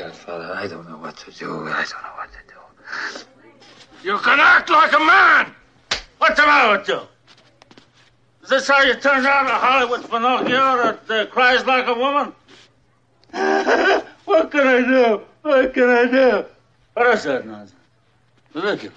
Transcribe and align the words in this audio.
Godfather, 0.00 0.54
I 0.54 0.66
don't 0.66 0.88
know 0.88 0.96
what 0.96 1.14
to 1.18 1.30
do. 1.30 1.68
I 1.68 1.84
don't 1.84 2.02
know 2.02 2.16
what 2.16 2.30
to 2.32 2.38
do. 2.48 3.26
You 4.02 4.16
can 4.16 4.40
act 4.40 4.70
like 4.70 4.94
a 4.94 4.98
man! 4.98 5.54
What's 6.16 6.40
the 6.40 6.46
matter 6.46 6.78
with 6.78 6.88
you? 6.88 7.00
Is 8.42 8.48
this 8.48 8.66
how 8.66 8.80
you 8.80 8.94
turn 8.94 9.26
out 9.26 9.44
a 9.44 9.50
Hollywood 9.50 10.10
Pinocchio 10.10 10.98
that 11.06 11.10
uh, 11.10 11.26
cries 11.26 11.66
like 11.66 11.86
a 11.86 11.92
woman? 11.92 12.32
what 14.24 14.50
can 14.50 14.66
I 14.66 14.80
do? 14.80 15.20
What 15.42 15.74
can 15.74 15.90
I 15.90 16.06
do? 16.10 16.46
What 16.94 17.06
is 17.08 17.24
that 17.24 17.46
nonsense? 17.46 17.74
Ridiculous. 18.54 18.96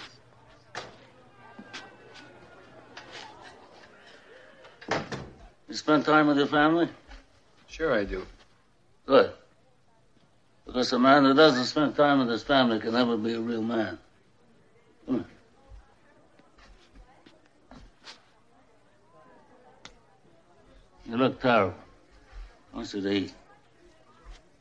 You 5.68 5.76
spend 5.76 6.06
time 6.06 6.28
with 6.28 6.38
your 6.38 6.48
family? 6.48 6.88
Sure, 7.68 7.94
I 7.94 8.06
do. 8.06 8.26
Good. 9.06 9.34
Because 10.74 10.92
a 10.92 10.98
man 10.98 11.24
who 11.24 11.36
doesn't 11.36 11.66
spend 11.66 11.96
time 11.96 12.18
with 12.18 12.30
his 12.30 12.41
family 12.41 12.80
can 12.80 12.94
never 12.94 13.16
be 13.16 13.36
a 13.36 13.40
real 13.40 13.62
man. 13.62 14.00
Come. 15.05 15.23
You 21.05 21.18
look 21.18 21.40
terrible. 21.40 21.76
I 22.73 22.77
want 22.77 22.91
you 22.91 23.02
to 23.02 23.12
eat. 23.12 23.34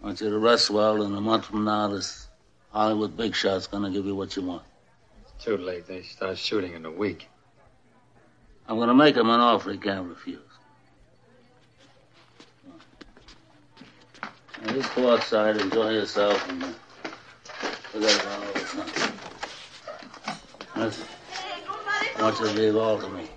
I 0.03 0.05
want 0.05 0.21
you 0.21 0.29
to 0.29 0.39
rest 0.39 0.69
well, 0.69 1.01
and 1.01 1.17
a 1.17 1.21
month 1.21 1.47
from 1.47 1.65
now, 1.65 1.89
this 1.89 2.29
Hollywood 2.73 3.17
big 3.17 3.35
shot's 3.35 3.67
gonna 3.67 3.91
give 3.91 4.05
you 4.05 4.15
what 4.15 4.37
you 4.37 4.43
want. 4.43 4.65
It's 5.23 5.43
too 5.43 5.57
late. 5.57 5.87
They 5.87 6.03
start 6.03 6.37
shooting 6.37 6.75
in 6.75 6.85
a 6.85 6.91
week. 6.91 7.31
I'm 8.69 8.79
gonna 8.79 8.93
make 8.93 9.17
him 9.17 9.31
an 9.31 9.41
offer 9.41 9.73
he 9.73 9.79
can't 9.79 10.07
refuse. 10.07 10.52
Now, 14.65 14.75
you 14.75 14.83
go 14.95 15.13
outside, 15.13 15.57
enjoy 15.57 15.91
yourself, 15.91 16.49
and 16.49 16.63
uh, 16.63 16.69
forget 17.91 18.23
about 18.23 18.47
all 18.47 18.53
this 18.53 18.77
nonsense. 20.77 21.09
I 22.17 22.23
want 22.23 22.39
leave 22.53 22.77
all 22.77 22.99
to 23.01 23.09
me. 23.09 23.29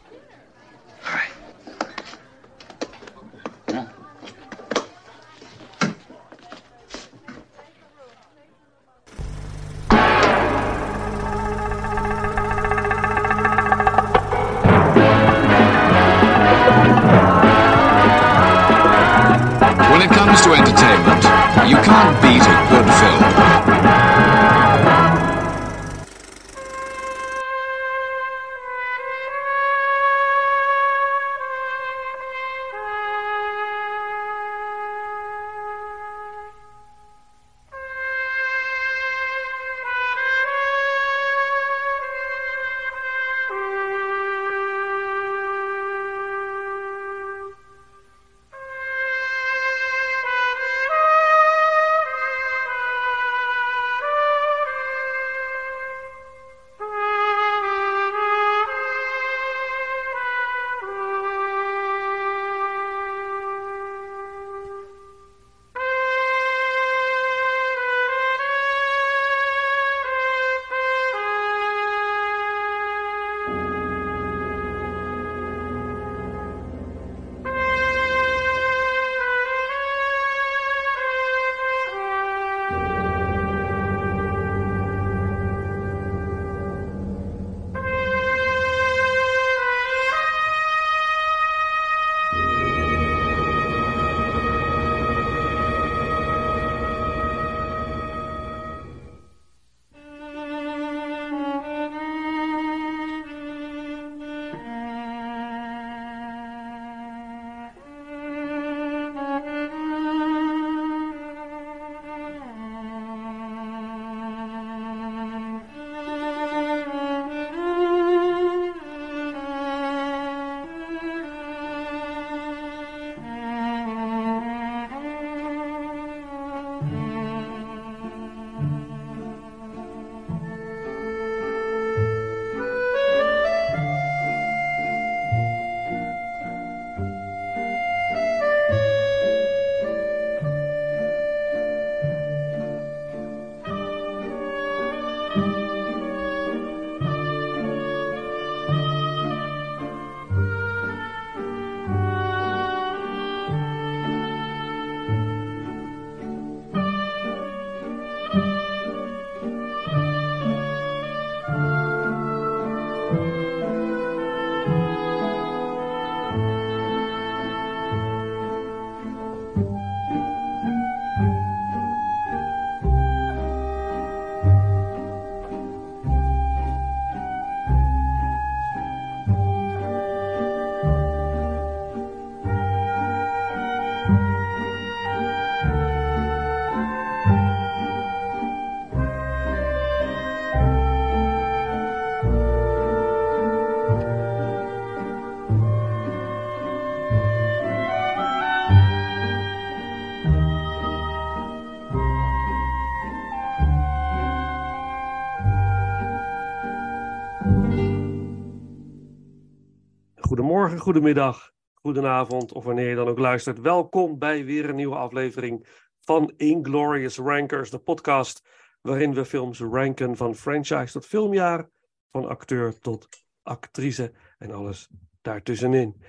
Goedemiddag, 210.86 211.52
goedenavond 211.74 212.52
of 212.52 212.64
wanneer 212.64 212.90
je 212.90 212.96
dan 212.96 213.08
ook 213.08 213.20
luistert. 213.20 213.60
Welkom 213.60 214.20
bij 214.20 214.46
weer 214.46 214.70
een 214.70 214.76
nieuwe 214.76 214.96
aflevering 214.96 215.68
van 216.02 216.34
Inglorious 216.38 217.18
Rankers, 217.18 217.70
de 217.70 217.80
podcast 217.80 218.48
waarin 218.82 219.14
we 219.14 219.26
films 219.26 219.60
ranken 219.60 220.16
van 220.16 220.36
franchise 220.36 220.92
tot 220.92 221.06
filmjaar, 221.06 221.70
van 222.12 222.28
acteur 222.28 222.80
tot 222.80 223.08
actrice 223.44 224.14
en 224.38 224.52
alles 224.52 224.90
daartussenin. 225.22 226.04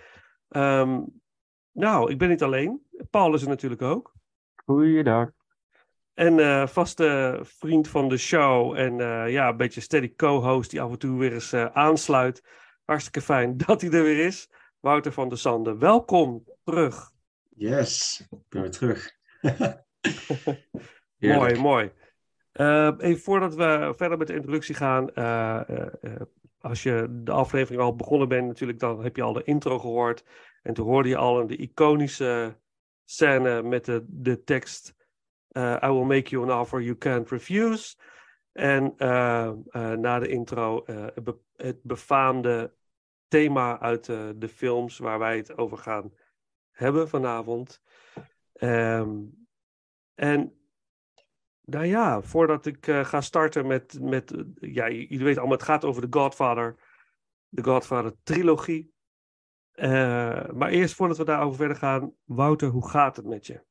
Ehm, 0.49 1.01
nou, 1.73 2.11
ik 2.11 2.19
ben 2.19 2.29
niet 2.29 2.43
alleen. 2.43 2.87
Paul 3.11 3.35
is 3.35 3.43
er 3.43 3.49
natuurlijk 3.49 3.83
ook. 3.83 4.13
Goeiedag. 4.65 5.31
En 6.15 6.39
eh, 6.39 6.67
vaste 6.67 7.41
vriend 7.43 7.89
van 7.89 8.09
de 8.09 8.17
show 8.17 8.75
en 8.75 9.01
eh, 9.01 9.33
ja, 9.33 9.49
een 9.49 9.57
beetje 9.57 9.81
steady 9.81 10.15
co-host 10.15 10.71
die 10.71 10.81
af 10.81 10.91
en 10.91 10.99
toe 10.99 11.19
weer 11.19 11.33
eens 11.33 11.53
eh, 11.53 11.65
aansluit. 11.65 12.45
Hartstikke 12.85 13.21
fijn 13.21 13.57
dat 13.67 13.81
hij 13.81 13.91
er 13.91 14.03
weer 14.03 14.27
is. 14.27 14.49
Wouter 14.87 15.13
van 15.13 15.29
der 15.29 15.39
Sande, 15.39 15.79
welkom 15.79 16.45
terug. 16.65 17.11
Yes, 17.57 18.27
ik 18.31 18.39
ben 18.49 18.61
weer 18.63 18.71
terug. 18.71 19.11
Mooi, 21.19 21.57
mooi. 21.59 21.93
Even 22.99 23.19
voordat 23.19 23.55
we 23.55 23.93
verder 23.97 24.19
met 24.19 24.27
de 24.27 24.35
introductie 24.35 24.75
gaan. 24.75 25.11
eh, 25.15 25.69
eh, 25.69 25.87
eh, 26.01 26.21
als 26.61 26.83
je 26.83 27.07
de 27.11 27.31
aflevering 27.33 27.83
al 27.83 27.97
begonnen 27.97 28.29
bent, 28.29 28.47
natuurlijk, 28.47 28.79
dan 28.79 29.03
heb 29.03 29.17
je 29.17 29.23
al 29.23 29.33
de 29.33 29.43
intro 29.45 29.79
gehoord. 29.79 30.25
En 30.63 30.75
toen 30.75 30.87
hoorde 30.87 31.09
je 31.09 31.17
al 31.17 31.47
de 31.47 31.57
iconische 31.57 32.57
scène 33.05 33.63
met 33.63 33.85
de, 33.85 34.05
de 34.09 34.45
tekst: 34.45 34.95
I 35.57 35.79
will 35.81 36.05
make 36.05 36.31
you 36.31 36.51
an 36.51 36.61
offer 36.61 36.81
you 36.83 36.97
can't 36.97 37.31
refuse. 37.31 37.97
En 38.53 38.95
eh, 38.97 39.47
eh, 39.47 39.93
na 39.93 40.19
de 40.19 40.29
intro 40.29 40.83
be- 41.23 41.39
het 41.57 41.83
befaamde 41.83 42.75
thema 43.37 43.81
uit 43.81 44.09
eh, 44.09 44.29
de 44.37 44.49
films 44.49 44.99
waar 44.99 45.19
wij 45.19 45.37
het 45.37 45.59
over 45.59 45.79
gaan 45.79 46.13
hebben 46.71 47.09
vanavond. 47.09 47.83
Ehm, 48.53 49.11
en 50.15 50.61
nou 51.65 51.85
ja, 51.85 52.23
voordat 52.23 52.67
ik 52.67 52.87
eh, 52.87 53.05
ga 53.05 53.21
starten 53.21 53.67
met, 53.67 53.99
met 54.01 54.35
ja, 54.55 54.91
jullie 54.91 55.25
weten 55.25 55.39
allemaal, 55.39 55.57
het 55.57 55.67
gaat 55.67 55.85
over 55.85 56.11
de 56.11 56.19
Godfather, 56.19 56.77
de 57.49 57.63
Godfather 57.63 58.15
trilogie. 58.23 58.95
Eh, 59.73 60.51
maar 60.51 60.69
eerst 60.69 60.95
voordat 60.95 61.17
we 61.17 61.25
daarover 61.25 61.57
verder 61.57 61.77
gaan, 61.77 62.13
Wouter, 62.25 62.69
hoe 62.69 62.89
gaat 62.89 63.17
het 63.17 63.27
met 63.27 63.47
je? 63.47 63.65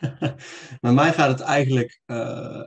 Met 0.80 0.94
mij 0.94 1.12
gaat 1.12 1.28
het 1.28 1.40
eigenlijk, 1.40 2.00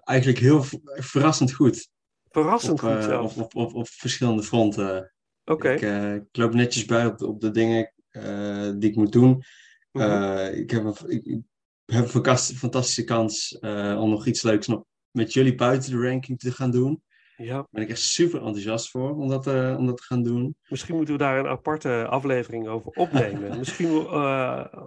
eigenlijk 0.03 0.39
heel 0.39 0.63
verrassend 0.83 1.53
goed. 1.53 1.89
Verrassend 2.29 2.83
op, 2.83 2.89
goed 2.89 3.03
zelfs. 3.03 3.35
op, 3.35 3.43
op, 3.43 3.55
op, 3.55 3.73
op 3.73 3.87
verschillende 3.87 4.43
fronten. 4.43 5.11
Ik, 5.59 5.81
eh, 5.81 6.15
ik 6.15 6.23
loop 6.31 6.53
netjes 6.53 6.85
bij 6.85 7.05
op 7.05 7.17
de, 7.17 7.27
op 7.27 7.41
de 7.41 7.51
dingen 7.51 7.93
eh, 8.09 8.71
die 8.75 8.89
ik 8.89 8.95
moet 8.95 9.11
doen. 9.11 9.43
Mhm. 9.91 10.05
Eh, 10.05 10.57
ik 10.59 10.71
heb 10.71 10.83
een, 10.83 10.95
ik, 11.09 11.25
ik 11.25 11.41
heb 11.85 12.03
een 12.03 12.09
fantas- 12.09 12.51
fantastische 12.51 13.03
kans 13.03 13.57
om 13.97 14.09
nog 14.09 14.25
iets 14.25 14.41
leuks 14.43 14.67
nog 14.67 14.83
met 15.11 15.33
jullie 15.33 15.55
buiten 15.55 15.91
de 15.91 16.07
ranking 16.07 16.39
te 16.39 16.51
gaan 16.51 16.71
doen. 16.71 17.03
Ja, 17.37 17.53
Daar 17.53 17.67
ben 17.69 17.83
ik 17.83 17.89
echt 17.89 17.99
super 18.01 18.39
enthousiast 18.39 18.89
voor 18.89 19.15
om 19.15 19.27
dat, 19.29 19.47
om 19.77 19.85
dat 19.85 19.97
te 19.97 20.03
gaan 20.03 20.23
doen. 20.23 20.55
misschien 20.67 20.95
moeten 20.95 21.13
we 21.13 21.19
daar 21.19 21.39
een 21.39 21.47
aparte 21.47 22.05
aflevering 22.09 22.67
over 22.67 22.91
opnemen. 22.91 23.57
misschien 23.57 23.89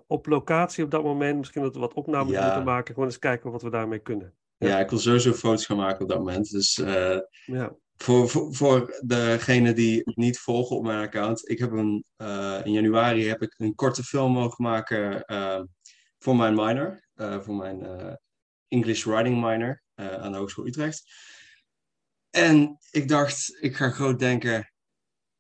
op 0.06 0.26
locatie 0.26 0.84
op 0.84 0.90
dat 0.90 1.02
moment, 1.02 1.38
misschien 1.38 1.62
dat 1.62 1.74
we 1.74 1.80
wat 1.80 1.94
opnames 1.94 2.32
Ja. 2.32 2.44
moeten 2.44 2.64
maken. 2.64 2.94
Gewoon 2.94 3.08
eens 3.08 3.18
kijken 3.18 3.50
wat 3.50 3.62
we 3.62 3.70
daarmee 3.70 3.98
kunnen. 3.98 4.34
Ja. 4.56 4.68
Ja, 4.68 4.78
ik 4.78 4.90
wil 4.90 4.98
sowieso 4.98 5.32
foto's 5.32 5.66
gaan 5.66 5.76
maken 5.76 6.02
op 6.02 6.08
dat 6.08 6.18
moment. 6.18 6.50
Dus 6.50 6.74
Ja, 7.44 7.76
Voor, 7.96 8.28
voor, 8.28 8.54
voor 8.54 9.00
degene 9.06 9.72
die 9.72 10.02
het 10.04 10.16
niet 10.16 10.38
volgen 10.38 10.76
op 10.76 10.82
mijn 10.82 11.00
account. 11.00 11.48
Ik 11.48 11.58
heb 11.58 11.72
een, 11.72 12.04
eh, 12.16 12.60
in 12.64 12.72
januari 12.72 13.26
heb 13.26 13.42
ik 13.42 13.54
een 13.56 13.74
korte 13.74 14.02
film 14.02 14.32
mogen 14.32 14.64
maken 14.64 15.24
eh, 15.24 15.62
voor 16.18 16.36
mijn 16.36 16.54
minor. 16.54 17.02
eh, 17.14 17.40
voor 17.40 17.54
mijn 17.54 18.18
English 18.68 19.04
Writing 19.04 19.40
minor 19.40 19.82
aan 19.94 20.32
de 20.32 20.38
Hogeschool 20.38 20.66
Utrecht. 20.66 21.02
En 22.30 22.78
ik 22.90 23.08
dacht, 23.08 23.56
ik 23.60 23.76
ga 23.76 23.90
groot 23.90 24.18
denken. 24.18 24.72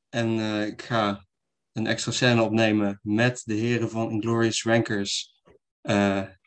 En 0.08 0.38
ik 0.66 0.82
ga 0.82 1.26
een 1.72 1.86
extra 1.86 2.12
scène 2.12 2.42
opnemen 2.42 2.98
met 3.02 3.42
de 3.44 3.54
heren 3.54 3.90
van 3.90 4.10
Inglorious 4.10 4.62
Rankers. 4.64 5.42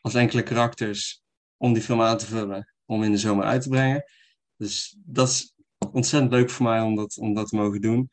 als 0.00 0.14
enkele 0.14 0.42
karakters. 0.42 1.22
Om 1.56 1.72
die 1.72 1.82
film 1.82 2.02
aan 2.02 2.18
te 2.18 2.26
vullen. 2.26 2.74
Om 2.84 3.02
in 3.02 3.12
de 3.12 3.18
zomer 3.18 3.44
uit 3.44 3.62
te 3.62 3.68
brengen. 3.68 4.04
Dus 4.56 4.96
dat 5.04 5.28
is 5.28 5.57
ontzettend 5.92 6.32
leuk 6.32 6.50
voor 6.50 6.66
mij 6.66 6.80
om 6.80 6.94
dat, 6.96 7.16
om 7.18 7.34
dat 7.34 7.48
te 7.48 7.56
mogen 7.56 7.80
doen. 7.80 8.10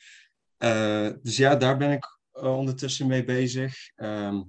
Eh, 0.57 1.09
dus 1.21 1.37
ja, 1.37 1.55
daar 1.55 1.77
ben 1.77 1.91
ik 1.91 2.19
eh, 2.31 2.57
ondertussen 2.57 3.07
mee 3.07 3.23
bezig. 3.23 3.75
Ehm, 3.95 4.41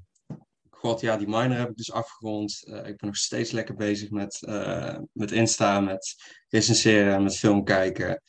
God, 0.70 1.00
ja, 1.00 1.16
die 1.16 1.28
minor 1.28 1.56
heb 1.56 1.68
ik 1.70 1.76
dus 1.76 1.92
afgerond. 1.92 2.62
Eh, 2.66 2.76
ik 2.76 2.96
ben 2.96 3.06
nog 3.08 3.16
steeds 3.16 3.50
lekker 3.50 3.74
bezig 3.74 4.10
met, 4.10 4.42
eh, 4.42 4.98
met 5.12 5.30
Insta, 5.32 5.80
met 5.80 6.14
recenseren, 6.48 7.22
met 7.22 7.36
film 7.36 7.64
kijken. 7.64 8.22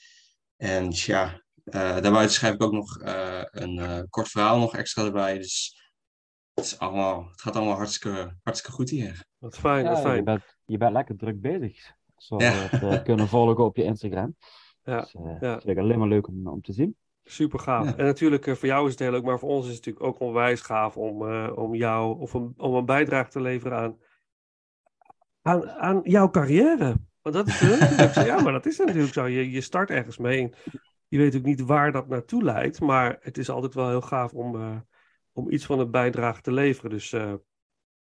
En 0.57 0.87
ja, 0.91 1.41
eh, 1.63 2.01
daarbuiten 2.01 2.35
schrijf 2.35 2.53
ik 2.53 2.63
ook 2.63 2.71
nog 2.71 2.97
eh, 2.99 3.41
een 3.43 3.79
eh, 3.79 3.99
kort 4.09 4.27
verhaal 4.27 4.59
nog 4.59 4.75
extra 4.75 5.05
erbij. 5.05 5.37
Dus 5.37 5.81
het, 6.53 6.65
is 6.65 6.79
allemaal, 6.79 7.27
het 7.31 7.41
gaat 7.41 7.55
allemaal 7.55 7.75
hartstikke, 7.75 8.35
hartstikke 8.43 8.75
goed 8.75 8.89
hier. 8.89 9.25
wat 9.37 9.57
fijn, 9.57 9.83
Ja, 9.83 9.89
wat 9.89 9.97
je 10.01 10.03
fijn. 10.07 10.23
bent, 10.23 10.43
je 10.65 10.77
bent 10.77 10.93
lekker 10.93 11.17
druk 11.17 11.41
bezig. 11.41 11.91
Zoals 12.17 12.43
Ja. 12.43 12.79
we 12.79 12.85
het 12.85 13.03
kunnen 13.03 13.27
volgen 13.37 13.63
op 13.65 13.77
je 13.77 13.83
Instagram. 13.83 14.35
Ja, 14.87 14.99
Dus, 14.99 15.13
eh, 15.15 15.35
ja. 15.39 15.61
Is 15.63 15.77
alleen 15.77 15.99
maar 15.99 16.07
leuk 16.07 16.27
om, 16.27 16.47
om 16.47 16.61
te 16.61 16.73
zien. 16.73 16.95
Super 17.23 17.59
gaaf. 17.59 17.85
Ja. 17.85 17.95
En 17.95 18.05
natuurlijk, 18.05 18.47
eh, 18.47 18.55
voor 18.55 18.67
jou 18.67 18.85
is 18.85 18.91
het 18.91 18.99
heel 18.99 19.11
leuk, 19.11 19.23
maar 19.23 19.39
voor 19.39 19.49
ons 19.49 19.67
is 19.67 19.75
het 19.75 19.85
natuurlijk 19.85 20.05
ook 20.05 20.19
onwijs 20.19 20.61
gaaf 20.61 20.97
om, 20.97 21.27
eh, 21.27 21.51
om 21.55 21.75
jou 21.75 22.19
of 22.19 22.33
een, 22.33 22.53
om 22.57 22.73
een 22.73 22.85
bijdrage 22.85 23.29
te 23.29 23.41
leveren 23.41 23.77
aan, 23.77 23.97
aan, 25.41 25.69
aan 25.69 25.99
jouw 26.03 26.29
carrière. 26.29 26.95
Want 27.21 27.35
dat 27.35 27.47
is 27.47 27.61
natuurlijk 27.61 28.13
zo. 28.13 28.21
Ja, 28.21 28.41
maar 28.41 28.51
dat 28.53 28.65
is 28.65 28.77
natuurlijk 28.77 29.13
zo. 29.13 29.25
Je, 29.25 29.51
je 29.51 29.61
start 29.61 29.89
ergens 29.89 30.17
mee. 30.17 30.41
En 30.41 30.53
je 31.07 31.17
weet 31.17 31.35
ook 31.35 31.43
niet 31.43 31.61
waar 31.61 31.91
dat 31.91 32.07
naartoe 32.07 32.43
leidt, 32.43 32.81
maar 32.81 33.17
het 33.19 33.37
is 33.37 33.49
altijd 33.49 33.73
wel 33.73 33.89
heel 33.89 34.01
gaaf 34.01 34.33
om, 34.33 34.55
eh, 34.55 34.77
om 35.31 35.51
iets 35.51 35.65
van 35.65 35.79
een 35.79 35.91
bijdrage 35.91 36.41
te 36.41 36.51
leveren. 36.51 36.89
Dus 36.89 37.13
eh, 37.13 37.33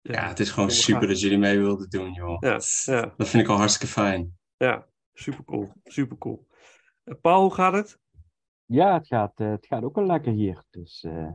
Ja, 0.02 0.28
het 0.28 0.40
is 0.40 0.52
gewoon 0.52 0.72
super 0.72 1.02
gaaf. 1.02 1.10
dat 1.10 1.20
jullie 1.20 1.38
mee 1.38 1.60
wilden 1.60 1.90
doen, 1.90 2.12
joh. 2.12 2.38
Ja. 2.40 3.14
dat 3.18 3.30
vind 3.30 3.44
ik 3.44 3.50
al 3.50 3.58
hartstikke 3.58 3.94
fijn. 3.94 4.38
Ja, 4.58 4.88
super 5.14 5.44
cool. 5.46 5.72
Super 5.84 6.18
cool. 6.18 6.48
Paul, 7.22 7.42
hoe 7.42 7.54
gaat 7.54 7.74
het? 7.74 8.00
Ja, 8.66 8.94
het 8.94 9.08
gaat, 9.08 9.40
eh, 9.40 9.50
het 9.50 9.66
gaat 9.66 9.84
ook 9.84 9.96
wel 9.96 10.06
lekker 10.06 10.32
hier. 10.32 10.64
Dus 10.70 11.04
eh, 11.04 11.28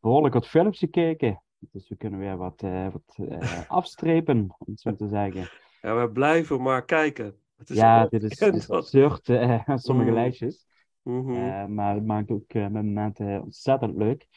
behoorlijk 0.00 0.34
wat 0.34 0.48
films 0.48 0.78
gekeken. 0.78 1.42
Dus 1.58 1.88
we 1.88 1.96
kunnen 1.96 2.18
weer 2.18 2.36
wat, 2.36 2.62
eh, 2.62 2.88
wat 2.92 3.18
afstrepen, 3.68 4.38
om 4.38 4.66
het 4.66 4.80
zo 4.80 4.94
te 4.94 5.08
zeggen. 5.08 5.48
Ja, 5.80 6.00
we 6.00 6.10
blijven 6.10 6.62
maar 6.62 6.84
kijken. 6.84 7.36
Het 7.56 7.70
is 7.70 7.76
Ja, 7.76 8.06
dit 8.06 8.22
is, 8.22 8.38
is 8.40 8.70
absurd, 8.70 9.24
sommige 9.84 10.08
Mm. 10.08 10.14
lijstjes. 10.14 10.66
Mhm. 11.02 11.34
Eh, 11.34 11.66
maar 11.66 11.94
het 11.94 12.06
maakt 12.06 12.30
ook 12.30 12.52
met 12.52 12.72
momenten 12.72 13.42
ontzettend 13.42 13.96
leuk. 13.96 14.28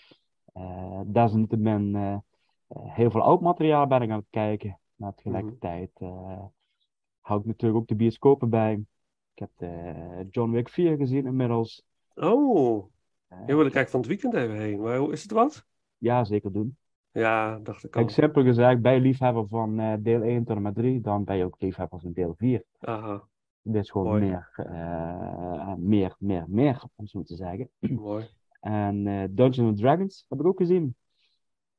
Desalniettemin 1.06 2.22
heel 2.68 3.12
veel 3.12 3.22
oud 3.22 3.42
materiaal 3.42 3.88
ben 3.88 4.02
ik 4.02 4.10
aan 4.10 4.18
het 4.20 4.28
kijken. 4.30 4.80
Maar 4.98 5.14
tegelijkertijd 5.14 5.92
eh, 5.94 6.44
hou 7.22 7.40
ik 7.40 7.46
natuurlijk 7.46 7.80
ook 7.82 7.88
de 7.88 7.96
bioscopen 7.96 8.50
bij. 8.50 8.86
Ik 9.38 9.48
heb 9.50 9.70
de 9.70 10.28
John 10.30 10.52
Wick 10.52 10.70
4 10.70 10.98
gezien 10.98 11.26
inmiddels. 11.26 11.86
Oh, 12.16 12.86
Eh, 13.28 13.38
hier 13.46 13.56
wil 13.56 13.66
ik 13.66 13.88
van 13.90 14.00
het 14.00 14.10
weekend 14.10 14.34
even 14.34 14.56
heen. 14.56 14.82
Maar 14.82 14.98
hoe 14.98 15.12
is 15.12 15.22
het 15.22 15.32
wat? 15.32 15.66
ja, 15.98 16.24
zeker 16.24 16.52
doen. 16.52 16.78
Ja, 17.12 17.60
dacht 17.60 17.84
ik 17.84 17.96
al. 17.96 18.02
Kijk, 18.02 18.14
simpel 18.14 18.44
gezegd, 18.44 18.82
ben 18.82 18.94
je 18.94 19.00
liefhebber 19.00 19.48
van 19.48 19.80
eh, 19.80 19.94
deel 20.00 20.22
1 20.22 20.44
tot 20.44 20.56
en 20.56 20.62
met 20.62 20.76
3, 20.76 21.02
dan 21.02 21.24
ben 21.24 21.38
je 21.38 21.46
ook 21.46 21.56
liefhebber 21.60 22.00
van 22.00 22.12
deel 22.12 22.34
4. 22.38 22.64
Aha, 22.80 23.24
Dit 23.62 23.84
is 23.84 23.92
gewoon 23.92 24.08
Mooi. 24.08 24.22
meer, 24.22 24.50
eh, 24.56 25.74
meer, 25.76 26.16
meer, 26.20 26.46
meer, 26.48 26.84
om 26.96 27.08
zo 27.08 27.24
te 27.24 27.36
zeggen. 27.36 27.70
mooi. 27.80 28.26
En 28.60 29.08
eh 29.08 29.24
Dungeons 29.30 29.70
and 29.70 29.78
Dragons 29.78 30.26
heb 30.30 30.40
ik 30.40 30.46
ook 30.46 30.58
gezien. 30.58 30.96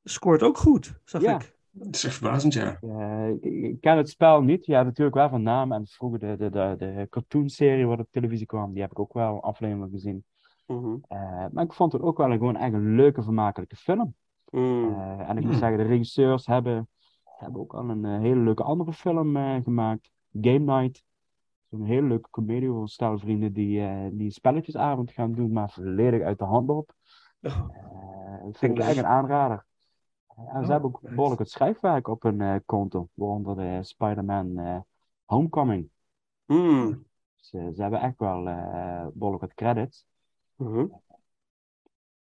Scoort 0.04 0.42
ook 0.42 0.56
goed, 0.58 1.00
zag 1.04 1.22
Ja. 1.22 1.34
ik. 1.34 1.56
Dat 1.78 1.94
is 1.94 2.04
echt 2.04 2.14
verbazend, 2.14 2.52
ja. 2.52 2.78
Eh, 2.80 3.28
ik, 3.40 3.80
ken 3.80 3.96
het 3.96 4.08
spel 4.08 4.42
niet. 4.42 4.66
Ja, 4.66 4.82
natuurlijk 4.82 5.16
wel 5.16 5.28
van 5.28 5.42
naam. 5.42 5.72
En 5.72 5.86
vroeger 5.86 6.18
de, 6.18 6.36
de, 6.36 6.50
de, 6.50 6.74
de 6.78 7.06
cartoonserie 7.10 7.86
wat 7.86 7.98
op 7.98 8.06
televisie 8.10 8.46
kwam, 8.46 8.72
die 8.72 8.82
heb 8.82 8.90
ik 8.90 8.98
ook 8.98 9.12
wel 9.12 9.42
afleveringen 9.42 9.90
gezien. 9.90 10.24
Mhm. 10.66 10.96
Eh, 11.08 11.46
maar 11.52 11.64
ik 11.64 11.72
vond 11.72 11.92
het 11.92 12.02
ook 12.02 12.18
wel 12.18 12.30
een, 12.30 12.38
gewoon 12.38 12.56
echt 12.56 12.72
een 12.72 12.94
leuke, 12.94 13.22
vermakelijke 13.22 13.76
film. 13.76 14.14
Mm. 14.50 14.94
Eh, 14.94 15.28
en 15.28 15.36
ik 15.36 15.44
moet 15.44 15.54
zeggen, 15.54 15.78
de 15.78 15.84
regisseurs 15.84 16.46
hebben, 16.46 16.88
hebben 17.24 17.60
ook 17.60 17.74
al 17.74 17.88
een 17.88 18.04
hele 18.20 18.40
leuke 18.40 18.62
andere 18.62 18.92
film 18.92 19.62
gemaakt. 19.62 20.10
Game 20.40 20.80
Night. 20.80 21.02
Zo'n 21.70 21.84
hele 21.84 22.06
leuke 22.06 22.30
comedie 22.30 22.68
voor 22.68 22.80
een 22.80 22.88
stel 22.88 23.18
vrienden 23.18 23.52
die, 23.52 23.80
die 24.12 24.24
een 24.24 24.30
spelletjesavond 24.30 25.12
gaan 25.12 25.32
doen, 25.32 25.52
maar 25.52 25.70
volledig 25.70 26.22
uit 26.22 26.38
de 26.38 26.44
hand. 26.44 26.68
Oh, 26.70 26.84
Eh, 27.40 28.44
dat 28.44 28.58
vind 28.58 28.78
ik 28.78 28.84
echt 28.84 28.96
een 28.96 29.06
aanrader. 29.06 29.66
Eh, 30.38 30.54
en 30.54 30.60
ze 30.60 30.64
Oh, 30.64 30.68
hebben 30.68 30.84
ook 30.90 31.00
behoorlijk 31.00 31.40
het 31.40 31.50
schrijfwerk 31.50 32.08
op 32.08 32.22
hun 32.22 32.40
eh, 32.40 32.54
konto, 32.66 33.08
waaronder 33.14 33.56
de 33.56 33.78
Spider-Man 33.82 34.58
eh, 34.58 34.78
Homecoming. 35.24 35.88
mm. 36.46 37.06
Dus, 37.36 37.52
eh, 37.52 37.68
ze 37.74 37.82
hebben 37.82 38.00
echt 38.00 38.18
wel 38.18 38.48
eh 38.48 39.06
behoorlijk 39.12 39.42
wat 39.42 39.54
credits. 39.54 40.06
Mhm. 40.56 40.86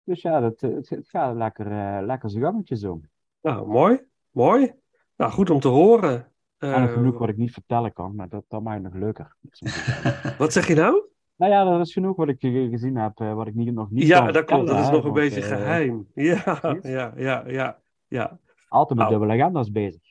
Dus 0.03 0.21
ja, 0.21 0.39
dat, 0.39 0.61
eh, 0.61 0.73
het, 0.73 0.89
het 0.89 1.09
gaat 1.09 1.35
lekker, 1.35 1.71
eh, 1.71 2.05
lekker 2.05 2.29
zijn 2.29 2.43
gangetje 2.43 2.75
zo. 2.77 3.01
Nou, 3.41 3.67
mooi. 3.67 3.99
Mooi. 4.31 4.73
Nou, 5.15 5.31
goed 5.31 5.49
om 5.49 5.59
te 5.59 5.67
horen. 5.67 6.31
en 6.57 6.73
Eh, 6.73 6.93
genoeg 6.93 7.17
wat 7.17 7.29
ik 7.29 7.37
niet 7.37 7.51
vertellen 7.53 7.93
kan, 7.93 8.15
maar 8.15 8.29
dat, 8.29 8.43
dat 8.47 8.61
maakt 8.61 8.83
het 8.83 8.93
nog 8.93 9.01
leuker. 9.01 9.35
wat 10.37 10.53
zeg 10.53 10.67
je 10.67 10.75
nou? 10.75 11.03
nou 11.35 11.51
ja, 11.51 11.65
er 11.73 11.79
is 11.79 11.93
genoeg 11.93 12.15
wat 12.15 12.27
ik 12.27 12.41
eh, 12.43 12.69
gezien 12.69 12.95
heb, 12.95 13.19
eh, 13.19 13.33
wat 13.33 13.47
ik 13.47 13.55
niet, 13.55 13.73
nog 13.73 13.89
niet 13.91 14.07
Ja, 14.07 14.31
dat 14.31 14.45
klopt. 14.45 14.67
Dat 14.67 14.79
is 14.79 14.89
nog 14.89 15.05
een 15.05 15.13
beetje 15.13 15.41
eh, 15.41 15.47
geheim. 15.47 16.07
Ja, 16.13 16.59
ja, 16.81 17.13
ja, 17.15 17.43
ja, 17.47 17.79
ja. 18.13 18.39
Altijd 18.67 18.99
met 18.99 19.09
Nou. 19.09 19.19
dubbele 19.19 19.41
agenda's 19.41 19.71
bezig. 19.71 20.01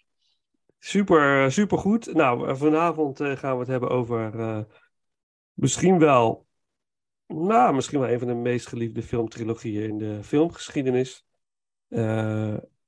Super, 0.79 1.53
super 1.53 1.79
goed. 1.79 2.15
Nou, 2.15 2.49
eh, 2.49 2.55
vanavond 2.55 3.21
eh, 3.21 3.37
gaan 3.37 3.53
we 3.53 3.59
het 3.59 3.69
hebben 3.69 3.91
over 3.91 4.39
eh, 4.41 4.61
misschien 5.53 5.99
wel, 5.99 6.47
nou, 7.27 7.75
misschien 7.75 8.01
wel 8.01 8.09
een 8.11 8.19
van 8.19 8.29
de 8.29 8.35
meest 8.35 8.67
geliefde 8.67 9.03
filmtrilogieën 9.03 9.89
in 9.89 9.99
de 9.99 10.23
filmgeschiedenis. 10.23 11.27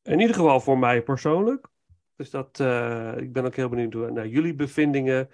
In 0.03 0.21
ieder 0.21 0.35
geval 0.35 0.61
voor 0.61 0.79
mij 0.79 1.03
persoonlijk. 1.03 1.69
Dus 2.17 2.31
dat, 2.31 2.59
ik 3.17 3.33
ben 3.33 3.45
ook 3.45 3.55
heel 3.55 3.69
benieuwd 3.69 4.13
naar 4.13 4.27
jullie 4.27 4.55
bevindingen 4.55 5.29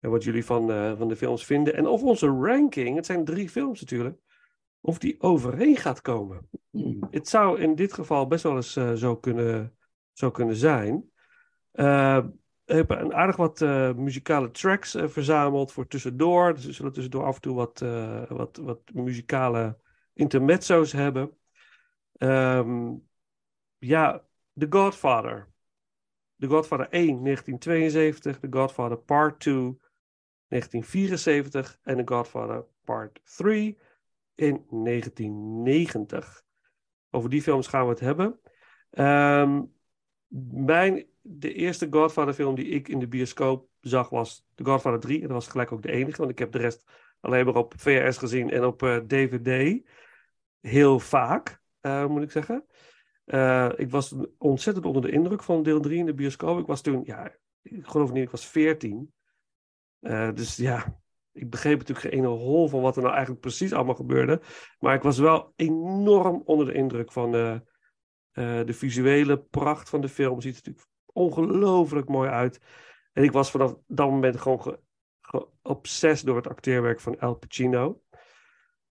en 0.00 0.10
wat 0.10 0.24
jullie 0.24 0.44
van, 0.44 0.96
van 0.96 1.08
de 1.08 1.16
films 1.16 1.44
vinden. 1.44 1.74
En 1.74 1.86
of 1.86 2.02
onze 2.02 2.26
ranking, 2.26 2.96
het 2.96 3.06
zijn 3.06 3.24
drie 3.24 3.48
films 3.48 3.80
natuurlijk, 3.80 4.18
of 4.80 4.98
die 4.98 5.20
overeen 5.20 5.76
gaat 5.76 6.00
komen. 6.00 6.48
Het 7.10 7.28
zou 7.28 7.60
in 7.60 7.74
dit 7.74 7.92
geval 7.92 8.26
best 8.26 8.42
wel 8.42 8.56
eens 8.56 8.76
eh, 8.76 8.92
zo, 8.92 9.16
kunnen, 9.16 9.76
zo 10.12 10.30
kunnen 10.30 10.56
zijn. 10.56 11.10
Eh, 11.70 12.26
we 12.64 12.74
hebben 12.74 13.00
een 13.00 13.14
aardig 13.14 13.36
wat 13.36 13.62
eh, 13.62 13.94
muzikale 13.94 14.50
tracks 14.50 14.96
verzameld 14.98 15.72
voor 15.72 15.86
tussendoor. 15.86 16.54
Dus 16.54 16.64
we 16.64 16.72
zullen 16.72 16.92
tussendoor 16.92 17.24
af 17.24 17.34
en 17.34 17.40
toe 17.40 17.54
wat, 17.54 17.78
wat, 18.28 18.56
wat 18.56 18.80
muzikale 18.92 19.78
intermezzo's 20.12 20.92
hebben. 20.92 21.36
Ehm, 22.12 22.94
ja, 23.78 24.24
The 24.52 24.66
Godfather. 24.70 25.48
The 26.36 26.46
Godfather 26.46 26.88
1, 26.90 27.22
1972. 27.22 28.38
The 28.38 28.46
Godfather 28.50 28.96
Part 28.98 29.40
2, 29.40 29.78
1974. 30.48 31.78
En 31.82 31.96
The 31.96 32.14
Godfather 32.14 32.64
Part 32.84 33.20
3 33.24 33.78
in 34.38 34.64
1990. 34.68 36.42
Over 37.10 37.30
die 37.30 37.42
films 37.42 37.66
gaan 37.66 37.84
we 37.84 37.90
het 37.90 38.00
hebben. 38.00 38.40
Ehm, 38.90 39.62
mijn, 40.50 41.06
de 41.20 41.52
eerste 41.52 41.86
Godfather 41.90 42.34
film 42.34 42.54
die 42.54 42.66
ik 42.66 42.88
in 42.88 42.98
de 42.98 43.08
bioscoop 43.08 43.68
zag 43.80 44.08
was 44.08 44.46
The 44.54 44.64
Godfather 44.64 45.00
3. 45.00 45.16
En 45.16 45.22
dat 45.22 45.30
was 45.30 45.48
gelijk 45.48 45.72
ook 45.72 45.82
de 45.82 45.92
enige, 45.92 46.18
want 46.18 46.30
ik 46.30 46.38
heb 46.38 46.52
de 46.52 46.58
rest 46.58 46.84
alleen 47.20 47.44
maar 47.44 47.56
op 47.56 47.74
VHS 47.76 48.18
gezien 48.18 48.50
en 48.50 48.64
op 48.64 48.82
eh, 48.82 48.96
DVD. 48.96 49.82
Heel 50.60 50.98
vaak, 50.98 51.60
eh, 51.80 52.06
moet 52.06 52.22
ik 52.22 52.30
zeggen. 52.30 52.64
Eh, 53.24 53.68
ik 53.76 53.90
was 53.90 54.14
ontzettend 54.38 54.86
onder 54.86 55.02
de 55.02 55.10
indruk 55.10 55.42
van 55.42 55.62
deel 55.62 55.80
3 55.80 55.98
in 55.98 56.06
de 56.06 56.14
bioscoop. 56.14 56.58
Ik 56.58 56.66
was 56.66 56.80
toen, 56.80 57.02
ja, 57.04 57.34
ik 57.62 57.86
geloof 57.86 58.12
niet, 58.12 58.22
ik 58.22 58.30
was 58.30 58.46
14. 58.46 59.12
Eh, 60.00 60.32
dus 60.34 60.56
ja, 60.56 61.00
ik 61.38 61.50
begreep 61.50 61.78
natuurlijk 61.78 62.06
geen 62.06 62.18
ene 62.18 62.26
hol 62.26 62.68
van 62.68 62.80
wat 62.80 62.96
er 62.96 63.02
nou 63.02 63.14
eigenlijk 63.14 63.42
precies 63.42 63.72
allemaal 63.72 63.94
gebeurde. 63.94 64.40
Maar 64.78 64.94
ik 64.94 65.02
was 65.02 65.18
wel 65.18 65.52
enorm 65.56 66.42
onder 66.44 66.66
de 66.66 66.72
indruk 66.72 67.12
van 67.12 67.34
eh, 67.34 67.52
eh, 67.52 68.66
de 68.66 68.72
visuele 68.72 69.38
pracht 69.38 69.88
van 69.88 70.00
de 70.00 70.08
film. 70.08 70.40
Ziet 70.40 70.56
er 70.56 70.62
natuurlijk 70.64 70.86
ongelooflijk 71.12 72.08
mooi 72.08 72.28
uit. 72.28 72.60
En 73.12 73.22
ik 73.22 73.32
was 73.32 73.50
vanaf 73.50 73.76
dat 73.86 74.10
moment 74.10 74.40
gewoon 74.40 74.60
ge, 74.60 76.22
door 76.24 76.36
het 76.36 76.48
acteerwerk 76.48 77.00
van 77.00 77.18
Al 77.18 77.34
Pacino. 77.34 78.02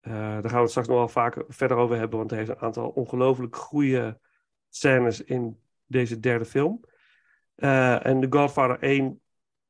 Eh, 0.01 0.13
daar 0.13 0.43
gaan 0.43 0.53
we 0.53 0.61
het 0.61 0.71
straks 0.71 0.89
nog 0.89 0.97
wel 0.97 1.09
vaker 1.09 1.45
verder 1.49 1.77
over 1.77 1.97
hebben, 1.97 2.19
want 2.19 2.31
hij 2.31 2.39
heeft 2.39 2.51
een 2.51 2.61
aantal 2.61 2.89
ongelooflijk 2.89 3.57
goede 3.57 4.21
scènes 4.69 5.25
in 5.25 5.61
deze 5.87 6.21
derde 6.21 6.45
film. 6.45 6.85
En 7.55 8.21
The 8.21 8.27
Godfather 8.31 8.79
1, 8.79 9.21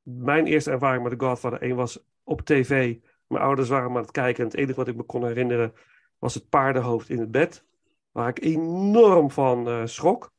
mijn 0.02 0.46
eerste 0.46 0.70
ervaring 0.70 1.02
met 1.02 1.18
The 1.18 1.24
Godfather 1.24 1.60
1 1.60 1.76
was 1.76 2.06
op 2.28 2.40
tv. 2.40 2.96
Mijn 3.26 3.42
ouders 3.42 3.68
waren 3.68 3.90
aan 3.90 3.96
het 3.96 4.10
kijken 4.10 4.44
en 4.44 4.50
het 4.50 4.58
enige 4.58 4.74
wat 4.74 4.88
ik 4.88 4.96
me 4.96 5.02
kon 5.02 5.26
herinneren 5.26 5.72
was 6.18 6.34
het 6.34 6.48
paardenhoofd 6.48 7.08
in 7.08 7.18
het 7.18 7.30
bed. 7.30 7.64
Waar 8.10 8.28
ik 8.28 8.40
enorm 8.40 9.30
van 9.30 9.68
eh, 9.68 9.86
schrok. 9.86 10.32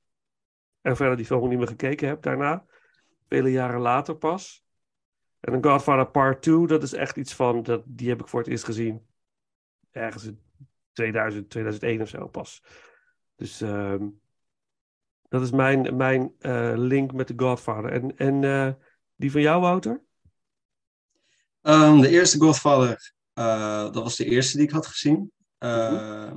En 0.81 0.96
verder 0.96 1.17
die 1.17 1.25
film 1.25 1.50
niet 1.50 1.58
meer 1.58 1.67
gekeken 1.67 2.08
heb 2.08 2.22
daarna. 2.22 2.65
Vele 3.27 3.51
jaren 3.51 3.79
later 3.79 4.15
pas. 4.15 4.65
En 5.39 5.62
The 5.62 5.69
Godfather 5.69 6.08
Part 6.08 6.41
2, 6.41 6.67
dat 6.67 6.84
is 6.84 6.93
echt 6.93 7.17
iets 7.17 7.34
van, 7.34 7.63
dat, 7.63 7.84
die 7.86 8.10
heb 8.10 8.19
ik 8.19 8.27
voor 8.27 8.39
het 8.39 8.50
eerst 8.50 8.63
gezien. 8.63 9.08
Ergens 9.91 10.24
in 10.24 10.39
2000, 10.91 11.50
2001 11.50 12.01
of 12.01 12.08
zo 12.08 12.27
pas. 12.27 12.63
Dus 13.36 13.62
ehm, 13.62 14.08
dat 15.29 15.41
is 15.41 15.51
mijn, 15.51 15.96
mijn 15.96 16.34
eh, 16.39 16.74
link 16.75 17.13
met 17.13 17.27
The 17.27 17.34
Godfather. 17.36 17.91
En, 17.91 18.17
en 18.17 18.43
eh, 18.43 18.74
die 19.15 19.31
van 19.31 19.41
jou, 19.41 19.62
Wouter? 19.62 20.08
Ehm, 21.62 22.01
de 22.01 22.10
eerste 22.10 22.39
Godfather, 22.39 23.13
eh, 23.34 23.84
dat 23.84 24.04
was 24.04 24.16
de 24.16 24.25
eerste 24.25 24.58
die 24.58 24.66
ik 24.66 24.74
had 24.74 24.88
gezien. 24.88 25.32
Uh, 25.60 26.32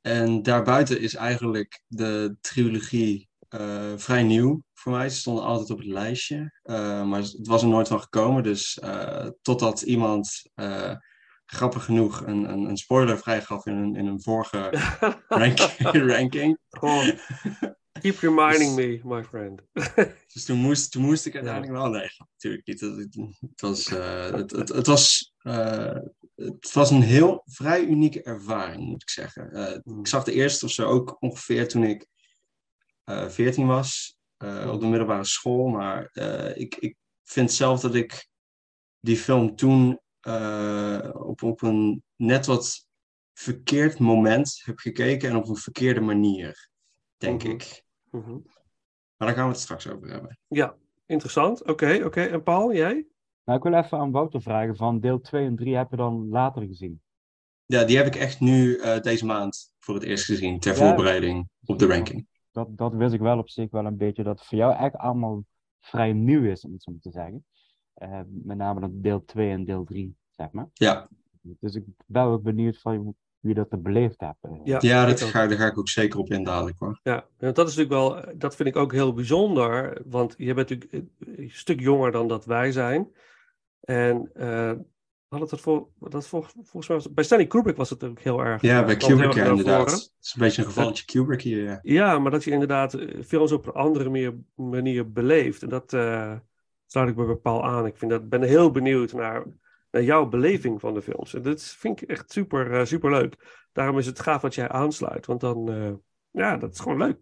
En 0.00 0.42
daarbuiten 0.42 1.00
is 1.00 1.14
eigenlijk 1.14 1.82
de 1.86 2.36
trilogie 2.40 3.28
eh, 3.48 3.92
vrij 3.96 4.22
nieuw 4.22 4.62
voor 4.72 4.92
mij. 4.92 5.08
Ze 5.08 5.16
stonden 5.16 5.44
altijd 5.44 5.70
op 5.70 5.78
het 5.78 5.86
lijstje, 5.86 6.36
uh, 6.64 7.04
maar 7.04 7.20
het 7.20 7.46
was 7.46 7.62
er 7.62 7.68
nooit 7.68 7.88
van 7.88 8.00
gekomen. 8.00 8.42
Dus 8.42 8.80
totdat 9.42 9.82
iemand 9.82 10.42
grappig 11.46 11.84
genoeg 11.84 12.26
een, 12.26 12.50
een, 12.50 12.68
een 12.68 12.76
spoiler 12.76 13.18
vrijgaf 13.18 13.66
in 13.66 13.76
een, 13.76 13.96
in 13.96 14.06
een 14.06 14.22
vorige 14.22 14.70
rank, 15.28 15.58
ranking. 16.14 16.58
Keep 18.00 18.18
reminding 18.18 18.76
dus, 18.76 19.02
me, 19.02 19.14
my 19.16 19.24
friend. 19.24 19.62
dus 20.32 20.44
toen 20.44 20.58
moest, 20.58 20.92
toen 20.92 21.02
moest 21.02 21.26
ik 21.26 21.34
uiteindelijk 21.34 21.72
wel... 21.72 21.88
Nee, 21.88 22.10
natuurlijk 22.32 22.66
niet. 22.66 22.80
Het, 22.80 23.60
was, 23.60 23.88
het, 23.88 24.50
het, 24.50 24.68
het, 24.68 24.86
was 24.86 25.34
het 26.34 26.72
was 26.72 26.90
een 26.90 27.02
heel 27.02 27.42
vrij 27.46 27.84
unieke 27.84 28.22
ervaring, 28.22 28.84
moet 28.84 29.02
ik 29.02 29.10
zeggen. 29.10 29.50
Uh, 29.52 29.76
mm. 29.84 29.98
Ik 29.98 30.06
zag 30.06 30.24
de 30.24 30.32
eerste 30.32 30.64
of 30.64 30.70
zo 30.70 30.88
ook 30.88 31.16
ongeveer 31.20 31.68
toen 31.68 31.84
ik 31.84 32.06
uh, 33.04 33.28
14 33.28 33.66
was, 33.66 34.18
uh, 34.38 34.70
op 34.72 34.80
de 34.80 34.86
middelbare 34.86 35.24
school. 35.24 35.68
Maar 35.68 36.10
ik, 36.54 36.76
ik 36.76 36.96
vind 37.24 37.52
zelf 37.52 37.80
dat 37.80 37.94
ik 37.94 38.28
die 39.00 39.16
film 39.16 39.56
toen 39.56 40.00
op, 41.12 41.42
op 41.42 41.62
een 41.62 42.02
net 42.16 42.46
wat 42.46 42.86
verkeerd 43.32 43.98
moment 43.98 44.60
heb 44.64 44.78
gekeken 44.78 45.30
en 45.30 45.36
op 45.36 45.48
een 45.48 45.56
verkeerde 45.56 46.00
manier, 46.00 46.68
denk 47.16 47.42
Mhm. 47.42 47.52
ik. 47.52 47.83
Maar 49.16 49.28
daar 49.28 49.36
gaan 49.36 49.46
we 49.46 49.52
het 49.52 49.60
straks 49.60 49.88
over 49.88 50.08
hebben. 50.08 50.38
Ja, 50.48 50.76
interessant. 51.06 51.60
Oké, 51.60 51.70
okay, 51.70 51.96
oké. 51.96 52.06
Okay. 52.06 52.28
En 52.28 52.42
Paul, 52.42 52.74
jij? 52.74 53.06
Nou, 53.44 53.58
ik 53.58 53.64
wil 53.64 53.74
even 53.74 53.98
aan 53.98 54.10
Wouter 54.10 54.42
vragen 54.42 54.76
van 54.76 55.00
deel 55.00 55.20
2 55.20 55.46
en 55.46 55.56
3 55.56 55.76
heb 55.76 55.90
je 55.90 55.96
dan 55.96 56.28
later 56.28 56.66
gezien? 56.66 57.02
Ja, 57.66 57.84
die 57.84 57.96
heb 57.96 58.06
ik 58.06 58.16
echt 58.16 58.40
nu 58.40 58.76
uh, 58.76 59.00
deze 59.00 59.26
maand 59.26 59.72
voor 59.78 59.94
het 59.94 60.02
eerst 60.02 60.24
gezien, 60.24 60.60
ter 60.60 60.76
ja, 60.76 60.78
voorbereiding 60.78 61.48
op 61.64 61.78
de 61.78 61.86
ranking. 61.86 62.26
Dat, 62.50 62.76
dat 62.76 62.94
wist 62.94 63.14
ik 63.14 63.20
wel 63.20 63.38
op 63.38 63.48
zich 63.48 63.70
wel 63.70 63.86
een 63.86 63.96
beetje, 63.96 64.22
dat 64.22 64.38
het 64.38 64.48
voor 64.48 64.58
jou 64.58 64.76
echt 64.76 64.96
allemaal 64.96 65.44
vrij 65.80 66.12
nieuw 66.12 66.44
is, 66.44 66.64
om 66.64 66.72
het 66.72 66.82
zo 66.82 66.96
te 67.00 67.10
zeggen. 67.10 67.44
Uh, 68.02 68.20
met 68.26 68.56
name 68.56 68.80
dan 68.80 69.00
deel 69.00 69.24
2 69.24 69.50
en 69.50 69.64
deel 69.64 69.84
3, 69.84 70.16
zeg 70.30 70.50
maar. 70.50 70.68
Ja. 70.72 71.08
Dus 71.40 71.74
ik 71.74 71.84
ben 72.06 72.22
ook 72.22 72.42
benieuwd 72.42 72.78
van 72.78 73.14
je 73.48 73.54
dat 73.54 73.82
beleefd 73.82 74.20
hebt. 74.20 74.38
Ja, 74.64 74.78
ja 74.80 75.06
dat 75.06 75.22
ga, 75.22 75.46
daar 75.46 75.58
ga 75.58 75.66
ik 75.66 75.78
ook 75.78 75.88
zeker 75.88 76.18
op 76.18 76.30
in 76.30 76.44
dadelijk 76.44 76.78
hoor. 76.78 77.00
Ja, 77.02 77.26
dat 77.38 77.68
is 77.68 77.76
natuurlijk 77.76 77.90
wel, 77.90 78.36
dat 78.38 78.56
vind 78.56 78.68
ik 78.68 78.76
ook 78.76 78.92
heel 78.92 79.12
bijzonder, 79.12 80.02
want 80.04 80.34
je 80.38 80.54
bent 80.54 80.68
natuurlijk 80.68 81.10
een 81.18 81.50
stuk 81.50 81.80
jonger 81.80 82.12
dan 82.12 82.28
dat 82.28 82.44
wij 82.44 82.72
zijn. 82.72 83.08
En 83.80 84.30
uh, 84.36 84.72
hadden 85.28 85.48
het 85.50 85.60
voor, 85.60 85.88
dat 85.98 86.26
vol, 86.26 86.42
volgens 86.42 86.88
mij 86.88 86.96
was, 86.96 87.12
bij 87.12 87.24
Stanley 87.24 87.46
Kubrick 87.46 87.76
was 87.76 87.90
het 87.90 88.04
ook 88.04 88.20
heel 88.20 88.40
erg. 88.40 88.62
Ja, 88.62 88.84
bij 88.84 88.96
Kubrick 88.96 89.32
ja, 89.32 89.44
inderdaad. 89.44 89.90
Het 89.90 90.12
is 90.20 90.34
een 90.34 90.40
beetje 90.40 90.62
een 90.62 90.68
gevalletje 90.68 91.04
Kubrick 91.04 91.42
hier. 91.42 91.62
Ja. 91.62 91.78
ja, 91.82 92.18
maar 92.18 92.30
dat 92.30 92.44
je 92.44 92.50
inderdaad 92.50 92.98
films 93.24 93.52
op 93.52 93.66
een 93.66 93.72
andere 93.72 94.04
manier, 94.04 94.34
manier 94.54 95.12
beleeft. 95.12 95.62
En 95.62 95.68
dat 95.68 95.92
uh, 95.92 96.32
sluit 96.86 97.08
ik 97.08 97.16
bij 97.16 97.26
bepaal 97.26 97.64
aan. 97.64 97.86
Ik 97.86 97.96
vind 97.96 98.10
dat, 98.10 98.28
ben 98.28 98.42
heel 98.42 98.70
benieuwd 98.70 99.12
naar, 99.12 99.42
naar 99.42 99.63
jouw 100.02 100.28
beleving 100.28 100.80
van 100.80 100.94
de 100.94 101.02
films. 101.02 101.34
En 101.34 101.42
dat 101.42 101.62
vind 101.62 102.02
ik 102.02 102.08
echt 102.08 102.32
super, 102.32 102.72
uh, 102.72 102.84
super 102.84 103.10
leuk. 103.10 103.66
Daarom 103.72 103.98
is 103.98 104.06
het 104.06 104.20
gaaf 104.20 104.40
dat 104.42 104.54
jij 104.54 104.68
aansluit. 104.68 105.26
Want 105.26 105.40
dan, 105.40 105.70
uh, 105.70 105.92
ja, 106.30 106.56
dat 106.56 106.72
is 106.72 106.80
gewoon 106.80 106.98
leuk. 106.98 107.18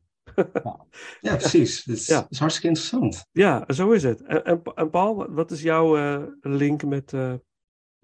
ja. 1.21 1.37
precies. 1.37 1.85
Dat 1.85 1.97
is, 1.97 2.07
ja. 2.07 2.27
is, 2.29 2.39
hartstikke 2.39 2.69
interessant. 2.69 3.29
Ja, 3.33 3.65
zo 3.69 3.91
is 3.91 4.03
het. 4.03 4.23
En, 4.23 4.45
en, 4.45 4.63
en 4.63 4.91
Paul, 4.91 5.31
wat 5.31 5.51
is 5.51 5.63
jouw 5.63 5.97
uh, 5.97 6.23
link 6.41 6.85
met 6.85 7.13
uh, 7.13 7.35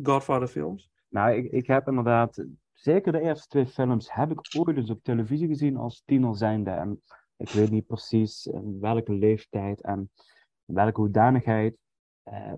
Godfather 0.02 0.48
films? 0.48 0.90
Nou, 1.08 1.32
ik, 1.36 1.52
ik 1.52 1.66
heb 1.66 1.88
inderdaad, 1.88 2.44
zeker 2.72 3.12
de 3.12 3.20
eerste 3.20 3.48
twee 3.48 3.66
films 3.66 4.12
heb 4.12 4.30
ik 4.30 4.40
ooit 4.58 4.76
eens 4.76 4.90
op 4.90 5.02
televisie 5.02 5.46
gezien 5.46 5.76
als 5.76 6.02
tiener 6.04 6.36
zijnde. 6.36 6.70
En 6.70 7.02
ik 7.36 7.48
weet 7.48 7.70
niet 7.70 7.86
precies 7.86 8.46
in 8.46 8.80
welke 8.80 9.12
leeftijd 9.12 9.82
en 9.82 10.10
welke 10.64 11.00
hoedanigheid. 11.00 11.76
Uh, 12.24 12.52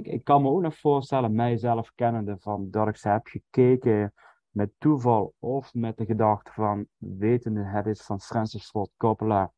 ik, 0.00 0.12
ik 0.12 0.24
kan 0.24 0.42
me 0.42 0.48
ook 0.48 0.60
nog 0.60 0.76
voorstellen, 0.76 1.34
mijzelf 1.34 1.92
kennende, 1.94 2.36
van 2.38 2.70
dat 2.70 2.88
ik 2.88 2.96
ze 2.96 3.08
heb 3.08 3.26
gekeken 3.26 4.12
met 4.50 4.70
toeval 4.78 5.34
of 5.38 5.74
met 5.74 5.96
de 5.96 6.04
gedachte 6.04 6.52
van 6.52 6.86
wetende 6.96 7.64
het 7.64 7.86
is 7.86 8.02
van 8.02 8.20
Francis 8.20 8.68
Ford 8.68 8.90
Coppola. 8.96 9.52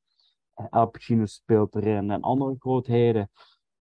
Al 0.71 0.87
Pacino 0.87 1.27
speelt 1.27 1.75
erin 1.75 2.11
en 2.11 2.21
andere 2.21 2.57
grootheden. 2.59 3.31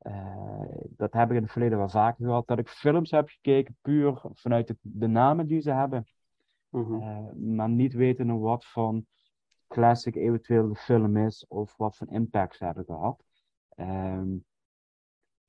Uh, 0.02 0.62
dat 0.88 1.12
heb 1.12 1.30
ik 1.30 1.36
in 1.36 1.42
het 1.42 1.52
verleden 1.52 1.78
wel 1.78 1.88
vaker 1.88 2.24
gehad. 2.24 2.46
Dat 2.46 2.58
ik 2.58 2.68
films 2.68 3.10
heb 3.10 3.28
gekeken 3.28 3.76
puur 3.82 4.20
vanuit 4.32 4.66
de, 4.66 4.76
de 4.80 5.06
namen 5.06 5.46
die 5.46 5.60
ze 5.60 5.70
hebben. 5.70 6.06
Mm-hmm. 6.70 7.00
Uh, 7.00 7.54
maar 7.54 7.68
niet 7.68 7.92
wetende 7.92 8.32
wat 8.32 8.66
van 8.66 9.06
classic 9.68 10.14
eventueel 10.14 10.68
de 10.68 10.74
film 10.74 11.16
is 11.16 11.46
of 11.48 11.76
wat 11.76 11.96
voor 11.96 12.06
impact 12.10 12.56
ze 12.56 12.64
hebben 12.64 12.84
gehad. 12.84 13.24
Ehm, 13.68 14.36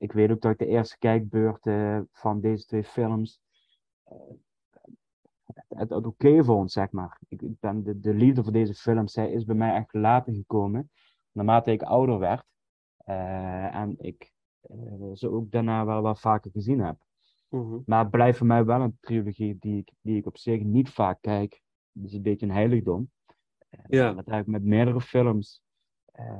ik 0.00 0.12
weet 0.12 0.30
ook 0.30 0.40
dat 0.40 0.52
ik 0.52 0.58
de 0.58 0.66
eerste 0.66 0.98
kijkbeurt 0.98 1.66
eh, 1.66 2.00
van 2.12 2.40
deze 2.40 2.64
twee 2.64 2.84
films 2.84 3.40
eh, 4.04 4.16
het, 5.68 5.90
het 5.90 6.06
oké 6.06 6.44
vond, 6.44 6.72
zeg 6.72 6.90
maar. 6.90 7.18
Ik, 7.28 7.42
ik 7.42 7.60
ben 7.60 7.82
de, 7.82 8.00
de 8.00 8.14
liefde 8.14 8.42
voor 8.42 8.52
deze 8.52 8.74
films 8.74 9.12
zij 9.12 9.30
is 9.32 9.44
bij 9.44 9.54
mij 9.54 9.74
echt 9.74 9.94
later 9.94 10.34
gekomen, 10.34 10.90
naarmate 11.32 11.72
ik 11.72 11.82
ouder 11.82 12.18
werd. 12.18 12.44
Eh, 12.96 13.74
en 13.74 13.94
ik 13.98 14.32
ze 15.14 15.30
ook 15.30 15.50
daarna 15.50 15.84
wel 15.84 16.02
wat 16.02 16.20
vaker 16.20 16.50
gezien 16.50 16.80
heb. 16.80 16.96
Mhm. 17.48 17.78
Maar 17.86 18.00
het 18.00 18.10
blijft 18.10 18.38
voor 18.38 18.46
mij 18.46 18.64
wel 18.64 18.80
een 18.80 18.98
trilogie 19.00 19.56
die 19.58 19.78
ik, 19.78 19.92
die 20.00 20.16
ik 20.16 20.26
op 20.26 20.38
zich 20.38 20.62
niet 20.62 20.90
vaak 20.90 21.18
kijk. 21.20 21.62
Het 21.92 22.04
is 22.04 22.12
een 22.12 22.22
beetje 22.22 22.46
een 22.46 22.52
heiligdom. 22.52 23.10
Ja. 23.88 24.12
Dat 24.12 24.26
heb 24.26 24.40
ik 24.40 24.46
met 24.46 24.64
meerdere 24.64 25.00
films 25.00 25.62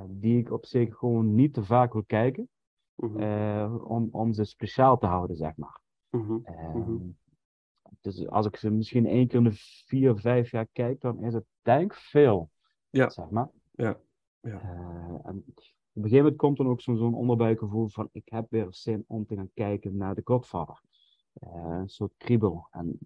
die 0.09 0.39
ik 0.39 0.51
op 0.51 0.67
zich 0.67 0.97
gewoon 0.97 1.35
niet 1.35 1.55
te 1.55 1.65
vaak 1.65 1.93
wil 1.93 2.05
kijken. 2.05 2.49
Mhm. 3.01 3.21
eh, 3.21 3.75
om, 3.85 4.09
om 4.13 4.33
ze 4.33 4.45
speciaal 4.45 4.99
te 4.99 5.07
houden, 5.07 5.37
zeg 5.37 5.57
maar. 5.57 5.81
Mhm. 6.11 6.39
Ehm, 6.45 6.79
Mhm. 6.79 7.09
Dus 8.01 8.29
als 8.29 8.47
ik 8.47 8.57
ze 8.57 8.71
misschien 8.71 9.07
één 9.07 9.29
keer 9.29 9.39
in 9.39 9.45
de 9.45 9.53
vier, 9.87 10.17
vijf 10.17 10.51
jaar 10.51 10.67
kijk, 10.73 11.01
dan 11.01 11.23
is 11.23 11.35
het 11.35 11.45
denk 11.63 11.93
ik 11.93 11.99
veel. 11.99 12.51
Ja. 12.91 13.09
Zeg 13.09 13.31
maar. 13.31 13.49
Ja. 13.71 14.01
Ja. 14.41 14.61
Eh, 14.61 15.27
en 15.27 15.45
op 15.47 15.57
een 15.93 16.03
gegeven 16.03 16.17
moment 16.17 16.37
komt 16.37 16.57
dan 16.57 16.69
ook 16.69 16.81
zo'n 16.81 16.97
zo'n 16.97 17.15
onderbuikgevoel 17.15 17.89
van 17.89 18.09
ik 18.13 18.29
heb 18.29 18.51
weer 18.51 18.67
zin 18.71 19.05
om 19.07 19.27
te 19.27 19.35
gaan 19.35 19.51
kijken 19.55 19.97
naar 19.97 20.15
de 20.15 20.21
Godfather. 20.25 20.83
Eh, 21.33 21.51
een 21.79 21.89
soort 21.89 22.15
kriebel. 22.17 22.67
En 22.71 22.99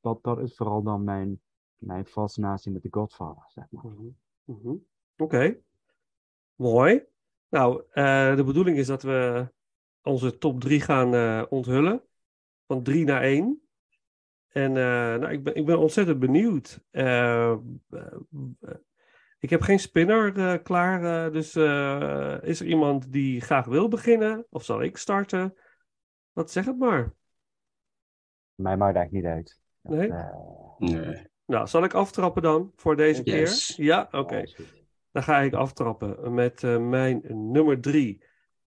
dat, 0.00 0.22
dat 0.22 0.38
is 0.38 0.56
vooral 0.56 0.82
dan 0.82 1.04
mijn, 1.04 1.40
mijn 1.76 2.06
fascinatie 2.06 2.72
met 2.72 2.82
de 2.82 2.88
Godfather, 2.90 3.44
zeg 3.48 3.66
maar. 3.70 3.84
Oké, 5.16 5.58
mooi. 6.54 7.02
Nou, 7.48 7.82
eh, 7.90 8.36
de 8.36 8.44
bedoeling 8.44 8.76
is 8.76 8.86
dat 8.86 9.02
we 9.02 9.48
onze 10.02 10.38
top 10.38 10.60
3 10.60 10.80
gaan 10.80 11.14
eh, 11.14 11.42
onthullen. 11.48 12.02
Van 12.66 12.82
3 12.82 13.04
naar 13.04 13.22
1. 13.22 13.60
En 14.48 14.70
eh, 14.76 14.82
nou, 15.20 15.28
ik, 15.28 15.42
ben, 15.42 15.54
ik 15.54 15.66
ben 15.66 15.78
ontzettend 15.78 16.18
benieuwd. 16.18 16.80
Eh, 16.90 17.50
eh, 17.50 17.58
eh, 17.90 18.74
ik 19.38 19.50
heb 19.50 19.60
geen 19.60 19.78
spinner 19.80 20.38
eh, 20.38 20.62
klaar. 20.62 21.26
eh, 21.26 21.32
dus 21.32 21.54
eh, 21.54 22.36
is 22.42 22.60
er 22.60 22.66
iemand 22.66 23.12
die 23.12 23.40
graag 23.40 23.66
wil 23.66 23.88
beginnen? 23.88 24.46
Of 24.50 24.64
zal 24.64 24.82
ik 24.82 24.96
starten? 24.96 25.54
Wat 26.32 26.50
zeg 26.50 26.64
het 26.64 26.78
maar. 26.78 27.14
Mij 28.54 28.76
maakt 28.76 28.96
eigenlijk 28.96 29.24
niet 29.26 29.34
uit. 29.34 29.60
Nee? 29.80 30.10
Nee. 30.78 31.26
Nou, 31.46 31.66
zal 31.66 31.84
ik 31.84 31.94
aftrappen 31.94 32.42
dan 32.42 32.72
voor 32.76 32.96
deze 32.96 33.22
Yes. 33.24 33.74
keer? 33.74 33.84
Ja, 33.84 34.08
oké. 34.10 34.42
Dan 35.16 35.24
ga 35.24 35.38
ik 35.38 35.54
aftrappen 35.54 36.34
met 36.34 36.62
eh, 36.64 36.76
mijn 36.78 37.22
nummer 37.28 37.80
drie. 37.80 38.24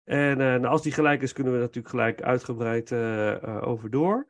En 0.04 0.30
eh, 0.30 0.46
nou, 0.46 0.66
als 0.66 0.82
die 0.82 0.92
gelijk 0.92 1.22
is, 1.22 1.32
kunnen 1.32 1.52
we 1.52 1.58
natuurlijk 1.58 1.88
gelijk 1.88 2.22
uitgebreid 2.22 2.92
eh, 2.92 3.32
eh, 3.42 3.68
over 3.68 3.90
door. 3.90 4.26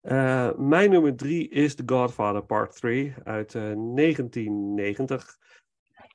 Eh, 0.00 0.50
mijn 0.56 0.90
nummer 0.90 1.16
drie 1.16 1.48
is 1.48 1.74
The 1.74 1.82
Godfather 1.86 2.42
Part 2.42 2.80
3 2.80 3.14
uit 3.24 3.54
eh, 3.54 3.62
1990. 3.62 5.36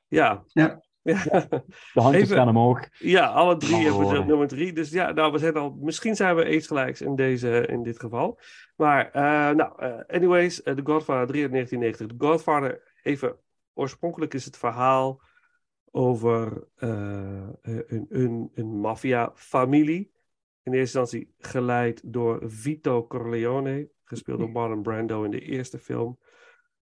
Ja. 0.07 0.43
Ja. 0.47 0.81
Ja. 1.01 1.47
De 1.93 2.01
handjes 2.01 2.23
Even- 2.23 2.35
gaan 2.37 2.49
omhoog. 2.49 2.87
Ja, 2.99 3.25
alle 3.25 3.57
drie 3.57 3.75
hebben 3.75 4.07
we 4.07 4.23
nummer 4.23 4.47
drie. 4.47 4.73
Dus 4.73 4.89
ja, 4.89 5.11
nou, 5.11 5.31
we 5.31 5.37
zijn 5.37 5.53
al, 5.53 5.77
misschien 5.81 6.15
zijn 6.15 6.35
we 6.35 6.43
eens 6.45 6.67
gelijks 6.67 7.01
in, 7.01 7.15
deze, 7.15 7.65
in 7.67 7.83
dit 7.83 7.99
geval. 7.99 8.39
Maar, 8.75 9.11
eh, 9.11 9.55
nou, 9.55 10.03
anyways, 10.07 10.55
The 10.63 10.81
Godfather 10.83 11.27
3 11.27 11.41
uit 11.41 11.51
1990. 11.51 12.07
The 12.07 12.25
Godfather, 12.25 12.93
even 13.03 13.35
oorspronkelijk 13.73 14.33
is 14.33 14.45
het 14.45 14.57
verhaal 14.57 15.21
over 15.91 16.67
eh, 16.75 17.49
een, 17.61 18.05
een, 18.09 18.51
een 18.53 18.79
maffia-familie. 18.79 20.11
In 20.63 20.73
eerste 20.73 20.99
instantie 20.99 21.33
geleid 21.37 22.01
door 22.05 22.39
Vito 22.45 23.07
Corleone, 23.07 23.89
gespeeld 24.03 24.39
door 24.39 24.49
Marlon 24.49 24.81
Brando 24.81 25.23
in 25.23 25.31
de 25.31 25.41
eerste 25.41 25.79
film. 25.79 26.19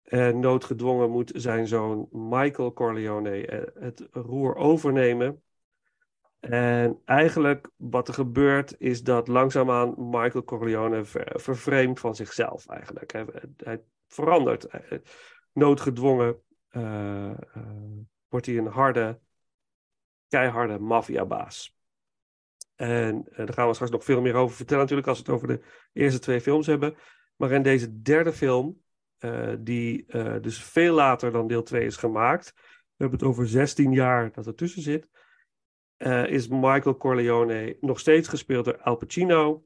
En 0.03 0.39
noodgedwongen 0.39 1.11
moet 1.11 1.33
zijn 1.35 1.67
zoon 1.67 2.09
Michael 2.11 2.73
Corleone 2.73 3.47
eh, 3.47 3.83
het 3.83 4.09
roer 4.11 4.55
overnemen. 4.57 5.43
En 6.41 7.01
eigenlijk 7.05 7.71
wat 7.77 8.09
er 8.09 8.15
gebeurt 8.15 8.75
is 8.79 9.03
dat 9.03 9.29
langzaamaan 9.29 9.95
Michael 9.97 10.45
Corleone 10.45 11.05
ver- 11.05 11.41
vervreemdt 11.41 12.01
van 12.01 12.15
zichzelf 12.15 12.67
eigenlijk. 12.67 13.13
Hij, 13.13 13.27
hij 13.57 13.83
verandert. 14.07 14.65
Eh, 14.65 14.99
Noodgedwongen 15.53 16.41
eh, 16.69 17.31
eh, 17.31 17.37
wordt 18.29 18.47
hij 18.47 18.57
een 18.57 18.67
harde, 18.67 19.21
keiharde 20.29 20.79
maffiabaas. 20.79 21.77
En 22.79 23.29
eh, 23.31 23.37
daar 23.37 23.53
gaan 23.53 23.67
we 23.67 23.75
straks 23.75 23.93
nog 23.93 24.05
veel 24.05 24.21
meer 24.21 24.35
over 24.35 24.57
vertellen 24.57 24.83
natuurlijk 24.83 25.09
als 25.09 25.19
we 25.19 25.25
het 25.25 25.35
over 25.35 25.49
de 25.49 25.61
eerste 25.93 26.19
twee 26.19 26.41
films 26.41 26.67
hebben. 26.67 26.97
Maar 27.37 27.53
in 27.53 27.63
deze 27.63 28.03
derde 28.03 28.33
film, 28.33 28.83
eh, 29.19 29.53
die 29.59 30.07
eh, 30.07 30.37
dus 30.41 30.63
veel 30.63 30.95
later 30.95 31.33
dan 31.33 31.47
deel 31.47 31.63
2 31.63 31.85
is 31.85 31.97
gemaakt. 31.97 32.53
We 32.57 33.05
hebben 33.05 33.19
het 33.19 33.29
over 33.29 33.49
16 33.49 33.93
jaar 33.93 34.33
dat 34.33 34.47
er 34.47 34.55
tussen 34.55 34.83
zit. 34.83 35.09
is 36.29 36.49
Michael 36.49 36.97
Corleone 36.97 37.77
nog 37.81 38.01
steeds 38.01 38.29
gespeeld 38.29 38.65
door 38.65 38.81
Al 38.81 38.97
Pacino. 38.97 39.65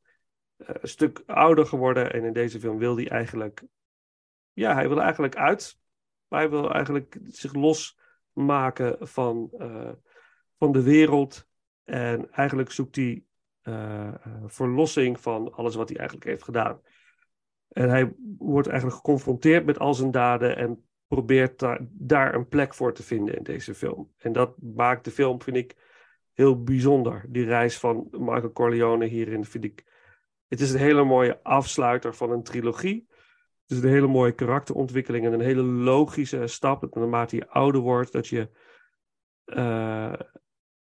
een 0.56 0.88
stuk 0.88 1.22
ouder 1.26 1.66
geworden. 1.66 2.12
En 2.12 2.24
in 2.24 2.32
deze 2.32 2.60
film 2.60 2.78
wil 2.78 2.96
hij 2.96 3.08
eigenlijk... 3.08 3.64
Ja, 4.52 4.74
hij 4.74 4.88
wil 4.88 5.00
eigenlijk 5.00 5.36
uit. 5.36 5.78
Hij 6.28 6.50
wil 6.50 6.72
eigenlijk 6.72 7.18
zich 7.26 7.52
losmaken 8.34 8.96
van, 9.00 9.50
eh, 9.58 9.90
van 10.58 10.72
de 10.72 10.82
wereld. 10.82 11.48
En 11.84 12.30
eigenlijk 12.32 12.70
zoekt 12.70 12.96
hij 12.96 13.24
eh, 13.62 14.08
eh, 14.08 14.14
verlossing 14.46 15.20
van 15.20 15.52
alles 15.52 15.74
wat 15.74 15.88
hij 15.88 15.98
eigenlijk 15.98 16.28
heeft 16.28 16.42
gedaan. 16.42 16.80
En 17.68 17.88
hij 17.88 18.12
wordt 18.38 18.68
eigenlijk 18.68 18.96
geconfronteerd 18.96 19.64
met 19.64 19.78
al 19.78 19.94
zijn 19.94 20.10
daden 20.10 20.56
en 20.56 20.84
probeert 21.06 21.58
daar, 21.58 21.80
daar 21.90 22.34
een 22.34 22.48
plek 22.48 22.74
voor 22.74 22.94
te 22.94 23.02
vinden 23.02 23.36
in 23.36 23.42
deze 23.42 23.74
film. 23.74 24.12
En 24.18 24.32
dat 24.32 24.54
maakt 24.74 25.04
de 25.04 25.10
film, 25.10 25.42
vind 25.42 25.56
ik, 25.56 25.76
heel 26.32 26.62
bijzonder. 26.62 27.24
Die 27.28 27.44
reis 27.44 27.78
van 27.78 28.08
Michael 28.10 28.52
Corleone 28.52 29.06
hierin 29.06 29.44
vind 29.44 29.64
ik. 29.64 29.84
Het 30.48 30.60
is 30.60 30.72
een 30.72 30.78
hele 30.78 31.04
mooie 31.04 31.42
afsluiter 31.42 32.14
van 32.14 32.30
een 32.30 32.42
trilogie. 32.42 33.08
Is 33.72 33.82
een 33.82 33.88
hele 33.88 34.06
mooie 34.06 34.32
karakterontwikkeling 34.32 35.26
en 35.26 35.32
een 35.32 35.40
hele 35.40 35.62
logische 35.62 36.46
stap. 36.46 36.80
Dat 36.80 36.94
naarmate 36.94 37.36
je 37.36 37.48
ouder 37.48 37.80
wordt, 37.80 38.12
dat 38.12 38.26
je 38.26 38.50
eh, 39.44 40.12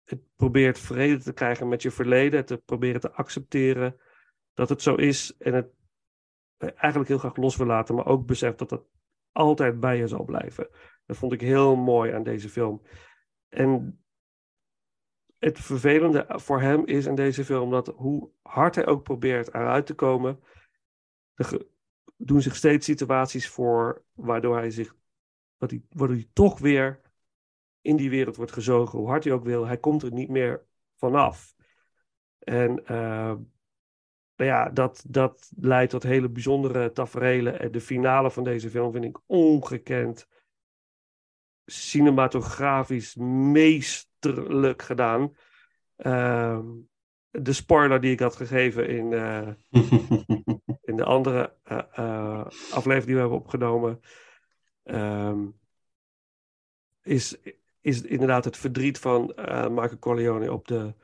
het 0.04 0.20
probeert 0.36 0.78
vrede 0.78 1.22
te 1.22 1.32
krijgen 1.32 1.68
met 1.68 1.82
je 1.82 1.90
verleden. 1.90 2.44
Te 2.44 2.56
proberen 2.56 3.00
te 3.00 3.12
accepteren 3.12 3.96
dat 4.54 4.68
het 4.68 4.82
zo 4.82 4.94
is. 4.94 5.36
En 5.36 5.54
het 5.54 5.70
eigenlijk 6.70 7.08
heel 7.08 7.18
graag 7.18 7.36
los 7.36 7.56
wil 7.56 7.66
laten, 7.66 7.94
maar 7.94 8.06
ook 8.06 8.26
beseft 8.26 8.58
dat 8.58 8.68
dat 8.68 8.84
altijd 9.32 9.80
bij 9.80 9.96
je 9.96 10.08
zal 10.08 10.24
blijven. 10.24 10.68
Dat 11.06 11.16
vond 11.16 11.32
ik 11.32 11.40
heel 11.40 11.76
mooi 11.76 12.12
aan 12.12 12.22
deze 12.22 12.48
film. 12.48 12.82
En 13.48 14.02
het 15.38 15.58
vervelende 15.58 16.24
voor 16.28 16.60
hem 16.60 16.86
is 16.86 17.06
in 17.06 17.14
deze 17.14 17.44
film 17.44 17.70
dat 17.70 17.86
hoe 17.86 18.30
hard 18.42 18.74
hij 18.74 18.86
ook 18.86 19.02
probeert 19.02 19.48
eruit 19.48 19.86
te 19.86 19.94
komen, 19.94 20.40
doen 22.24 22.42
zich 22.42 22.56
steeds 22.56 22.86
situaties 22.86 23.48
voor 23.48 24.04
waardoor 24.12 24.56
hij 24.56 24.70
zich, 24.70 24.94
dat 25.56 25.70
hij, 25.70 25.82
waardoor 25.88 26.16
hij 26.16 26.28
toch 26.32 26.58
weer 26.58 27.00
in 27.80 27.96
die 27.96 28.10
wereld 28.10 28.36
wordt 28.36 28.52
gezogen, 28.52 28.98
hoe 28.98 29.08
hard 29.08 29.24
hij 29.24 29.32
ook 29.32 29.44
wil, 29.44 29.66
hij 29.66 29.78
komt 29.78 30.02
er 30.02 30.12
niet 30.12 30.28
meer 30.28 30.66
vanaf. 30.96 31.54
En 32.38 32.86
eh, 32.86 33.34
nou 34.36 34.50
ja, 34.50 34.68
dat, 34.68 35.04
dat 35.08 35.50
leidt 35.56 35.90
tot 35.90 36.02
hele 36.02 36.28
bijzondere 36.28 36.92
taferelen. 36.92 37.60
En 37.60 37.72
de 37.72 37.80
finale 37.80 38.30
van 38.30 38.44
deze 38.44 38.70
film 38.70 38.92
vind 38.92 39.04
ik 39.04 39.20
ongekend 39.26 40.28
cinematografisch 41.64 43.14
meesterlijk 43.52 44.82
gedaan. 44.82 45.36
Ehm, 45.96 46.66
de 47.30 47.52
spoiler 47.52 48.00
die 48.00 48.12
ik 48.12 48.20
had 48.20 48.36
gegeven 48.36 48.88
in, 48.88 49.12
eh, 49.12 49.48
in 50.92 50.98
de 50.98 51.04
andere 51.04 51.54
eh, 51.62 51.78
eh, 51.92 52.46
aflevering 52.70 53.04
die 53.04 53.14
we 53.14 53.20
hebben 53.20 53.38
opgenomen, 53.38 54.00
ehm, 54.82 55.46
is, 57.02 57.36
is 57.80 58.02
inderdaad 58.02 58.44
het 58.44 58.56
verdriet 58.56 58.98
van 58.98 59.34
eh 59.34 59.68
Michael 59.68 59.98
Corleone 59.98 60.52
op 60.52 60.68
de, 60.68 60.94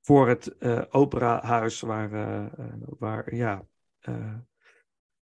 voor 0.00 0.28
het 0.28 0.62
operahuis 0.92 1.80
waar, 1.80 2.10
waar 2.98 3.34
ja, 3.34 3.66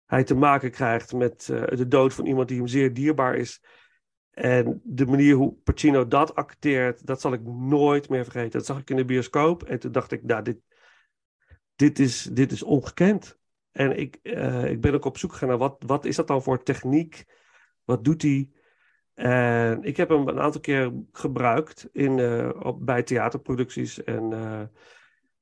hij 0.07 0.25
te 0.25 0.35
maken 0.35 0.71
krijgt 0.71 1.12
met 1.12 1.45
de 1.47 1.88
dood 1.88 2.14
van 2.14 2.27
iemand 2.27 2.49
die 2.49 2.57
hem 2.59 2.67
zeer 2.67 2.95
dierbaar 2.95 3.37
is. 3.37 3.62
En 4.31 4.81
de 4.85 5.07
manier 5.07 5.35
hoe 5.35 5.55
Pacino 5.64 6.09
dat 6.09 6.35
acteert, 6.35 7.07
dat 7.07 7.21
zal 7.21 7.33
ik 7.33 7.45
nooit 7.45 8.09
meer 8.09 8.25
vergeten. 8.25 8.51
Dat 8.51 8.67
zag 8.67 8.79
ik 8.79 8.91
in 8.91 8.97
de 8.97 9.05
bioscoop 9.05 9.62
en 9.62 9.79
toen 9.79 9.93
dacht 9.93 10.12
ik, 10.12 10.23
nou, 10.23 10.43
dit, 10.43 10.59
dit, 11.77 11.99
is, 11.99 12.23
dit 12.23 12.53
is 12.53 12.62
ongekend. 12.62 13.38
En 13.79 13.99
ik, 13.99 14.19
eh, 14.23 14.71
ik 14.71 14.81
ben 14.81 14.95
ook 14.95 15.05
op 15.05 15.19
zoek 15.19 15.33
gegaan 15.33 15.49
naar 15.49 15.59
wat, 15.59 15.83
wat 15.87 16.05
is 16.05 16.17
dat 16.17 16.27
dan 16.27 16.43
voor 16.43 16.62
techniek? 16.62 17.25
Wat 17.85 18.05
doet 18.05 18.23
hij? 18.23 18.51
En 19.14 19.83
ik 19.83 19.97
heb 19.97 20.09
hem 20.09 20.29
een 20.29 20.41
aantal 20.41 20.61
keer 20.61 20.93
gebruikt 21.12 21.88
in, 21.93 22.19
eh, 22.19 22.51
op, 22.62 22.87
bij 22.87 23.03
theaterproducties. 23.03 24.05
En, 24.05 24.33
eh, 24.33 24.62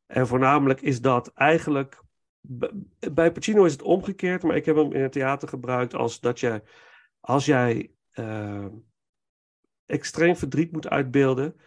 en 0.07 0.27
voornamelijk 0.27 0.81
is 0.81 1.01
dat 1.01 1.33
eigenlijk. 1.33 2.03
Bij 3.13 3.33
Pacino 3.33 3.65
is 3.65 3.73
het 3.73 3.83
omgekeerd, 3.83 4.43
maar 4.43 4.57
ik 4.57 4.65
heb 4.65 4.77
hem 4.77 4.93
in 4.93 5.03
het 5.03 5.13
theater 5.13 5.49
gebruikt 5.49 5.95
als 5.95 6.21
dat 6.21 6.41
je. 6.41 6.63
Als 7.21 7.45
jij 7.45 7.91
extreem 9.87 10.37
verdriet 10.37 10.73
moet 10.73 10.89
uitbeelden, 10.89 11.61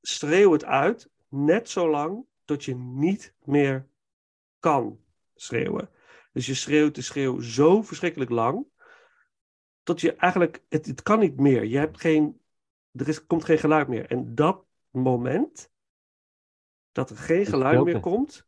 schreeuw 0.00 0.52
het 0.52 0.64
uit, 0.64 1.10
net 1.28 1.68
zolang 1.68 2.24
tot 2.44 2.64
je 2.64 2.74
niet 2.76 3.34
meer 3.44 3.88
kan 4.58 5.01
schreeuwen. 5.42 5.90
Dus 6.32 6.46
je 6.46 6.54
schreeuwt 6.54 6.94
de 6.94 7.02
schreeuw 7.02 7.40
zo 7.40 7.82
verschrikkelijk 7.82 8.30
lang, 8.30 8.66
tot 9.82 10.00
je 10.00 10.14
eigenlijk, 10.14 10.64
het, 10.68 10.86
het 10.86 11.02
kan 11.02 11.18
niet 11.18 11.40
meer. 11.40 11.64
Je 11.64 11.78
hebt 11.78 12.00
geen, 12.00 12.40
er 12.92 13.08
is, 13.08 13.26
komt 13.26 13.44
geen 13.44 13.58
geluid 13.58 13.88
meer. 13.88 14.06
En 14.06 14.34
dat 14.34 14.64
moment, 14.90 15.70
dat 16.92 17.10
er 17.10 17.16
geen 17.16 17.46
geluid 17.46 17.84
meer 17.84 18.00
komt, 18.00 18.46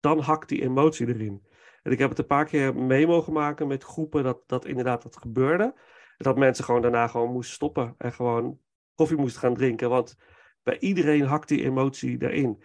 dan 0.00 0.18
hakt 0.18 0.48
die 0.48 0.62
emotie 0.62 1.06
erin. 1.06 1.46
En 1.82 1.92
ik 1.92 1.98
heb 1.98 2.10
het 2.10 2.18
een 2.18 2.26
paar 2.26 2.44
keer 2.44 2.74
mee 2.74 3.06
mogen 3.06 3.32
maken 3.32 3.66
met 3.66 3.84
groepen 3.84 4.22
dat, 4.22 4.42
dat 4.46 4.64
inderdaad 4.64 5.02
dat 5.02 5.16
gebeurde. 5.16 5.74
Dat 6.16 6.36
mensen 6.36 6.64
gewoon 6.64 6.82
daarna 6.82 7.06
gewoon 7.06 7.32
moesten 7.32 7.54
stoppen 7.54 7.94
en 7.98 8.12
gewoon 8.12 8.60
koffie 8.94 9.16
moesten 9.16 9.40
gaan 9.40 9.54
drinken. 9.54 9.88
Want 9.88 10.16
bij 10.62 10.78
iedereen 10.78 11.24
hakt 11.24 11.48
die 11.48 11.64
emotie 11.64 12.22
erin. 12.22 12.62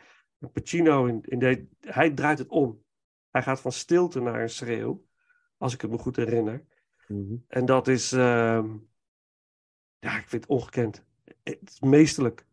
Pacino, 0.54 1.06
in, 1.06 1.22
in 1.22 1.40
de, 1.40 1.68
hij 1.80 2.12
draait 2.12 2.40
het 2.40 2.48
om. 2.48 2.83
Hij 3.34 3.44
gaat 3.44 3.62
van 3.62 3.72
stilte 3.72 4.22
naar 4.22 4.42
een 4.42 4.50
schreeuw, 4.50 5.04
als 5.58 5.74
ik 5.74 5.82
het 5.82 5.92
me 5.92 5.98
goed 5.98 6.16
herinner. 6.16 6.64
Mhm. 7.08 7.36
En 7.48 7.66
dat 7.66 7.88
is, 7.88 8.12
ehm, 8.12 8.68
ja, 10.00 10.18
ik 10.18 10.28
vind 10.28 10.42
het 10.44 10.46
ongekend. 10.46 11.04
Het 11.44 11.60
is 11.64 11.80
meesterlijk. 11.80 12.46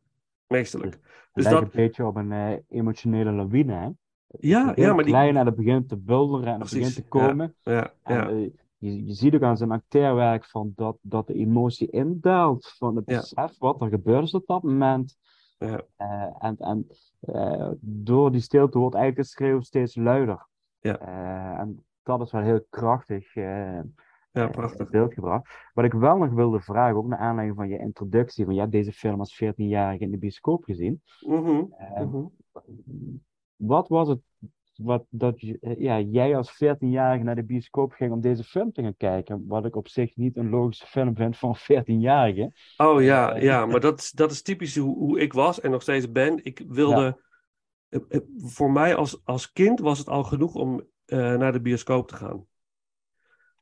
Meesterlijk. 0.47 0.93
Het 0.93 1.03
Dus 1.33 1.45
lijkt 1.45 1.61
dat, 1.61 1.69
een 1.69 1.81
beetje 1.81 2.07
op 2.07 2.17
een 2.17 2.33
eh, 2.33 2.53
emotionele 2.69 3.33
lawine, 3.33 3.73
hè? 3.73 3.89
ja, 4.39 4.73
ja, 4.75 4.95
maar 4.95 5.05
die, 5.05 5.13
klein 5.13 5.37
en 5.37 5.47
het 5.47 5.55
begint 5.55 5.89
te 5.89 5.97
bulderen 5.97 6.47
en 6.55 6.61
het 6.61 6.71
begint 6.71 6.95
te 6.95 7.03
ja. 7.03 7.09
komen. 7.09 7.55
ja, 7.61 7.95
En, 8.03 8.15
ja, 8.15 8.29
eh, 8.29 8.51
je, 8.77 9.05
je 9.05 9.13
ziet 9.13 9.35
ook 9.35 9.43
aan 9.43 9.57
zijn 9.57 9.71
acteerwerk 9.71 10.45
van 10.45 10.73
dat, 10.77 10.99
dat 11.01 11.27
de 11.27 11.35
emotie 11.35 11.91
indaalt 11.91 12.75
van 12.79 12.97
het 12.97 13.05
besef 13.05 13.59
wat 13.59 13.81
er 13.81 13.89
gebeurd 13.89 14.25
is 14.25 14.35
op 14.35 14.47
dat 14.47 14.63
moment. 14.63 15.19
Ja. 15.59 15.83
Eh, 15.97 16.35
en 16.39 16.57
en 16.59 16.87
door 17.81 18.33
die 18.33 18.41
stilte 18.41 18.79
wordt 18.79 18.95
eigenlijk 18.95 19.27
het 19.27 19.37
schreeuw 19.37 19.61
steeds 19.61 19.97
luider. 19.97 20.49
Ja. 20.81 20.99
Eh, 20.99 21.61
en 21.61 21.85
dat 22.03 22.21
is 22.21 22.33
wel 22.33 22.43
heel 22.43 22.67
krachtig 22.71 23.37
eh, 23.37 23.45
ja, 23.45 23.83
eh, 24.33 24.51
prachtig. 24.51 24.91
beeld 24.91 25.15
gebracht. 25.15 25.71
Wat 25.73 25.85
ik 25.85 25.93
wel 25.93 26.17
nog 26.17 26.33
wilde 26.33 26.61
vragen, 26.61 26.97
ook 26.97 27.07
naar 27.07 27.19
aanleiding 27.19 27.59
van 27.59 27.69
je 27.69 27.79
introductie, 27.79 28.45
van 28.45 28.55
je 28.55 28.61
hebt 28.61 28.73
deze 28.73 28.93
film 28.93 29.19
als 29.19 29.43
14-jarige 29.45 30.05
in 30.05 30.11
de 30.11 30.19
bioscoop 30.19 30.65
gezien. 30.65 31.03
Mhm, 31.27 31.65
mhm. 31.95 32.25
wat 33.57 33.89
was 33.89 34.09
het 34.09 34.21
wat, 34.83 35.05
dat 35.09 35.41
je, 35.41 35.77
ja, 35.79 36.01
jij 36.01 36.37
als 36.37 36.65
14-jarige 36.65 37.25
naar 37.25 37.35
de 37.35 37.45
bioscoop 37.45 37.93
ging 37.93 38.13
om 38.13 38.21
deze 38.21 38.45
film 38.45 38.73
te 38.73 38.83
gaan 38.83 38.97
kijken? 38.97 39.45
Wat 39.47 39.65
ik 39.65 39.77
op 39.77 39.89
zich 39.89 40.17
niet 40.17 40.37
een 40.37 40.49
logische 40.49 40.87
film 40.87 41.17
vind 41.17 41.37
voor 41.37 41.59
een 41.67 41.83
14-jarige. 41.85 42.53
Oh 42.77 43.03
ja, 43.03 43.37
ja, 43.37 43.67
maar 43.67 43.81
dat 43.81 43.99
is, 43.99 44.11
dat 44.11 44.31
is 44.31 44.43
typisch 44.43 44.77
hoe, 44.77 44.97
hoe 44.97 45.21
ik 45.21 45.33
was 45.33 45.61
en 45.61 45.71
nog 45.71 45.83
steeds 45.83 46.13
ben. 46.13 46.45
Ik 46.45 46.65
wilde. 46.69 47.29
Voor 48.37 48.71
mij 48.71 48.95
als, 48.95 49.25
als 49.25 49.53
kind 49.53 49.81
was 49.81 49.99
het 49.99 50.09
al 50.09 50.25
genoeg 50.25 50.55
om 50.55 50.87
eh, 51.05 51.35
naar 51.35 51.53
de 51.53 51.61
bioscoop 51.61 52.09
te 52.09 52.17
gaan. 52.17 52.47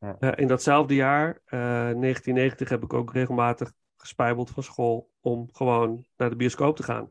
Ja. 0.01 0.17
Eh, 0.19 0.33
in 0.37 0.49
datzelfde 0.49 0.95
jaar, 0.95 1.41
eh, 1.45 1.61
1990, 1.61 2.69
heb 2.69 2.83
ik 2.83 2.93
ook 2.93 3.13
regelmatig 3.13 3.73
gespijbeld 3.97 4.51
van 4.51 4.63
school 4.63 5.11
om 5.21 5.49
gewoon 5.53 6.07
naar 6.17 6.31
de 6.31 6.37
bioscoop 6.37 6.77
te 6.77 6.83
gaan. 6.83 7.11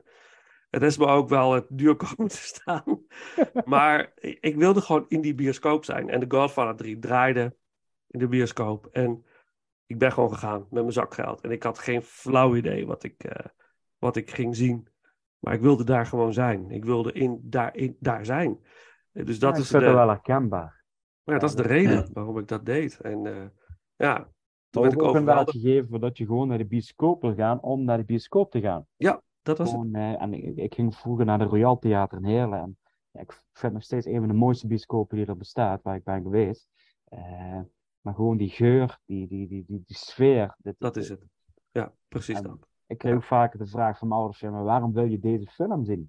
Het 0.70 0.84
is 0.84 0.98
me 0.98 1.06
ook 1.06 1.30
wel 1.30 1.54
het 1.54 1.66
duur 1.70 1.96
komen 2.06 2.28
te 2.28 2.38
staan. 2.38 3.06
maar 3.66 4.12
ik 4.40 4.56
wilde 4.56 4.82
gewoon 4.82 5.06
in 5.08 5.22
die 5.22 5.36
bioscoop 5.36 5.86
zijn. 5.86 6.10
En 6.10 6.20
The 6.20 6.38
Godfather 6.38 6.76
3 6.76 7.00
draaide 7.00 7.56
in 8.08 8.20
de 8.20 8.28
bioscoop. 8.28 8.86
En 8.86 9.26
ik 9.86 9.98
ben 9.98 10.12
gewoon 10.12 10.34
gegaan 10.34 10.60
met 10.60 10.82
mijn 10.82 10.92
zakgeld. 10.92 11.42
En 11.42 11.52
ik 11.52 11.64
had 11.64 11.80
geen 11.80 12.02
flauw 12.02 12.56
idee 12.56 12.86
wat 12.86 13.04
ik, 13.04 13.24
eh, 13.24 13.46
wat 13.98 14.16
ik 14.16 14.32
ging 14.32 14.56
zien. 14.56 14.88
Maar 15.40 15.54
ik 15.54 15.62
wilde 15.62 15.84
daar 15.84 16.06
gewoon 16.06 16.34
zijn. 16.34 16.72
Ik 16.72 16.86
wilde 16.86 17.12
in, 17.12 17.40
daar, 17.44 17.76
in, 17.76 17.98
daar 18.00 18.26
zijn. 18.26 18.60
Eh, 19.12 19.26
Dus 19.26 19.40
dat 19.40 19.56
Ja, 19.56 19.62
is 19.62 19.68
vind 19.70 19.84
de, 19.84 19.92
wel 19.92 20.08
herkenbaar. 20.08 20.84
ja, 21.24 21.38
dat 21.38 21.50
is 21.50 21.56
de 21.56 21.62
Ja. 21.64 21.68
reden 21.70 22.10
waarom 22.14 22.38
ik 22.38 22.48
dat 22.48 22.66
deed. 22.66 23.00
En 23.02 23.26
eh, 23.26 23.46
ja, 23.96 24.30
toen 24.70 24.82
werd 24.82 24.94
ik 24.94 25.02
ook 25.02 25.08
overweldigd. 25.08 25.52
gegeven 25.58 26.00
dat 26.00 26.18
je 26.18 26.26
gewoon 26.26 26.48
naar 26.48 26.58
de 26.58 26.66
bioscoop 26.66 27.22
wil 27.22 27.36
gaan 27.36 27.62
om 27.62 27.84
naar 27.84 27.98
de 27.98 28.04
bioscoop 28.06 28.52
te 28.52 28.60
gaan. 28.62 28.88
Dat 29.42 29.58
was 29.58 29.72
het. 29.72 29.94
Eh, 29.94 30.22
en 30.22 30.34
ik, 30.34 30.56
ik 30.58 30.74
ging 30.74 30.96
vroeger 30.96 31.26
naar 31.26 31.38
de 31.38 31.44
Royal 31.44 31.80
Theater 31.80 32.18
in 32.18 32.26
Heerlen. 32.26 32.60
En 32.60 32.78
ja, 33.12 33.20
ik 33.22 33.32
vind 33.32 33.44
het 33.62 33.74
nog 33.74 33.84
steeds 33.84 34.06
een 34.06 34.20
van 34.20 34.28
de 34.28 34.34
mooiste 34.34 34.68
bioscopen 34.68 35.18
die 35.18 35.26
er 35.26 35.38
bestaat, 35.38 35.82
waar 35.82 35.96
ik 35.96 36.04
ben 36.04 36.22
geweest. 36.22 36.68
Maar 38.02 38.16
gewoon 38.16 38.38
die 38.38 38.50
geur, 38.50 39.00
die, 39.06 39.28
die, 39.28 39.48
die, 39.48 39.64
die, 39.68 39.84
die 39.86 39.96
sfeer. 39.96 40.56
dit- 40.58 40.76
Dat 40.78 40.96
is 40.96 41.10
het. 41.10 41.26
Ja, 41.72 41.94
precies 42.08 42.38
En- 42.38 42.44
dat. 42.44 42.68
Ik 42.88 42.98
kreeg 42.98 43.16
ook 43.16 43.24
vaker 43.24 43.60
de 43.60 43.68
vraag 43.68 43.98
van 43.98 44.08
mijn 44.08 44.20
ouders, 44.20 44.42
maar 44.42 44.64
waarom 44.64 44.94
wil 44.94 45.04
je 45.06 45.20
deze 45.20 45.46
film 45.48 45.86
zien? 45.86 46.08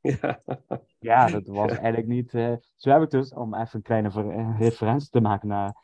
Ja. 0.00 0.40
Ja, 0.98 1.26
dat 1.26 1.46
was 1.46 1.70
eigenlijk 1.72 2.06
niet. 2.06 2.34
eh, 2.34 2.52
zo 2.76 2.90
heb 2.90 3.02
ik 3.02 3.10
dus, 3.10 3.34
om 3.34 3.54
even 3.54 3.68
een 3.76 3.82
kleine 3.82 4.08
referentie 4.58 5.08
te 5.10 5.20
maken 5.20 5.48
naar. 5.48 5.74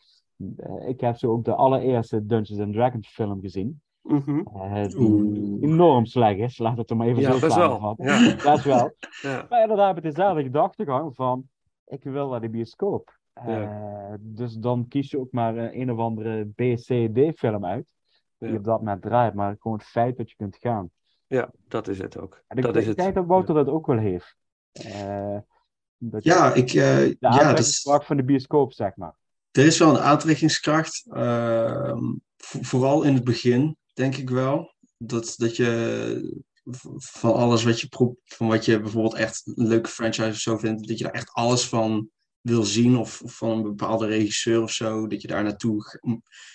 eh, 0.56 0.88
ik 0.88 1.00
heb 1.00 1.16
zo 1.16 1.30
ook 1.32 1.44
de 1.44 1.54
allereerste 1.54 2.26
Dungeons 2.26 2.60
and 2.62 2.72
Dragons 2.72 3.08
film 3.08 3.40
gezien. 3.40 3.80
Mhm. 4.02 4.40
eh, 4.54 4.82
die 4.86 4.98
Oeh. 4.98 5.62
enorm 5.62 6.04
slecht 6.06 6.38
is. 6.38 6.58
Laat 6.58 6.76
het 6.76 6.90
er 6.90 6.96
maar 6.96 7.06
even 7.06 7.22
Ja, 7.22 7.32
zo 7.32 7.38
best 7.40 7.56
wel. 7.56 7.94
Ja. 7.98 8.34
Best 8.52 8.64
wel. 8.64 8.92
Ja. 9.22 9.46
Maar 9.48 9.62
inderdaad, 9.62 9.94
met 9.94 10.02
dezelfde 10.04 10.42
gedachtegang 10.42 11.14
van. 11.14 11.48
Ik 11.86 12.02
wil 12.04 12.28
naar 12.28 12.40
de 12.40 12.48
bioscoop. 12.48 13.18
Dus 14.20 14.54
dan 14.54 14.88
kies 14.88 15.10
je 15.10 15.18
ook 15.18 15.32
maar 15.32 15.56
een 15.56 15.90
of 15.92 15.98
andere 15.98 16.44
B, 16.46 16.56
C, 16.74 17.08
D 17.14 17.38
film 17.38 17.64
uit. 17.64 17.92
Die 18.38 18.48
Ja. 18.50 18.56
op 18.56 18.64
dat 18.64 18.78
moment 18.78 19.02
draait. 19.02 19.34
Maar 19.34 19.56
gewoon 19.60 19.76
het 19.78 19.86
feit 19.86 20.16
dat 20.16 20.30
je 20.30 20.36
kunt 20.36 20.56
gaan. 20.60 20.90
ja, 21.26 21.50
dat 21.68 21.88
is 21.88 21.98
het 21.98 22.18
ook. 22.18 22.42
En 22.46 22.56
ik, 22.56 22.62
Dat 22.62 22.74
ik 22.74 22.80
is 22.80 22.86
het. 22.86 22.96
denk 22.96 23.14
dat 23.14 23.26
Wouter 23.26 23.54
dat 23.54 23.68
ook 23.68 23.86
wel 23.86 23.98
heeft. 23.98 24.36
Eh, 24.72 25.36
dat 25.98 26.24
je- 26.24 26.30
Ja, 26.30 26.54
ik, 26.54 26.68
eh, 26.68 26.96
de 26.96 27.16
ja 27.18 27.48
dat 27.50 27.58
is, 27.58 27.80
van 28.02 28.16
de 28.16 28.24
bioscoop, 28.24 28.72
zeg 28.72 28.96
maar. 28.96 29.16
er 29.50 29.66
is 29.66 29.78
wel 29.78 29.90
een 29.90 30.02
aantrekkingskracht. 30.02 31.06
ehm, 31.10 32.04
vo- 32.36 32.62
vooral 32.62 33.02
in 33.02 33.14
het 33.14 33.24
begin, 33.24 33.76
denk 33.92 34.16
ik 34.16 34.30
wel. 34.30 34.74
Dat, 34.96 35.34
dat 35.36 35.56
je 35.56 36.42
van 36.96 37.34
alles 37.34 37.64
wat 37.64 37.80
je, 37.80 37.88
pro- 37.88 38.16
van 38.24 38.48
wat 38.48 38.64
je 38.64 38.80
bijvoorbeeld 38.80 39.14
echt 39.14 39.42
een 39.54 39.66
leuke 39.66 39.88
franchise 39.88 40.28
of 40.30 40.36
zo 40.36 40.56
vindt, 40.56 40.88
dat 40.88 40.98
je 40.98 41.04
daar 41.04 41.12
echt 41.12 41.32
alles 41.32 41.68
van 41.68 42.08
wil 42.40 42.64
zien. 42.64 42.96
Of, 42.96 43.20
of 43.22 43.36
van 43.36 43.50
een 43.50 43.62
bepaalde 43.62 44.06
regisseur 44.06 44.62
of 44.62 44.72
zo. 44.72 45.06
Dat 45.06 45.22
je 45.22 45.28
daar 45.28 45.42
naartoe. 45.42 46.00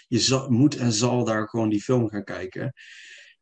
Je 0.08 0.20
zal, 0.20 0.50
moet 0.50 0.76
en 0.78 0.92
zal 0.92 1.24
daar 1.24 1.50
gewoon 1.50 1.70
die 1.70 1.82
film 1.82 2.10
gaan 2.10 2.24
kijken. 2.24 2.74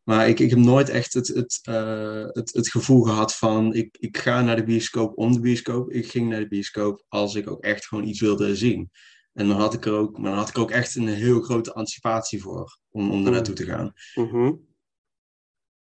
Maar 0.04 0.30
ik, 0.30 0.40
ik 0.40 0.50
heb 0.50 0.60
nooit 0.60 0.90
echt 0.90 1.14
het, 1.14 1.28
het, 1.28 1.60
eh, 1.64 2.26
het, 2.28 2.54
het 2.54 2.70
gevoel 2.70 3.02
gehad 3.04 3.36
van 3.36 3.74
ik, 3.74 3.98
ik 4.00 4.18
ga 4.18 4.42
naar 4.42 4.56
de 4.56 4.64
bioscoop 4.64 5.18
om 5.18 5.32
de 5.34 5.40
bioscoop. 5.40 5.90
Ik 5.92 6.10
ging 6.10 6.30
naar 6.30 6.40
de 6.40 6.48
bioscoop 6.48 7.06
als 7.08 7.36
ik 7.36 7.50
ook 7.50 7.64
echt 7.64 7.86
gewoon 7.88 8.08
iets 8.08 8.20
wilde 8.20 8.56
zien. 8.56 8.92
En 9.34 9.48
dan 9.48 9.58
had 9.60 9.74
ik 9.74 9.86
er 9.86 9.94
ook, 9.94 10.18
maar 10.18 10.30
dan 10.30 10.40
had 10.40 10.50
ik 10.50 10.58
ook 10.58 10.72
echt 10.72 10.96
een 10.96 11.08
heel 11.08 11.42
grote 11.42 11.74
anticipatie 11.74 12.42
voor 12.42 12.80
om, 12.90 13.12
om 13.12 13.26
er 13.26 13.32
naartoe 13.32 13.56
te 13.56 13.66
gaan. 13.66 13.94
Mhm. 14.16 14.52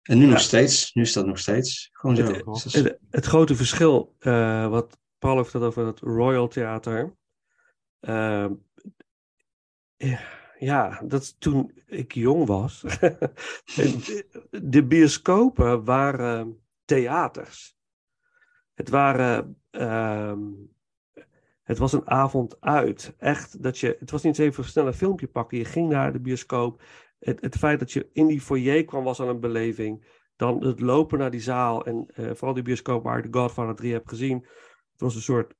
En 0.02 0.18
nu 0.18 0.24
Ja. 0.24 0.30
nog 0.30 0.40
steeds, 0.40 0.92
nu 0.92 1.02
is 1.02 1.12
dat 1.12 1.26
nog 1.26 1.38
steeds 1.38 1.88
gewoon 1.92 2.16
zo. 2.16 2.22
Het- 2.22 2.44
Dus 2.62 2.72
Het, 2.72 2.98
het 3.10 3.26
grote 3.26 3.56
verschil, 3.56 4.14
eh, 4.18 4.68
wat 4.68 4.98
Paul 5.20 5.36
heeft 5.36 5.52
het 5.52 5.62
over 5.62 5.86
het 5.86 6.00
Royal 6.00 6.48
Theater. 6.48 7.16
Ehm, 8.00 8.52
ja, 10.58 11.02
dat 11.04 11.22
is 11.22 11.36
toen 11.38 11.72
ik 11.86 12.14
jong 12.14 12.46
was. 12.46 12.80
de 14.74 14.84
bioscopen 14.88 15.84
waren 15.84 16.60
theaters. 16.84 17.76
Het 18.74 18.88
waren. 18.88 19.62
ehm, 19.70 20.38
het 21.62 21.78
was 21.78 21.92
een 21.92 22.10
avond 22.10 22.60
uit. 22.60 23.14
Echt 23.18 23.62
dat 23.62 23.78
je. 23.78 23.96
Het 23.98 24.10
was 24.10 24.22
niet 24.22 24.38
eens 24.38 24.48
even 24.48 24.64
snel 24.64 24.86
een 24.86 24.94
filmpje 24.94 25.28
pakken. 25.28 25.58
Je 25.58 25.64
ging 25.64 25.88
naar 25.88 26.12
de 26.12 26.20
bioscoop. 26.20 26.82
Het, 27.18 27.40
het 27.40 27.56
feit 27.56 27.78
dat 27.78 27.92
je 27.92 28.08
in 28.12 28.26
die 28.26 28.40
foyer 28.40 28.84
kwam 28.84 29.04
was 29.04 29.20
al 29.20 29.28
een 29.28 29.40
beleving. 29.40 30.18
Dan 30.36 30.64
het 30.64 30.80
lopen 30.80 31.18
naar 31.18 31.30
die 31.30 31.40
zaal. 31.40 31.84
En 31.84 32.06
eh, 32.14 32.24
vooral 32.24 32.54
die 32.54 32.62
bioscoop 32.62 33.02
waar 33.02 33.18
ik 33.18 33.32
The 33.32 33.38
Godfather 33.38 33.74
3 33.74 33.92
heb 33.92 34.08
gezien. 34.08 34.46
Het 35.00 35.08
was 35.08 35.18
een 35.18 35.34
soort. 35.34 35.54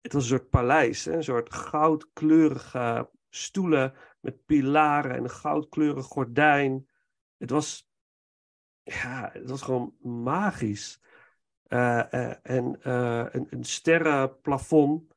Het 0.00 0.12
was 0.12 0.22
een 0.22 0.38
soort 0.38 0.50
paleis. 0.50 1.04
Hè? 1.04 1.12
Een 1.12 1.24
soort 1.24 1.54
goudkleurige 1.54 3.10
stoelen. 3.28 3.94
Met 4.20 4.44
pilaren 4.44 5.14
en 5.14 5.22
een 5.22 5.30
goudkleurig 5.30 6.06
gordijn. 6.06 6.88
Het 7.36 7.50
was. 7.50 7.88
Ja, 8.82 9.30
het 9.32 9.50
was 9.50 9.62
gewoon 9.62 9.96
magisch. 10.00 11.00
Eh, 11.62 12.12
eh, 12.12 12.36
en 12.42 12.82
eh, 12.82 13.26
een, 13.30 13.64
sterrenplafond. 13.64 15.14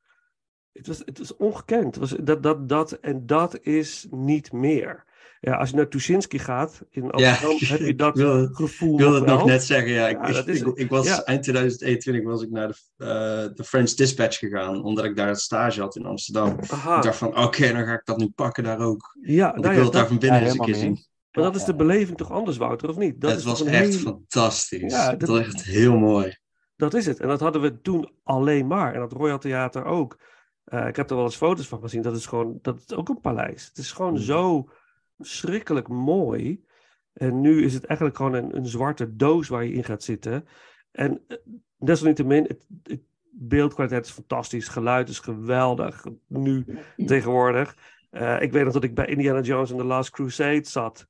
Het 0.72 0.88
was, 0.88 0.98
het 0.98 1.18
was 1.18 1.36
ongekend. 1.36 1.96
Was, 1.96 2.10
dat, 2.10 2.44
dat, 2.44 2.70
dat, 2.70 2.92
en 2.92 3.26
dat 3.26 3.60
is 3.60 4.08
niet 4.10 4.52
meer. 4.52 5.06
Ja, 5.40 5.56
als 5.56 5.70
je 5.70 5.76
naar 5.76 5.88
Tuschinski 5.88 6.40
gaat 6.40 6.82
in 6.90 7.12
Amsterdam, 7.12 7.58
heb 7.60 7.80
je 7.80 7.96
dat 8.06 8.18
ik 8.18 8.24
wil, 8.24 8.48
gevoel 8.48 8.94
ik 8.94 9.00
wilde 9.00 9.16
het 9.18 9.26
nog 9.26 9.46
net 9.46 9.64
zeggen, 9.64 9.92
ja. 9.92 10.08
Ik, 10.08 10.18
Ja, 10.28 10.32
dat 10.32 10.48
is 10.48 10.60
ik, 10.60 10.66
het. 10.66 10.80
ik 10.80 10.90
was 10.90 11.06
Ja. 11.08 11.24
eind 11.24 11.44
2021 11.44 12.24
was 12.24 12.42
ik 12.42 12.50
naar 12.50 12.68
de, 12.68 12.76
eh, 13.06 13.56
de 13.56 13.64
French 13.64 13.90
Dispatch 13.92 14.38
gegaan, 14.38 14.84
omdat 14.84 15.06
ik 15.06 15.16
daar 15.16 15.30
een 15.30 15.36
stage 15.36 15.82
had 15.82 15.96
in 15.96 16.06
Amsterdam. 16.06 16.58
Aha. 16.70 16.98
Ik 16.98 17.04
dacht 17.04 17.18
van, 17.18 17.38
oké, 17.38 17.72
dan 17.74 17.86
ga 17.86 17.94
ik 17.94 18.06
dat 18.06 18.18
nu 18.18 18.30
pakken 18.36 18.64
daar 18.64 18.80
ook. 18.80 19.18
Ja, 19.22 19.52
Want 19.52 19.56
nou 19.64 19.68
ik 19.68 19.72
ja, 19.72 19.76
wil 19.76 19.84
het 19.84 19.94
daar 19.94 20.08
van 20.08 20.20
binnen 20.20 20.40
Ja, 20.40 20.46
eens 20.46 20.54
een 20.60 20.66
keer 20.66 20.76
zien. 20.76 21.06
maar 21.32 21.44
dat 21.44 21.56
is 21.56 21.64
de 21.64 21.76
beleving 21.76 22.18
toch 22.18 22.32
anders, 22.32 22.58
Wouter, 22.58 22.90
of 22.90 22.98
niet? 22.98 23.22
Dat 23.22 23.30
het 23.30 23.40
is 23.40 23.46
was 23.46 23.64
echt 23.64 23.94
heel- 23.94 24.00
fantastisch. 24.00 24.92
Ja, 24.94 25.10
dat 25.10 25.20
dat- 25.20 25.30
was 25.30 25.40
echt 25.40 25.64
heel 25.64 25.98
mooi. 25.98 26.38
Dat 26.76 26.94
is 26.94 27.06
het. 27.06 27.20
En 27.20 27.28
dat 27.28 27.40
hadden 27.40 27.62
we 27.62 27.82
toen 27.82 28.12
alleen 28.24 28.68
maar. 28.68 28.94
En 28.94 29.00
dat 29.00 29.12
Royal 29.12 29.38
Theater 29.40 29.86
ook. 29.86 30.20
Eh, 30.64 30.88
ik 30.88 30.96
heb 30.96 31.10
er 31.10 31.16
wel 31.16 31.26
eens 31.26 31.36
foto's 31.36 31.68
van 31.68 31.80
gezien. 31.82 32.02
Dat 32.02 32.16
is 32.16 32.26
gewoon, 32.26 32.60
dat 32.62 32.84
is 32.88 32.96
ook 32.96 33.10
een 33.10 33.22
paleis. 33.22 33.66
Het 33.66 33.78
is 33.78 33.92
gewoon 33.92 34.14
Mhm. 34.14 34.22
zo 34.22 34.70
verschrikkelijk 35.18 35.88
mooi. 35.88 36.66
En 37.14 37.42
nu 37.42 37.64
is 37.64 37.74
het 37.74 37.86
eigenlijk 37.86 38.18
gewoon 38.18 38.34
een, 38.34 38.56
een 38.56 38.66
zwarte 38.68 39.16
doos 39.16 39.48
waar 39.48 39.64
je 39.64 39.74
in 39.74 39.84
gaat 39.84 40.04
zitten. 40.04 40.48
En 40.92 41.24
eh, 41.28 41.38
desalniettemin, 41.78 42.44
het, 42.44 42.66
het 42.84 43.02
beeldkwaliteit 43.32 44.06
is 44.06 44.12
fantastisch. 44.12 44.64
Het 44.64 44.74
geluid 44.74 45.10
is 45.10 45.20
geweldig. 45.20 46.06
Nu, 46.28 46.66
tegenwoordig. 47.06 47.78
Eh, 48.10 48.42
ik 48.42 48.52
weet 48.52 48.64
nog 48.64 48.74
dat 48.74 48.84
ik 48.84 48.96
bij 48.96 49.06
Indiana 49.06 49.42
Jones 49.42 49.72
en 49.72 49.78
The 49.78 49.84
Last 49.84 50.10
Crusade 50.10 50.64
zat. 50.68 51.08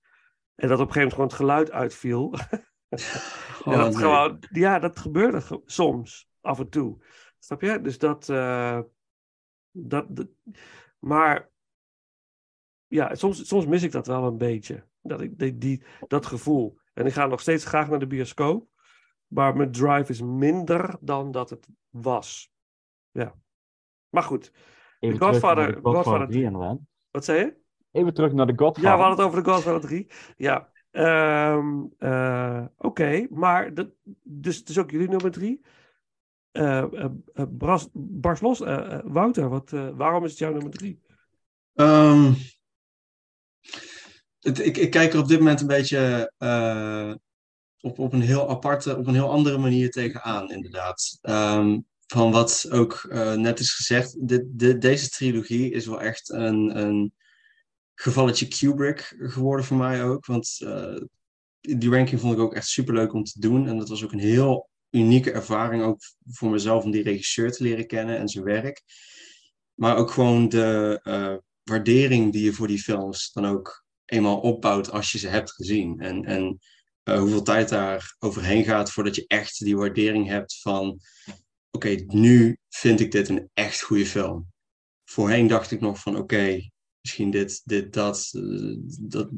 En 0.56 0.68
dat 0.68 0.80
op 0.80 0.88
een 0.88 0.94
gegeven 0.94 1.18
moment 1.18 1.34
gewoon 1.34 1.56
het 1.58 1.66
geluid 1.68 1.72
uitviel. 1.72 2.34
Oh, 3.66 3.74
Ja, 3.74 3.80
dat, 3.80 3.90
nee. 3.94 4.02
gewoon, 4.02 4.40
ja, 4.50 4.80
dat 4.80 5.00
gebeurde 5.00 5.42
ge- 5.42 5.62
soms, 5.66 6.30
af 6.42 6.60
en 6.60 6.70
toe. 6.70 7.04
Snap 7.40 7.62
je? 7.62 7.82
Dus 7.82 7.98
dat, 7.98 8.30
eh, 8.30 8.80
dat, 9.72 10.06
dat- 10.16 10.28
maar 11.00 11.50
ja, 12.88 13.16
soms, 13.16 13.48
soms 13.48 13.66
mis 13.66 13.84
ik 13.84 13.92
dat 13.92 14.08
wel 14.08 14.24
een 14.24 14.38
beetje. 14.38 14.84
Dat, 15.02 15.22
ik, 15.22 15.40
die, 15.40 15.58
die, 15.58 15.84
dat 16.08 16.26
gevoel. 16.26 16.78
En 16.94 17.06
ik 17.06 17.14
ga 17.14 17.26
nog 17.26 17.42
steeds 17.42 17.66
graag 17.66 17.90
naar 17.90 18.00
de 18.00 18.08
bioscoop. 18.08 18.68
Maar 19.28 19.56
mijn 19.56 19.72
drive 19.72 20.12
is 20.12 20.22
minder 20.22 20.98
dan 21.02 21.32
dat 21.32 21.50
het 21.50 21.68
was. 21.90 22.52
Ja. 23.12 23.36
Maar 24.10 24.24
goed, 24.24 24.52
Even 25.00 25.20
naar 25.20 25.30
Godfather- 25.30 25.66
de 25.68 25.74
Godfather 25.74 25.94
Godfather 26.04 26.28
3 26.28 26.44
inderdaad. 26.44 26.80
wat 27.12 27.26
zei 27.26 27.40
je? 27.40 27.58
Even 27.92 28.14
terug 28.14 28.34
naar 28.34 28.48
de 28.48 28.54
Godfather. 28.58 28.84
Ja, 28.92 28.96
we 28.98 29.04
hadden 29.04 29.18
het 29.26 29.28
over 29.34 29.44
de 29.44 29.50
Godfather 29.52 29.82
3. 29.82 30.12
Ja. 30.38 30.72
Ehm, 30.92 31.86
eh, 31.98 32.66
Oké, 32.78 33.28
maar 33.30 33.74
dat, 33.74 33.90
dus 34.24 34.58
het 34.58 34.70
is 34.70 34.78
ook 34.80 34.92
jullie 34.92 35.10
nummer 35.10 35.32
3. 35.32 35.62
Bras, 37.58 37.90
Bars 37.94 38.42
los, 38.42 38.62
eh, 38.62 38.94
eh, 38.94 39.00
Wouter, 39.04 39.50
wat, 39.50 39.74
eh, 39.74 39.90
waarom 39.96 40.24
is 40.24 40.30
het 40.30 40.40
jouw 40.40 40.52
nummer 40.52 40.72
3? 40.72 41.02
Ehm, 41.74 42.32
ik, 44.56 44.78
ik 44.78 44.90
kijk 44.90 45.14
er 45.14 45.20
op 45.20 45.28
dit 45.28 45.40
moment 45.40 45.62
een 45.62 45.68
beetje 45.68 46.32
eh, 46.38 47.14
op, 47.82 48.00
op 48.00 48.14
een 48.14 48.22
heel 48.22 48.50
aparte, 48.50 48.98
op 48.98 49.08
een 49.08 49.14
heel 49.14 49.32
andere 49.32 49.58
manier 49.58 49.92
tegenaan, 49.92 50.52
inderdaad. 50.52 51.18
Ehm, 51.22 51.80
van 52.08 52.32
wat 52.32 52.68
ook 52.72 53.06
eh, 53.10 53.34
net 53.34 53.60
is 53.60 53.74
gezegd, 53.74 54.16
deze 54.82 55.10
trilogie 55.10 55.72
is 55.72 55.86
wel 55.86 56.02
echt 56.02 56.30
een, 56.30 56.78
een 56.80 57.14
gevalletje 57.94 58.48
Kubrick 58.48 59.16
geworden 59.20 59.66
voor 59.66 59.78
mij 59.78 60.04
ook. 60.04 60.26
Want 60.26 60.58
eh, 60.60 61.02
die 61.60 61.90
ranking 61.90 62.20
vond 62.20 62.34
ik 62.34 62.40
ook 62.40 62.54
echt 62.54 62.68
superleuk 62.68 63.14
om 63.14 63.24
te 63.24 63.40
doen. 63.40 63.68
En 63.68 63.78
dat 63.78 63.90
was 63.90 64.04
ook 64.04 64.12
een 64.12 64.20
heel 64.20 64.70
unieke 64.90 65.32
ervaring, 65.32 65.84
ook 65.84 66.00
voor 66.26 66.50
mezelf, 66.50 66.84
om 66.84 66.92
die 66.92 67.04
regisseur 67.04 67.52
te 67.52 67.64
leren 67.64 67.88
kennen 67.88 68.18
en 68.18 68.28
zijn 68.28 68.44
werk. 68.44 68.82
Maar 69.74 69.98
ook 69.98 70.12
gewoon 70.12 70.50
de 70.50 71.42
waardering 71.64 72.32
die 72.32 72.44
je 72.44 72.54
voor 72.54 72.68
die 72.68 72.80
films 72.80 73.32
dan 73.32 73.46
ook 73.46 73.87
eenmaal 74.08 74.40
opbouwt 74.40 74.92
als 74.92 75.12
je 75.12 75.18
ze 75.18 75.28
hebt 75.28 75.52
gezien. 75.52 76.00
En, 76.00 76.26
en 76.26 76.60
eh, 77.04 77.20
hoeveel 77.20 77.44
tijd 77.44 77.70
daar 77.70 78.16
overheen 78.20 78.64
gaat 78.64 78.92
voordat 78.92 79.16
je 79.16 79.28
echt 79.28 79.60
die 79.60 79.78
waardering 79.78 80.28
hebt 80.28 80.60
van... 80.62 81.00
Oké, 81.72 82.04
nu 82.08 82.58
vind 82.70 83.00
ik 83.00 83.12
dit 83.12 83.30
een 83.30 83.50
echt 83.54 83.82
goede 83.82 84.06
film. 84.06 84.52
Voorheen 85.04 85.48
dacht 85.48 85.72
ik 85.72 85.80
nog 85.80 86.00
van 86.00 86.18
oké, 86.18 86.70
misschien 87.02 87.32
dit, 87.32 87.62
dit, 87.66 87.94
dat, 87.94 88.30
eh, 88.32 88.76
dat. 89.00 89.30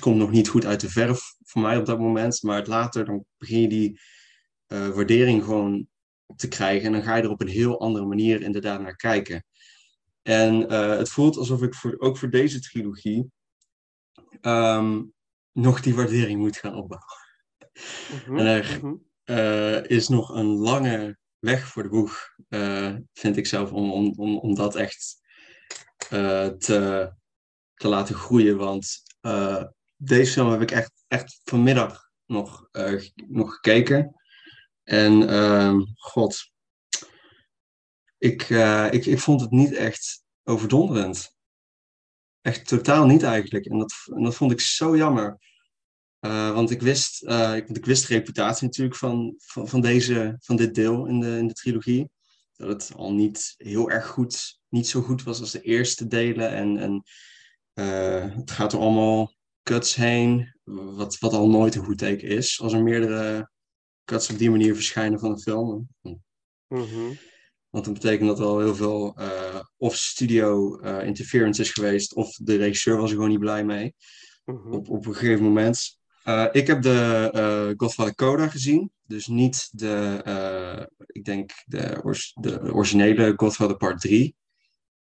Komt 0.00 0.16
nog 0.16 0.30
niet 0.30 0.48
goed 0.48 0.64
uit 0.64 0.80
de 0.80 0.90
verf 0.90 1.34
voor 1.44 1.62
mij 1.62 1.76
op 1.76 1.86
dat 1.86 1.98
moment. 1.98 2.42
Maar 2.42 2.66
later 2.66 3.04
dan 3.04 3.24
begin 3.36 3.60
je 3.60 3.68
die 3.68 4.00
eh, 4.66 4.88
waardering 4.88 5.44
gewoon 5.44 5.88
te 6.36 6.48
krijgen. 6.48 6.86
En 6.86 6.92
dan 6.92 7.02
ga 7.02 7.16
je 7.16 7.22
er 7.22 7.30
op 7.30 7.40
een 7.40 7.48
heel 7.48 7.80
andere 7.80 8.06
manier 8.06 8.42
inderdaad 8.42 8.80
naar 8.80 8.96
kijken. 8.96 9.44
En 10.22 10.60
het 10.72 11.08
voelt 11.08 11.36
alsof 11.36 11.62
ik 11.62 11.74
voor, 11.74 11.98
ook 11.98 12.18
voor 12.18 12.30
deze 12.30 12.60
trilogie 12.60 13.30
ehm, 14.40 15.02
nog 15.52 15.80
die 15.80 15.94
waardering 15.94 16.40
moet 16.40 16.56
gaan 16.56 16.74
opbouwen. 16.74 17.08
Mhm, 18.24 18.38
En 18.38 18.46
er- 18.46 18.78
mhm. 18.82 18.94
Eh, 19.24 19.84
is 19.84 20.08
nog 20.08 20.28
een 20.34 20.46
lange 20.46 21.18
weg 21.38 21.66
voor 21.68 21.82
de 21.82 21.88
boeg, 21.88 22.34
eh, 22.48 22.94
vind 23.12 23.36
ik 23.36 23.46
zelf, 23.46 23.72
om, 23.72 23.92
om, 23.92 24.12
om, 24.16 24.38
om 24.38 24.54
dat 24.54 24.74
echt 24.74 25.20
eh, 26.10 26.46
te, 26.46 27.12
te 27.74 27.88
laten 27.88 28.14
groeien. 28.14 28.56
Want 28.56 29.02
deze 29.96 30.32
film 30.32 30.50
heb 30.50 30.60
ik 30.60 30.70
echt, 30.70 30.92
echt 31.08 31.40
vanmiddag 31.44 32.10
nog, 32.26 32.68
nog 33.28 33.54
gekeken. 33.54 34.14
En 34.82 35.28
ehm, 35.28 35.80
god, 35.94 36.50
ik, 38.18 38.42
ik, 38.90 39.06
ik 39.06 39.18
vond 39.18 39.40
het 39.40 39.50
niet 39.50 39.72
echt 39.72 40.24
overdonderend. 40.44 41.36
Echt 42.40 42.66
totaal 42.66 43.06
niet 43.06 43.22
eigenlijk. 43.22 43.66
En 43.66 43.78
dat, 43.78 43.92
en 44.14 44.22
dat 44.22 44.34
vond 44.34 44.52
ik 44.52 44.60
zo 44.60 44.96
jammer. 44.96 45.38
Eh, 46.20 46.52
want 46.54 46.70
ik 46.70 46.82
wist, 46.82 47.22
eh, 47.22 47.56
ik, 47.56 47.68
ik 47.68 47.84
wist 47.84 48.06
de 48.06 48.14
reputatie 48.14 48.66
natuurlijk 48.66 48.96
van, 48.96 49.34
van, 49.38 49.68
van, 49.68 49.80
deze, 49.80 50.36
van 50.40 50.56
dit 50.56 50.74
deel 50.74 51.06
in 51.06 51.20
de, 51.20 51.36
in 51.36 51.46
de 51.46 51.54
trilogie. 51.54 52.10
Dat 52.52 52.68
het 52.68 52.92
al 52.96 53.12
niet 53.12 53.54
heel 53.56 53.90
erg 53.90 54.06
goed, 54.06 54.60
niet 54.68 54.88
zo 54.88 55.00
goed 55.00 55.22
was 55.22 55.40
als 55.40 55.50
de 55.50 55.60
eerste 55.60 56.06
delen. 56.06 56.50
En, 56.50 56.76
en 56.76 57.02
eh, 57.72 58.36
het 58.36 58.50
gaat 58.50 58.72
er 58.72 58.78
allemaal 58.78 59.34
cuts 59.62 59.94
heen, 59.94 60.54
wat, 60.64 61.18
wat 61.18 61.32
al 61.32 61.48
nooit 61.48 61.74
een 61.74 61.84
goed 61.84 61.98
teken 61.98 62.28
is. 62.28 62.60
Als 62.60 62.72
er 62.72 62.82
meerdere 62.82 63.50
cuts 64.04 64.30
op 64.30 64.38
die 64.38 64.50
manier 64.50 64.74
verschijnen 64.74 65.18
van 65.18 65.30
een 65.30 65.40
film. 65.40 65.88
Mhm. 66.68 67.12
Want 67.70 67.84
dat 67.84 67.94
betekent 67.94 68.28
dat 68.28 68.38
er 68.38 68.44
al 68.44 68.58
heel 68.58 68.74
veel 68.74 69.14
eh, 69.16 69.60
of 69.76 69.96
studio 69.96 70.78
eh, 70.78 71.06
interference 71.06 71.60
is 71.60 71.70
geweest, 71.70 72.14
of 72.14 72.34
de 72.36 72.56
regisseur 72.56 72.96
was 72.96 73.08
er 73.08 73.14
gewoon 73.14 73.30
niet 73.30 73.38
blij 73.38 73.64
mee 73.64 73.94
Mhm. 74.44 74.72
op, 74.72 74.88
op 74.88 75.06
een 75.06 75.14
gegeven 75.14 75.44
moment. 75.44 75.98
Eh, 76.24 76.46
ik 76.52 76.66
heb 76.66 76.82
de 76.82 77.74
Godfather 77.76 78.14
Coda 78.14 78.48
gezien, 78.48 78.90
dus 79.02 79.26
niet 79.26 79.68
de, 79.70 80.88
ik 81.06 81.24
denk 81.24 81.50
de, 81.66 82.00
de 82.34 82.72
originele 82.72 83.32
Godfather 83.36 83.76
Part 83.76 84.00
3. 84.00 84.34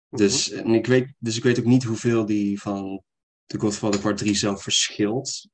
Dus, 0.10 0.52
en 0.52 0.74
ik 0.74 0.86
weet, 0.86 1.14
dus 1.18 1.38
ik 1.38 1.44
weet 1.44 1.60
ook 1.60 1.66
niet 1.66 1.84
hoeveel 1.84 2.26
die 2.26 2.62
van 2.62 3.04
de 3.46 3.60
Godfather 3.60 4.02
Part 4.02 4.18
3 4.18 4.36
zelf 4.36 4.64
verschilt. 4.64 5.48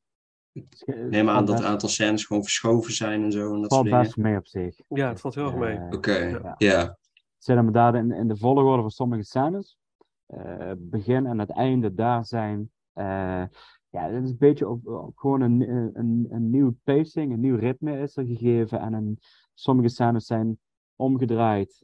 Ik 0.86 0.96
neem 1.10 1.30
aan 1.30 1.46
dat 1.46 1.60
een 1.60 1.66
aantal 1.66 1.90
scènes 1.90 2.26
gewoon 2.26 2.44
verschoven 2.44 2.94
zijn 2.94 3.24
en 3.24 3.32
zo. 3.32 3.54
En 3.54 3.62
dat 3.62 3.74
valt 3.74 3.90
best 3.90 4.18
mee 4.18 4.38
op 4.38 4.48
zich. 4.48 4.80
Ja, 4.88 5.08
het 5.10 5.20
valt 5.20 5.36
heel 5.36 5.46
erg 5.46 5.56
mee. 5.56 5.78
Eh, 5.78 5.92
Oké, 5.92 6.18
Ja. 6.18 6.56
ja. 6.58 6.80
Het 6.80 7.46
zit 7.46 7.58
inderdaad 7.58 7.96
in, 7.96 8.12
in 8.12 8.28
de 8.28 8.38
volgorde 8.38 8.82
van 8.82 8.92
sommige 8.92 9.24
scènes. 9.24 9.78
Eh, 10.26 10.58
het 10.58 10.90
begin 10.90 11.26
en 11.26 11.40
het 11.40 11.50
einde 11.50 11.94
daar 11.94 12.26
zijn. 12.26 12.72
eh, 12.94 13.44
ja, 13.90 14.10
het 14.10 14.24
is 14.24 14.30
een 14.30 14.38
beetje 14.38 14.68
op, 14.70 14.88
op 14.88 15.18
gewoon 15.18 15.42
een, 15.42 15.70
een, 16.00 16.28
een 16.30 16.50
nieuw 16.50 16.76
pacing, 16.84 17.34
een 17.34 17.40
nieuw 17.40 17.56
ritme 17.58 18.00
is 18.00 18.18
er 18.18 18.26
gegeven. 18.26 18.80
En 18.80 18.94
een, 18.94 19.20
sommige 19.54 19.90
scènes 19.90 20.26
zijn 20.26 20.60
omgedraaid. 20.96 21.80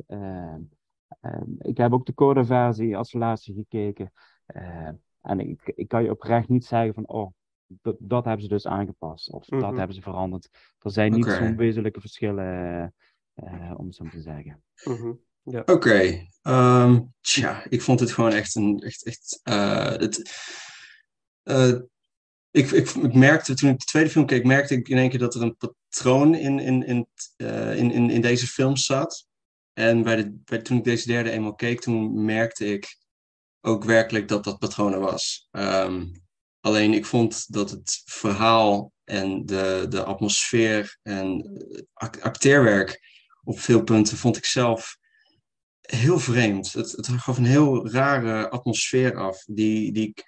Ik 1.59 1.77
heb 1.77 1.93
ook 1.93 2.05
de 2.05 2.13
code-versie 2.13 2.97
als 2.97 3.13
laatste 3.13 3.53
gekeken. 3.53 4.11
Eh, 4.45 4.89
en 5.21 5.39
ik, 5.39 5.71
ik 5.75 5.87
kan 5.87 6.03
je 6.03 6.09
oprecht 6.11 6.49
niet 6.49 6.65
zeggen 6.65 6.93
van, 6.93 7.07
oh, 7.07 7.31
dat, 7.81 7.95
dat 7.99 8.25
hebben 8.25 8.43
ze 8.43 8.47
dus 8.49 8.67
aangepast. 8.67 9.31
Of 9.31 9.45
dat 9.45 9.59
Mhm. 9.59 9.77
hebben 9.77 9.95
ze 9.95 10.01
veranderd. 10.01 10.49
Er 10.79 10.91
zijn 10.91 11.11
niet 11.11 11.25
zo'n 11.25 11.55
wezenlijke 11.57 11.99
verschillen, 11.99 12.93
eh, 13.33 13.73
om 13.75 13.85
het 13.85 13.95
zo 13.95 14.05
te 14.09 14.21
zeggen. 14.21 14.63
Mhm. 14.83 15.13
Oké, 15.65 16.27
ehm, 16.41 17.01
tja, 17.21 17.65
ik 17.69 17.81
vond 17.81 17.99
het 17.99 18.11
gewoon 18.11 18.31
echt 18.31 18.55
een, 18.55 18.79
echt, 18.79 19.05
echt, 19.05 19.39
eh, 19.43 19.85
het, 19.91 20.31
eh, 21.43 21.79
ik, 22.51 22.71
ik, 22.71 22.89
ik 22.89 23.13
merkte, 23.13 23.53
toen 23.53 23.69
ik 23.69 23.79
de 23.79 23.85
tweede 23.85 24.09
film 24.09 24.25
keek, 24.25 24.43
merkte 24.43 24.73
ik 24.73 24.87
in 24.87 24.97
één 24.97 25.09
keer 25.09 25.19
dat 25.19 25.35
er 25.35 25.41
een 25.41 25.57
patroon 25.57 26.35
in, 26.35 26.59
in, 26.59 26.83
in, 26.83 27.07
eh, 27.35 27.77
in, 27.77 27.91
in, 27.91 28.09
in 28.09 28.21
deze 28.21 28.47
film 28.47 28.75
zat. 28.77 29.27
En 29.73 30.03
bij 30.03 30.15
de, 30.15 30.41
bij, 30.43 30.61
toen 30.61 30.77
ik 30.77 30.83
deze 30.83 31.07
derde 31.07 31.31
eenmaal 31.31 31.55
keek, 31.55 31.81
toen 31.81 32.25
merkte 32.25 32.65
ik 32.65 32.97
ook 33.61 33.83
werkelijk 33.83 34.27
dat 34.27 34.43
dat 34.43 34.59
patroon 34.59 34.93
er 34.93 34.99
was. 34.99 35.47
Ehm, 35.51 36.05
alleen 36.63 36.93
ik 36.93 37.05
vond 37.05 37.53
dat 37.53 37.69
het 37.69 38.01
verhaal 38.05 38.91
en 39.03 39.45
de, 39.45 39.85
de 39.89 40.03
atmosfeer 40.03 40.97
en 41.01 41.41
eh, 41.71 41.81
act- 41.93 42.21
acteerwerk 42.21 43.01
op 43.43 43.59
veel 43.59 43.83
punten 43.83 44.17
vond 44.17 44.37
ik 44.37 44.45
zelf 44.45 44.97
heel 45.81 46.19
vreemd. 46.19 46.73
Het, 46.73 46.91
het 46.91 47.07
gaf 47.07 47.37
een 47.37 47.45
heel 47.45 47.89
rare 47.89 48.49
atmosfeer 48.49 49.15
af, 49.15 49.43
die, 49.45 49.91
die 49.91 50.07
ik 50.07 50.23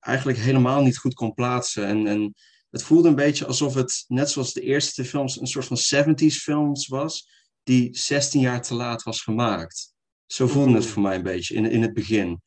eigenlijk 0.00 0.38
helemaal 0.38 0.82
niet 0.82 0.98
goed 0.98 1.14
kon 1.14 1.34
plaatsen. 1.34 1.86
En, 1.86 2.06
en 2.06 2.34
het 2.70 2.82
voelde 2.82 3.08
een 3.08 3.14
beetje 3.14 3.46
alsof 3.46 3.74
het, 3.74 4.04
net 4.08 4.30
zoals 4.30 4.52
de 4.52 4.60
eerste 4.60 5.04
films, 5.04 5.40
een 5.40 5.46
soort 5.46 5.66
van 5.66 5.78
70s 6.04 6.34
films 6.34 6.86
was, 6.86 7.28
die 7.62 7.98
16 7.98 8.40
jaar 8.40 8.62
te 8.62 8.74
laat 8.74 9.02
was 9.02 9.20
gemaakt. 9.22 9.92
Zo 10.26 10.46
voelde 10.46 10.74
het 10.74 10.86
voor 10.86 11.02
mij 11.02 11.14
een 11.14 11.22
beetje 11.22 11.54
in, 11.54 11.70
in 11.70 11.82
het 11.82 11.94
begin. 11.94 12.42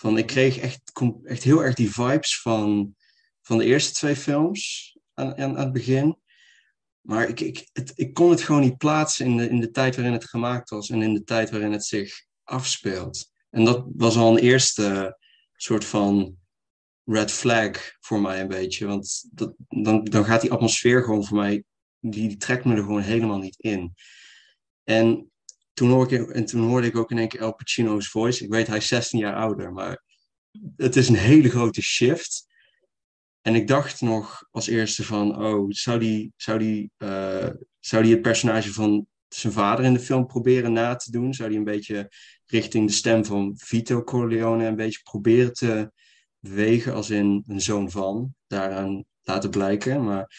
Van, 0.00 0.18
ik 0.18 0.26
kreeg 0.26 0.58
echt, 0.58 0.92
echt 1.24 1.42
heel 1.42 1.64
erg 1.64 1.74
die 1.74 1.92
vibes 1.92 2.40
van, 2.40 2.94
van 3.42 3.58
de 3.58 3.64
eerste 3.64 3.92
twee 3.92 4.16
films 4.16 4.96
aan, 5.14 5.36
aan, 5.36 5.56
aan 5.56 5.64
het 5.64 5.72
begin. 5.72 6.18
Maar 7.00 7.28
ik, 7.28 7.40
ik, 7.40 7.68
het, 7.72 7.92
ik 7.94 8.14
kon 8.14 8.30
het 8.30 8.42
gewoon 8.42 8.60
niet 8.60 8.76
plaatsen 8.76 9.26
in 9.26 9.36
de, 9.36 9.48
in 9.48 9.60
de 9.60 9.70
tijd 9.70 9.96
waarin 9.96 10.12
het 10.12 10.24
gemaakt 10.24 10.70
was 10.70 10.90
en 10.90 11.02
in 11.02 11.14
de 11.14 11.24
tijd 11.24 11.50
waarin 11.50 11.72
het 11.72 11.84
zich 11.84 12.24
afspeelt. 12.42 13.30
En 13.50 13.64
dat 13.64 13.86
was 13.96 14.16
al 14.16 14.32
een 14.32 14.42
eerste 14.42 15.18
soort 15.52 15.84
van 15.84 16.36
red 17.04 17.30
flag 17.30 17.96
voor 18.00 18.20
mij 18.20 18.40
een 18.40 18.48
beetje. 18.48 18.86
Want 18.86 19.28
dat, 19.32 19.54
dan, 19.68 20.04
dan 20.04 20.24
gaat 20.24 20.40
die 20.40 20.52
atmosfeer 20.52 21.02
gewoon 21.02 21.24
voor 21.24 21.36
mij, 21.36 21.64
die, 22.00 22.28
die 22.28 22.36
trekt 22.36 22.64
me 22.64 22.74
er 22.74 22.82
gewoon 22.82 23.02
helemaal 23.02 23.38
niet 23.38 23.58
in. 23.58 23.94
En 24.84 25.30
toen, 25.78 25.90
hoorde 25.90 26.16
ik, 26.16 26.30
en 26.30 26.44
toen 26.44 26.68
hoorde 26.68 26.86
ik 26.86 26.96
ook 26.96 27.10
in 27.10 27.18
één 27.18 27.28
keer 27.28 27.40
El 27.40 27.54
Pacino's 27.54 28.08
voice. 28.08 28.44
Ik 28.44 28.50
weet, 28.50 28.66
hij 28.66 28.76
is 28.76 28.86
16 28.86 29.18
jaar 29.18 29.34
ouder, 29.34 29.72
maar 29.72 30.02
het 30.76 30.96
is 30.96 31.08
een 31.08 31.14
hele 31.14 31.50
grote 31.50 31.82
shift. 31.82 32.46
En 33.40 33.54
ik 33.54 33.68
dacht 33.68 34.00
nog 34.00 34.46
als 34.50 34.66
eerste 34.66 35.04
van, 35.04 35.44
oh, 35.44 35.66
zou 35.68 35.98
die, 35.98 36.32
zou 36.36 36.58
die, 36.58 36.90
eh, 36.96 37.48
zou 37.80 38.02
die 38.02 38.12
het 38.12 38.22
personage 38.22 38.72
van 38.72 39.06
zijn 39.28 39.52
vader 39.52 39.84
in 39.84 39.92
de 39.92 40.00
film 40.00 40.26
proberen 40.26 40.72
na 40.72 40.96
te 40.96 41.10
doen? 41.10 41.34
Zou 41.34 41.48
die 41.48 41.58
een 41.58 41.64
beetje 41.64 42.12
richting 42.46 42.86
de 42.86 42.92
stem 42.92 43.24
van 43.24 43.52
Vito 43.56 44.02
Corleone 44.02 44.66
een 44.66 44.76
beetje 44.76 45.00
proberen 45.02 45.52
te 45.52 45.92
bewegen 46.38 46.94
als 46.94 47.10
in 47.10 47.44
een 47.46 47.60
zoon 47.60 47.90
van, 47.90 48.34
daaraan 48.46 49.04
laten 49.22 49.50
blijken. 49.50 50.04
Maar 50.04 50.32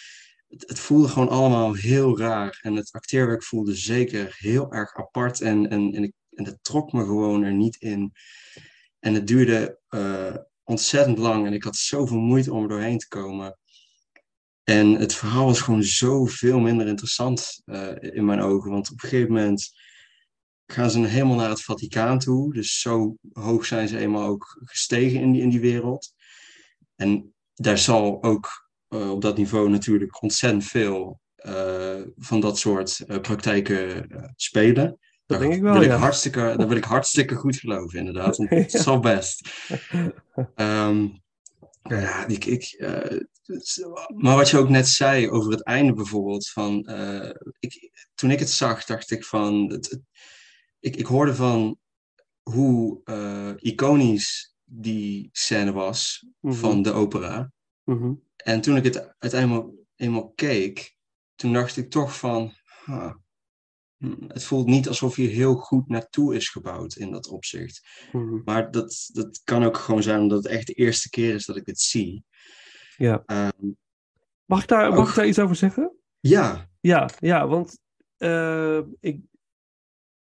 het, 0.49 0.79
voelde 0.79 1.07
gewoon 1.07 1.29
allemaal 1.29 1.73
heel 1.73 2.17
raar. 2.17 2.59
En 2.62 2.75
het 2.75 2.91
acteerwerk 2.91 3.43
voelde 3.43 3.75
zeker 3.75 4.35
heel 4.38 4.71
erg 4.71 4.95
apart. 4.95 5.41
En, 5.41 5.69
en, 5.69 5.93
en, 5.93 6.13
het 6.29 6.57
trok 6.62 6.91
me 6.91 7.03
gewoon 7.03 7.43
er 7.43 7.53
niet 7.53 7.75
in. 7.75 8.12
En 8.99 9.13
het 9.13 9.27
duurde 9.27 9.79
eh, 9.88 10.35
ontzettend 10.63 11.17
lang. 11.17 11.45
En 11.45 11.53
ik 11.53 11.63
had 11.63 11.75
zoveel 11.75 12.17
moeite 12.17 12.53
om 12.53 12.63
er 12.63 12.69
doorheen 12.69 12.97
te 12.97 13.07
komen. 13.07 13.57
En 14.63 14.93
het 14.93 15.13
verhaal 15.13 15.45
was 15.45 15.62
gewoon 15.62 15.83
zoveel 15.83 16.59
minder 16.59 16.88
interessant 16.88 17.62
eh, 17.65 17.95
in 17.99 18.25
mijn 18.25 18.41
ogen. 18.41 18.71
Want 18.71 18.91
op 18.91 19.03
een 19.03 19.09
gegeven 19.09 19.33
moment 19.33 19.71
gaan 20.65 20.91
ze 20.91 20.99
helemaal 20.99 21.35
naar 21.35 21.49
het 21.49 21.63
Vaticaan 21.63 22.19
toe. 22.19 22.53
Dus 22.53 22.79
zo 22.79 23.17
hoog 23.31 23.65
zijn 23.65 23.88
ze 23.88 23.97
eenmaal 23.97 24.27
ook 24.27 24.62
gestegen 24.63 25.19
in 25.19 25.31
die, 25.31 25.41
in 25.41 25.49
die 25.49 25.59
wereld. 25.59 26.13
En 26.95 27.33
daar 27.53 27.77
zal 27.77 28.23
ook 28.23 28.68
uh, 28.89 29.12
op 29.12 29.21
dat 29.21 29.38
niveau 29.38 29.69
natuurlijk 29.69 30.21
ontzettend 30.21 30.63
veel 30.65 31.19
uh, 31.45 32.02
van 32.17 32.39
dat 32.39 32.58
soort 32.58 33.04
uh, 33.08 33.19
praktijken 33.19 34.08
spelen. 34.36 34.99
Dat 35.25 35.39
denk 35.39 35.54
ik 35.54 35.62
wel, 35.62 35.73
wil 35.73 35.82
ja. 35.84 35.93
ik 35.93 35.99
hartstikke, 35.99 36.39
daar 36.58 36.67
wil 36.67 36.78
ik 36.78 36.84
hartstikke 36.84 37.36
goed 37.36 37.56
geloven, 37.56 37.99
inderdaad. 37.99 38.38
Want 38.38 38.49
Het 38.49 38.71
zal 38.71 38.99
best. 39.13 39.49
Ehm, 40.56 41.08
ja, 41.84 42.25
ik, 42.28 42.45
ik, 42.45 42.63
eh, 42.63 43.19
maar 44.15 44.36
wat 44.36 44.49
je 44.49 44.58
ook 44.58 44.69
net 44.69 44.88
zei 44.88 45.30
over 45.30 45.52
het 45.52 45.63
einde 45.63 45.93
bijvoorbeeld. 45.93 46.49
Van, 46.49 46.86
eh, 46.86 47.30
ik, 47.60 47.91
toen 48.15 48.32
ik 48.32 48.39
het 48.39 48.49
zag, 48.49 48.86
dacht 48.86 49.12
ik 49.12 49.25
van. 49.25 49.71
Het, 49.71 49.89
het- 49.89 50.02
ik, 50.80 50.95
ik 50.95 51.06
hoorde 51.06 51.36
van 51.36 51.78
hoe 52.43 53.02
eh, 53.04 53.52
iconisch 53.58 54.54
die 54.63 55.30
scène 55.32 55.71
was 55.71 56.25
Mhm. 56.39 56.54
van 56.56 56.82
de 56.82 56.91
opera. 56.91 57.52
Mhm. 57.89 58.13
En 58.36 58.62
toen 58.62 58.75
ik 58.75 58.84
het 58.84 59.15
uiteindelijk 59.19 59.67
eenmaal 59.95 60.32
keek, 60.36 60.95
toen 61.36 61.54
dacht 61.54 61.78
ik 61.78 61.89
toch 61.89 62.17
van. 62.17 62.54
huh, 62.86 63.13
hm, 63.97 64.28
het 64.28 64.43
voelt 64.43 64.65
niet 64.67 64.88
alsof 64.88 65.15
hier 65.15 65.30
heel 65.30 65.56
goed 65.56 65.88
naartoe 65.88 66.36
is 66.36 66.49
gebouwd 66.49 66.95
in 66.95 67.12
dat 67.12 67.28
opzicht. 67.28 67.88
Mhm. 68.12 68.41
Maar 68.45 68.71
dat, 68.71 69.10
dat 69.13 69.41
kan 69.43 69.63
ook 69.63 69.78
gewoon 69.78 70.04
zijn 70.04 70.19
omdat 70.19 70.43
het 70.43 70.52
echt 70.52 70.67
de 70.67 70.73
eerste 70.73 71.10
keer 71.10 71.34
is 71.34 71.45
dat 71.45 71.56
ik 71.56 71.65
dit 71.65 71.80
zie. 71.80 72.23
Ja. 72.97 73.23
Ehm, 73.25 73.67
Mag 74.45 74.62
ik, 74.62 74.67
daar, 74.67 74.89
mag 74.89 74.99
Och. 74.99 75.10
ik 75.10 75.15
daar 75.15 75.28
iets 75.28 75.39
over 75.39 75.56
zeggen? 75.56 75.95
ja, 76.19 76.69
Ja, 76.80 77.10
ja, 77.19 77.47
want 77.47 77.80
eh, 78.17 78.80
ik, 78.99 79.21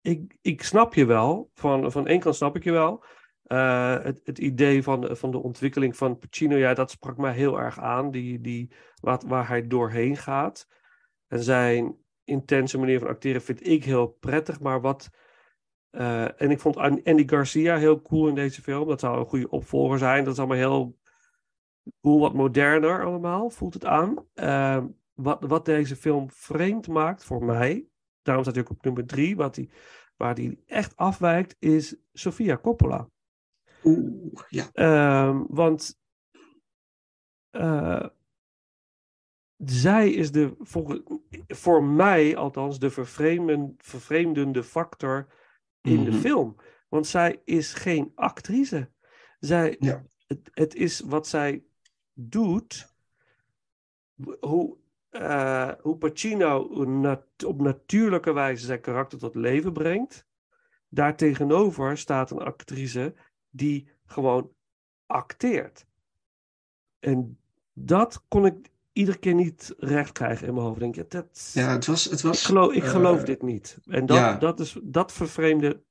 ik, 0.01 0.37
ik 0.41 0.63
snap 0.63 0.93
je 0.93 1.05
wel. 1.05 1.49
Van, 1.53 1.91
van 1.91 2.07
één 2.07 2.19
kant 2.19 2.35
snap 2.35 2.55
ik 2.55 2.63
je 2.63 2.71
wel. 2.71 3.03
Eh, 3.45 4.03
het, 4.03 4.21
het 4.23 4.37
idee 4.39 4.83
van, 4.83 5.01
de- 5.01 5.15
van 5.15 5.31
de 5.31 5.37
ontwikkeling 5.43 5.97
van 5.97 6.17
Pacino, 6.17 6.55
ja, 6.55 6.73
dat 6.73 6.91
sprak 6.91 7.17
mij 7.17 7.33
heel 7.33 7.59
erg 7.59 7.79
aan. 7.79 8.11
Die, 8.11 8.41
die, 8.41 8.71
wat, 9.01 9.23
waar 9.23 9.47
hij 9.47 9.67
doorheen 9.67 10.17
gaat. 10.17 10.67
En 11.27 11.43
zijn 11.43 11.95
intense 12.23 12.77
manier 12.77 12.99
van 12.99 13.07
acteren 13.07 13.41
vind 13.41 13.67
ik 13.67 13.83
heel 13.83 14.07
prettig. 14.07 14.59
Maar 14.59 14.81
wat. 14.81 15.09
eh, 15.89 16.41
en 16.41 16.51
ik 16.51 16.59
vond 16.59 16.77
An- 16.77 17.03
Andy 17.03 17.23
Garcia 17.27 17.77
heel 17.77 18.01
cool 18.01 18.27
in 18.27 18.35
deze 18.35 18.61
film. 18.61 18.87
Dat 18.87 18.99
zou 18.99 19.19
een 19.19 19.25
goede 19.25 19.49
opvolger 19.49 19.97
zijn. 19.97 20.23
Dat 20.23 20.33
is 20.33 20.39
allemaal 20.39 20.57
heel 20.57 20.97
cool, 22.01 22.19
wat 22.19 22.33
moderner 22.33 23.05
allemaal, 23.05 23.49
voelt 23.49 23.73
het 23.73 23.85
aan. 23.85 24.25
Ehm, 24.33 24.87
wat, 25.13 25.43
wat 25.43 25.65
deze 25.65 25.95
film 25.95 26.29
vreemd 26.31 26.87
maakt 26.87 27.23
voor 27.23 27.43
mij, 27.45 27.87
daarom 28.21 28.43
staat 28.43 28.55
hij 28.55 28.63
ook 28.65 28.71
op 28.71 28.83
nummer 28.83 29.05
drie, 29.05 29.35
wat 29.35 29.55
die, 29.55 29.69
waar 30.15 30.35
die 30.35 30.63
echt 30.65 30.95
afwijkt, 30.95 31.55
is 31.59 31.95
Sofia 32.13 32.57
Coppola. 32.57 33.09
Oeh, 33.85 34.41
ja, 34.49 34.69
Ehm, 34.73 35.43
want 35.47 35.99
eh, 37.49 38.05
zij 39.57 40.11
is 40.11 40.31
de, 40.31 40.55
voor, 40.59 41.03
voor 41.47 41.83
mij 41.83 42.35
althans, 42.35 42.79
de 42.79 42.89
vervreemden, 42.89 43.75
vervreemdende 43.77 44.63
factor 44.63 45.27
in 45.81 46.03
de 46.03 46.09
Mhm. 46.11 46.19
film. 46.19 46.55
Want 46.89 47.07
zij 47.07 47.41
is 47.43 47.73
geen 47.73 48.11
actrice. 48.15 48.89
Zij, 49.39 49.75
Ja. 49.79 50.05
het, 50.27 50.49
het 50.51 50.75
is 50.75 50.99
wat 50.99 51.27
zij 51.27 51.63
doet, 52.13 52.93
hoe, 54.39 54.77
eh, 55.09 55.71
hoe 55.81 55.97
Pacino 55.97 56.67
nat- 56.85 57.43
op 57.45 57.61
natuurlijke 57.61 58.33
wijze 58.33 58.65
zijn 58.65 58.81
karakter 58.81 59.19
tot 59.19 59.35
leven 59.35 59.73
brengt. 59.73 60.27
Daartegenover 60.89 61.97
staat 61.97 62.31
een 62.31 62.39
actrice 62.39 63.13
die 63.55 63.87
gewoon 64.05 64.51
acteert. 65.05 65.85
En 66.99 67.37
dat 67.73 68.23
kon 68.27 68.45
ik 68.45 68.69
iedere 68.93 69.17
keer 69.17 69.33
niet 69.33 69.73
recht 69.77 70.11
krijgen 70.11 70.47
in 70.47 70.53
mijn 70.53 70.65
hoofd. 70.65 70.81
Ik 70.81 70.93
Denk, 70.93 70.95
ja, 70.95 71.19
dat, 71.19 71.51
ja 71.53 71.71
het 71.71 71.85
was... 71.85 72.05
Het 72.05 72.21
was 72.21 72.39
ik 72.39 72.45
geloof, 72.45 72.73
ik 72.73 72.83
eh, 72.83 72.89
geloof 72.89 73.23
dit 73.23 73.41
niet. 73.41 73.77
En 73.85 74.05
dat, 74.05 74.17
ja. 74.17 74.37
dat, 74.37 74.59
is, 74.59 74.79
dat 74.83 75.11
vervreemde, 75.11 75.83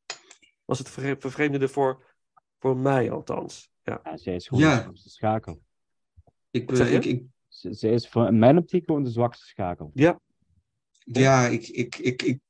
was 0.64 0.78
het 0.78 0.88
vervre- 0.90 1.20
vervreemdende 1.20 1.68
voor, 1.68 2.04
voor 2.58 2.76
mij 2.76 3.10
althans. 3.10 3.70
Ja. 3.82 4.00
Ja, 4.04 4.16
zij 4.16 4.34
is 4.34 4.48
gewoon 4.48 4.62
Ja. 4.64 4.76
de 4.76 4.82
zwakste 4.82 5.10
schakel. 5.10 5.62
Ik, 6.50 6.76
je? 6.76 6.90
ik, 6.90 7.04
ik, 7.04 7.22
Ze, 7.48 7.74
zij 7.74 7.90
is 7.90 8.08
voor, 8.08 8.26
in 8.26 8.38
mijn 8.38 8.58
optiek 8.58 8.84
gewoon 8.84 9.02
de 9.02 9.10
zwakste 9.10 9.46
schakel. 9.46 9.90
Ja, 9.94 10.20
ja, 10.98 11.46
ik, 11.46 11.68
ik, 11.68 11.96
ik, 11.96 12.22
ik, 12.22 12.40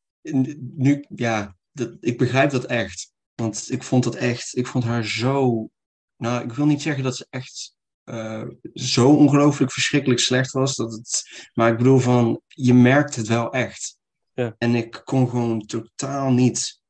nu, 0.74 1.04
ja, 1.08 1.56
dat, 1.72 1.96
ik 2.00 2.18
begrijp 2.18 2.50
dat 2.50 2.64
echt. 2.64 3.13
Want 3.34 3.70
ik 3.70 3.82
vond 3.82 4.04
dat 4.04 4.14
echt, 4.14 4.56
ik 4.56 4.66
vond 4.66 4.84
haar 4.84 5.04
zo, 5.04 5.68
nou, 6.16 6.44
ik 6.44 6.52
wil 6.52 6.66
niet 6.66 6.82
zeggen 6.82 7.04
dat 7.04 7.16
ze 7.16 7.26
echt 7.30 7.76
eh, 8.04 8.44
zo 8.74 9.08
ongelooflijk 9.14 9.72
verschrikkelijk 9.72 10.20
slecht 10.20 10.52
was. 10.52 10.76
Dat 10.76 10.92
het, 10.92 11.22
maar 11.54 11.70
ik 11.70 11.76
bedoel 11.76 11.98
van, 11.98 12.40
je 12.46 12.74
merkt 12.74 13.16
het 13.16 13.26
wel 13.28 13.52
echt. 13.52 13.96
Ja. 14.32 14.54
En 14.58 14.74
ik 14.74 15.00
kon 15.04 15.28
gewoon 15.28 15.60
totaal 15.60 16.32
niet, 16.32 16.82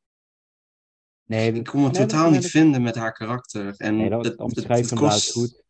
Nee, 1.27 1.53
ik 1.53 1.65
kon 1.65 1.81
nee, 1.83 1.91
totaal 1.91 2.31
niet 2.31 2.47
vinden 2.47 2.83
met 2.83 2.95
haar 2.95 3.13
karakter. 3.13 3.75
En 3.77 3.97
Nee, 3.97 4.11
dat, 4.11 4.25
het- 4.25 4.39
het 4.67 4.93
kost- 4.95 5.33
goed. 5.33 5.63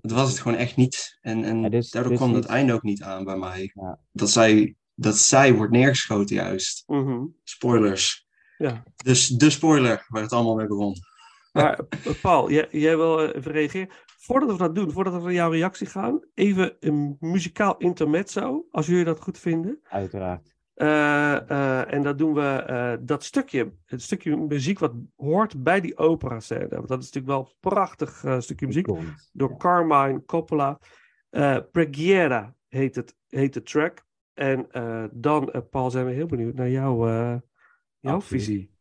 Het 0.00 0.10
was 0.10 0.28
het 0.30 0.38
gewoon 0.40 0.58
echt 0.58 0.76
niet. 0.76 1.18
En, 1.20 1.44
en 1.44 1.62
Het 1.62 1.72
is- 1.72 1.90
daardoor 1.90 2.12
het 2.12 2.20
is 2.20 2.26
kwam 2.26 2.36
het 2.40 2.50
einde 2.50 2.72
ook 2.72 2.82
niet 2.82 3.02
aan 3.02 3.24
bij 3.24 3.36
mij. 3.36 3.70
Ja. 3.74 3.98
Dat, 4.12 4.30
zij, 4.30 4.74
dat 4.94 5.18
zij 5.18 5.54
wordt 5.54 5.72
neergeschoten 5.72 6.36
juist. 6.36 6.82
mhm. 6.86 7.24
Spoilers. 7.42 8.23
Ja. 8.58 8.82
Dus 9.04 9.28
de 9.28 9.50
spoiler 9.50 10.06
waar 10.08 10.22
het 10.22 10.32
allemaal 10.32 10.54
mee 10.54 10.66
begon. 10.66 10.94
Maar 11.52 11.80
eh, 11.88 12.12
Paul, 12.22 12.50
jij, 12.50 12.68
jij 12.70 12.96
wil 12.96 13.20
eh, 13.28 13.36
even 13.36 13.52
reageren. 13.52 13.88
Voordat 14.18 14.50
we 14.50 14.56
dat 14.58 14.74
doen, 14.74 14.90
voordat 14.92 15.12
we 15.14 15.20
naar 15.20 15.32
jouw 15.32 15.50
reactie 15.50 15.86
gaan, 15.86 16.20
even 16.34 16.76
een 16.80 17.16
muzikaal 17.20 17.76
intermezzo, 17.76 18.66
als 18.70 18.86
jullie 18.86 19.04
dat 19.04 19.20
goed 19.20 19.38
vinden. 19.38 19.80
Uiteraard. 19.82 20.52
Eh, 20.74 21.50
eh, 21.50 21.92
en 21.92 22.02
dat 22.02 22.18
doen 22.18 22.34
we, 22.34 22.40
eh, 22.66 22.92
dat 23.00 23.24
stukje, 23.24 23.72
het 23.84 24.02
stukje 24.02 24.36
muziek 24.36 24.78
wat 24.78 24.92
hoort 25.16 25.62
bij 25.62 25.80
die 25.80 25.96
opera-scène. 25.96 26.68
Want 26.68 26.88
dat 26.88 27.02
is 27.02 27.10
natuurlijk 27.12 27.26
wel 27.26 27.38
een 27.40 27.70
prachtig 27.70 28.24
eh, 28.24 28.40
stukje 28.40 28.66
muziek. 28.66 28.86
Door 29.32 29.50
Ja. 29.50 29.56
Carmine 29.56 30.24
Coppola. 30.24 30.78
Eh 31.30 31.56
Preghiera 31.72 32.54
heet, 32.68 32.94
het, 32.94 33.16
heet 33.28 33.54
de 33.54 33.62
track. 33.62 34.04
En 34.34 34.70
eh, 34.70 35.04
dan, 35.12 35.52
Paul, 35.70 35.90
zijn 35.90 36.06
we 36.06 36.12
heel 36.12 36.26
benieuwd 36.26 36.54
naar 36.54 36.70
jouw, 36.70 37.06
eh, 38.04 38.10
jouw 38.10 38.73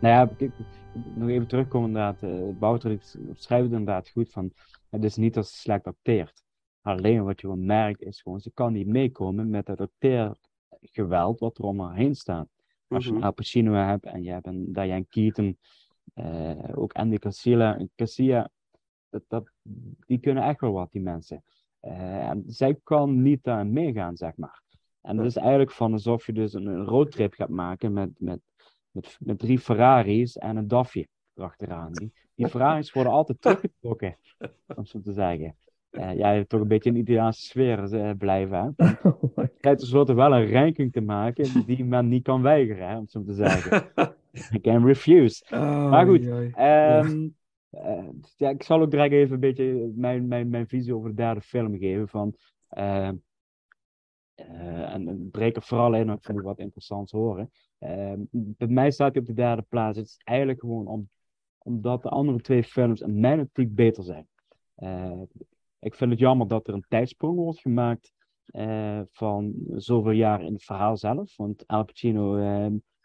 Nou 0.00 0.14
ja, 0.14 0.34
kijk, 0.36 0.52
nog 1.14 1.28
even 1.28 1.46
terugkomen 1.46 1.88
inderdaad. 1.88 2.22
Uh, 2.22 2.58
Wouter 2.58 2.98
schrijft 3.32 3.64
het 3.64 3.78
inderdaad 3.78 4.08
goed 4.08 4.30
van, 4.30 4.52
het 4.90 5.04
is 5.04 5.16
niet 5.16 5.34
dat 5.34 5.48
ze 5.48 5.56
slecht 5.56 5.86
acteert. 5.86 6.42
Alleen 6.82 7.24
wat 7.24 7.40
je 7.40 7.46
gewoon 7.46 7.64
merkt 7.64 8.02
is 8.02 8.22
gewoon, 8.22 8.40
ze 8.40 8.50
kan 8.54 8.72
niet 8.72 8.86
meekomen 8.86 9.50
met 9.50 9.66
het 9.66 9.80
acteergeweld 9.80 11.38
wat 11.38 11.58
er 11.58 11.64
om 11.64 11.80
haar 11.80 11.96
heen 11.96 12.14
staat. 12.14 12.48
Als 12.88 13.04
je 13.04 13.12
een 13.12 13.22
Al 13.22 13.32
Pacino 13.32 13.72
hebt 13.72 14.04
en 14.04 14.22
je 14.22 14.30
hebt 14.30 14.46
een 14.46 14.72
Diane 14.72 15.06
Keaton, 15.08 15.58
uh, 16.14 16.52
ook 16.74 16.92
Andy 16.92 17.16
Casilla, 17.16 17.86
Casilla 17.96 18.50
dat, 19.10 19.22
dat, 19.28 19.50
die 20.06 20.18
kunnen 20.18 20.42
echt 20.42 20.60
wel 20.60 20.72
wat, 20.72 20.92
die 20.92 21.02
mensen. 21.02 21.42
Uh, 21.82 22.28
en 22.28 22.42
zij 22.46 22.78
kan 22.82 23.22
niet 23.22 23.42
daar 23.42 23.66
meegaan, 23.66 24.16
zeg 24.16 24.36
maar. 24.36 24.62
En 25.00 25.16
dat 25.16 25.26
is 25.26 25.36
eigenlijk 25.36 25.70
van 25.70 25.92
alsof 25.92 26.26
je 26.26 26.32
dus 26.32 26.52
een 26.52 26.84
roadtrip 26.84 27.34
gaat 27.34 27.48
maken 27.48 27.92
met, 27.92 28.10
met, 28.18 28.40
met, 28.90 29.16
met 29.20 29.38
drie 29.38 29.58
Ferraris 29.58 30.38
en 30.38 30.56
een 30.56 30.68
DAFje 30.68 31.08
erachteraan. 31.34 31.92
Die, 31.92 32.12
die 32.34 32.48
Ferraris 32.48 32.92
worden 32.92 33.12
altijd 33.12 33.40
teruggetrokken, 33.42 34.16
om 34.76 34.86
zo 34.86 35.00
te 35.00 35.12
zeggen. 35.12 35.56
Uh, 35.90 36.16
ja, 36.16 36.30
je 36.30 36.36
hebt 36.36 36.48
toch 36.48 36.60
een 36.60 36.68
beetje 36.68 36.90
een 36.90 36.96
Italiaanse 36.96 37.42
sfeer 37.42 37.92
uh, 37.92 38.10
blijven. 38.18 38.74
Hè? 38.76 38.86
Je 39.42 39.50
krijgt 39.60 39.78
tenslotte 39.78 40.14
wel 40.14 40.34
een 40.34 40.50
ranking 40.50 40.92
te 40.92 41.00
maken 41.00 41.66
die 41.66 41.84
men 41.84 42.08
niet 42.08 42.22
kan 42.22 42.42
weigeren, 42.42 42.88
hè, 42.88 42.98
om 42.98 43.08
zo 43.08 43.24
te 43.24 43.34
zeggen. 43.34 43.90
I 44.54 44.60
can 44.60 44.86
refuse. 44.86 45.44
Oh, 45.50 45.90
maar 45.90 46.06
goed, 46.06 46.28
ehm, 46.54 47.28
uh, 47.70 48.08
ja, 48.36 48.48
ik 48.48 48.62
zal 48.62 48.80
ook 48.80 48.90
direct 48.90 49.12
even 49.12 49.34
een 49.34 49.40
beetje 49.40 49.92
mijn, 49.94 50.28
mijn, 50.28 50.48
mijn 50.48 50.68
visie 50.68 50.94
over 50.94 51.08
de 51.08 51.14
derde 51.16 51.40
film 51.40 51.78
geven. 51.78 52.08
Van, 52.08 52.34
uh, 52.78 53.08
en 54.94 55.28
breek 55.30 55.56
er 55.56 55.62
vooral 55.62 55.94
in, 55.94 56.06
want 56.06 56.18
ik 56.18 56.24
vind 56.24 56.40
wat 56.40 56.58
interessants 56.58 57.12
horen. 57.12 57.50
Bij 58.30 58.68
mij 58.68 58.90
staat 58.90 59.12
hij 59.12 59.20
op 59.20 59.26
de 59.26 59.34
derde 59.34 59.64
plaats. 59.68 59.98
Het 59.98 60.06
is 60.06 60.20
eigenlijk 60.24 60.60
gewoon 60.60 60.86
om, 60.86 61.08
omdat 61.58 62.02
de 62.02 62.08
andere 62.08 62.40
twee 62.40 62.64
films 62.64 63.00
in 63.00 63.20
mijn 63.20 63.40
optiek 63.40 63.74
beter 63.74 64.04
zijn. 64.04 64.28
ik 65.78 65.94
vind 65.94 66.10
het 66.10 66.18
jammer 66.18 66.48
dat 66.48 66.68
er 66.68 66.74
een 66.74 66.84
tijdsprong 66.88 67.36
wordt 67.36 67.60
gemaakt 67.60 68.12
van 69.10 69.54
zoveel 69.68 70.10
jaar 70.10 70.42
in 70.42 70.52
het 70.52 70.64
verhaal 70.64 70.96
zelf. 70.96 71.36
Want 71.36 71.66
Al 71.66 71.84
Pacino, 71.84 72.34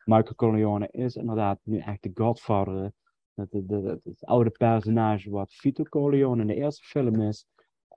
Michael 0.03 0.35
Corleone 0.35 0.87
is 0.91 1.15
inderdaad 1.15 1.59
nu 1.63 1.77
echt 1.79 2.03
de 2.03 2.11
godfather 2.13 2.91
het, 3.35 3.51
het, 4.03 4.25
oude 4.25 4.49
personage 4.49 5.29
wat 5.29 5.53
Vito 5.53 5.83
Corleone 5.83 6.41
in 6.41 6.47
de 6.47 6.55
eerste 6.55 6.85
film 6.85 7.21
is. 7.21 7.45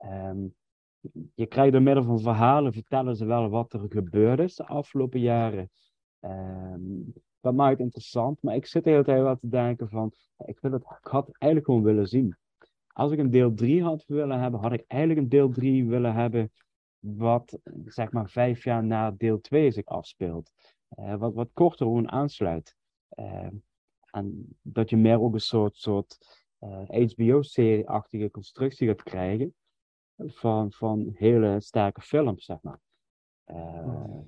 Um, 0.03 0.55
je 1.35 1.45
krijgt 1.45 1.71
door 1.71 1.81
middel 1.81 2.03
van 2.03 2.19
verhalen, 2.19 2.73
vertellen 2.73 3.15
ze 3.15 3.25
wel 3.25 3.49
wat 3.49 3.73
er 3.73 3.85
gebeurd 3.89 4.39
is 4.39 4.55
de 4.55 4.65
afgelopen 4.65 5.19
jaren. 5.19 5.69
Um, 6.21 7.13
dat 7.41 7.53
maakt 7.53 7.71
het 7.71 7.79
interessant, 7.79 8.41
maar 8.41 8.55
ik 8.55 8.65
zit 8.65 8.83
de 8.83 8.89
hele 8.89 9.03
tijd 9.03 9.21
wel 9.21 9.37
te 9.37 9.49
denken 9.49 9.89
van, 9.89 10.13
ik, 10.45 10.59
wil 10.59 10.71
het, 10.71 10.81
ik 10.81 11.07
had 11.07 11.27
het 11.27 11.37
eigenlijk 11.37 11.65
gewoon 11.65 11.83
willen 11.83 12.07
zien. 12.07 12.37
Als 12.87 13.11
ik 13.11 13.19
een 13.19 13.29
deel 13.29 13.53
3 13.53 13.83
had 13.83 14.03
willen 14.07 14.39
hebben, 14.39 14.59
had 14.59 14.73
ik 14.73 14.83
eigenlijk 14.87 15.21
een 15.21 15.29
deel 15.29 15.49
3 15.49 15.87
willen 15.87 16.13
hebben 16.13 16.51
wat, 16.99 17.59
zeg 17.85 18.11
maar, 18.11 18.29
vijf 18.29 18.63
jaar 18.63 18.83
na 18.83 19.11
deel 19.11 19.41
2 19.41 19.71
zich 19.71 19.85
afspeelt. 19.85 20.51
Uh, 20.99 21.15
wat, 21.15 21.33
wat 21.33 21.49
korter 21.53 21.85
gewoon 21.85 22.11
aansluit. 22.11 22.75
Uh, 23.15 23.47
en 24.11 24.57
dat 24.61 24.89
je 24.89 24.97
meer 24.97 25.21
ook 25.21 25.33
een 25.33 25.39
soort, 25.39 25.75
soort 25.75 26.17
uh, 26.59 27.09
HBO-serie-achtige 27.11 28.31
constructie 28.31 28.87
gaat 28.87 29.03
krijgen 29.03 29.53
van, 30.17 30.71
van 30.71 31.11
hele 31.13 31.61
sterke 31.61 32.01
films, 32.01 32.45
zeg 32.45 32.61
maar. 32.61 32.79
Uh, 33.45 34.19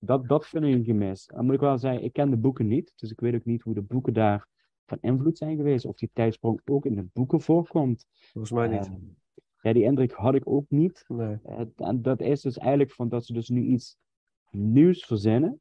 dat, 0.00 0.28
dat 0.28 0.46
vind 0.46 0.64
ik 0.64 0.74
een 0.74 0.84
gemis. 0.84 1.26
Dan 1.26 1.44
moet 1.44 1.54
ik 1.54 1.60
wel 1.60 1.78
zeggen, 1.78 2.04
ik 2.04 2.12
ken 2.12 2.30
de 2.30 2.36
boeken 2.36 2.66
niet, 2.66 2.92
dus 2.96 3.10
ik 3.10 3.20
weet 3.20 3.34
ook 3.34 3.44
niet 3.44 3.62
hoe 3.62 3.74
de 3.74 3.82
boeken 3.82 4.12
daar 4.12 4.48
van 4.84 4.98
invloed 5.00 5.38
zijn 5.38 5.56
geweest. 5.56 5.84
Of 5.84 5.96
die 5.96 6.10
tijdsprong 6.12 6.60
ook 6.64 6.86
in 6.86 6.94
de 6.94 7.06
boeken 7.12 7.40
voorkomt. 7.40 8.06
Volgens 8.10 8.52
mij 8.52 8.68
niet. 8.68 8.86
Uh, 8.86 8.94
ja, 9.60 9.72
die 9.72 9.82
indruk 9.82 10.12
had 10.12 10.34
ik 10.34 10.48
ook 10.48 10.64
niet. 10.68 11.04
Nee. 11.08 11.38
en 11.76 12.02
dat 12.02 12.20
is 12.20 12.40
dus 12.40 12.58
eigenlijk 12.58 12.92
van 12.92 13.08
dat 13.08 13.26
ze 13.26 13.32
dus 13.32 13.48
nu 13.48 13.62
iets 13.62 13.96
nieuws 14.50 15.04
verzinnen. 15.04 15.60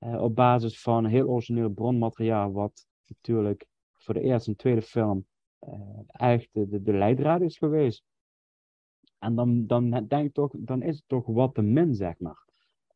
op 0.00 0.34
basis 0.34 0.80
van 0.80 1.04
heel 1.04 1.28
origineel 1.28 1.70
bronmateriaal, 1.70 2.52
wat 2.52 2.86
natuurlijk 3.06 3.66
voor 3.92 4.14
de 4.14 4.20
eerste 4.20 4.50
en 4.50 4.56
tweede 4.56 4.82
film 4.82 5.26
echt 6.06 6.48
de, 6.52 6.68
de, 6.68 6.82
de 6.82 6.92
leidraad 6.92 7.40
is 7.40 7.58
geweest. 7.58 8.04
En 9.18 9.34
dan, 9.34 9.66
dan 9.66 9.90
denk 9.90 10.26
ik 10.26 10.32
toch, 10.32 10.52
dan 10.58 10.82
is 10.82 10.96
het 10.96 11.08
toch 11.08 11.26
wat 11.26 11.54
te 11.54 11.62
min, 11.62 11.94
zeg 11.94 12.18
maar. 12.18 12.43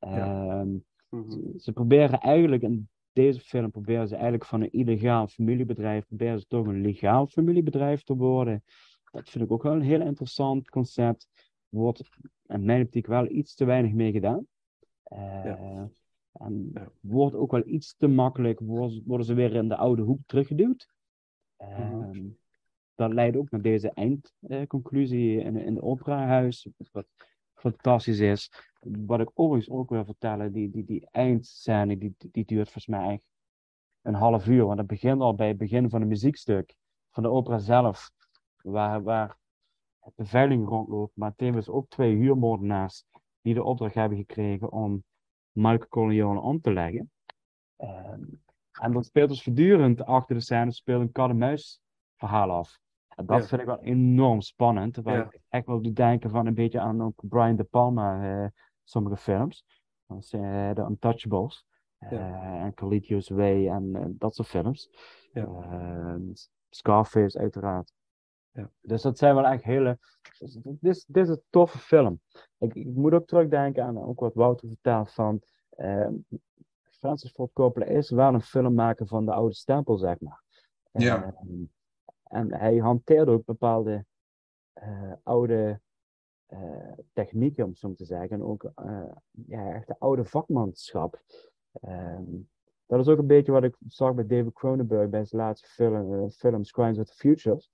Ja. 0.01 0.61
Uh, 0.65 0.75
Mhm. 1.11 1.31
ze, 1.31 1.53
ze 1.57 1.73
proberen 1.73 2.21
eigenlijk, 2.21 2.63
in 2.63 2.89
deze 3.13 3.41
film 3.41 3.71
proberen 3.71 4.09
ze 4.09 4.15
eigenlijk 4.15 4.45
van 4.45 4.61
een 4.61 4.71
illegaal 4.73 5.27
familiebedrijf, 5.27 6.07
proberen 6.07 6.41
ze 6.41 6.47
toch 6.47 6.67
een 6.67 6.81
legaal 6.81 7.27
familiebedrijf 7.27 8.03
te 8.03 8.17
worden. 8.17 8.65
Dat 9.11 9.29
vind 9.29 9.45
ik 9.45 9.51
ook 9.51 9.63
wel 9.63 9.73
een 9.73 9.81
heel 9.81 10.01
interessant 10.01 10.71
concept. 10.71 11.29
Wordt 11.69 12.09
in 12.47 12.65
mijn 12.65 12.83
optiek 12.83 13.07
wel 13.07 13.29
iets 13.31 13.55
te 13.55 13.65
weinig 13.65 13.93
mee 13.93 14.13
gedaan. 14.13 14.47
Uh, 15.13 15.19
Ja. 15.45 15.89
En 16.33 16.71
Ja. 16.75 16.89
wordt 17.01 17.35
ook 17.35 17.51
wel 17.51 17.67
iets 17.67 17.97
te 17.97 18.07
makkelijk, 18.07 18.61
worden, 18.61 19.03
worden 19.07 19.27
ze 19.27 19.35
weer 19.35 19.55
in 19.55 19.69
de 19.69 19.77
oude 19.77 20.03
hoek 20.03 20.21
teruggeduwd. 20.27 20.89
Mhm. 21.59 22.03
Ehm, 22.03 22.27
dat 22.95 23.13
leidt 23.13 23.37
ook 23.37 23.51
naar 23.51 23.63
deze 23.63 23.91
eindconclusie 23.91 25.41
in, 25.41 25.57
in 25.57 25.75
het 25.75 25.83
operahuis, 25.85 26.69
wat 26.93 27.07
fantastisch 27.59 28.19
is. 28.19 28.53
Wat 28.81 29.21
ik 29.21 29.31
overigens 29.35 29.75
ook 29.75 29.91
wil 29.91 30.05
vertellen, 30.05 30.53
die, 30.53 30.71
die, 30.71 30.85
die 30.85 31.09
eindscène, 31.11 31.99
die, 31.99 32.15
die 32.19 32.45
duurt 32.45 32.71
volgens 32.71 32.87
mij 32.87 33.21
een 34.03 34.15
half 34.15 34.47
uur. 34.47 34.65
Want 34.65 34.79
het 34.79 34.87
begint 34.87 35.21
al 35.21 35.35
bij 35.35 35.49
het 35.49 35.57
begin 35.57 35.91
van 35.91 36.01
het 36.01 36.09
muziekstuk, 36.09 36.75
van 37.11 37.23
de 37.23 37.29
opera 37.29 37.59
zelf, 37.59 38.11
waar, 38.63 39.03
waar 39.03 39.37
het 40.01 40.15
beveiliging 40.15 40.69
rondloopt, 40.69 41.17
maar 41.17 41.35
tevens 41.35 41.69
ook 41.69 41.89
twee 41.89 42.17
huurmoordenaars 42.17 43.05
die 43.41 43.55
de 43.55 43.63
opdracht 43.63 43.95
hebben 43.95 44.19
gekregen 44.19 44.73
om 44.73 45.05
Michael 45.53 45.89
Corleone 45.89 46.41
om 46.41 46.61
te 46.61 46.73
leggen. 46.73 47.11
Ehm, 47.77 48.25
en 48.81 48.93
dat 48.93 49.07
speelt 49.07 49.29
dus 49.29 49.43
voortdurend 49.43 50.05
achter 50.05 50.35
de 50.35 50.41
scène, 50.41 50.73
speelt 50.73 51.01
een 51.01 51.13
kat-en-muis 51.13 51.81
verhaal 52.17 52.51
af. 52.51 52.79
En 53.19 53.27
dat 53.27 53.41
Ja. 53.41 53.47
vind 53.47 53.61
ik 53.61 53.67
wel 53.67 53.81
enorm 53.81 54.41
spannend. 54.41 54.99
Ja. 55.05 55.25
ik 55.25 55.41
echt 55.49 55.67
wel 55.67 55.81
doe 55.83 55.93
denken 55.93 56.31
van 56.31 56.47
een 56.47 56.55
beetje 56.55 56.81
aan 56.81 57.03
ook 57.03 57.21
Brian 57.29 57.57
De 57.57 57.65
Palma, 57.65 58.43
eh, 58.43 58.49
sommige 58.85 59.17
films. 59.17 59.65
Als, 60.07 60.33
eh, 60.33 60.71
The 60.71 60.81
Untouchables. 60.89 61.67
eh, 61.99 62.63
en 62.63 62.75
Carlito's 62.75 63.29
Way 63.29 63.69
en 63.69 63.97
eh, 63.97 64.05
dat 64.09 64.35
soort 64.35 64.49
films. 64.49 64.91
Ehm, 65.33 66.21
Scarface 66.71 67.39
uiteraard. 67.39 67.93
Ja. 68.53 68.71
Dus 68.81 69.03
dat 69.03 69.19
zijn 69.19 69.35
wel 69.35 69.47
echt 69.47 69.63
hele... 69.65 69.99
dus 70.39 70.53
Dit 70.63 70.77
is, 70.81 71.05
dit 71.05 71.23
is 71.25 71.29
een 71.29 71.43
toffe 71.51 71.79
film. 71.79 72.21
Ik, 72.59 72.75
ik 72.75 72.87
moet 72.95 73.13
ook 73.13 73.27
terugdenken 73.27 73.85
aan 73.85 74.03
ook 74.03 74.21
wat 74.21 74.35
Wouter 74.35 74.69
vertelt 74.69 75.13
van... 75.13 75.41
ehm, 75.71 76.13
Francis 76.91 77.31
Ford 77.31 77.53
Coppola 77.53 77.87
is 77.87 78.11
wel 78.11 78.35
een 78.35 78.41
filmmaker 78.41 79.07
van 79.07 79.25
de 79.25 79.33
oude 79.33 79.55
stempel, 79.55 79.97
zeg 79.97 80.21
maar. 80.21 80.43
Ja. 80.93 81.25
Ehm, 81.25 81.63
en 82.29 82.55
hij 82.55 82.77
hanteerde 82.77 83.31
ook 83.31 83.45
bepaalde 83.45 84.05
eh, 84.73 85.13
oude 85.23 85.81
eh, 86.49 86.93
technieken, 87.13 87.65
om 87.65 87.75
zo 87.75 87.95
te 87.95 88.05
zeggen. 88.05 88.31
En 88.31 88.43
ook 88.43 88.65
eh, 88.75 89.13
ja, 89.47 89.73
echt 89.75 89.87
de 89.87 89.99
oude 89.99 90.25
vakmanschap. 90.25 91.23
Ehm, 91.73 92.25
dat 92.87 93.01
is 93.01 93.09
ook 93.09 93.19
een 93.19 93.27
beetje 93.27 93.53
wat 93.53 93.65
ik 93.65 93.77
zag 93.87 94.15
bij 94.15 94.27
David 94.27 94.53
Cronenberg 94.53 95.09
bij 95.09 95.25
zijn 95.25 95.43
laatste 95.43 95.69
film, 95.69 96.15
eh, 96.15 96.29
film 96.29 96.63
Crimes 96.63 96.99
of 96.99 97.07
the 97.07 97.15
Futures. 97.15 97.71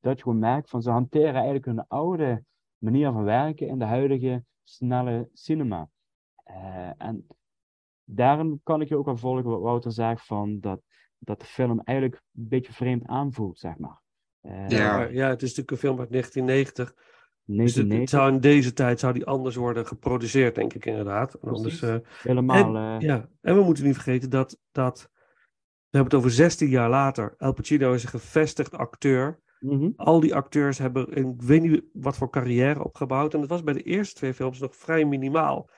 Dat 0.00 0.16
je 0.16 0.22
gewoon 0.22 0.38
merkt 0.38 0.70
van 0.70 0.82
ze 0.82 0.90
hanteren 0.90 1.34
eigenlijk 1.34 1.64
hun 1.64 1.86
oude 1.86 2.44
manier 2.78 3.12
van 3.12 3.24
werken 3.24 3.66
in 3.66 3.78
de 3.78 3.84
huidige 3.84 4.44
snelle 4.62 5.28
cinema. 5.32 5.88
En 6.96 7.26
daarom 8.04 8.60
kan 8.62 8.80
ik 8.80 8.88
je 8.88 8.96
ook 8.96 9.04
wel 9.04 9.16
volgen 9.16 9.50
wat 9.50 9.60
Wouter 9.60 9.92
zegt 9.92 10.26
van 10.26 10.60
dat, 10.60 10.82
dat 11.24 11.40
de 11.40 11.46
film 11.46 11.80
eigenlijk 11.84 12.20
een 12.34 12.48
beetje 12.48 12.72
vreemd 12.72 13.06
aanvoelt, 13.06 13.58
zeg 13.58 13.78
maar. 13.78 14.00
Eh, 14.40 14.68
Ja. 14.68 14.96
Maar 14.96 15.12
ja, 15.12 15.28
het 15.28 15.42
is 15.42 15.48
natuurlijk 15.48 15.70
een 15.70 15.88
film 15.88 16.00
uit 16.00 16.10
1990. 16.10 16.94
Dus 17.46 17.74
het, 17.74 17.88
1990, 17.88 18.00
het 18.00 18.10
zou 18.10 18.32
in 18.32 18.40
deze 18.40 18.72
tijd 18.72 19.00
zou 19.00 19.12
die 19.12 19.26
anders 19.26 19.56
worden 19.56 19.86
geproduceerd, 19.86 20.54
denk 20.54 20.74
ik 20.74 20.84
inderdaad. 20.84 21.34
En 21.34 21.50
anders, 21.50 21.82
eh, 21.82 21.96
helemaal. 22.22 22.76
en, 22.76 23.00
eh, 23.00 23.08
ja, 23.08 23.28
en 23.40 23.54
we 23.56 23.62
moeten 23.62 23.84
niet 23.84 23.94
vergeten 23.94 24.30
dat, 24.30 24.58
dat 24.72 25.10
we 25.94 26.00
hebben 26.00 26.18
het 26.18 26.26
over 26.26 26.36
16 26.36 26.68
jaar 26.68 26.90
later. 26.90 27.34
Al 27.38 27.52
Pacino 27.52 27.92
is 27.92 28.02
een 28.02 28.08
gevestigd 28.08 28.76
acteur. 28.76 29.40
mhm. 29.60 29.90
Al 29.96 30.20
die 30.20 30.34
acteurs 30.34 30.78
hebben 30.78 31.18
een, 31.18 31.34
ik 31.34 31.42
weet 31.42 31.62
niet 31.62 31.82
wat 31.92 32.16
voor 32.16 32.30
carrière 32.30 32.84
opgebouwd. 32.84 33.34
En 33.34 33.40
dat 33.40 33.48
was 33.48 33.62
bij 33.62 33.74
de 33.74 33.82
eerste 33.82 34.14
twee 34.14 34.34
films 34.34 34.58
nog 34.58 34.76
vrij 34.76 35.04
minimaal. 35.04 35.70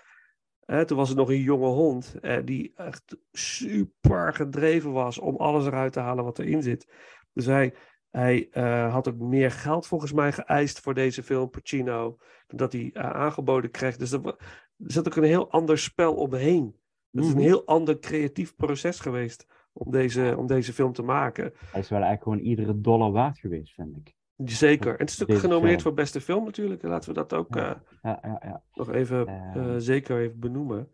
Hè, 0.66 0.84
toen 0.84 0.96
was 0.96 1.08
het 1.08 1.18
nog 1.18 1.28
een 1.28 1.40
jonge 1.42 1.66
hond 1.68 2.14
eh, 2.20 2.38
die 2.44 2.72
echt 2.74 3.16
super 3.32 4.34
gedreven 4.34 4.92
was 4.92 5.18
om 5.18 5.36
alles 5.36 5.66
eruit 5.66 5.92
te 5.92 6.00
halen 6.00 6.24
wat 6.24 6.38
erin 6.38 6.62
zit. 6.62 6.92
Dus 7.32 7.46
hij, 7.46 7.74
hij 8.10 8.48
eh, 8.50 8.92
had 8.92 9.08
ook 9.08 9.18
meer 9.18 9.50
geld 9.50 9.86
volgens 9.86 10.12
mij 10.12 10.32
geëist 10.32 10.80
voor 10.80 10.94
deze 10.94 11.22
film, 11.22 11.50
Pacino, 11.50 12.18
dan 12.46 12.56
dat 12.58 12.72
hij 12.72 12.90
eh, 12.92 13.10
aangeboden 13.10 13.70
kreeg. 13.70 13.96
Dus 13.96 14.12
er, 14.12 14.26
er 14.26 14.36
zat 14.76 15.06
ook 15.06 15.16
een 15.16 15.22
heel 15.24 15.50
ander 15.50 15.78
spel 15.78 16.14
omheen. 16.14 16.76
Het 17.10 17.24
is 17.24 17.30
een 17.30 17.36
Mhm. 17.36 17.46
heel 17.46 17.66
ander 17.66 17.98
creatief 17.98 18.56
proces 18.56 19.00
geweest 19.00 19.46
om 19.72 19.90
deze, 19.90 20.34
om 20.38 20.46
deze 20.46 20.72
film 20.72 20.92
te 20.92 21.02
maken. 21.02 21.52
Hij 21.70 21.80
is 21.80 21.88
wel 21.88 22.00
eigenlijk 22.02 22.22
gewoon 22.22 22.38
iedere 22.38 22.80
dollar 22.80 23.12
waard 23.12 23.38
geweest, 23.38 23.74
vind 23.74 23.96
ik. 23.96 24.14
Zeker. 24.44 24.92
En 24.92 24.98
het 24.98 25.08
is 25.08 25.16
Deze 25.16 25.40
genomineerd 25.40 25.80
film. 25.80 25.82
voor 25.82 25.94
beste 26.02 26.20
film 26.20 26.44
natuurlijk. 26.44 26.82
Laten 26.82 27.08
we 27.08 27.14
dat 27.14 27.32
ook 27.32 27.54
Ja. 27.54 27.74
eh, 27.74 27.80
Ja, 28.02 28.18
ja, 28.22 28.40
ja. 28.44 28.62
nog 28.74 28.90
even 28.90 29.26
Eh. 29.26 29.56
eh, 29.56 29.74
zeker 29.78 30.18
even 30.20 30.38
benoemen. 30.38 30.90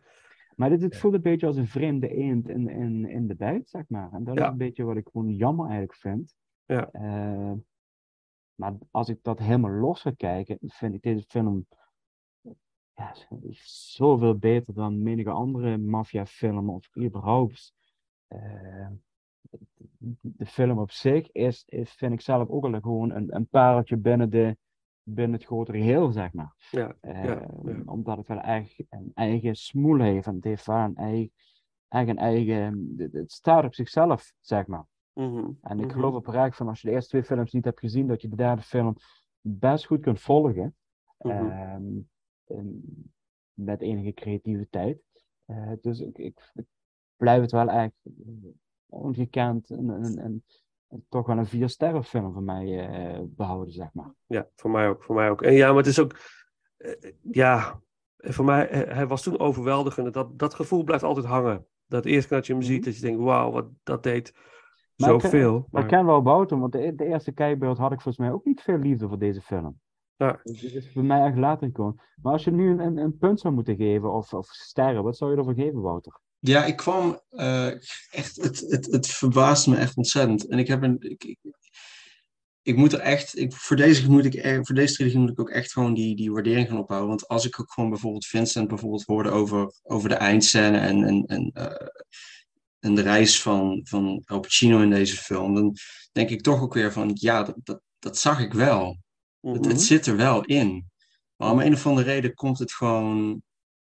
Maar 0.56 0.68
dit, 0.68 0.80
dit 0.80 0.96
voelt 0.96 1.14
een 1.14 1.22
beetje 1.22 1.46
als 1.46 1.56
een 1.56 1.66
vreemde 1.66 2.08
eend 2.08 2.48
in, 2.48 2.68
in, 2.68 3.04
in 3.08 3.26
de 3.26 3.34
bijt, 3.34 3.68
zeg 3.68 3.84
maar. 3.88 4.12
En 4.12 4.24
dat 4.24 4.36
Ja. 4.38 4.44
is 4.44 4.50
een 4.50 4.56
beetje 4.58 4.84
wat 4.84 4.96
ik 4.96 5.08
gewoon 5.12 5.34
jammer 5.34 5.64
eigenlijk 5.64 5.94
vind. 5.94 6.34
Ja. 6.64 6.90
Eh, 6.92 7.52
maar 8.54 8.74
als 8.90 9.08
ik 9.08 9.18
dat 9.22 9.38
helemaal 9.38 9.70
los 9.70 10.00
ga 10.00 10.10
kijken, 10.16 10.58
vind 10.60 10.94
ik 10.94 11.02
deze 11.02 11.24
film 11.28 11.66
ja, 12.94 13.14
zoveel 13.94 14.38
beter 14.38 14.74
dan 14.74 15.02
menige 15.02 15.30
andere 15.30 15.78
maffiafilm 15.78 16.70
of 16.70 16.88
überhaupt. 16.96 17.74
Eh, 18.26 18.88
de 20.20 20.46
film 20.46 20.78
op 20.78 20.90
zich 20.90 21.32
is, 21.32 21.64
is, 21.66 21.92
vind 21.92 22.12
ik 22.12 22.20
zelf 22.20 22.48
ook 22.48 22.64
al 22.64 22.80
gewoon 22.80 23.10
een, 23.10 23.34
een 23.34 23.46
pareltje 23.46 23.96
binnen, 23.96 24.30
de, 24.30 24.56
binnen 25.02 25.36
het 25.38 25.46
grotere 25.46 25.78
geheel, 25.78 26.12
zeg 26.12 26.32
maar. 26.32 26.54
Ja, 26.70 26.96
Eh, 27.00 27.24
ja, 27.24 27.48
ja. 27.64 27.82
Omdat 27.84 28.16
het 28.16 28.28
wel 28.28 28.40
echt 28.40 28.84
een 28.88 29.10
eigen 29.14 29.54
smoel 29.54 30.00
heeft. 30.00 30.26
En 30.26 30.34
het 30.34 30.44
heeft 30.44 30.66
wel 30.66 30.76
een 30.76 30.96
eigen, 30.96 31.30
een 31.88 32.18
eigen. 32.18 32.94
Het 33.12 33.32
staat 33.32 33.64
op 33.64 33.74
zichzelf, 33.74 34.32
zeg 34.40 34.66
maar. 34.66 34.86
Mhm, 35.12 35.50
En 35.60 35.78
ik 35.78 35.86
mhm. 35.86 35.94
geloof 35.94 36.14
oprecht 36.14 36.56
van 36.56 36.68
als 36.68 36.80
je 36.80 36.88
de 36.88 36.94
eerste 36.94 37.10
twee 37.10 37.24
films 37.24 37.52
niet 37.52 37.64
hebt 37.64 37.80
gezien, 37.80 38.06
dat 38.06 38.22
je 38.22 38.28
de 38.28 38.36
derde 38.36 38.62
film 38.62 38.96
best 39.40 39.86
goed 39.86 40.00
kunt 40.00 40.20
volgen. 40.20 40.76
Mhm. 41.18 41.30
Ehm, 41.30 42.00
met 43.54 43.80
enige 43.80 44.12
creativiteit. 44.12 45.02
Eh, 45.44 45.72
dus 45.80 46.00
ik, 46.00 46.18
ik, 46.18 46.50
ik 46.54 46.66
blijf 47.16 47.40
het 47.40 47.50
wel 47.52 47.68
echt 47.68 47.92
ongekend 48.92 49.70
en, 49.70 50.44
toch 51.08 51.26
wel 51.26 51.38
een 51.38 51.46
vier 51.46 51.68
sterren 51.68 52.04
film 52.04 52.32
voor 52.32 52.42
mij 52.42 52.88
eh, 52.88 53.20
behouden, 53.24 53.72
zeg 53.72 53.88
maar. 53.92 54.14
Ja, 54.26 54.48
voor 54.54 54.70
mij 54.70 54.88
ook. 54.88 55.02
Voor 55.02 55.14
mij 55.14 55.30
ook. 55.30 55.42
En 55.42 55.52
ja, 55.52 55.68
maar 55.68 55.76
het 55.76 55.86
is 55.86 55.98
ook. 55.98 56.16
eh, 56.76 57.12
ja, 57.20 57.80
voor 58.16 58.44
mij, 58.44 58.68
eh, 58.68 58.94
hij 58.94 59.06
was 59.06 59.22
toen 59.22 59.38
overweldigend. 59.38 60.14
Dat, 60.14 60.38
dat 60.38 60.54
gevoel 60.54 60.84
blijft 60.84 61.04
altijd 61.04 61.26
hangen. 61.26 61.66
Dat 61.86 62.04
eerste 62.04 62.28
keer 62.28 62.36
dat 62.36 62.46
je 62.46 62.52
hem 62.52 62.62
ziet, 62.62 62.84
dat 62.84 62.94
je 62.96 63.00
denkt: 63.00 63.22
wauw, 63.22 63.50
wat 63.50 63.66
dat 63.82 64.02
deed 64.02 64.34
zoveel. 64.96 65.52
Maar 65.52 65.68
Maar, 65.70 65.82
ik 65.82 65.88
ken 65.88 66.06
wel 66.06 66.22
Wouter, 66.22 66.58
want 66.58 66.72
de, 66.72 66.94
de 66.94 67.04
eerste 67.04 67.32
kijkbeurt 67.32 67.78
had 67.78 67.92
ik 67.92 68.00
volgens 68.00 68.24
mij 68.26 68.34
ook 68.34 68.44
niet 68.44 68.60
veel 68.60 68.78
liefde 68.78 69.08
voor 69.08 69.18
deze 69.18 69.40
film. 69.40 69.80
Ja. 70.16 70.40
Dus 70.42 70.60
dit 70.60 70.74
is 70.74 70.92
voor 70.92 71.04
mij 71.04 71.24
echt 71.24 71.36
later 71.36 71.66
gekomen. 71.66 72.00
Maar 72.22 72.32
als 72.32 72.44
je 72.44 72.50
nu 72.50 72.70
een, 72.70 72.78
een, 72.78 72.96
een 72.96 73.18
punt 73.18 73.40
zou 73.40 73.54
moeten 73.54 73.76
geven, 73.76 74.12
of, 74.12 74.32
of 74.34 74.46
sterren, 74.46 75.02
wat 75.02 75.16
zou 75.16 75.30
je 75.30 75.36
ervoor 75.36 75.54
geven, 75.54 75.80
Wouter? 75.80 76.20
Ja, 76.44 76.64
ik 76.64 76.76
kwam 76.76 77.20
eh, 77.30 77.66
echt, 78.10 78.36
het, 78.36 78.60
het, 78.60 78.86
het 78.86 79.06
verbaast 79.06 79.66
me 79.66 79.76
echt 79.76 79.96
ontzettend. 79.96 80.46
En 80.46 80.58
ik 80.58 80.66
heb 80.66 80.82
een, 80.82 80.96
ik, 81.00 81.24
ik, 81.24 81.38
ik 82.62 82.76
moet 82.76 82.92
er 82.92 82.98
echt, 82.98 83.38
ik, 83.38 83.52
voor, 83.52 83.76
deze 83.76 84.10
moet 84.10 84.24
ik, 84.24 84.64
voor 84.66 84.74
deze 84.74 84.94
trilogie 84.94 85.18
moet 85.18 85.30
ik 85.30 85.40
ook 85.40 85.50
echt 85.50 85.72
gewoon 85.72 85.94
die, 85.94 86.16
die 86.16 86.32
waardering 86.32 86.68
gaan 86.68 86.78
opbouwen. 86.78 87.08
Want 87.08 87.28
als 87.28 87.46
ik 87.46 87.60
ook 87.60 87.72
gewoon 87.72 87.90
bijvoorbeeld 87.90 88.26
Vincent 88.26 88.68
bijvoorbeeld 88.68 89.04
hoorde 89.04 89.30
over, 89.30 89.72
over 89.82 90.08
de 90.08 90.14
eindscène 90.14 90.78
en, 90.78 91.04
en, 91.04 91.24
en, 91.26 91.50
eh, 91.52 91.86
en 92.78 92.94
de 92.94 93.02
reis 93.02 93.42
van, 93.42 93.80
van 93.84 94.22
Al 94.24 94.40
Pacino 94.40 94.80
in 94.80 94.90
deze 94.90 95.16
film, 95.16 95.54
dan 95.54 95.76
denk 96.12 96.30
ik 96.30 96.42
toch 96.42 96.60
ook 96.60 96.74
weer 96.74 96.92
van, 96.92 97.10
ja, 97.14 97.42
dat, 97.42 97.56
dat, 97.62 97.80
dat 97.98 98.18
zag 98.18 98.40
ik 98.40 98.52
wel. 98.52 98.98
Het, 99.40 99.60
Mhm. 99.60 99.68
het 99.68 99.82
zit 99.82 100.06
er 100.06 100.16
wel 100.16 100.44
in. 100.44 100.90
Maar 101.36 101.50
om 101.50 101.60
een 101.60 101.72
of 101.72 101.86
andere 101.86 102.06
reden 102.06 102.34
komt 102.34 102.58
het 102.58 102.72
gewoon 102.72 103.42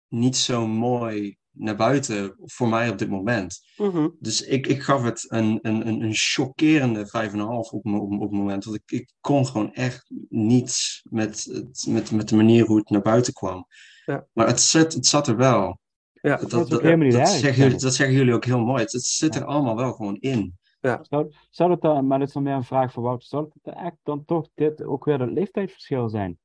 niet 0.09 0.37
zo 0.37 0.67
mooi 0.67 1.39
naar 1.61 1.77
buiten 1.77 2.35
voor 2.45 2.69
mij 2.69 2.91
op 2.91 2.99
dit 2.99 3.09
moment. 3.11 3.61
Mhm. 3.77 4.09
Dus 4.19 4.43
ik, 4.43 4.67
ik 4.67 4.83
gaf 4.83 5.03
het 5.03 5.25
een, 5.29 5.59
een, 5.63 5.87
een, 5.87 6.03
een 6.03 6.15
chockerende 6.15 7.07
5,5 7.07 7.41
op, 7.71 7.85
me- 7.85 7.99
op, 7.99 8.13
op 8.13 8.21
het 8.21 8.31
moment. 8.31 8.65
Want 8.65 8.77
ik, 8.77 8.91
ik 9.01 9.13
kon 9.21 9.47
gewoon 9.47 9.73
echt 9.73 10.11
niets 10.29 11.03
met, 11.11 11.45
het, 11.45 11.87
met, 11.89 12.11
met 12.11 12.29
de 12.29 12.37
manier 12.37 12.67
hoe 12.67 12.77
het 12.79 12.91
naar 12.91 13.03
buiten 13.03 13.33
kwam. 13.33 13.67
Ja. 14.05 14.27
Maar 14.33 14.47
het, 14.47 14.61
zit, 14.61 14.93
het 14.95 15.07
zat 15.07 15.29
er 15.29 15.37
wel. 15.37 15.79
Ja, 16.13 16.37
Dat, 16.37 16.51
dat 16.51 16.69
dat, 16.69 16.75
ook 16.75 16.83
helemaal 16.83 17.07
niet 17.07 17.17
dat 17.17 17.29
zeggen 17.29 17.63
jullie, 17.63 17.79
dat 17.79 17.95
zeggen 17.95 18.17
jullie 18.17 18.35
ook 18.35 18.45
heel 18.45 18.65
mooi. 18.65 18.83
Het, 18.83 18.93
het 18.93 19.05
zit 19.05 19.35
Ja. 19.35 19.41
er 19.41 19.47
allemaal 19.47 19.77
wel 19.77 19.93
gewoon 19.93 20.17
in. 20.17 20.59
Zou, 21.03 21.33
zou 21.51 21.71
het 21.71 21.81
dan, 21.81 22.07
maar 22.07 22.19
dit 22.19 22.29
is 22.29 22.35
dan 22.35 22.43
meer 22.43 22.55
een 22.55 22.65
vraag 22.65 22.93
voor 22.93 23.03
Wouter, 23.03 23.29
zou 23.29 23.51
het 23.63 23.75
echt 23.75 23.97
dan 24.03 24.25
toch 24.25 24.49
dit 24.55 24.83
ook 24.85 25.05
weer 25.05 25.21
het 25.21 25.31
leeftijdsverschil 25.31 26.09
zijn? 26.09 26.39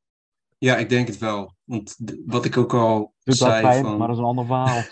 Ja, 0.58 0.78
ik 0.78 0.90
denk 0.90 1.08
het 1.08 1.18
wel. 1.18 1.56
Want 1.64 1.96
wat 2.26 2.46
ik 2.46 2.58
ook 2.58 2.74
al 2.74 3.14
zei 3.24 3.82
van... 3.82 3.98
maar 3.98 4.08
dat 4.08 4.16
is 4.16 4.22
een 4.22 4.30
ander 4.30 4.46
verhaal. 4.46 4.84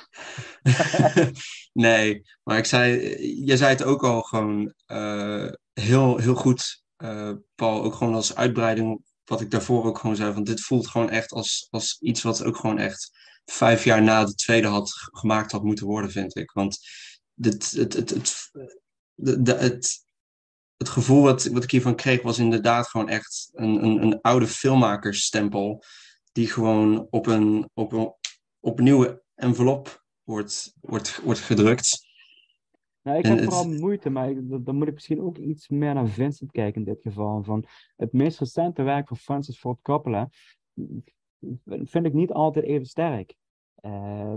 nee, 1.73 2.21
maar 2.43 2.57
ik 2.57 2.65
zei, 2.65 3.15
jij 3.45 3.57
zei 3.57 3.69
het 3.69 3.83
ook 3.83 4.03
al 4.03 4.21
gewoon 4.21 4.73
eh, 4.85 5.51
heel, 5.73 6.17
heel 6.17 6.35
goed, 6.35 6.83
eh, 6.95 7.31
Paul. 7.55 7.83
Ook 7.83 7.93
gewoon 7.93 8.13
als 8.13 8.35
uitbreiding, 8.35 9.01
wat 9.23 9.41
ik 9.41 9.51
daarvoor 9.51 9.85
ook 9.85 9.97
gewoon 9.97 10.15
zei. 10.15 10.33
Van 10.33 10.43
dit 10.43 10.61
voelt 10.61 10.87
gewoon 10.87 11.09
echt 11.09 11.31
als, 11.31 11.67
als 11.69 11.97
iets 11.99 12.21
wat 12.21 12.43
ook 12.43 12.57
gewoon 12.57 12.77
echt 12.77 13.11
vijf 13.45 13.83
jaar 13.83 14.03
na 14.03 14.25
de 14.25 14.35
tweede 14.35 14.67
had 14.67 14.91
gemaakt 14.93 15.51
had 15.51 15.63
moeten 15.63 15.85
worden, 15.85 16.11
vind 16.11 16.35
ik. 16.35 16.51
Want 16.51 16.77
dit, 17.33 17.71
het, 17.71 17.93
het, 17.93 18.09
het, 18.09 18.51
de, 19.13 19.41
de, 19.41 19.53
het, 19.53 20.02
het 20.77 20.89
gevoel 20.89 21.21
wat, 21.21 21.45
wat 21.45 21.63
ik 21.63 21.71
hiervan 21.71 21.95
kreeg 21.95 22.21
was 22.21 22.39
inderdaad 22.39 22.87
gewoon 22.87 23.09
echt 23.09 23.49
een, 23.53 23.83
een, 23.83 24.01
een 24.03 24.21
oude 24.21 24.47
filmmakersstempel. 24.47 25.83
Die 26.31 26.47
gewoon 26.47 27.07
op 27.09 27.25
een, 27.25 27.69
op 27.73 27.91
een, 27.91 28.13
op 28.59 28.77
een 28.77 28.83
nieuwe 28.83 29.23
envelop 29.35 30.03
wordt, 30.23 30.73
wordt, 30.81 31.21
wordt 31.23 31.39
gedrukt. 31.39 32.11
Nou, 33.01 33.17
ik 33.17 33.23
En 33.23 33.29
heb 33.29 33.39
het- 33.39 33.53
vooral 33.53 33.69
moeite, 33.71 34.09
maar 34.09 34.29
ik- 34.29 34.65
dan 34.65 34.75
moet 34.75 34.87
ik 34.87 34.93
misschien 34.93 35.21
ook 35.21 35.37
iets 35.37 35.67
meer 35.69 35.93
naar 35.93 36.07
Vincent 36.07 36.51
kijken 36.51 36.85
in 36.85 36.93
dit 36.93 37.01
geval. 37.01 37.43
Van 37.43 37.65
het 37.95 38.13
meest 38.13 38.39
recente 38.39 38.83
werk 38.83 39.07
van 39.07 39.17
Francis 39.17 39.57
Ford 39.59 39.79
Coppola 39.81 40.29
vind 41.65 42.05
ik 42.05 42.13
niet 42.13 42.31
altijd 42.31 42.65
even 42.65 42.85
sterk. 42.85 43.35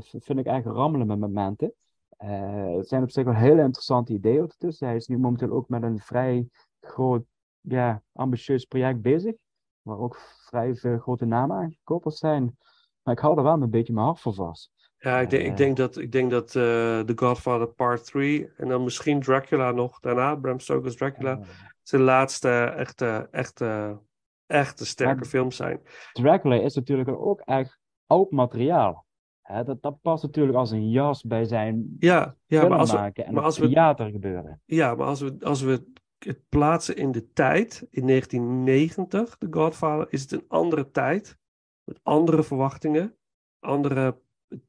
V- 0.01 0.11
vind 0.11 0.39
ik 0.39 0.47
eigenlijk 0.47 0.78
rammelen 0.78 1.07
met 1.07 1.18
momenten. 1.18 1.74
Eh, 2.16 2.74
het 2.76 2.88
zijn 2.88 3.02
op 3.02 3.10
zich 3.10 3.24
wel 3.24 3.34
hele 3.34 3.62
interessante 3.62 4.12
ideeën 4.12 4.42
ook 4.42 4.54
tussen. 4.58 4.86
Hij 4.86 4.96
is 4.96 5.06
nu 5.06 5.18
momenteel 5.18 5.50
ook 5.50 5.68
met 5.68 5.82
een 5.82 5.98
vrij 5.98 6.48
groot, 6.80 7.24
ja, 7.60 8.02
ambitieus 8.12 8.64
project 8.64 9.00
bezig. 9.00 9.34
Waar 9.82 9.98
ook 9.98 10.16
vrij 10.48 10.74
veel 10.74 10.98
grote 10.98 11.24
namen 11.24 11.56
aan 11.56 11.72
gekoppeld 11.72 12.16
zijn. 12.16 12.56
Maar 13.02 13.14
ik 13.14 13.20
hou 13.20 13.36
er 13.36 13.42
wel 13.42 13.62
een 13.62 13.70
beetje 13.70 13.92
mijn 13.92 14.06
hart 14.06 14.20
voor 14.20 14.34
vast. 14.34 14.70
Ja, 14.98 15.20
ik 15.20 15.30
denk, 15.30 15.42
ik 15.44 15.50
Eh. 15.50 15.56
denk 15.56 15.76
dat, 15.76 15.96
ik 15.96 16.12
denk 16.12 16.30
dat 16.30 16.46
eh, 16.46 16.52
The 17.00 17.12
Godfather 17.16 17.66
Part 17.68 18.04
3 18.04 18.52
en 18.56 18.68
dan 18.68 18.84
misschien 18.84 19.20
Dracula 19.20 19.70
nog 19.70 20.00
daarna, 20.00 20.34
Bram 20.34 20.60
Stoker's 20.60 20.96
Dracula, 20.96 21.40
zijn 21.82 22.02
laatste 22.02 22.48
echte, 22.64 23.28
echte, 23.30 23.98
echte 24.46 24.86
sterke 24.86 25.14
Maar- 25.14 25.26
films 25.26 25.56
zijn. 25.56 25.80
Dracula 26.12 26.54
is 26.54 26.74
natuurlijk 26.74 27.08
ook 27.08 27.40
echt 27.40 27.78
oud 28.06 28.30
materiaal. 28.30 29.05
Hè, 29.47 29.64
dat, 29.64 29.82
dat 29.82 30.01
past 30.01 30.22
natuurlijk 30.22 30.57
als 30.59 30.70
een 30.70 30.90
jas 30.90 31.22
bij 31.22 31.44
zijn 31.44 31.97
Ja, 31.99 32.36
ja 32.47 32.68
maar 32.68 32.78
als 32.78 32.90
we, 32.90 32.97
maken 32.97 33.24
en 33.24 33.32
maar 33.34 33.42
het 33.42 33.53
als 33.53 33.59
we- 33.59 33.68
theater 33.68 34.11
gebeuren. 34.11 34.61
ja, 34.64 34.94
maar 34.94 35.07
als 35.07 35.20
we, 35.20 35.36
als 35.40 35.62
we 35.62 35.84
het 36.18 36.49
plaatsen 36.49 36.97
in 36.97 37.12
de 37.12 37.32
tijd, 37.32 37.86
in 37.90 38.07
1990, 38.07 39.36
The 39.38 39.47
Godfather, 39.51 40.07
is 40.12 40.22
het 40.22 40.32
een 40.32 40.44
andere 40.49 40.90
tijd, 40.90 41.38
met 41.84 42.01
andere 42.03 42.42
verwachtingen, 42.42 43.16
andere, 43.59 44.18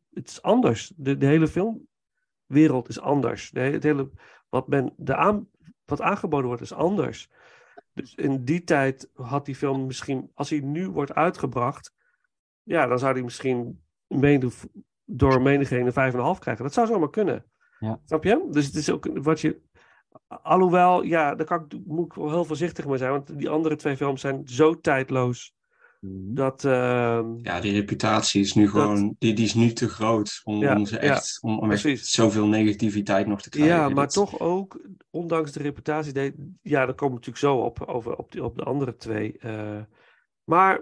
het, 0.09 0.27
is 0.27 0.41
anders. 0.41 0.93
De, 0.95 1.17
de 1.17 1.25
hele 1.25 1.47
filmwereld 1.47 2.87
is 2.89 2.99
anders. 2.99 3.51
De, 3.51 3.59
he- 3.59 3.71
het 3.71 3.83
hele, 3.83 4.09
wat, 4.49 4.67
men, 4.67 4.93
de 4.97 5.15
aan, 5.15 5.47
wat 5.85 6.01
aangeboden 6.01 6.47
wordt 6.47 6.61
is 6.61 6.73
anders. 6.73 7.29
Dus 7.93 8.15
in 8.15 8.43
die 8.45 8.63
tijd 8.63 9.09
had 9.13 9.45
die 9.45 9.55
film 9.55 9.85
misschien, 9.85 10.31
als 10.33 10.49
hij 10.49 10.59
nu 10.59 10.89
wordt 10.89 11.13
uitgebracht, 11.13 11.93
ja, 12.63 12.85
dan 12.87 12.99
zou 12.99 13.13
hij 13.13 13.23
misschien 13.23 13.81
mede, 14.07 14.49
door 15.05 15.41
menigeen 15.41 15.85
een 15.85 16.13
5,5 16.35 16.39
krijgen. 16.39 16.63
Dat 16.63 16.73
zou 16.73 16.87
zomaar 16.87 17.09
kunnen. 17.09 17.45
Ja. 17.79 17.99
Snap 18.05 18.23
je? 18.23 18.47
Dus 18.51 18.65
het 18.65 18.75
is 18.75 18.89
ook 18.91 19.07
wat 19.13 19.41
je. 19.41 19.61
Alhoewel, 20.27 21.01
ja, 21.01 21.35
daar 21.35 21.45
kan 21.45 21.65
ik, 21.69 21.79
moet 21.85 22.05
ik 22.05 22.13
wel 22.13 22.29
heel 22.29 22.45
voorzichtig 22.45 22.85
mee 22.87 22.97
zijn, 22.97 23.11
want 23.11 23.37
die 23.39 23.49
andere 23.49 23.75
twee 23.75 23.97
films 23.97 24.21
zijn 24.21 24.41
zo 24.47 24.79
tijdloos 24.79 25.55
Mhm. 25.99 26.33
dat. 26.33 26.65
ehm, 26.65 27.25
Ja, 27.41 27.59
die 27.59 27.73
reputatie 27.73 28.41
is 28.41 28.53
nu 28.53 28.69
gewoon, 28.69 29.15
die, 29.19 29.33
die 29.33 29.45
is 29.45 29.53
nu 29.53 29.73
te 29.73 29.89
groot 29.89 30.41
om, 30.43 30.55
Ja, 30.61 30.75
om, 30.75 30.85
ze 30.85 30.95
ja, 30.95 31.01
echt, 31.01 31.37
om, 31.41 31.59
om 31.59 31.71
echt 31.71 32.05
zoveel 32.07 32.47
negativiteit 32.47 33.27
nog 33.27 33.41
te 33.41 33.49
krijgen. 33.49 33.75
Ja, 33.75 33.89
maar 33.89 33.95
Dat- 34.05 34.13
toch 34.13 34.39
ook, 34.39 34.81
ondanks 35.09 35.51
de 35.51 35.61
reputatie, 35.61 36.13
ja, 36.61 36.85
daar 36.85 36.95
komen 36.95 37.19
we 37.19 37.25
natuurlijk 37.25 37.37
zo 37.37 37.55
op, 37.57 37.81
over, 37.81 38.15
op, 38.15 38.31
die, 38.31 38.43
op 38.43 38.55
de 38.55 38.63
andere 38.63 38.95
twee. 38.95 39.37
eh, 39.37 39.79
maar, 40.43 40.79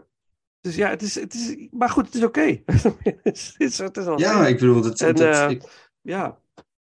dus 0.66 0.76
ja, 0.76 0.90
het 0.90 1.02
is, 1.02 1.16
het 1.16 1.34
is, 1.34 1.68
maar 1.72 1.90
goed, 1.90 2.06
het 2.06 2.16
is 2.16 2.24
oké. 2.24 2.62
het, 2.66 2.86
is, 3.24 3.54
het 3.58 3.72
is- 3.72 3.78
het 3.78 3.98
is 3.98 4.06
al 4.06 4.20
ja, 4.20 4.48
ik 4.48 4.60
bedoel, 4.60 4.82
dat, 4.82 5.02
En, 5.02 5.16
dat, 5.16 5.36
eh, 5.36 5.50
ik- 5.50 5.90
ja, 6.02 6.38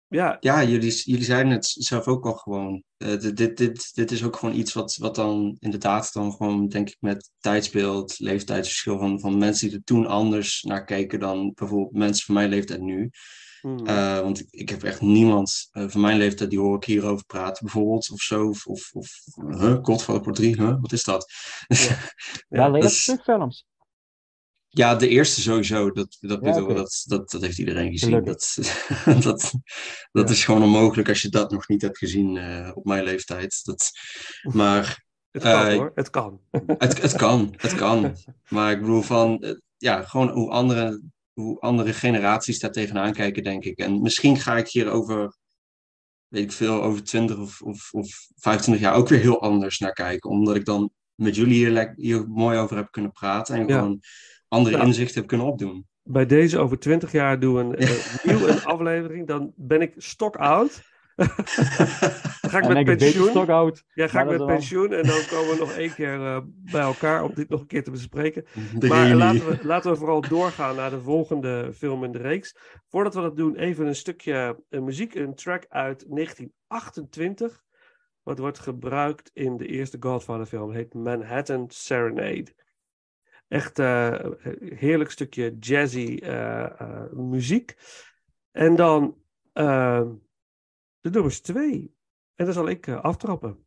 ja, 0.09 0.37
ja 0.41 0.65
jullie, 0.65 1.03
jullie 1.05 1.25
zeiden 1.25 1.53
het 1.53 1.67
zelf 1.67 2.07
ook 2.07 2.25
al 2.27 2.33
gewoon. 2.35 2.83
Eh, 2.97 3.19
dit, 3.19 3.37
dit, 3.37 3.57
dit, 3.57 3.95
dit 3.95 4.11
is 4.11 4.25
ook 4.25 4.37
gewoon 4.37 4.55
iets 4.55 4.73
wat, 4.73 4.97
wat 4.97 5.15
dan 5.15 5.57
inderdaad 5.61 6.13
dan 6.13 6.33
gewoon, 6.33 6.69
denk 6.69 6.89
ik, 6.89 6.97
met 7.01 7.31
tijdsbeeld, 7.39 8.19
leeftijdsverschil 8.19 8.99
van, 8.99 9.21
van 9.21 9.39
mensen 9.39 9.69
die 9.69 9.77
er 9.77 9.85
toen 9.85 10.07
anders 10.07 10.63
naar 10.63 10.85
keken 10.85 11.21
dan 11.21 11.53
bijvoorbeeld 11.55 11.93
mensen 11.93 12.25
van 12.27 12.35
mijn 12.35 12.49
leeftijd 12.49 12.81
nu. 12.81 13.11
Mhm. 13.63 13.87
Eh, 13.87 14.21
want 14.21 14.41
ik, 14.41 14.47
ik 14.51 14.69
heb 14.69 14.83
echt 14.83 15.01
niemand 15.01 15.69
van 15.73 16.01
mijn 16.01 16.19
leeftijd 16.19 16.51
die 16.51 16.59
hoor 16.59 16.77
ik 16.77 16.85
hierover 16.85 17.25
praten, 17.27 17.65
bijvoorbeeld, 17.65 18.11
of 18.11 18.21
zo. 18.21 18.49
Of, 18.49 18.67
of, 18.67 18.91
of 18.93 19.09
huh, 19.61 19.79
Godfather 19.83 20.23
Part 20.23 20.37
3, 20.37 20.55
huh? 20.57 20.77
wat 20.81 20.93
is 20.93 21.05
dat? 21.05 21.33
Ja. 21.67 21.99
Ja, 22.49 22.75
is- 22.75 23.05
terugfilms. 23.05 23.67
Ja, 24.77 24.95
de 24.95 25.09
eerste 25.09 25.41
sowieso. 25.41 25.91
Dat, 25.91 26.17
dat, 26.21 26.39
Ja, 26.45 26.53
dat, 26.61 27.05
dat, 27.07 27.31
dat 27.31 27.41
heeft 27.43 27.59
iedereen 27.59 27.91
gezien. 27.91 28.09
Gelukkig. 28.09 28.35
Dat, 29.05 29.23
dat, 29.25 29.53
dat 30.13 30.29
Ja. 30.29 30.35
is 30.35 30.45
gewoon 30.45 30.63
onmogelijk 30.63 31.09
als 31.09 31.23
je 31.23 31.29
dat 31.29 31.51
nog 31.51 31.69
niet 31.69 31.83
hebt 31.83 31.99
gezien 31.99 32.37
eh, 32.37 32.71
op 32.75 32.85
mijn 32.85 33.05
leeftijd. 33.05 33.61
Dat, 33.65 33.91
maar 34.43 35.03
Het 35.31 35.43
kan 35.43 35.67
eh, 35.67 35.75
hoor, 35.75 35.93
het 35.95 36.11
kan. 36.11 36.41
het, 36.79 37.03
het 37.03 37.13
kan, 37.17 37.55
het 37.57 37.75
kan. 37.75 38.17
Maar 38.49 38.73
ik 38.73 38.81
bedoel 38.81 39.03
van, 39.03 39.43
eh, 39.43 39.53
ja, 39.77 40.03
gewoon 40.03 40.29
hoe 40.29 40.51
andere, 40.51 41.03
hoe 41.33 41.61
andere 41.61 41.93
generaties 41.93 42.59
daar 42.59 42.73
tegenaan 42.73 43.13
kijken, 43.13 43.43
denk 43.43 43.65
ik. 43.65 43.79
En 43.79 44.03
misschien 44.03 44.37
ga 44.37 44.57
ik 44.57 44.69
hier 44.69 44.91
over, 44.91 45.37
weet 46.29 46.43
ik 46.45 46.53
veel, 46.53 46.83
over 46.83 47.05
20 47.05 47.39
of, 47.39 47.61
of, 47.63 47.93
of 47.93 48.29
25 48.37 48.85
jaar 48.85 48.95
ook 48.95 49.09
weer 49.09 49.21
heel 49.21 49.43
anders 49.43 49.79
naar 49.79 49.93
kijken. 49.93 50.31
Omdat 50.31 50.57
ik 50.57 50.65
dan 50.65 50.91
met 51.15 51.37
jullie 51.37 51.55
hier, 51.55 51.93
hier 51.97 52.29
mooi 52.29 52.59
over 52.59 52.77
heb 52.77 52.91
kunnen 52.91 53.13
praten 53.13 53.55
en 53.55 53.67
Ja. 53.67 53.79
gewoon 53.79 54.01
andere 54.49 54.77
Ja. 54.77 54.83
inzichten 54.83 55.19
heb 55.19 55.27
kunnen 55.29 55.47
opdoen. 55.47 55.87
Bij 56.03 56.27
deze 56.27 56.59
over 56.59 56.79
20 56.79 57.13
jaar 57.13 57.41
doen 57.41 57.55
we 57.55 57.61
een, 57.61 57.75
eh, 57.77 58.25
nieuw 58.25 58.47
een 58.49 58.65
aflevering. 58.65 59.27
Dan 59.27 59.53
ben 59.57 59.81
ik 59.81 59.95
stok 59.97 60.37
oud. 60.37 60.83
dan 61.17 61.27
ga 62.51 62.59
ik 62.59 62.65
En 62.65 62.85
met 62.85 62.99
pensioen. 62.99 63.29
stokoud. 63.29 63.85
Ja, 63.95 64.09
ga 64.09 64.21
ik 64.23 64.29
met 64.29 64.47
pensioen 64.47 64.93
en 64.93 65.03
dan 65.07 65.21
komen 65.31 65.51
we 65.51 65.57
nog 65.59 65.73
één 65.73 65.95
keer 65.95 66.15
eh, 66.27 66.41
bij 66.47 66.81
elkaar 66.83 67.23
om 67.25 67.31
dit 67.35 67.49
nog 67.49 67.61
een 67.61 67.67
keer 67.67 67.85
te 67.85 67.91
bespreken. 67.91 68.45
De 68.79 68.87
Maar 68.89 69.15
laten 69.15 69.47
we, 69.49 69.59
laten 69.63 69.91
we 69.91 69.97
vooral 69.97 70.21
doorgaan 70.21 70.77
naar 70.77 70.91
de 70.91 71.01
volgende 71.01 71.71
film 71.75 72.05
in 72.05 72.13
de 72.13 72.19
reeks. 72.19 72.57
Voordat 72.89 73.15
we 73.15 73.21
dat 73.21 73.37
doen, 73.37 73.57
even 73.57 73.87
een 73.87 73.95
stukje 73.97 74.59
eh, 74.69 74.81
muziek, 74.81 75.15
een 75.15 75.35
track 75.35 75.65
uit 75.69 76.05
1928. 76.09 77.63
Wat 78.23 78.39
wordt 78.39 78.59
gebruikt 78.59 79.31
in 79.33 79.57
de 79.57 79.67
eerste 79.67 79.97
Godfather 80.01 80.47
film. 80.47 80.73
heet 80.73 80.95
Manhattan 80.95 81.65
Serenade. 81.69 82.47
Echt 83.49 83.79
eh, 83.79 84.31
heerlijk 84.59 85.11
stukje 85.11 85.57
jazzy 85.61 86.19
eh, 86.23 86.81
eh, 86.81 87.13
muziek. 87.13 87.77
En 88.51 88.77
dan 88.77 89.23
de 91.01 91.11
nummers 91.11 91.41
twee. 91.41 91.97
En 92.35 92.45
dan 92.45 92.55
zal 92.55 92.69
ik 92.69 92.89
aftrappen. 92.89 93.67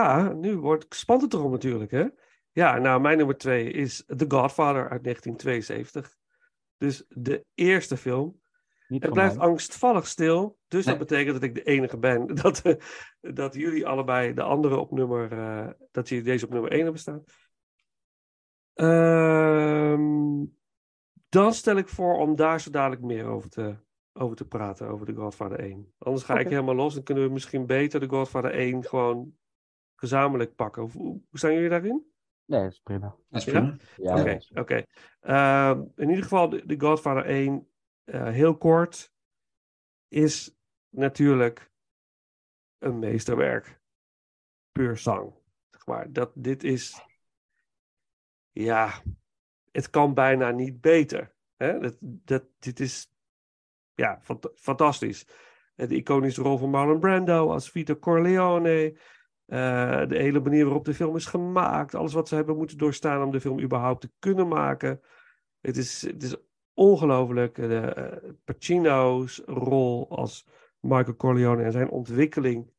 Ja, 0.00 0.32
nu 0.32 0.56
wordt 0.58 0.86
spant 0.94 1.22
het 1.22 1.32
erom 1.34 1.50
natuurlijk, 1.50 1.90
hè? 1.90 2.04
Ja, 2.52 2.78
nou, 2.78 3.00
mijn 3.00 3.16
nummer 3.16 3.36
twee 3.36 3.70
is 3.70 4.04
The 4.06 4.24
Godfather 4.28 4.88
uit 4.88 5.02
1972. 5.04 6.16
Dus 6.76 7.04
de 7.08 7.44
eerste 7.54 7.96
film. 7.96 8.40
Niet 8.88 9.02
Het 9.02 9.12
blijft 9.12 9.36
mij. 9.36 9.46
angstvallig 9.46 10.06
stil. 10.06 10.58
Dus 10.68 10.84
Nee. 10.84 10.96
dat 10.98 11.08
betekent 11.08 11.34
dat 11.34 11.42
ik 11.42 11.54
de 11.54 11.62
enige 11.62 11.98
ben. 11.98 12.26
Dat, 12.42 12.60
eh, 12.62 12.74
dat 13.20 13.54
jullie 13.54 13.86
allebei 13.86 14.34
de 14.34 14.42
andere 14.42 14.76
op 14.76 14.90
nummer. 14.90 15.32
eh, 15.32 15.68
dat 15.90 16.08
jullie 16.08 16.24
deze 16.24 16.44
op 16.44 16.50
nummer 16.52 16.72
1 16.72 16.82
hebben 16.82 17.00
staan. 17.00 17.24
Ehm, 18.74 20.44
dan 21.28 21.52
stel 21.54 21.76
ik 21.76 21.88
voor 21.88 22.18
om 22.18 22.36
daar 22.36 22.60
zo 22.60 22.70
dadelijk 22.70 23.02
meer 23.02 23.24
over 23.26 23.50
te, 23.50 23.76
over 24.12 24.36
te 24.36 24.46
praten. 24.46 24.88
Over 24.88 25.06
The 25.06 25.14
Godfather 25.14 25.58
1. 25.60 25.92
Anders 25.98 26.24
ga 26.24 26.38
ik 26.38 26.48
helemaal 26.48 26.74
los. 26.74 26.94
Dan 26.94 27.02
kunnen 27.02 27.24
we 27.24 27.30
misschien 27.32 27.66
beter 27.66 28.00
The 28.00 28.08
Godfather 28.08 28.50
1 28.54 28.84
gewoon 28.84 29.32
gezamenlijk 29.96 30.54
pakken. 30.54 30.82
Hoe, 30.82 31.02
hoe 31.02 31.22
staan 31.32 31.52
jullie 31.54 31.68
daarin? 31.68 32.10
Nee, 32.44 32.62
dat 32.62 32.72
is 32.72 32.80
prima. 32.80 33.16
Dat 33.28 33.40
is 33.46 33.52
Ja? 33.52 33.52
prima. 33.52 33.76
Ja, 33.96 34.40
Oké. 34.60 34.82
Ehm, 35.20 35.82
in 35.96 36.08
ieder 36.08 36.22
geval, 36.22 36.48
de, 36.48 36.66
de 36.66 36.80
Godfather 36.80 37.24
1, 37.24 37.68
eh, 38.04 38.24
heel 38.28 38.56
kort, 38.56 39.12
is 40.08 40.56
natuurlijk 40.88 41.70
een 42.78 42.98
meesterwerk. 42.98 43.80
Puur 44.72 44.96
zang. 44.96 45.34
Zeg 45.70 45.86
maar. 45.86 46.12
dat, 46.12 46.32
dit 46.34 46.64
is, 46.64 47.04
ja, 48.50 49.02
het 49.70 49.90
kan 49.90 50.14
bijna 50.14 50.50
niet 50.50 50.80
beter. 50.80 51.34
Hè? 51.56 51.78
Dat, 51.78 51.96
dat, 52.00 52.44
dit 52.58 52.80
is, 52.80 53.12
ja, 53.94 54.20
fant- 54.22 54.50
fantastisch. 54.54 55.26
De 55.74 55.94
iconische 55.96 56.42
rol 56.42 56.58
van 56.58 56.70
Marlon 56.70 57.00
Brando 57.00 57.50
als 57.50 57.70
Vito 57.70 57.96
Corleone. 57.96 58.98
Eh, 59.46 60.06
de 60.06 60.16
hele 60.16 60.40
manier 60.40 60.64
waarop 60.64 60.84
de 60.84 60.94
film 60.94 61.16
is 61.16 61.26
gemaakt. 61.26 61.94
Alles 61.94 62.12
wat 62.12 62.28
ze 62.28 62.34
hebben 62.34 62.56
moeten 62.56 62.78
doorstaan 62.78 63.22
om 63.22 63.30
de 63.30 63.40
film 63.40 63.60
überhaupt 63.60 64.00
te 64.00 64.10
kunnen 64.18 64.48
maken. 64.48 65.00
Het 65.60 65.76
is, 65.76 66.02
het 66.02 66.22
is 66.22 66.36
ongelooflijk. 66.74 67.54
De, 67.54 67.78
eh, 67.78 68.30
Pacino's 68.44 69.42
rol 69.46 70.10
als 70.10 70.46
Michael 70.80 71.16
Corleone 71.16 71.62
en 71.62 71.72
zijn 71.72 71.90
ontwikkeling. 71.90 72.74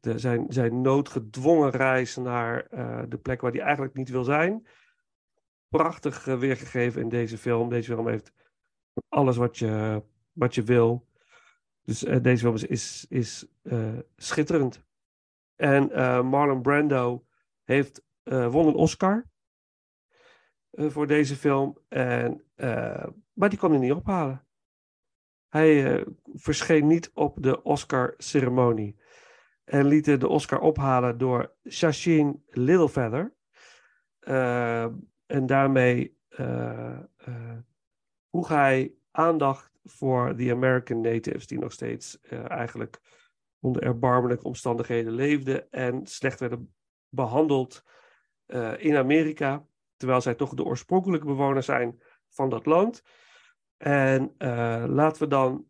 Zijn, 0.00 0.46
zijn 0.48 0.80
noodgedwongen 0.80 1.70
reis 1.70 2.16
naar 2.16 2.66
eh, 2.66 3.02
de 3.08 3.18
plek 3.18 3.40
waar 3.40 3.52
hij 3.52 3.60
eigenlijk 3.60 3.94
niet 3.94 4.08
wil 4.08 4.24
zijn. 4.24 4.66
Prachtig 5.68 6.26
eh, 6.26 6.38
weergegeven 6.38 7.00
in 7.00 7.08
deze 7.08 7.38
film. 7.38 7.68
Deze 7.68 7.92
film 7.92 8.08
heeft 8.08 8.32
alles 9.08 9.36
wat 9.36 9.58
je, 9.58 10.02
wat 10.32 10.54
je 10.54 10.62
wil. 10.62 11.08
Dus 11.82 12.04
eh, 12.04 12.22
deze 12.22 12.42
film 12.42 12.54
is, 12.54 12.64
is, 12.64 13.06
is 13.08 13.46
eh, 13.62 13.98
schitterend. 14.16 14.84
En 15.56 15.92
eh, 15.92 16.22
Marlon 16.22 16.62
Brando 16.62 17.26
heeft, 17.64 18.04
eh, 18.22 18.48
won 18.48 18.66
een 18.66 18.74
Oscar 18.74 19.26
eh, 20.70 20.90
voor 20.90 21.06
deze 21.06 21.36
film. 21.36 21.78
En, 21.88 22.44
maar 23.32 23.48
die 23.48 23.58
kon 23.58 23.70
hij 23.70 23.78
niet 23.78 23.92
ophalen. 23.92 24.46
Hij 25.48 26.04
verscheen 26.34 26.86
niet 26.86 27.10
op 27.14 27.42
de 27.42 27.62
Oscar-ceremonie. 27.62 29.00
En 29.64 29.86
liet 29.86 30.20
de 30.20 30.28
Oscar 30.28 30.60
ophalen 30.60 31.18
door 31.18 31.54
Shashin 31.68 32.44
Littlefeather. 32.48 33.34
En 35.26 35.46
daarmee 35.46 36.18
vroeg 38.30 38.48
hij 38.48 38.94
aandacht 39.10 39.70
voor 39.84 40.36
de 40.36 40.50
American 40.52 41.00
Natives, 41.00 41.46
die 41.46 41.58
nog 41.58 41.72
steeds 41.72 42.20
eigenlijk 42.48 43.00
onder 43.66 43.82
erbarmelijke 43.82 44.44
omstandigheden 44.44 45.12
leefden 45.12 45.70
en 45.70 46.06
slecht 46.06 46.40
werden 46.40 46.74
behandeld 47.08 47.82
eh, 48.46 48.72
in 48.78 48.96
Amerika, 48.96 49.66
terwijl 49.96 50.20
zij 50.20 50.34
toch 50.34 50.54
de 50.54 50.64
oorspronkelijke 50.64 51.26
bewoners 51.26 51.66
zijn 51.66 52.02
van 52.28 52.50
dat 52.50 52.66
land. 52.66 53.02
En 53.76 54.34
eh, 54.38 54.84
laten 54.88 55.22
we 55.22 55.28
dan 55.28 55.64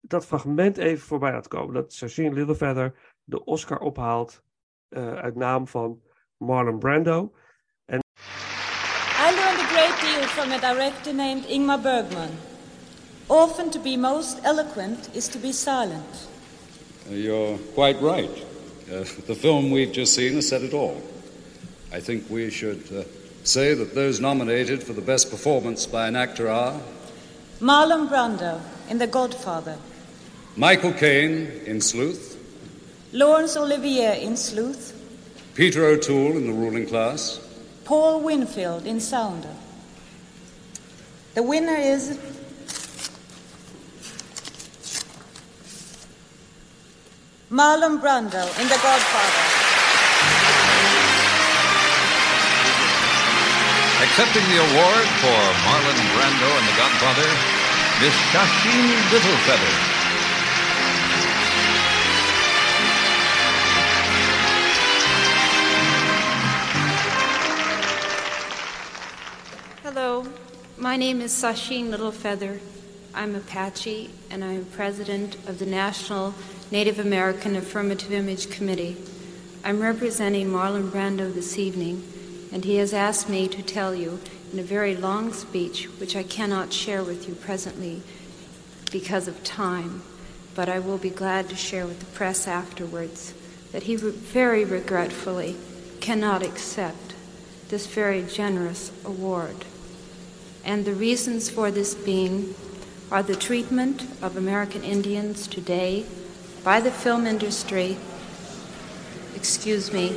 dat 0.00 0.26
fragment 0.26 0.76
even 0.76 1.06
voorbij 1.06 1.32
laten 1.32 1.50
komen, 1.50 1.74
dat 1.74 1.92
Shashin 1.92 2.34
Littlefeather 2.34 3.16
de 3.24 3.44
Oscar 3.44 3.78
ophaalt 3.78 4.42
eh, 4.88 5.14
uit 5.14 5.34
naam 5.34 5.66
van 5.66 6.02
Marlon 6.36 6.78
Brando. 6.78 7.32
I 7.88 8.00
learned 9.34 9.60
a 9.60 9.66
great 9.66 10.00
deal 10.00 10.22
from 10.22 10.52
a 10.52 10.72
director 10.72 11.14
named 11.14 11.44
Ingmar 11.44 11.80
Bergman. 11.80 12.30
Often 13.26 13.70
to 13.70 13.80
be 13.80 13.96
most 13.96 14.38
eloquent 14.44 15.10
is 15.12 15.28
to 15.28 15.38
be 15.38 15.52
silent. 15.52 16.28
You're 17.10 17.58
quite 17.74 18.00
right. 18.02 18.30
Uh, 18.90 18.98
the 19.26 19.34
film 19.34 19.70
we've 19.70 19.92
just 19.92 20.14
seen 20.14 20.34
has 20.34 20.48
said 20.48 20.62
it 20.62 20.74
all. 20.74 21.02
I 21.92 22.00
think 22.00 22.28
we 22.28 22.50
should 22.50 22.84
uh, 22.92 23.04
say 23.44 23.72
that 23.74 23.94
those 23.94 24.20
nominated 24.20 24.82
for 24.82 24.92
the 24.92 25.00
best 25.00 25.30
performance 25.30 25.86
by 25.86 26.06
an 26.06 26.16
actor 26.16 26.48
are 26.50 26.78
Marlon 27.60 28.08
Brando 28.08 28.60
in 28.90 28.98
The 28.98 29.06
Godfather, 29.06 29.78
Michael 30.56 30.92
Caine 30.92 31.50
in 31.64 31.80
Sleuth, 31.80 32.38
Laurence 33.12 33.56
Olivier 33.56 34.22
in 34.22 34.36
Sleuth, 34.36 34.94
Peter 35.54 35.86
O'Toole 35.86 36.36
in 36.36 36.46
The 36.46 36.52
Ruling 36.52 36.86
Class, 36.86 37.40
Paul 37.84 38.20
Winfield 38.20 38.86
in 38.86 39.00
Sounder. 39.00 39.54
The 41.34 41.42
winner 41.42 41.76
is 41.76 42.18
Marlon 47.50 47.98
Brando 47.98 48.44
in 48.60 48.68
The 48.68 48.76
Godfather. 48.76 49.44
Accepting 54.04 54.44
the 54.50 54.58
award 54.68 55.08
for 55.16 55.40
Marlon 55.64 55.96
Brando 56.12 56.50
and 56.58 56.68
The 56.68 56.76
Godfather, 56.76 57.28
Miss 58.02 58.14
Shasheen 58.28 58.86
Littlefeather. 59.08 59.74
Hello, 69.84 70.26
my 70.76 70.98
name 70.98 71.22
is 71.22 71.32
Sasheen 71.32 71.88
Littlefeather. 71.88 72.60
I'm 73.14 73.34
Apache, 73.34 74.10
and 74.30 74.44
I 74.44 74.52
am 74.52 74.66
president 74.66 75.36
of 75.48 75.58
the 75.58 75.66
National 75.66 76.34
Native 76.70 76.98
American 76.98 77.56
Affirmative 77.56 78.12
Image 78.12 78.50
Committee. 78.50 78.94
I'm 79.64 79.80
representing 79.80 80.48
Marlon 80.48 80.90
Brando 80.90 81.32
this 81.32 81.58
evening, 81.58 82.06
and 82.52 82.62
he 82.62 82.76
has 82.76 82.92
asked 82.92 83.26
me 83.26 83.48
to 83.48 83.62
tell 83.62 83.94
you 83.94 84.20
in 84.52 84.58
a 84.58 84.62
very 84.62 84.94
long 84.94 85.32
speech, 85.32 85.86
which 85.98 86.14
I 86.14 86.22
cannot 86.22 86.74
share 86.74 87.02
with 87.02 87.26
you 87.26 87.34
presently 87.34 88.02
because 88.92 89.28
of 89.28 89.42
time, 89.42 90.02
but 90.54 90.68
I 90.68 90.78
will 90.78 90.98
be 90.98 91.08
glad 91.08 91.48
to 91.48 91.56
share 91.56 91.86
with 91.86 92.00
the 92.00 92.06
press 92.14 92.46
afterwards, 92.46 93.32
that 93.72 93.84
he 93.84 93.96
very 93.96 94.62
regretfully 94.66 95.56
cannot 96.00 96.42
accept 96.42 97.14
this 97.70 97.86
very 97.86 98.22
generous 98.22 98.92
award. 99.06 99.64
And 100.66 100.84
the 100.84 100.92
reasons 100.92 101.48
for 101.48 101.70
this 101.70 101.94
being 101.94 102.54
are 103.10 103.22
the 103.22 103.36
treatment 103.36 104.02
of 104.20 104.36
American 104.36 104.84
Indians 104.84 105.46
today 105.46 106.04
by 106.68 106.80
the 106.80 106.90
film 106.90 107.26
industry, 107.26 107.96
excuse 109.34 109.90
me, 109.90 110.14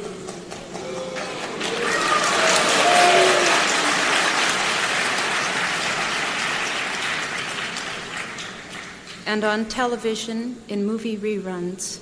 and 9.26 9.46
on 9.46 9.64
television 9.64 10.62
in 10.68 10.86
movie 10.86 11.16
reruns, 11.16 12.02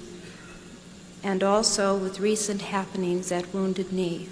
and 1.22 1.44
also 1.44 1.96
with 1.96 2.20
recent 2.20 2.64
happenings 2.64 3.32
at 3.32 3.54
Wounded 3.54 3.94
Knee. 3.94 4.28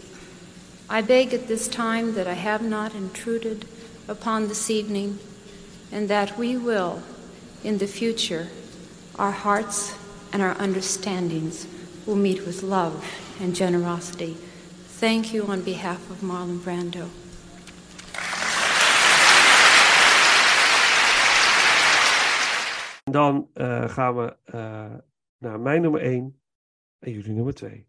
I 0.89 1.03
beg 1.03 1.31
at 1.31 1.47
this 1.47 1.67
time 1.67 2.15
that 2.15 2.25
I 2.25 2.33
have 2.33 2.63
not 2.63 2.95
intruded 2.95 3.65
upon 4.07 4.47
this 4.47 4.71
evening, 4.71 5.19
and 5.91 6.09
that 6.09 6.39
we 6.39 6.57
will, 6.57 7.03
in 7.63 7.77
the 7.77 7.85
future, 7.85 8.47
our 9.19 9.29
hearts 9.29 9.93
and 10.31 10.41
our 10.41 10.55
understandings 10.59 11.67
will 12.05 12.15
meet 12.15 12.45
with 12.45 12.63
love 12.63 13.03
and 13.41 13.55
generosity. 13.55 14.35
Thank 14.99 15.33
you 15.33 15.47
on 15.47 15.63
behalf 15.63 16.09
of 16.09 16.21
Marlon 16.21 16.61
Brando. 16.61 17.05
Dan 23.03 23.49
eh, 23.53 23.89
gaan 23.89 24.15
we 24.15 24.37
eh, 24.43 24.93
naar 25.37 25.59
mijn 25.59 25.81
nummer 25.81 26.01
1 26.01 26.41
en 26.99 27.11
jullie 27.11 27.33
nummer 27.33 27.53
2. 27.53 27.87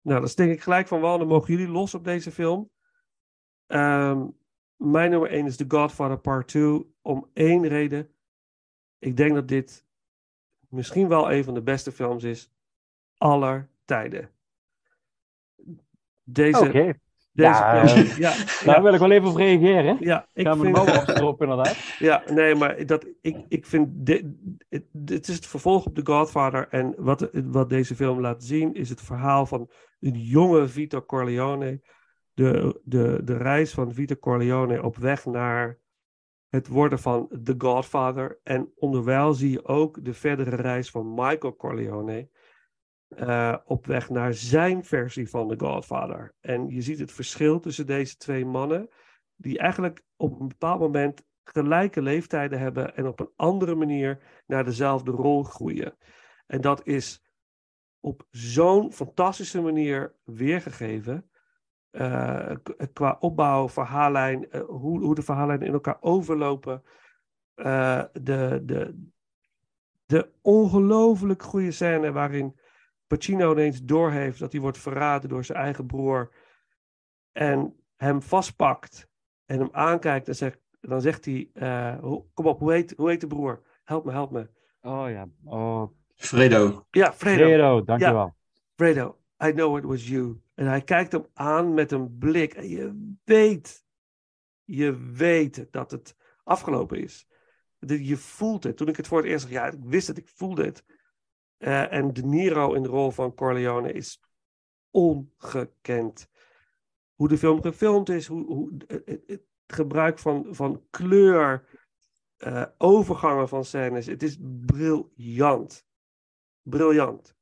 Nou, 0.00 0.20
dat 0.20 0.28
is 0.28 0.34
denk 0.34 0.52
ik 0.52 0.60
gelijk 0.60 0.88
van 0.88 1.00
wel. 1.00 1.18
Dan 1.18 1.26
mogen 1.26 1.54
jullie 1.54 1.72
los 1.72 1.94
op 1.94 2.04
deze 2.04 2.30
film. 2.30 2.70
Ehm, 3.66 4.26
mijn 4.76 5.10
nummer 5.10 5.30
1 5.30 5.46
is 5.46 5.56
The 5.56 5.64
Godfather 5.68 6.18
Part 6.18 6.48
2. 6.48 6.94
Om 7.02 7.30
één 7.32 7.68
reden. 7.68 8.13
Ik 9.04 9.16
denk 9.16 9.34
dat 9.34 9.48
dit 9.48 9.84
misschien 10.68 11.08
wel 11.08 11.32
een 11.32 11.44
van 11.44 11.54
de 11.54 11.62
beste 11.62 11.92
films 11.92 12.24
is 12.24 12.50
aller 13.16 13.68
tijden. 13.84 14.30
Deze, 16.22 16.70
deze 16.70 17.02
Ja, 17.32 17.86
film- 17.86 18.06
ja, 18.16 18.30
Daar 18.64 18.74
ja, 18.76 18.82
wil 18.82 18.92
ik 18.92 19.00
wel 19.00 19.10
even 19.10 19.28
op 19.28 19.36
reageren. 19.36 19.96
ja, 20.00 20.28
ik 20.32 20.46
Gaan 20.46 20.58
we 20.58 20.64
vind... 20.64 20.78
ook 20.78 20.88
opstropen, 20.88 21.48
inderdaad. 21.48 21.76
Ja, 21.98 22.22
nee, 22.32 22.54
maar 22.54 22.86
dat, 22.86 23.06
ik, 23.20 23.36
ik 23.48 23.66
vind. 23.66 23.88
Dit, 23.92 24.24
het, 24.68 24.84
dit 24.92 25.28
is 25.28 25.34
het 25.34 25.46
vervolg 25.46 25.86
op 25.86 25.94
The 25.94 26.06
Godfather. 26.06 26.68
En 26.68 26.94
wat, 26.98 27.30
wat 27.32 27.68
deze 27.68 27.94
film 27.94 28.20
laat 28.20 28.44
zien 28.44 28.74
is 28.74 28.88
het 28.88 29.00
verhaal 29.00 29.46
van 29.46 29.70
een 30.00 30.20
jonge 30.20 30.68
Vito 30.68 31.02
Corleone. 31.02 31.80
De, 32.32 32.80
de, 32.84 33.20
de 33.24 33.36
reis 33.36 33.72
van 33.72 33.92
Vito 33.94 34.14
Corleone 34.14 34.82
op 34.82 34.96
weg 34.96 35.24
naar 35.24 35.78
het 36.54 36.68
worden 36.68 36.98
van 36.98 37.28
The 37.42 37.54
Godfather. 37.58 38.40
En 38.42 38.72
onderwijl 38.74 39.32
zie 39.32 39.50
je 39.50 39.64
ook 39.64 40.04
de 40.04 40.14
verdere 40.14 40.56
reis 40.56 40.90
van 40.90 41.14
Michael 41.14 41.56
Corleone. 41.56 42.28
eh, 43.08 43.56
op 43.64 43.86
weg 43.86 44.10
naar 44.10 44.34
zijn 44.34 44.84
versie 44.84 45.30
van 45.30 45.48
The 45.48 45.64
Godfather. 45.66 46.34
En 46.40 46.68
je 46.68 46.82
ziet 46.82 46.98
het 46.98 47.12
verschil 47.12 47.60
tussen 47.60 47.86
deze 47.86 48.16
twee 48.16 48.44
mannen. 48.44 48.88
Die 49.36 49.58
eigenlijk 49.58 50.02
op 50.16 50.40
een 50.40 50.48
bepaald 50.48 50.80
moment 50.80 51.24
gelijke 51.44 52.02
leeftijden 52.02 52.58
hebben 52.58 52.96
en 52.96 53.06
op 53.06 53.20
een 53.20 53.32
andere 53.36 53.74
manier 53.74 54.42
naar 54.46 54.64
dezelfde 54.64 55.10
rol 55.10 55.42
groeien. 55.42 55.96
En 56.46 56.60
dat 56.60 56.86
is 56.86 57.22
op 58.00 58.26
zo'n 58.30 58.92
fantastische 58.92 59.60
manier 59.60 60.14
weergegeven. 60.24 61.30
Eh, 61.94 62.50
k- 62.62 62.88
qua 62.92 63.16
opbouw, 63.20 63.68
verhaallijn, 63.68 64.50
eh, 64.50 64.60
hoe, 64.60 65.00
hoe 65.00 65.14
de 65.14 65.22
verhaallijnen 65.22 65.66
in 65.66 65.72
elkaar 65.72 65.96
overlopen. 66.00 66.82
eh, 67.54 68.02
de, 68.12 68.62
de, 68.64 69.02
de 70.06 70.30
ongelooflijk 70.42 71.42
goede 71.42 71.70
scène 71.70 72.12
waarin 72.12 72.58
Pacino 73.06 73.52
ineens 73.52 73.82
doorheeft 73.82 74.38
dat 74.38 74.52
hij 74.52 74.60
wordt 74.60 74.78
verraden 74.78 75.28
door 75.28 75.44
zijn 75.44 75.58
eigen 75.58 75.86
broer. 75.86 76.32
En 77.32 77.76
hem 77.96 78.22
vastpakt 78.22 79.08
en 79.46 79.58
hem 79.58 79.68
aankijkt 79.72 80.28
en 80.28 80.34
zegt, 80.36 80.58
dan 80.80 81.00
zegt 81.00 81.24
hij, 81.24 81.50
eh, 81.52 81.96
kom 82.34 82.46
op, 82.46 82.58
hoe 82.58 82.72
heet, 82.72 82.94
hoe 82.96 83.08
heet 83.10 83.20
de 83.20 83.26
broer? 83.26 83.62
Help 83.84 84.04
me, 84.04 84.12
help 84.12 84.30
me. 84.30 84.50
Oh 84.80 85.10
ja. 85.10 85.26
Oh, 85.44 85.82
Fredo. 86.14 86.86
Ja, 86.90 87.12
Fredo. 87.12 87.44
Fredo, 87.44 87.84
dankjewel. 87.84 88.34
Fredo, 88.76 89.18
I 89.46 89.52
know 89.52 89.76
it 89.76 89.84
was 89.84 90.08
you. 90.08 90.40
En 90.54 90.66
hij 90.66 90.82
kijkt 90.82 91.12
hem 91.12 91.26
aan 91.32 91.74
met 91.74 91.92
een 91.92 92.18
blik. 92.18 92.54
En 92.54 92.68
je 92.68 93.14
weet, 93.24 93.84
je 94.64 95.12
weet 95.12 95.66
dat 95.70 95.90
het 95.90 96.16
afgelopen 96.44 96.98
is. 97.02 97.28
Je 97.78 98.16
voelt 98.16 98.64
het. 98.64 98.76
Toen 98.76 98.88
ik 98.88 98.96
het 98.96 99.06
voor 99.06 99.18
het 99.18 99.26
eerst 99.26 99.42
zag, 99.42 99.52
ja, 99.52 99.66
ik 99.66 99.84
wist 99.84 100.06
het, 100.06 100.18
ik 100.18 100.28
voelde 100.28 100.64
het. 100.64 100.84
Eh, 101.56 101.92
en 101.92 102.12
De 102.12 102.22
Niro 102.22 102.72
in 102.72 102.82
de 102.82 102.88
rol 102.88 103.10
van 103.10 103.34
Corleone 103.34 103.92
is 103.92 104.20
ongekend. 104.90 106.28
Hoe 107.14 107.28
de 107.28 107.38
film 107.38 107.62
gefilmd 107.62 108.08
is, 108.08 108.26
hoe, 108.26 108.44
hoe, 108.44 108.76
het 109.26 109.42
gebruik 109.66 110.18
van, 110.18 110.46
van 110.50 110.86
kleur, 110.90 111.68
eh, 112.36 112.66
overgangen 112.78 113.48
van 113.48 113.64
scènes. 113.64 114.06
Het 114.06 114.22
is 114.22 114.38
briljant. 114.40 115.86
Briljant. 116.62 117.36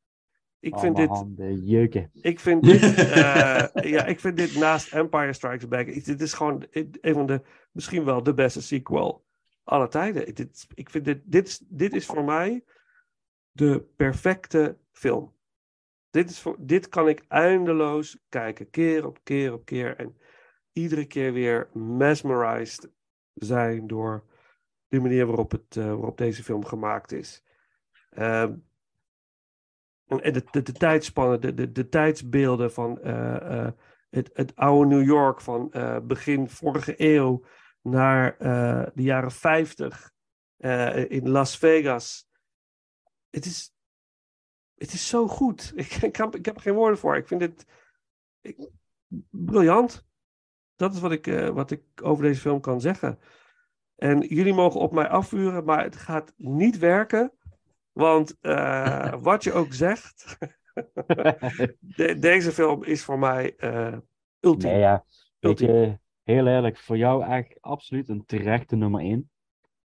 Ik 0.63 0.79
vind 0.79 0.97
dit, 0.97 1.09
handen 1.09 1.65
jeuken. 1.65 2.11
ik 2.21 2.41
vind 2.41 2.63
dit, 2.63 2.81
ja, 3.95 4.05
ik 4.07 4.21
vind 4.21 4.37
dit 4.37 4.57
naast 4.57 4.93
Empire 4.93 5.33
Strikes 5.33 5.69
Back, 5.69 5.87
ik- 5.87 6.05
dit 6.05 6.21
is 6.21 6.33
gewoon 6.33 6.67
een 6.71 7.15
van 7.15 7.27
de, 7.27 7.41
misschien 7.73 8.05
wel 8.05 8.23
de 8.23 8.35
beste 8.35 8.63
sequel 8.63 9.25
aller 9.65 9.89
tijden. 9.89 10.29
Ik- 10.29 10.37
Dit, 10.37 10.67
ik 10.75 10.91
vind 10.91 11.05
dit, 11.05 11.21
dit, 11.25 11.47
is, 11.47 11.63
dit 11.69 11.95
is 11.95 12.07
voor 12.07 12.25
mij 12.25 12.65
de 13.51 13.85
perfecte 13.97 14.77
film. 14.93 15.35
Dit, 16.11 16.31
is 16.31 16.41
voor, 16.41 16.57
dit 16.59 16.89
kan 16.89 17.09
ik 17.09 17.25
eindeloos 17.29 18.19
kijken, 18.29 18.71
keer 18.71 19.07
op 19.07 19.19
keer 19.23 19.53
op 19.53 19.65
keer. 19.65 19.97
En 19.97 20.17
iedere 20.73 21.05
keer 21.07 21.33
weer 21.33 21.69
mesmerized 21.73 22.91
zijn 23.35 23.87
door 23.87 24.25
de 24.89 25.01
manier 25.01 25.27
waarop, 25.27 25.51
het, 25.51 25.77
eh, 25.77 25.85
waarop 25.85 26.19
deze 26.19 26.43
film 26.45 26.65
gemaakt 26.65 27.13
is. 27.13 27.45
Ehm, 28.11 28.55
de, 30.17 30.45
de, 30.51 30.63
de 30.63 30.73
tijdspannen, 30.73 31.41
de, 31.41 31.55
de, 31.55 31.73
de 31.73 31.89
tijdsbeelden 31.89 32.73
van 32.73 33.01
eh, 33.01 33.65
eh, 33.67 33.73
het, 34.11 34.31
het 34.33 34.57
oude 34.57 34.95
New 34.95 35.05
York 35.05 35.41
van 35.41 35.73
eh, 35.73 35.99
begin 36.03 36.49
vorige 36.49 36.95
eeuw 36.97 37.45
naar 37.83 38.37
eh, 38.39 38.87
de 38.95 39.03
jaren 39.03 39.31
50 39.31 40.13
eh, 40.57 41.11
in 41.11 41.29
Las 41.29 41.59
Vegas. 41.59 42.29
Het 43.31 43.45
is, 43.45 43.75
het 44.75 44.93
is 44.93 45.09
zo 45.09 45.29
goed. 45.29 45.73
Ik, 45.77 45.93
ik, 45.93 46.17
heb, 46.17 46.37
ik 46.37 46.45
heb 46.45 46.55
er 46.57 46.63
geen 46.63 46.75
woorden 46.75 46.99
voor. 46.99 47.17
Ik 47.17 47.27
vind 47.27 47.41
het 47.41 47.67
ik- 48.41 48.71
briljant. 49.31 50.07
Dat 50.77 50.95
is 50.95 51.01
wat 51.01 51.13
ik, 51.13 51.27
eh, 51.27 51.49
wat 51.49 51.71
ik 51.71 51.83
over 52.03 52.25
deze 52.25 52.41
film 52.41 52.61
kan 52.61 52.81
zeggen. 52.81 53.19
En 53.97 54.21
jullie 54.21 54.55
mogen 54.55 54.81
op 54.81 54.93
mij 54.93 55.09
afvuren, 55.09 55.65
maar 55.65 55.83
het 55.83 55.97
gaat 55.97 56.33
niet 56.37 56.79
werken. 56.79 57.33
Want 57.93 58.37
eh, 58.41 59.15
wat 59.21 59.45
je 59.45 59.53
ook 59.53 59.73
zegt, 59.73 60.39
de- 61.97 62.17
deze 62.19 62.53
film 62.53 62.85
is 62.85 63.05
voor 63.05 63.19
mij 63.19 63.57
eh 63.57 63.97
ultiem. 64.41 64.71
Nee, 64.71 64.81
ja. 64.81 65.05
Ultiem. 65.41 65.69
je, 65.75 65.99
heel 66.23 66.47
eerlijk, 66.47 66.79
voor 66.79 66.97
jou 66.97 67.25
echt 67.25 67.61
absoluut 67.61 68.09
een 68.09 68.25
terechte 68.25 68.77
nummer 68.77 69.01
1. 69.01 69.31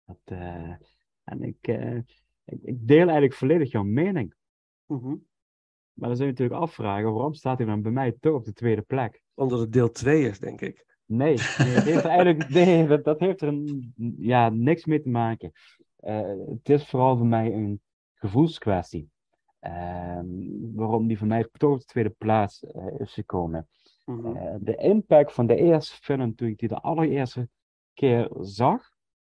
Dat, 0.05 0.17
eh, 0.25 0.75
en 1.25 1.43
ik, 1.43 1.67
ik, 2.45 2.63
ik 2.63 2.87
deel 2.87 3.05
eigenlijk 3.05 3.35
volledig 3.35 3.71
jouw 3.71 3.83
mening. 3.83 4.35
Mhm. 4.87 5.15
Maar 5.93 6.09
dan 6.09 6.17
zou 6.17 6.29
je 6.29 6.35
natuurlijk 6.35 6.61
afvragen, 6.61 7.13
waarom 7.13 7.35
staat 7.35 7.59
hij 7.59 7.67
dan 7.67 7.83
bij 7.83 7.93
mij 7.93 8.17
toch 8.21 8.35
op 8.35 8.45
de 8.45 8.53
tweede 8.53 8.83
plek? 8.83 9.23
Omdat 9.35 9.61
het 9.61 9.73
deel 9.73 9.91
2 9.91 10.29
is, 10.29 10.39
denk 10.39 10.61
ik. 10.61 10.87
Nee, 11.07 11.37
nee, 11.59 11.69
het 11.69 11.85
heeft 11.85 12.05
eigenlijk, 12.05 12.49
nee 12.55 12.87
dat, 12.87 13.05
dat 13.05 13.21
heeft 13.21 13.41
er 13.41 13.49
een, 13.49 13.95
ja, 14.19 14.49
niks 14.49 14.85
mee 14.85 15.03
te 15.03 15.09
maken. 15.09 15.53
Het 16.47 16.69
is 16.69 16.89
vooral 16.89 17.17
voor 17.17 17.27
mij 17.27 17.53
een 17.53 17.81
gevoelskwestie. 18.23 19.11
Ehm, 19.59 20.27
waarom 20.75 21.07
die 21.07 21.19
voor 21.19 21.27
mij 21.27 21.49
toch 21.53 21.73
op 21.73 21.79
de 21.79 21.85
tweede 21.85 22.11
plaats 22.11 22.65
eh, 22.65 23.01
is 23.01 23.13
gekomen. 23.13 23.69
Mhm. 24.05 24.37
Eh, 24.37 24.55
de 24.61 24.77
impact 24.77 25.33
van 25.33 25.47
de 25.47 25.57
eerste 25.57 25.97
film, 25.97 26.35
toen 26.35 26.49
ik 26.49 26.59
die 26.59 26.69
de 26.69 26.81
allereerste 26.81 27.49
keer 27.95 28.31
zag, 28.41 28.91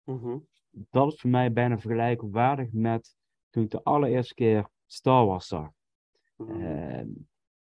Mhm. 0.05 0.39
dat 0.71 1.13
is 1.13 1.21
voor 1.21 1.31
mij 1.31 1.53
bijna 1.53 1.79
vergelijkbaardig 1.79 2.73
met 2.73 3.17
toen 3.51 3.63
ik 3.63 3.71
de 3.71 3.83
allereerste 3.83 4.35
keer 4.35 4.69
Star 4.87 5.27
Wars 5.27 5.47
zag. 5.47 5.71
Mhm. 6.37 6.61
Ehm, 6.61 7.09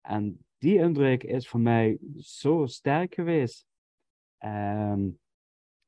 en 0.01 0.45
die 0.57 0.77
indruk 0.77 1.23
is 1.23 1.47
voor 1.47 1.59
mij 1.59 1.97
zo 2.17 2.65
sterk 2.65 3.13
geweest. 3.13 3.67
Ehm, 4.37 5.09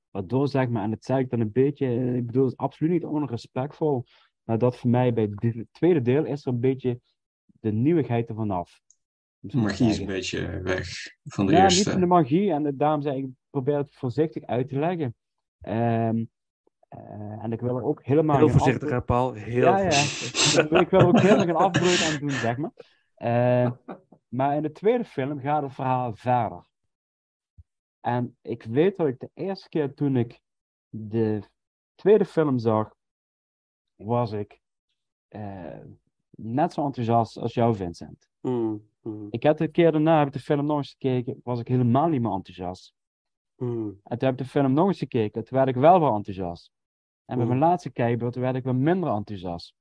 waardoor 0.10 0.48
zeg 0.48 0.70
maar, 0.70 0.84
en 0.84 0.92
het 0.92 1.06
zeg 1.06 1.18
ik 1.18 1.30
dan 1.30 1.40
een 1.40 1.52
beetje, 1.52 2.16
ik 2.16 2.26
bedoel 2.26 2.44
het 2.44 2.52
is 2.52 2.58
absoluut 2.58 2.92
niet 2.92 3.06
onrespectvol, 3.06 4.06
maar 4.44 4.58
dat 4.58 4.78
voor 4.78 4.90
mij 4.90 5.14
bij 5.14 5.30
het 5.40 5.66
tweede 5.72 6.02
deel 6.02 6.26
is 6.26 6.46
er 6.46 6.52
een 6.54 6.60
beetje 6.60 7.00
de 7.60 7.72
nieuwigheid 7.72 8.30
ervan 8.30 8.52
af. 8.52 8.82
De 9.40 9.58
magie 9.58 9.90
is 9.90 10.00
een 10.00 10.06
beetje 10.06 10.62
weg 10.62 10.88
van 11.24 11.46
de 11.46 11.52
Ja, 11.52 11.62
niet 11.62 11.72
eerste. 11.72 11.92
van 11.92 12.00
de 12.00 12.06
magie. 12.06 12.52
En 12.52 12.64
het- 12.64 12.80
daarom 12.80 13.02
zeg 13.02 13.14
ik, 13.14 13.24
ik 13.24 13.32
probeer 13.50 13.78
het 13.78 13.96
voorzichtig 13.96 14.44
uit 14.44 14.68
te 14.70 14.80
leggen. 14.80 15.16
Ehm, 15.62 16.24
eh, 16.88 17.44
en 17.44 17.52
ik 17.52 17.60
wil 17.62 17.76
er 17.78 17.84
ook 17.84 18.04
helemaal 18.06 18.38
Heel 18.38 18.50
voorzichtig, 18.50 18.74
afbreuk- 18.92 18.92
hè, 19.00 19.02
Paul? 19.02 19.34
Heel 19.34 19.64
ja, 19.66 19.78
ja. 19.78 19.92
voorzichtig. 19.92 20.80
Ik 20.82 20.90
wil 20.90 21.00
er 21.00 21.08
ook 21.08 21.20
helemaal 21.28 21.46
geen 21.46 21.56
afbreuk 21.56 22.12
aan 22.14 22.20
doen, 22.20 22.30
zeg 22.30 22.58
maar. 22.58 22.72
Eh, 23.16 23.72
maar 24.28 24.56
in 24.56 24.62
de 24.62 24.72
tweede 24.72 25.06
film 25.06 25.40
gaat 25.40 25.64
het 25.64 25.74
verhaal 25.74 26.16
verder. 26.16 26.66
En 28.00 28.38
ik 28.42 28.64
weet 28.64 28.96
dat 28.98 29.08
ik 29.08 29.20
de 29.20 29.30
eerste 29.34 29.70
keer 29.70 29.94
toen 29.94 30.16
ik 30.16 30.40
de 30.90 31.42
tweede 31.96 32.26
film 32.26 32.60
zag, 32.60 32.94
was 33.96 34.32
ik 34.32 34.62
eh, 35.28 35.80
net 36.32 36.74
zo 36.74 36.86
enthousiast 36.86 37.38
als 37.38 37.54
jou, 37.54 37.76
Vincent. 37.76 38.28
Mm, 38.42 38.88
mm, 39.02 39.28
Ik 39.30 39.44
heb 39.44 39.58
de 39.58 39.68
keer 39.68 39.92
daarna 39.92 40.18
heb 40.18 40.28
ik 40.28 40.34
de 40.34 40.40
film 40.40 40.66
nog 40.66 40.78
eens 40.78 40.90
gekeken, 40.90 41.40
was 41.44 41.60
ik 41.60 41.68
helemaal 41.68 42.08
niet 42.08 42.22
meer 42.22 42.32
enthousiast. 42.32 42.94
mm. 43.58 44.00
En 44.04 44.18
toen 44.18 44.28
heb 44.30 44.40
ik 44.40 44.46
de 44.46 44.52
film 44.52 44.74
nog 44.74 44.88
eens 44.88 44.98
gekeken, 44.98 45.44
toen 45.44 45.58
werd 45.58 45.70
ik 45.70 45.76
wel 45.76 46.00
wel 46.00 46.16
enthousiast. 46.16 46.72
En 47.26 47.36
bij 47.38 47.46
Mm. 47.46 47.58
mijn 47.58 47.70
laatste 47.70 47.92
kijkbeurt 47.92 48.36
werd 48.36 48.56
ik 48.56 48.64
wel 48.64 48.74
minder 48.74 49.10
enthousiast. 49.10 49.74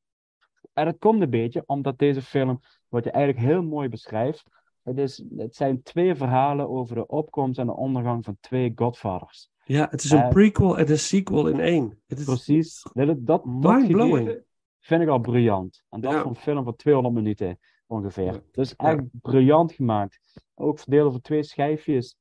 En 0.72 0.84
dat 0.84 0.98
komt 0.98 1.22
een 1.22 1.30
beetje 1.30 1.62
omdat 1.66 1.98
deze 1.98 2.22
film, 2.22 2.60
wat 2.88 3.04
je 3.04 3.10
eigenlijk 3.10 3.46
heel 3.46 3.62
mooi 3.62 3.88
beschrijft, 3.88 4.44
het, 4.82 4.98
is, 4.98 5.24
het 5.36 5.54
zijn 5.56 5.82
twee 5.82 6.14
verhalen 6.14 6.68
over 6.68 6.94
de 6.94 7.06
opkomst 7.06 7.58
en 7.58 7.66
de 7.66 7.76
ondergang 7.76 8.24
van 8.24 8.36
twee 8.40 8.72
Godfathers. 8.74 9.50
Ja, 9.64 9.88
het 9.90 10.02
is 10.04 10.10
een 10.10 10.18
Eh, 10.22 10.28
prequel 10.28 10.78
en 10.78 10.90
een 10.90 10.98
sequel 10.98 11.48
in 11.48 11.60
één. 11.60 12.02
Is 12.06 12.24
Precies. 12.24 12.82
Dat, 12.92 13.26
dat, 13.26 13.44
Mind-blowing. 13.44 14.42
vind 14.80 15.02
ik 15.02 15.08
al 15.08 15.18
briljant. 15.20 15.84
En 15.88 16.00
dat 16.00 16.12
Ja. 16.12 16.20
voor 16.20 16.30
een 16.30 16.36
film 16.36 16.64
van 16.64 16.76
200 16.76 17.14
minuten 17.14 17.58
ongeveer. 17.86 18.32
Ja. 18.32 18.40
Dus 18.50 18.74
Ja. 18.76 18.90
echt 18.92 19.02
briljant 19.20 19.72
gemaakt. 19.72 20.20
Ook 20.54 20.78
verdelen 20.78 21.06
over 21.06 21.22
twee 21.22 21.42
schijfjes. 21.42 22.16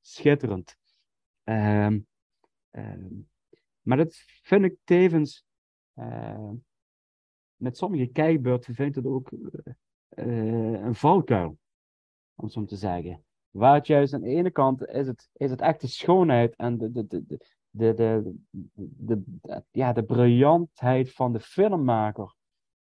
Schitterend. 0.00 0.76
Ehm, 1.44 2.00
ehm, 2.70 3.08
maar 3.80 3.96
dat 3.96 4.14
vind 4.42 4.64
ik 4.64 4.76
tevens. 4.84 5.44
ehm, 5.94 6.54
met 7.56 7.76
sommige 7.76 8.06
kijkbeurten 8.06 8.74
vind 8.74 8.88
ik 8.88 8.94
het 8.94 9.12
ook. 9.12 9.30
eh, 10.08 10.26
een 10.82 10.94
valkuil, 10.94 11.58
om 12.34 12.48
zo 12.48 12.64
te 12.64 12.76
zeggen. 12.76 13.24
Waar 13.50 13.74
het 13.74 13.86
juist 13.86 14.14
aan 14.14 14.20
de 14.20 14.28
ene 14.28 14.50
kant 14.50 14.86
is 14.86 15.06
het, 15.06 15.30
is 15.32 15.50
het 15.50 15.60
echt 15.60 15.80
de 15.80 15.86
schoonheid 15.86 16.56
en 16.56 16.78
de, 16.78 16.90
de, 16.92 17.06
de, 17.06 17.24
de, 17.26 17.94
de, 17.94 18.34
de, 18.74 19.22
de, 19.24 19.64
ja, 19.70 19.92
de 19.92 20.04
briljantheid 20.04 21.12
van 21.12 21.32
de 21.32 21.40
filmmaker. 21.40 22.34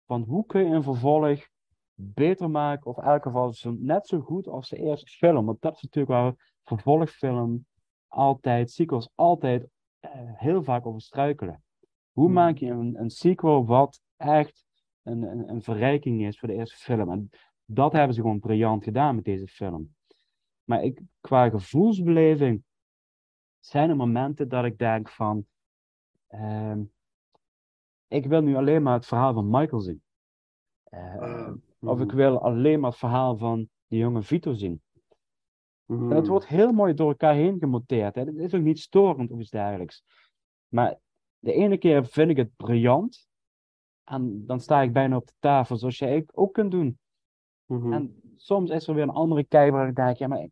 Van 0.06 0.22
hoe 0.22 0.46
kun 0.46 0.64
je 0.64 0.74
een 0.74 0.82
vervolg 0.82 1.48
beter 1.94 2.50
maken, 2.50 2.90
of 2.90 2.96
in 2.96 3.02
elk 3.02 3.22
geval 3.22 3.52
zo, 3.52 3.76
net 3.78 4.06
zo 4.06 4.20
goed 4.20 4.48
als 4.48 4.68
de 4.68 4.76
eerste 4.76 5.10
film. 5.10 5.46
Want 5.46 5.60
dat 5.60 5.74
is 5.74 5.82
natuurlijk 5.82 6.12
waar 6.12 6.56
vervolgfilm 6.62 7.66
altijd, 8.08 8.70
sequels 8.70 9.10
altijd 9.14 9.66
eh, 10.00 10.10
heel 10.14 10.62
vaak 10.62 10.86
over 10.86 11.00
struikelen. 11.00 11.62
Hoe 12.12 12.24
Hmm. 12.24 12.34
maak 12.34 12.56
je 12.56 12.70
een, 12.70 13.00
een 13.00 13.10
sequel 13.10 13.66
wat 13.66 14.00
echt 14.16 14.64
een, 15.02 15.22
een, 15.22 15.48
een 15.48 15.62
verrijking 15.62 16.26
is 16.26 16.38
voor 16.38 16.48
de 16.48 16.54
eerste 16.54 16.76
film? 16.76 17.10
En 17.10 17.30
dat 17.64 17.92
hebben 17.92 18.14
ze 18.14 18.20
gewoon 18.20 18.40
briljant 18.40 18.84
gedaan 18.84 19.14
met 19.14 19.24
deze 19.24 19.46
film. 19.46 19.94
Maar 20.72 20.82
ik, 20.82 21.00
qua 21.20 21.48
gevoelsbeleving 21.48 22.62
zijn 23.60 23.90
er 23.90 23.96
momenten 23.96 24.48
dat 24.48 24.64
ik 24.64 24.78
denk 24.78 25.08
van, 25.08 25.46
ehm, 26.26 26.82
ik 28.08 28.26
wil 28.26 28.42
nu 28.42 28.56
alleen 28.56 28.82
maar 28.82 28.94
het 28.94 29.06
verhaal 29.06 29.34
van 29.34 29.50
Michael 29.50 29.80
zien. 29.80 30.02
Eh, 30.82 31.16
Ah, 31.16 31.54
Of 31.78 32.00
ik 32.00 32.06
mhm. 32.06 32.16
wil 32.16 32.42
alleen 32.42 32.80
maar 32.80 32.90
het 32.90 32.98
verhaal 32.98 33.36
van 33.36 33.68
die 33.86 33.98
jonge 33.98 34.22
Vito 34.22 34.52
zien. 34.52 34.82
Mhm. 35.84 36.10
En 36.10 36.16
het 36.16 36.26
wordt 36.26 36.46
heel 36.46 36.72
mooi 36.72 36.94
door 36.94 37.08
elkaar 37.08 37.34
heen 37.34 37.58
gemonteerd. 37.58 38.14
Het 38.14 38.36
is 38.36 38.54
ook 38.54 38.62
niet 38.62 38.78
storend 38.78 39.30
of 39.30 39.40
iets 39.40 39.50
dergelijks. 39.50 40.04
Maar 40.68 40.98
de 41.38 41.52
ene 41.52 41.78
keer 41.78 42.06
vind 42.06 42.30
ik 42.30 42.36
het 42.36 42.56
briljant. 42.56 43.28
En 44.04 44.46
dan 44.46 44.60
sta 44.60 44.82
ik 44.82 44.92
bijna 44.92 45.16
op 45.16 45.26
de 45.26 45.34
tafel, 45.38 45.76
zoals 45.76 45.98
jij 45.98 46.24
ook 46.32 46.54
kunt 46.54 46.70
doen. 46.70 46.98
Mhm. 47.66 47.92
En 47.92 48.22
soms 48.36 48.70
is 48.70 48.86
er 48.86 48.94
weer 48.94 49.02
een 49.02 49.10
andere 49.10 49.44
kijk 49.44 49.72
waar 49.72 49.88
ik 49.88 49.94
denk, 49.94 50.16
ja, 50.16 50.26
maar 50.26 50.42
ik, 50.42 50.50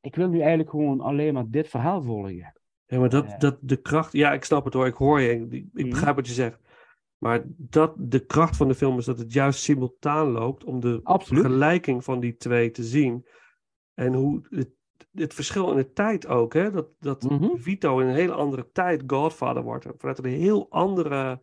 ik 0.00 0.14
wil 0.14 0.28
nu 0.28 0.38
eigenlijk 0.40 0.70
gewoon 0.70 1.00
alleen 1.00 1.34
maar 1.34 1.48
dit 1.48 1.68
verhaal 1.68 2.02
volgen. 2.02 2.34
Ja, 2.86 2.98
maar 2.98 3.08
dat, 3.08 3.26
Ja. 3.26 3.36
dat 3.36 3.58
de 3.60 3.76
kracht. 3.76 4.12
Ja, 4.12 4.32
ik 4.32 4.44
snap 4.44 4.64
het 4.64 4.74
hoor. 4.74 4.86
Ik 4.86 4.94
hoor 4.94 5.20
je. 5.20 5.30
Ik, 5.30 5.52
ik 5.52 5.68
Mhm. 5.72 5.88
begrijp 5.88 6.16
wat 6.16 6.26
je 6.26 6.32
zegt. 6.32 6.60
Maar 7.18 7.42
dat 7.56 7.94
de 7.98 8.26
kracht 8.26 8.56
van 8.56 8.68
de 8.68 8.74
film 8.74 8.98
is 8.98 9.04
dat 9.04 9.18
het 9.18 9.32
juist 9.32 9.60
simultaan 9.60 10.30
loopt 10.30 10.64
om 10.64 10.80
de 10.80 11.00
Absoluut. 11.02 11.42
vergelijking 11.42 12.04
van 12.04 12.20
die 12.20 12.36
twee 12.36 12.70
te 12.70 12.82
zien. 12.82 13.26
En 13.94 14.14
hoe 14.14 14.46
het, 14.50 14.70
het 15.12 15.34
verschil 15.34 15.70
in 15.70 15.76
de 15.76 15.92
tijd 15.92 16.26
ook. 16.26 16.52
Hè? 16.54 16.70
Dat, 16.70 16.88
dat 16.98 17.22
Mhm. 17.22 17.56
Vito 17.56 17.98
in 17.98 18.06
een 18.06 18.14
hele 18.14 18.32
andere 18.34 18.70
tijd 18.72 19.02
Godfather 19.06 19.62
wordt. 19.62 19.86
Vanuit 19.96 20.18
een 20.18 20.24
heel 20.30 20.70
andere 20.70 21.42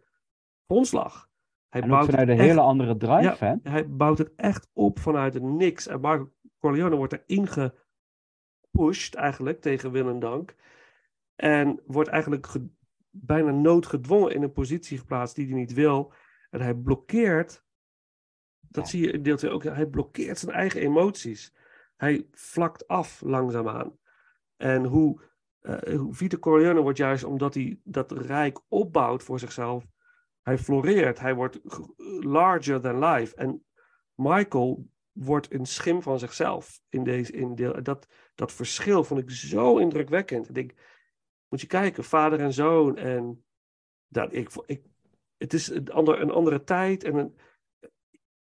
grondslag. 0.67 1.27
Hij 1.69 1.81
En 1.81 1.89
bouwt 1.89 2.05
vanuit 2.05 2.27
een 2.27 2.33
echt- 2.37 2.47
hele 2.47 2.61
andere 2.61 2.97
drive, 2.97 3.45
hè? 3.45 3.55
hij 3.63 3.89
bouwt 3.89 4.17
het 4.17 4.33
echt 4.35 4.69
op 4.73 4.99
vanuit 4.99 5.33
het 5.33 5.43
niks. 5.43 5.87
En 5.87 6.01
Marco 6.01 6.31
Corleone 6.59 6.95
wordt 6.95 7.13
erin 7.25 7.47
gepusht 8.75 9.15
eigenlijk 9.15 9.61
tegen 9.61 9.91
wil 9.91 10.09
en 10.09 10.19
dank. 10.19 10.55
En 11.35 11.81
wordt 11.85 12.09
eigenlijk 12.09 12.47
ge- 12.47 12.69
bijna 13.09 13.51
noodgedwongen 13.51 14.33
in 14.33 14.43
een 14.43 14.51
positie 14.51 14.97
geplaatst 14.97 15.35
die 15.35 15.45
hij 15.47 15.55
niet 15.55 15.73
wil. 15.73 16.13
En 16.49 16.61
hij 16.61 16.73
blokkeert, 16.75 17.63
dat 18.59 18.83
Ja. 18.83 18.89
zie 18.89 19.01
je 19.01 19.11
in 19.11 19.23
deel 19.23 19.37
2 19.37 19.51
ook, 19.51 19.63
hij 19.63 19.85
blokkeert 19.87 20.39
zijn 20.39 20.55
eigen 20.55 20.81
emoties. 20.81 21.55
Hij 21.95 22.27
vlakt 22.31 22.87
af 22.87 23.21
langzaamaan. 23.21 23.97
En 24.57 24.83
hoe, 24.85 25.21
eh 25.59 25.97
hoe 25.99 26.13
Vito 26.13 26.37
Corleone 26.37 26.81
wordt 26.81 26.97
juist 26.97 27.23
omdat 27.23 27.53
hij 27.53 27.79
dat 27.83 28.11
rijk 28.11 28.59
opbouwt 28.67 29.23
voor 29.23 29.39
zichzelf, 29.39 29.85
hij 30.41 30.57
floreert, 30.57 31.19
hij 31.19 31.35
wordt 31.35 31.59
larger 32.19 32.81
than 32.81 33.03
life. 33.05 33.35
En 33.35 33.65
Michael 34.15 34.87
wordt 35.15 35.53
een 35.53 35.65
schim 35.65 36.01
van 36.01 36.19
zichzelf 36.19 36.81
in 36.89 37.03
deze 37.03 37.31
in 37.31 37.55
deel. 37.55 37.83
Dat, 37.83 38.07
dat 38.35 38.51
verschil 38.51 39.03
vond 39.03 39.19
ik 39.19 39.29
zo 39.29 39.77
indrukwekkend. 39.77 40.57
Ik 40.57 40.75
moet 41.47 41.61
je 41.61 41.67
kijken, 41.67 42.03
vader 42.03 42.39
en 42.39 42.53
zoon. 42.53 42.97
En 42.97 43.45
dat, 44.07 44.33
ik, 44.33 44.49
ik, 44.65 44.83
het 45.37 45.53
is 45.53 45.67
een, 45.69 45.91
ander, 45.91 46.21
een 46.21 46.31
andere 46.31 46.63
tijd. 46.63 47.03
En 47.03 47.15
een, 47.15 47.37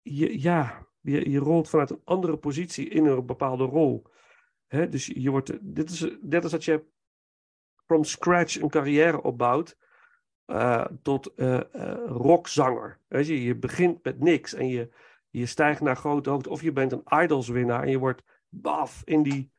je, 0.02 0.42
ja, 0.42 0.88
je, 1.02 1.30
je 1.30 1.40
rolt 1.40 1.70
vanuit 1.70 1.90
een 1.90 2.02
andere 2.04 2.38
positie 2.38 2.90
in 2.90 3.06
een 3.06 3.26
bepaalde 3.26 3.64
rol. 3.64 4.06
Hè? 4.68 4.90
Dus 4.90 5.06
je 5.06 5.30
wordt, 5.30 5.58
dit 5.76 5.90
is 5.90 6.08
net 6.22 6.44
als 6.44 6.52
dat 6.52 6.64
je 6.64 6.86
from 7.86 8.04
scratch 8.04 8.62
een 8.62 8.70
carrière 8.70 9.22
opbouwt 9.22 9.78
eh, 10.46 10.86
tot 11.02 11.34
eh, 11.34 11.76
eh, 11.76 12.06
rockzanger. 12.06 13.00
Weet 13.08 13.28
je, 13.28 13.44
je 13.44 13.56
begint 13.56 14.04
met 14.04 14.20
niks 14.20 14.54
en 14.54 14.68
je, 14.68 14.90
je 15.32 15.46
stijgt 15.46 15.82
naar 15.82 15.96
grote 15.96 16.30
hoogte. 16.30 16.50
Of 16.50 16.62
je 16.62 16.72
bent 16.72 16.92
een 16.92 17.24
idolswinnaar 17.24 17.84
en 17.84 17.90
je 17.90 18.00
wordt 18.00 18.24
baf 18.50 19.02
in 19.04 19.24
die, 19.24 19.52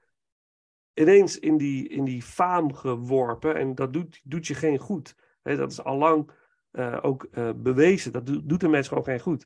ineens 0.95 1.39
in 1.39 1.57
die, 1.57 1.89
in 1.89 2.05
die 2.05 2.23
faam 2.23 2.75
geworpen. 2.75 3.57
En 3.57 3.75
dat 3.75 3.93
doet, 3.93 4.21
doet 4.25 4.47
je 4.47 4.55
geen 4.55 4.79
goed. 4.79 5.15
Dat 5.43 5.71
is 5.71 5.85
allang 5.85 6.31
eh 6.71 6.99
ook 7.03 7.29
eh, 7.31 7.51
bewezen. 7.57 8.13
Dat 8.13 8.27
doet, 8.27 8.49
doet 8.49 8.61
de 8.61 8.69
mens 8.69 8.89
gewoon 8.89 9.05
geen 9.05 9.21
goed. 9.21 9.45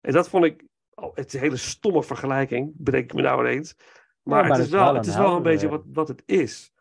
En 0.00 0.12
dat 0.12 0.28
vond 0.28 0.44
ik, 0.44 0.64
oh, 0.94 1.14
het 1.14 1.26
is 1.26 1.32
een 1.32 1.40
hele 1.40 1.56
stomme 1.56 2.02
vergelijking, 2.02 2.72
bedenk 2.76 3.04
ik 3.04 3.14
me 3.14 3.22
nou 3.22 3.40
ineens. 3.40 3.74
Maar, 4.22 4.42
maar 4.42 4.56
het, 4.56 4.66
is 4.66 4.70
wel, 4.70 4.84
wel 4.84 4.94
het 4.94 5.06
een 5.06 5.12
is 5.12 5.18
wel 5.18 5.36
een 5.36 5.42
beetje 5.42 5.68
wat, 5.68 5.84
wat 5.92 6.08
het 6.08 6.22
is. 6.26 6.72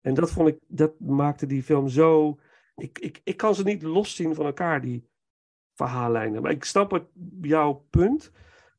En 0.00 0.14
dat 0.14 0.30
vond 0.30 0.48
ik, 0.48 0.58
dat 0.66 1.00
maakte 1.00 1.46
die 1.46 1.62
film 1.62 1.88
zo. 1.88 2.38
Ik, 2.76 2.98
ik, 2.98 3.20
ik 3.24 3.36
kan 3.36 3.54
ze 3.54 3.62
niet 3.62 3.82
loszien 3.82 4.34
van 4.34 4.46
elkaar, 4.46 4.80
die 4.80 5.10
verhaallijnen. 5.74 6.42
Maar 6.42 6.50
ik 6.50 6.64
snap 6.64 6.90
het, 6.90 7.04
jouw 7.40 7.84
punt. 7.90 8.32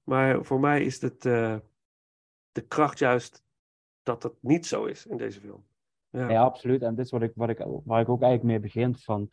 Maar 0.03 0.43
voor 0.45 0.59
mij 0.59 0.83
is 0.83 1.01
het 1.01 1.25
eh, 1.25 1.55
de 2.51 2.61
kracht 2.61 2.99
juist 2.99 3.43
dat 4.03 4.23
het 4.23 4.33
niet 4.39 4.65
zo 4.65 4.85
is 4.85 5.05
in 5.05 5.17
deze 5.17 5.39
film. 5.39 5.63
Ja, 6.09 6.29
Ja, 6.29 6.41
absoluut. 6.41 6.81
En 6.81 6.95
dit 6.95 7.05
is 7.05 7.11
wat 7.11 7.21
ik, 7.21 7.31
wat 7.35 7.49
ik, 7.49 7.57
waar 7.83 8.01
ik 8.01 8.09
ook 8.09 8.21
eigenlijk 8.21 8.43
mee 8.43 8.59
begin. 8.59 8.95
Van 8.95 9.29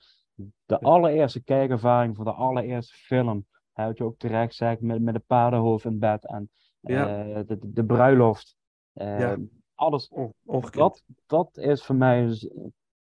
de 0.64 0.80
allereerste 0.80 1.42
kijkervaring 1.42 2.16
van 2.16 2.24
de 2.24 2.32
allereerste 2.32 2.94
film. 2.94 3.46
Hè, 3.72 3.86
wat 3.86 3.98
je 3.98 4.04
ook 4.04 4.18
terecht 4.18 4.54
zegt, 4.54 4.80
met, 4.80 5.02
met 5.02 5.14
de 5.14 5.20
paardenhoofd 5.20 5.84
in 5.84 5.98
bed. 5.98 6.26
En 6.26 6.50
Ja. 6.80 7.24
eh, 7.24 7.46
de, 7.46 7.58
de, 7.72 7.84
bruiloft. 7.84 8.56
Eh, 8.92 9.18
Ja. 9.18 9.36
Alles. 9.74 10.08
on-. 10.08 10.34
Dat, 10.70 11.04
dat 11.26 11.56
is 11.56 11.84
voor 11.84 11.94
mij 11.94 12.50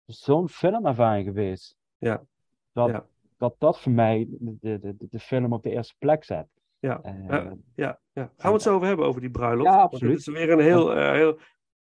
zo'n 0.06 0.48
filmervaring 0.48 1.26
geweest. 1.26 1.76
Ja. 1.98 2.24
Dat, 2.72 2.88
Ja. 2.88 3.06
Dat 3.42 3.54
dat 3.58 3.80
voor 3.80 3.92
mij 3.92 4.26
de, 4.30 4.56
de, 4.60 4.78
de, 4.96 5.06
de 5.08 5.18
film 5.18 5.52
op 5.52 5.62
de 5.62 5.70
eerste 5.70 5.94
plek 5.98 6.24
zet. 6.24 6.46
Ja. 6.78 7.00
Eh, 7.02 7.14
Ja, 7.28 7.56
ja, 7.74 8.00
ja. 8.12 8.32
Gaan 8.36 8.50
we 8.50 8.52
het 8.52 8.62
zo 8.62 8.74
over 8.74 8.86
hebben, 8.86 9.06
over 9.06 9.20
die 9.20 9.30
bruiloft? 9.30 9.70
Ja, 9.70 9.80
absoluut. 9.80 10.10
Het 10.10 10.20
is 10.20 10.34
weer 10.34 10.50
een 10.50 10.60
heel, 10.60 10.94
eh, 10.94 11.12
heel... 11.12 11.38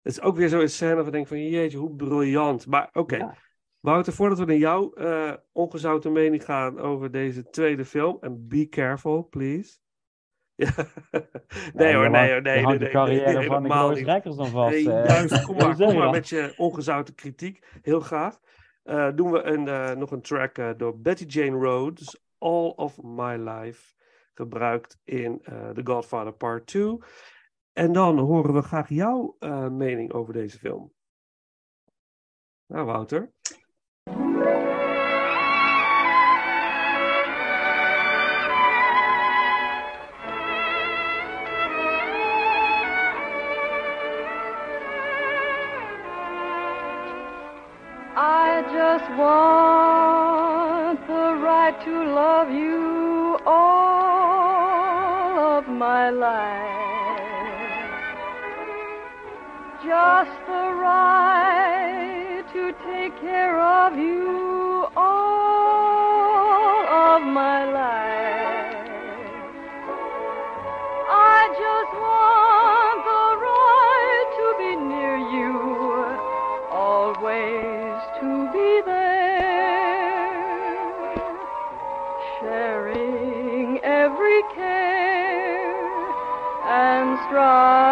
Het 0.01 0.13
is 0.13 0.21
ook 0.21 0.35
weer 0.35 0.49
zo'n 0.49 0.67
scène 0.67 0.95
waar 0.95 1.05
ik 1.05 1.11
denk 1.11 1.27
van, 1.27 1.49
jeetje, 1.49 1.77
hoe 1.77 1.95
briljant. 1.95 2.67
Maar 2.67 2.89
oké, 2.93 3.15
Ja. 3.15 3.35
Wouter, 3.79 4.13
voordat 4.13 4.39
we 4.39 4.45
naar 4.45 4.55
jouw 4.55 4.93
eh, 4.93 5.33
ongezouten 5.51 6.11
mening 6.11 6.45
gaan 6.45 6.79
over 6.79 7.11
deze 7.11 7.49
tweede 7.49 7.85
film, 7.85 8.17
en 8.21 8.47
be 8.47 8.69
careful, 8.69 9.27
please. 9.29 9.77
Ja. 10.55 10.73
nee 11.73 11.91
Ja, 11.91 11.95
hoor, 11.97 12.09
nee 12.09 12.31
hoor, 12.31 12.41
nee, 12.41 12.55
nee, 12.55 12.65
nee, 12.65 12.77
de 12.77 12.89
carrière 12.89 13.37
nee, 13.37 13.47
van 13.47 13.63
de. 13.63 14.03
Rekkers 14.03 14.35
dan 14.35 14.47
vast. 14.47 14.71
Nee, 14.71 14.91
eh. 14.91 15.07
juist, 15.07 15.43
kom 15.43 15.55
maar, 15.57 15.75
kom 15.75 15.97
maar 15.97 16.09
met 16.09 16.29
je 16.29 16.53
ongezouten 16.57 17.15
kritiek. 17.15 17.65
Heel 17.81 17.99
graag. 17.99 18.39
Eh, 18.85 19.09
doen 19.15 19.31
we 19.31 19.43
een, 19.43 19.67
eh, 19.67 19.91
nog 19.91 20.11
een 20.11 20.21
track 20.21 20.57
eh, 20.57 20.71
door 20.77 20.99
Betty 20.99 21.23
Jane 21.23 21.57
Rhodes, 21.57 22.23
All 22.37 22.69
of 22.75 23.01
My 23.01 23.35
Life, 23.35 23.93
gebruikt 24.33 24.99
in 25.03 25.41
The 25.73 25.81
Godfather 25.83 26.33
Part 26.33 26.67
2. 26.67 26.97
En 27.73 27.91
dan 27.91 28.17
horen 28.19 28.53
we 28.53 28.61
graag 28.61 28.89
jouw 28.89 29.35
mening 29.69 30.13
over 30.13 30.33
deze 30.33 30.57
film. 30.57 30.93
Nou, 32.65 32.85
Wouter. 32.85 33.31
To 51.85 52.03
love 52.15 52.49
you 52.49 53.39
all 53.45 54.57
of 55.57 55.67
my 55.67 56.09
life. 56.09 56.65
Just 59.85 60.31
the 60.47 60.73
right 60.87 62.43
to 62.53 62.73
take 62.89 63.15
care 63.21 63.61
of 63.61 63.95
you 63.99 64.87
all 64.97 66.87
of 66.87 67.21
my 67.21 67.71
life. 67.71 68.04
In 87.35 87.84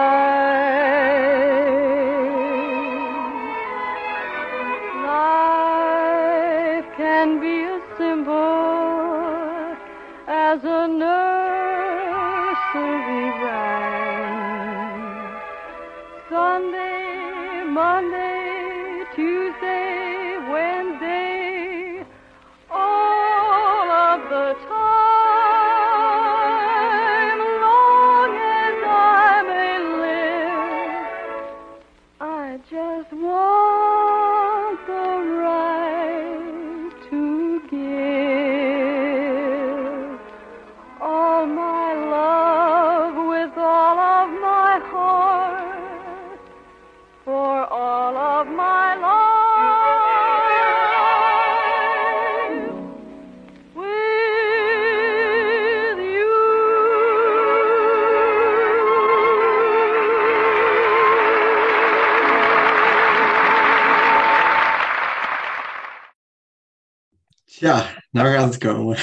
Ja, 67.64 68.04
nou 68.12 68.28
gaat 68.34 68.54
het 68.54 68.64
komen. 68.64 68.98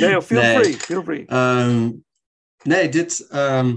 Nee, 0.00 0.22
feel 0.22 0.40
Nee. 0.40 0.58
free, 0.58 0.74
feel 0.74 1.02
free. 1.02 1.26
Ehm, 1.26 1.90
nee, 2.62 2.88
dit, 2.88 3.26
ehm, 3.28 3.76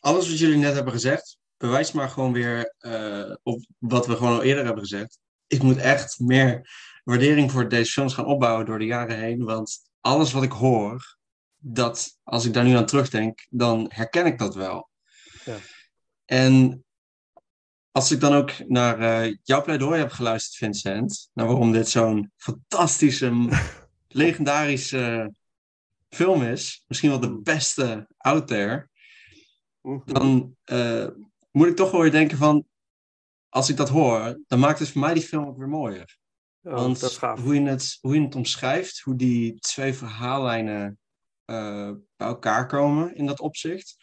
alles 0.00 0.28
wat 0.28 0.38
jullie 0.38 0.56
net 0.56 0.74
hebben 0.74 0.92
gezegd, 0.92 1.38
bewijst 1.56 1.94
maar 1.94 2.08
gewoon 2.08 2.32
weer 2.32 2.74
eh, 2.78 3.34
op 3.42 3.64
wat 3.78 4.06
we 4.06 4.16
gewoon 4.16 4.32
al 4.32 4.42
eerder 4.42 4.64
hebben 4.64 4.82
gezegd. 4.82 5.18
Ik 5.46 5.62
moet 5.62 5.76
echt 5.76 6.18
meer 6.18 6.68
waardering 7.04 7.50
voor 7.50 7.68
deze 7.68 7.92
films 7.92 8.14
gaan 8.14 8.26
opbouwen 8.26 8.66
door 8.66 8.78
de 8.78 8.84
jaren 8.84 9.18
heen. 9.18 9.44
Want 9.44 9.78
alles 10.00 10.32
wat 10.32 10.42
ik 10.42 10.52
hoor, 10.52 11.16
dat 11.56 12.18
als 12.22 12.44
ik 12.44 12.52
daar 12.52 12.64
nu 12.64 12.76
aan 12.76 12.86
terugdenk, 12.86 13.46
dan 13.50 13.86
herken 13.94 14.26
ik 14.26 14.38
dat 14.38 14.54
wel. 14.54 14.90
Ja. 15.44 15.56
En 16.24 16.84
als 17.92 18.10
ik 18.10 18.20
dan 18.20 18.32
ook 18.32 18.68
naar 18.68 18.98
eh, 18.98 19.36
jouw 19.42 19.62
pleidooi 19.62 19.98
heb 19.98 20.10
geluisterd, 20.10 20.56
Vincent, 20.56 21.30
naar 21.32 21.46
waarom 21.46 21.72
dit 21.72 21.88
zo'n 21.88 22.32
fantastische, 22.36 23.48
legendarische 24.08 25.32
film 26.08 26.42
is, 26.42 26.84
misschien 26.86 27.10
wel 27.10 27.20
de 27.20 27.40
beste 27.40 28.08
out 28.16 28.46
there, 28.46 28.88
dan 30.04 30.56
eh, 30.64 31.06
moet 31.50 31.66
ik 31.66 31.76
toch 31.76 31.90
wel 31.90 32.00
weer 32.00 32.10
denken 32.10 32.38
van, 32.38 32.64
als 33.48 33.68
ik 33.68 33.76
dat 33.76 33.88
hoor, 33.88 34.40
dan 34.46 34.58
maakt 34.58 34.78
het 34.78 34.90
voor 34.90 35.00
mij 35.00 35.14
die 35.14 35.22
film 35.22 35.46
ook 35.46 35.58
weer 35.58 35.68
mooier. 35.68 36.18
Oh, 36.62 36.72
Want 36.72 37.00
dat 37.00 37.10
is 37.10 37.16
gaaf. 37.16 37.40
hoe 37.40 37.54
je, 37.54 37.68
het, 37.68 37.98
hoe 38.00 38.14
je 38.14 38.20
het 38.20 38.34
omschrijft, 38.34 39.00
hoe 39.00 39.16
die 39.16 39.58
twee 39.58 39.94
verhaallijnen 39.94 40.98
eh, 41.44 41.90
bij 42.16 42.28
elkaar 42.28 42.66
komen 42.66 43.14
in 43.14 43.26
dat 43.26 43.40
opzicht. 43.40 43.96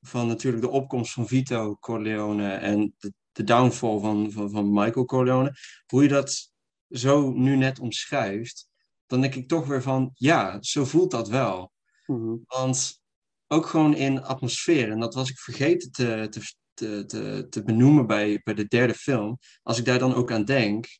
Van 0.00 0.26
natuurlijk 0.26 0.62
de 0.62 0.70
opkomst 0.70 1.12
van 1.12 1.26
Vito 1.26 1.76
Corleone 1.76 2.52
en 2.52 2.94
de, 2.98 3.12
de 3.36 3.44
downfall 3.44 3.98
van, 3.98 4.32
van, 4.32 4.50
van 4.50 4.72
Michael 4.72 5.04
Corleone. 5.04 5.54
Hoe 5.86 6.02
je 6.02 6.08
dat 6.08 6.52
zo 6.88 7.32
nu 7.32 7.56
net 7.56 7.78
omschrijft, 7.78 8.68
dan 9.06 9.20
denk 9.20 9.34
ik 9.34 9.48
toch 9.48 9.66
weer 9.66 9.82
van, 9.82 10.10
ja, 10.14 10.62
zo 10.62 10.84
voelt 10.84 11.10
dat 11.10 11.28
wel. 11.28 11.72
Mhm. 12.06 12.36
Want 12.46 13.00
ook 13.46 13.66
gewoon 13.66 13.94
in 13.94 14.22
atmosfeer, 14.22 14.90
en 14.90 15.00
dat 15.00 15.14
was 15.14 15.30
ik 15.30 15.38
vergeten 15.38 15.90
te, 15.90 16.26
te, 16.30 16.40
te, 16.74 17.04
te, 17.06 17.46
te 17.50 17.62
benoemen 17.62 18.06
bij, 18.06 18.40
bij 18.44 18.54
de 18.54 18.66
derde 18.66 18.94
film. 18.94 19.38
Als 19.62 19.78
ik 19.78 19.84
daar 19.84 19.98
dan 19.98 20.14
ook 20.14 20.32
aan 20.32 20.44
denk, 20.44 20.98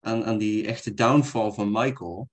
aan, 0.00 0.24
aan 0.24 0.38
die 0.38 0.66
echte 0.66 0.94
downfall 0.94 1.52
van 1.52 1.70
Michael. 1.70 2.28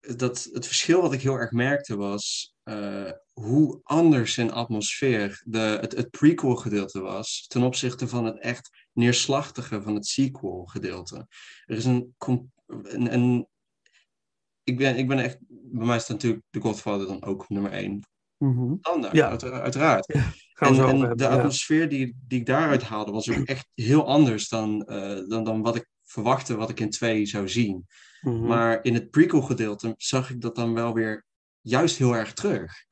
Dat 0.00 0.48
het 0.52 0.66
verschil 0.66 1.00
wat 1.00 1.12
ik 1.12 1.22
heel 1.22 1.34
erg 1.34 1.50
merkte 1.50 1.96
was 1.96 2.55
eh, 2.66 3.10
hoe 3.32 3.80
anders 3.82 4.38
in 4.38 4.52
atmosfeer 4.52 5.42
de, 5.44 5.58
het, 5.58 5.96
het 5.96 6.10
prequel 6.10 6.56
gedeelte 6.56 7.00
was 7.00 7.44
ten 7.48 7.62
opzichte 7.62 8.08
van 8.08 8.24
het 8.24 8.38
echt 8.38 8.86
neerslachtige 8.92 9.82
van 9.82 9.94
het 9.94 10.06
sequel 10.06 10.64
gedeelte. 10.64 11.26
Er 11.64 11.76
is 11.76 11.84
een, 11.84 12.14
een, 12.66 13.14
een 13.14 13.48
ik 14.62 14.76
ben, 14.76 14.96
ik 14.96 15.08
ben 15.08 15.18
echt, 15.18 15.38
bij 15.48 15.86
mij 15.86 15.98
staat 15.98 16.16
natuurlijk 16.16 16.42
The 16.50 16.60
Godfather 16.60 17.06
dan 17.06 17.24
ook 17.24 17.48
nummer 17.48 17.72
één. 17.72 18.00
Standaard, 18.80 19.14
Ja. 19.14 19.28
uit- 19.28 19.44
uiteraard. 19.44 20.06
en 20.06 20.74
hebben, 20.74 21.16
de 21.16 21.24
ja. 21.24 21.36
atmosfeer 21.36 21.88
die, 21.88 22.16
die 22.26 22.40
ik 22.40 22.46
daaruit 22.46 22.82
haalde 22.82 23.12
was 23.12 23.30
ook 23.30 23.46
echt 23.46 23.68
heel 23.74 24.06
anders 24.06 24.48
dan, 24.48 24.84
eh, 24.84 25.28
dan, 25.28 25.44
dan 25.44 25.62
wat 25.62 25.76
ik 25.76 25.88
verwachtte, 26.02 26.56
wat 26.56 26.70
ik 26.70 26.80
in 26.80 26.90
twee 26.90 27.26
zou 27.26 27.48
zien. 27.48 27.86
Mhm. 28.20 28.46
Maar 28.46 28.84
in 28.84 28.94
het 28.94 29.10
prequel 29.10 29.42
gedeelte 29.42 29.94
zag 29.96 30.30
ik 30.30 30.40
dat 30.40 30.54
dan 30.54 30.74
wel 30.74 30.94
weer 30.94 31.24
juist 31.68 31.96
heel 31.96 32.16
erg 32.16 32.32
terug. 32.32 32.84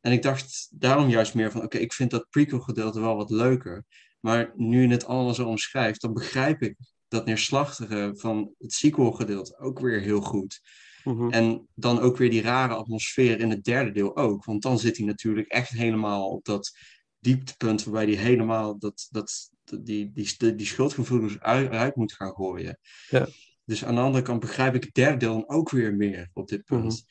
En 0.00 0.12
ik 0.12 0.22
dacht 0.22 0.68
daarom 0.70 1.08
juist 1.08 1.34
meer 1.34 1.50
van, 1.50 1.62
oké, 1.62 1.78
ik 1.78 1.92
vind 1.92 2.10
dat 2.10 2.30
prequel 2.30 2.60
gedeelte 2.60 3.00
wel 3.00 3.16
wat 3.16 3.30
leuker. 3.30 3.84
Maar 4.20 4.52
nu 4.56 4.82
je 4.82 4.88
het 4.88 5.04
allemaal 5.04 5.34
zo 5.34 5.46
omschrijft, 5.46 6.00
dan 6.00 6.12
begrijp 6.12 6.62
ik 6.62 6.76
dat 7.08 7.26
neerslachtige 7.26 8.12
van 8.16 8.54
het 8.58 8.72
sequel 8.72 9.12
gedeelte 9.12 9.58
ook 9.58 9.78
weer 9.80 10.00
heel 10.00 10.20
goed. 10.20 10.60
Mhm. 11.04 11.30
En 11.30 11.68
dan 11.74 12.00
ook 12.00 12.16
weer 12.16 12.30
die 12.30 12.42
rare 12.42 12.74
atmosfeer 12.74 13.40
in 13.40 13.50
het 13.50 13.64
derde 13.64 13.90
deel 13.90 14.16
ook. 14.16 14.44
Want 14.44 14.62
dan 14.62 14.78
zit 14.78 14.96
hij 14.96 15.06
natuurlijk 15.06 15.48
echt 15.48 15.70
helemaal 15.70 16.28
op 16.28 16.44
dat 16.44 16.72
dieptepunt 17.18 17.84
waarbij 17.84 18.14
hij 18.14 18.22
helemaal 18.22 18.78
dat, 18.78 19.08
dat, 19.10 19.50
die, 19.64 20.12
die, 20.12 20.34
die, 20.38 20.54
die 20.54 20.66
schuldgevoelens 20.66 21.40
uit, 21.40 21.70
uit 21.70 21.96
moet 21.96 22.12
gaan 22.12 22.34
gooien. 22.34 22.78
Ja. 23.08 23.28
Dus 23.64 23.84
aan 23.84 23.94
de 23.94 24.00
andere 24.00 24.24
kant 24.24 24.40
begrijp 24.40 24.74
ik 24.74 24.84
het 24.84 24.94
derde 24.94 25.16
deel 25.16 25.48
ook 25.48 25.70
weer 25.70 25.94
meer 25.94 26.30
op 26.32 26.48
dit 26.48 26.64
punt. 26.64 27.04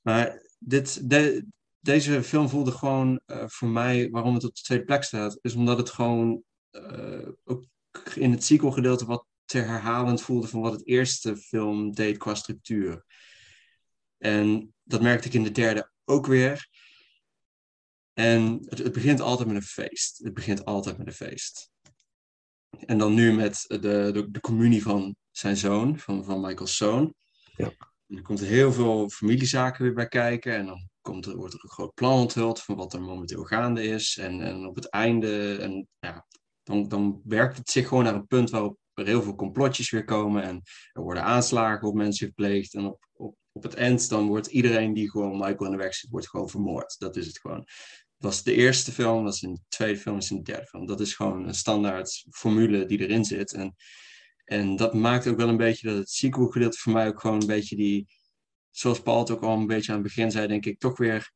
Maar 0.00 0.42
dit, 0.58 1.10
de, 1.10 1.46
deze 1.80 2.22
film 2.22 2.48
voelde 2.48 2.72
gewoon 2.72 3.20
eh, 3.26 3.44
voor 3.46 3.68
mij, 3.68 4.10
waarom 4.10 4.34
het 4.34 4.44
op 4.44 4.54
de 4.54 4.62
tweede 4.62 4.84
plek 4.84 5.02
staat, 5.02 5.38
is 5.40 5.54
omdat 5.54 5.78
het 5.78 5.90
gewoon 5.90 6.42
eh, 6.70 7.28
ook 7.44 7.64
in 8.14 8.30
het 8.30 8.44
sequel 8.44 8.70
gedeelte 8.70 9.06
wat 9.06 9.26
te 9.44 9.58
herhalend 9.58 10.22
voelde 10.22 10.48
van 10.48 10.60
wat 10.60 10.72
het 10.72 10.86
eerste 10.86 11.36
film 11.36 11.92
deed 11.92 12.16
qua 12.16 12.34
structuur. 12.34 13.04
En 14.18 14.74
dat 14.82 15.02
merkte 15.02 15.28
ik 15.28 15.34
in 15.34 15.42
de 15.42 15.50
derde 15.50 15.90
ook 16.04 16.26
weer. 16.26 16.68
En 18.12 18.58
het, 18.64 18.78
het 18.78 18.92
begint 18.92 19.20
altijd 19.20 19.48
met 19.48 19.56
een 19.56 19.62
feest. 19.62 20.18
Het 20.18 20.34
begint 20.34 20.64
altijd 20.64 20.98
met 20.98 21.06
een 21.06 21.12
feest. 21.12 21.70
En 22.86 22.98
dan 22.98 23.14
nu 23.14 23.32
met 23.32 23.64
de, 23.66 23.78
de, 24.12 24.30
de 24.30 24.40
communie 24.40 24.82
van 24.82 25.16
zijn 25.30 25.56
zoon, 25.56 25.98
van, 25.98 26.24
van 26.24 26.40
Michael's 26.40 26.76
zoon. 26.76 27.14
Ja. 27.56 27.72
Er 28.10 28.22
komt 28.22 28.40
heel 28.40 28.72
veel 28.72 29.08
familiezaken 29.08 29.84
weer 29.84 29.94
bij 29.94 30.08
kijken. 30.08 30.54
En 30.56 30.66
dan 30.66 30.88
komt 31.00 31.26
er, 31.26 31.36
wordt 31.36 31.54
er 31.54 31.60
een 31.62 31.70
groot 31.70 31.94
plan 31.94 32.20
onthuld 32.20 32.62
van 32.62 32.76
wat 32.76 32.92
er 32.92 33.02
momenteel 33.02 33.44
gaande 33.44 33.82
is. 33.82 34.18
En, 34.20 34.40
en 34.40 34.66
op 34.66 34.74
het 34.74 34.88
einde, 34.88 35.56
en, 35.56 35.88
ja, 35.98 36.26
dan, 36.62 36.88
dan 36.88 37.20
werkt 37.24 37.56
het 37.56 37.70
zich 37.70 37.88
gewoon 37.88 38.04
naar 38.04 38.14
een 38.14 38.26
punt 38.26 38.50
waarop 38.50 38.78
er 38.94 39.06
heel 39.06 39.22
veel 39.22 39.34
complotjes 39.34 39.90
weer 39.90 40.04
komen. 40.04 40.42
En 40.42 40.62
er 40.92 41.02
worden 41.02 41.22
aanslagen 41.22 41.88
op 41.88 41.94
mensen 41.94 42.26
gepleegd. 42.26 42.74
En 42.74 42.84
op, 42.84 43.06
op, 43.12 43.36
op 43.52 43.62
het 43.62 43.74
eind 43.74 44.08
dan 44.08 44.26
wordt 44.26 44.46
iedereen 44.46 44.92
die 44.92 45.10
gewoon 45.10 45.38
Michael 45.38 45.64
in 45.64 45.70
de 45.70 45.76
weg 45.76 45.94
zit, 45.94 46.10
wordt 46.10 46.28
gewoon 46.28 46.48
vermoord. 46.48 46.98
Dat 46.98 47.16
is 47.16 47.26
het 47.26 47.38
gewoon. 47.38 47.66
Dat 48.16 48.30
was 48.30 48.42
de 48.42 48.54
eerste 48.54 48.92
film, 48.92 49.24
dat 49.24 49.34
is 49.34 49.40
de 49.40 49.58
tweede 49.68 49.98
film, 49.98 50.14
dat 50.14 50.22
is 50.24 50.28
de 50.28 50.42
derde 50.42 50.66
film. 50.66 50.86
Dat 50.86 51.00
is 51.00 51.14
gewoon 51.14 51.48
een 51.48 51.54
standaard 51.54 52.26
formule 52.30 52.86
die 52.86 52.98
erin 52.98 53.24
zit. 53.24 53.52
En, 53.52 53.76
en 54.50 54.76
dat 54.76 54.94
maakt 54.94 55.26
ook 55.26 55.36
wel 55.36 55.48
een 55.48 55.56
beetje 55.56 55.88
dat 55.88 55.96
het 55.96 56.10
sequel 56.10 56.46
gedeelte 56.46 56.78
voor 56.78 56.92
mij 56.92 57.08
ook 57.08 57.20
gewoon 57.20 57.40
een 57.40 57.46
beetje 57.46 57.76
die, 57.76 58.06
zoals 58.70 59.02
Paul 59.02 59.18
het 59.18 59.30
ook 59.30 59.42
al 59.42 59.56
een 59.56 59.66
beetje 59.66 59.92
aan 59.92 59.98
het 59.98 60.06
begin 60.06 60.30
zei, 60.30 60.46
denk 60.46 60.66
ik, 60.66 60.78
toch 60.78 60.98
weer 60.98 61.32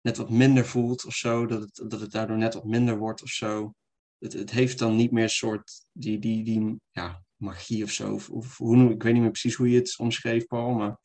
net 0.00 0.16
wat 0.16 0.30
minder 0.30 0.66
voelt 0.66 1.04
of 1.04 1.14
zo. 1.14 1.46
Dat 1.46 1.60
het, 1.60 1.90
dat 1.90 2.00
het 2.00 2.10
daardoor 2.10 2.36
net 2.36 2.54
wat 2.54 2.64
minder 2.64 2.98
wordt 2.98 3.22
of 3.22 3.28
zo. 3.28 3.74
Het, 4.18 4.32
het 4.32 4.50
heeft 4.50 4.78
dan 4.78 4.96
niet 4.96 5.10
meer 5.10 5.22
een 5.22 5.30
soort 5.30 5.72
die, 5.92 6.18
die, 6.18 6.44
die 6.44 6.80
ja, 6.90 7.22
magie 7.36 7.84
of 7.84 7.90
zo. 7.90 8.12
Of, 8.12 8.30
of 8.30 8.56
hoe, 8.56 8.90
ik 8.90 9.02
weet 9.02 9.12
niet 9.12 9.22
meer 9.22 9.30
precies 9.30 9.54
hoe 9.54 9.70
je 9.70 9.78
het 9.78 9.98
omschreef, 9.98 10.46
Paul, 10.46 10.74
maar 10.74 10.98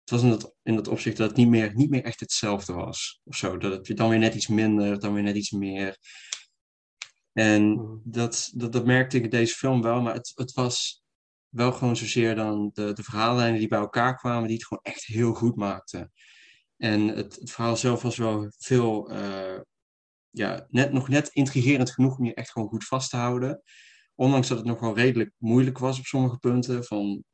het 0.00 0.10
was 0.10 0.22
in 0.22 0.30
dat, 0.30 0.54
in 0.62 0.74
dat 0.74 0.88
opzicht 0.88 1.16
dat 1.16 1.28
het 1.28 1.36
niet 1.36 1.48
meer, 1.48 1.74
niet 1.74 1.90
meer 1.90 2.04
echt 2.04 2.20
hetzelfde 2.20 2.72
was. 2.72 3.20
Of 3.24 3.36
zo. 3.36 3.56
Dat 3.56 3.86
het 3.88 3.96
dan 3.96 4.08
weer 4.08 4.18
net 4.18 4.34
iets 4.34 4.46
minder, 4.46 4.98
dan 4.98 5.14
weer 5.14 5.22
net 5.22 5.36
iets 5.36 5.50
meer. 5.50 5.96
En 7.36 8.00
dat, 8.04 8.50
dat, 8.54 8.72
dat 8.72 8.86
merkte 8.86 9.16
ik 9.16 9.24
in 9.24 9.30
deze 9.30 9.54
film 9.54 9.82
wel, 9.82 10.00
maar 10.00 10.14
het, 10.14 10.32
het 10.34 10.52
was 10.52 11.02
wel 11.48 11.72
gewoon 11.72 11.96
zozeer 11.96 12.34
dan 12.34 12.70
de, 12.72 12.92
de 12.92 13.02
verhaallijnen 13.02 13.58
die 13.58 13.68
bij 13.68 13.78
elkaar 13.78 14.16
kwamen, 14.16 14.48
die 14.48 14.56
het 14.56 14.66
gewoon 14.66 14.82
echt 14.82 15.04
heel 15.04 15.34
goed 15.34 15.56
maakten. 15.56 16.12
En 16.76 17.08
het, 17.08 17.36
het 17.36 17.50
verhaal 17.50 17.76
zelf 17.76 18.02
was 18.02 18.16
wel 18.16 18.52
veel, 18.58 19.10
eh, 19.10 19.60
ja, 20.30 20.66
net, 20.68 20.92
nog 20.92 21.08
net 21.08 21.28
intrigerend 21.28 21.90
genoeg 21.90 22.18
om 22.18 22.24
je 22.24 22.34
echt 22.34 22.50
gewoon 22.50 22.68
goed 22.68 22.84
vast 22.84 23.10
te 23.10 23.16
houden. 23.16 23.62
Ondanks 24.14 24.48
dat 24.48 24.58
het 24.58 24.66
nog 24.66 24.80
wel 24.80 24.94
redelijk 24.96 25.32
moeilijk 25.38 25.78
was 25.78 25.98
op 25.98 26.04
sommige 26.04 26.38
punten. 26.38 26.84
Van 26.84 27.24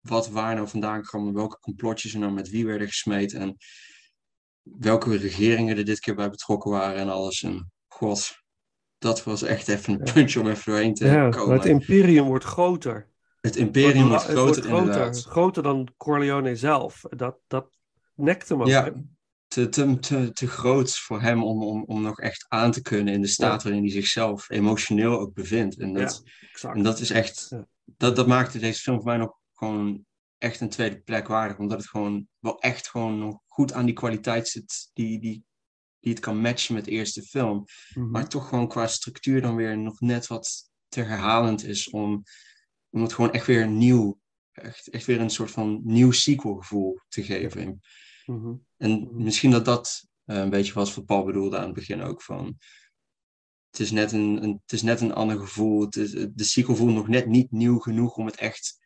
wat 0.00 0.28
waar 0.28 0.54
nou 0.54 0.68
vandaan 0.68 1.02
kwam, 1.02 1.26
en 1.28 1.34
welke 1.34 1.58
complotjes 1.58 2.14
er 2.14 2.20
nou 2.20 2.32
met 2.32 2.48
wie 2.48 2.66
werden 2.66 2.88
gesmeed. 2.88 3.32
En 3.32 3.56
welke 4.62 5.16
regeringen 5.16 5.76
er 5.76 5.84
dit 5.84 6.00
keer 6.00 6.14
bij 6.14 6.30
betrokken 6.30 6.70
waren 6.70 7.00
en 7.00 7.08
alles. 7.08 7.42
En 7.42 7.72
god, 7.86 8.41
dat 9.02 9.24
was 9.24 9.42
echt 9.42 9.68
even 9.68 9.92
een 9.92 10.12
puntje 10.12 10.40
om 10.40 10.48
even 10.48 10.72
doorheen 10.72 10.94
te 10.94 11.06
Ja, 11.06 11.28
komen. 11.28 11.54
het 11.56 11.64
imperium 11.64 12.26
wordt 12.26 12.44
groter. 12.44 13.08
Het 13.40 13.56
imperium 13.56 14.08
wordt 14.08 14.22
Het 14.26 14.32
groter, 14.32 14.62
groter, 14.62 14.78
inderdaad. 14.78 15.22
groter 15.22 15.62
dan 15.62 15.88
Corleone 15.96 16.56
zelf. 16.56 17.02
Dat, 17.08 17.36
dat 17.46 17.78
nekte 18.14 18.56
me. 18.56 18.66
Ja, 18.66 18.92
te, 19.46 19.68
te, 19.68 19.98
te, 19.98 20.32
te 20.32 20.46
groot 20.46 20.96
voor 20.98 21.20
hem 21.20 21.42
om, 21.42 21.62
om, 21.62 21.84
om 21.86 22.02
nog 22.02 22.20
echt 22.20 22.44
aan 22.48 22.70
te 22.70 22.82
kunnen 22.82 23.14
in 23.14 23.20
de 23.20 23.26
staat 23.26 23.62
waarin 23.62 23.82
hij 23.82 23.90
zichzelf 23.90 24.50
emotioneel 24.50 25.18
ook 25.18 25.34
bevindt. 25.34 25.78
En 25.78 25.92
dat, 25.94 26.22
Ja, 26.60 26.72
en 26.72 26.82
dat 26.82 27.00
is 27.00 27.10
echt, 27.10 27.46
Ja. 27.50 27.66
dat, 27.84 28.16
dat 28.16 28.26
maakte 28.26 28.58
deze 28.58 28.80
film 28.80 28.96
voor 28.96 29.06
mij 29.06 29.16
nog 29.16 29.38
gewoon 29.52 30.04
echt 30.38 30.60
een 30.60 30.68
tweede 30.68 31.00
plek 31.00 31.28
waardig. 31.28 31.58
Omdat 31.58 31.78
het 31.78 31.88
gewoon 31.88 32.28
wel 32.38 32.60
echt 32.60 32.88
gewoon 32.88 33.18
nog 33.18 33.38
goed 33.46 33.72
aan 33.72 33.84
die 33.86 33.94
kwaliteit 33.94 34.48
zit 34.48 34.90
die, 34.92 35.20
die, 35.20 35.44
die 36.02 36.12
het 36.12 36.20
kan 36.20 36.40
matchen 36.40 36.74
met 36.74 36.84
de 36.84 36.90
eerste 36.90 37.22
film. 37.22 37.64
Mhm. 37.94 38.10
Maar 38.10 38.28
toch 38.28 38.48
gewoon 38.48 38.68
qua 38.68 38.86
structuur 38.86 39.40
dan 39.40 39.56
weer 39.56 39.78
nog 39.78 40.00
net 40.00 40.26
wat 40.26 40.70
te 40.88 41.00
herhalend 41.00 41.64
is 41.64 41.90
om, 41.90 42.22
om 42.90 43.02
het 43.02 43.12
gewoon 43.12 43.32
echt 43.32 43.46
weer 43.46 43.68
nieuw, 43.68 44.20
echt, 44.52 44.88
echt 44.88 45.06
weer 45.06 45.20
een 45.20 45.30
soort 45.30 45.50
van 45.50 45.80
nieuw 45.84 46.10
sequel 46.10 46.54
gevoel 46.54 47.00
te 47.08 47.22
geven. 47.22 47.80
Mhm. 48.26 48.54
En 48.76 49.22
misschien 49.22 49.50
dat 49.50 49.64
dat 49.64 50.08
eh, 50.24 50.36
een 50.36 50.50
beetje 50.50 50.72
was 50.72 50.94
wat 50.94 51.04
Paul 51.04 51.24
bedoelde 51.24 51.58
aan 51.58 51.64
het 51.64 51.74
begin 51.74 52.02
ook 52.02 52.22
van. 52.22 52.58
Het 53.70 53.80
is 53.80 53.90
net 53.90 54.12
een, 54.12 54.42
een, 54.42 54.60
het 54.62 54.72
is 54.72 54.82
net 54.82 55.00
een 55.00 55.14
ander 55.14 55.38
gevoel. 55.38 55.80
Het 55.80 55.96
is, 55.96 56.10
de 56.10 56.44
sequel 56.44 56.76
voelt 56.76 56.94
nog 56.94 57.08
net 57.08 57.26
niet 57.26 57.50
nieuw 57.50 57.78
genoeg 57.78 58.16
om 58.16 58.26
het 58.26 58.36
echt 58.36 58.80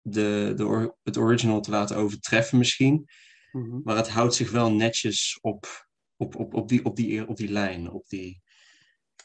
de, 0.00 0.52
de, 0.56 0.66
or- 0.66 0.96
het 1.02 1.16
original 1.16 1.60
te 1.60 1.70
laten 1.70 1.96
overtreffen 1.96 2.58
misschien. 2.58 3.06
Mhm. 3.52 3.80
Maar 3.84 3.96
het 3.96 4.08
houdt 4.08 4.34
zich 4.34 4.50
wel 4.50 4.72
netjes 4.72 5.38
op, 5.40 5.88
op, 6.22 6.36
op, 6.36 6.54
op, 6.54 6.68
die, 6.68 6.84
op, 6.84 6.96
die, 6.96 7.28
op 7.28 7.36
die 7.36 7.50
lijn, 7.50 7.90
op 7.90 8.08
die, 8.08 8.42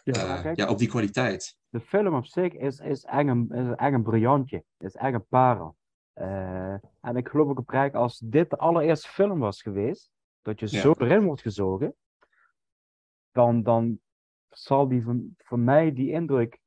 Ja, 0.03 0.44
eh, 0.44 0.56
ja, 0.56 0.69
op 0.69 0.78
die 0.78 0.88
kwaliteit. 0.88 1.57
de 1.69 1.80
film 1.80 2.15
op 2.15 2.26
zich 2.26 2.53
is, 2.53 2.80
is, 2.80 3.03
echt, 3.03 3.28
een, 3.28 3.49
is 3.49 3.76
echt 3.76 3.94
een 3.94 4.03
briljantje. 4.03 4.64
Is 4.78 4.95
echt 4.95 5.14
een 5.14 5.26
parel. 5.28 5.76
Eh, 6.14 6.74
en 7.02 7.15
ik 7.15 7.28
geloof 7.28 7.48
ook 7.49 7.60
oprecht, 7.60 7.95
als 7.95 8.19
dit 8.19 8.49
de 8.49 8.57
allereerste 8.57 9.07
film 9.07 9.40
was 9.40 9.61
geweest, 9.61 10.10
dat 10.41 10.60
je 10.60 10.68
Ja. 10.69 10.82
zo 10.82 10.94
erin 10.98 11.24
wordt 11.24 11.41
gezogen, 11.41 11.95
dan, 13.32 13.64
dan 13.64 13.99
zal 14.49 14.88
die 14.88 15.03
van, 15.03 15.36
van 15.38 15.64
mij 15.64 15.94
die 15.94 16.11
indruk 16.11 16.60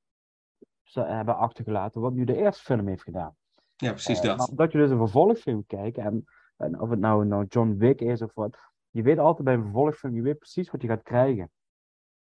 hebben 0.93 1.37
achtergelaten 1.37 2.01
wat 2.01 2.13
nu 2.13 2.25
de 2.25 2.37
eerste 2.37 2.63
film 2.63 2.87
heeft 2.87 3.03
gedaan. 3.03 3.37
Ja, 3.77 3.91
precies 3.91 4.21
Eh, 4.21 4.37
dat. 4.37 4.49
omdat 4.49 4.73
je 4.73 4.79
dus 4.79 4.91
een 4.91 4.97
vervolgfilm 4.97 5.67
kijkt, 5.67 5.99
en, 5.99 6.25
en 6.57 6.81
of 6.81 6.91
het 6.91 6.99
nou, 6.99 7.27
nou 7.27 7.47
John 7.49 7.77
Wick 7.79 8.01
is 8.01 8.23
of 8.23 8.35
wat, 8.35 8.57
je 8.91 9.03
weet 9.03 9.19
altijd 9.19 9.45
bij 9.45 9.55
een 9.55 9.63
vervolgfilm, 9.63 10.15
je 10.15 10.23
weet 10.23 10.39
precies 10.39 10.71
wat 10.71 10.83
je 10.83 10.89
gaat 10.89 11.03
krijgen. 11.03 11.51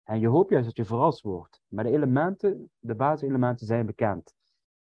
En 0.04 0.20
je 0.20 0.28
hoopt 0.28 0.50
juist 0.50 0.66
dat 0.66 0.76
je 0.78 0.86
verrast 0.86 1.22
wordt. 1.22 1.62
Maar 1.68 1.84
de 1.84 1.92
elementen, 1.92 2.72
de 2.80 2.96
basiselementen 2.96 3.66
zijn 3.68 3.86
bekend. 3.86 4.34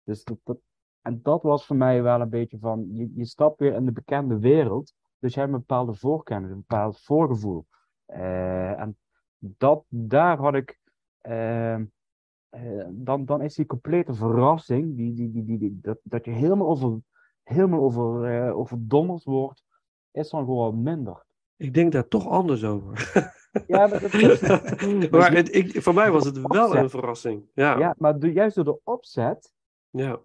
Dus 0.03 0.23
dat, 0.23 0.57
en 1.01 1.21
dat 1.21 1.43
was 1.43 1.65
voor 1.65 1.75
mij 1.75 2.01
wel 2.03 2.21
een 2.21 2.29
beetje 2.29 2.59
van, 2.59 2.87
je, 3.15 3.25
stapt 3.25 3.59
weer 3.59 3.73
in 3.73 3.85
de 3.85 3.91
bekende 3.91 4.39
wereld, 4.39 4.93
dus 5.19 5.33
je 5.33 5.39
hebt 5.39 5.51
een 5.51 5.59
bepaalde 5.59 5.93
voorkennis, 5.93 6.51
een 6.51 6.57
bepaald 6.67 6.99
voorgevoel. 6.99 7.65
Eh, 8.05 8.79
en 8.79 8.97
dat, 9.37 9.83
daar 9.87 10.37
had 10.37 10.53
ik, 10.53 10.79
eh, 11.17 11.73
eh, 11.73 12.87
dan, 12.89 13.25
dan 13.25 13.41
is 13.41 13.55
die 13.55 13.65
complete 13.65 14.13
verrassing, 14.13 14.95
die, 14.95 15.13
die, 15.13 15.31
die, 15.31 15.43
die, 15.45 15.57
die- 15.57 15.79
dat, 15.81 15.99
dat 16.03 16.25
je 16.25 16.31
helemaal 16.31 16.67
over, 16.67 16.99
helemaal 17.43 17.81
over, 17.81 18.23
eh, 18.25 18.57
overdonderd 18.57 19.23
wordt, 19.23 19.63
is 20.11 20.29
dan 20.29 20.45
gewoon 20.45 20.81
minder. 20.81 21.25
Ik 21.57 21.73
denk 21.73 21.91
daar 21.91 22.07
toch 22.07 22.27
anders 22.27 22.63
over. 22.63 22.95
Ja, 23.67 23.87
maar, 23.87 24.01
dat 24.01 24.13
is- 24.13 24.41
maar 25.09 25.31
het, 25.33 25.55
ik, 25.55 25.81
voor 25.81 25.93
mij 25.93 26.11
was 26.11 26.25
het 26.25 26.41
wel 26.41 26.75
een 26.75 26.89
verrassing. 26.89 27.43
Ja, 27.53 27.77
ja, 27.79 27.95
maar 27.97 28.19
do- 28.19 28.27
juist 28.27 28.55
door 28.55 28.63
de 28.65 28.79
opzet 28.83 29.53
ja. 29.89 30.19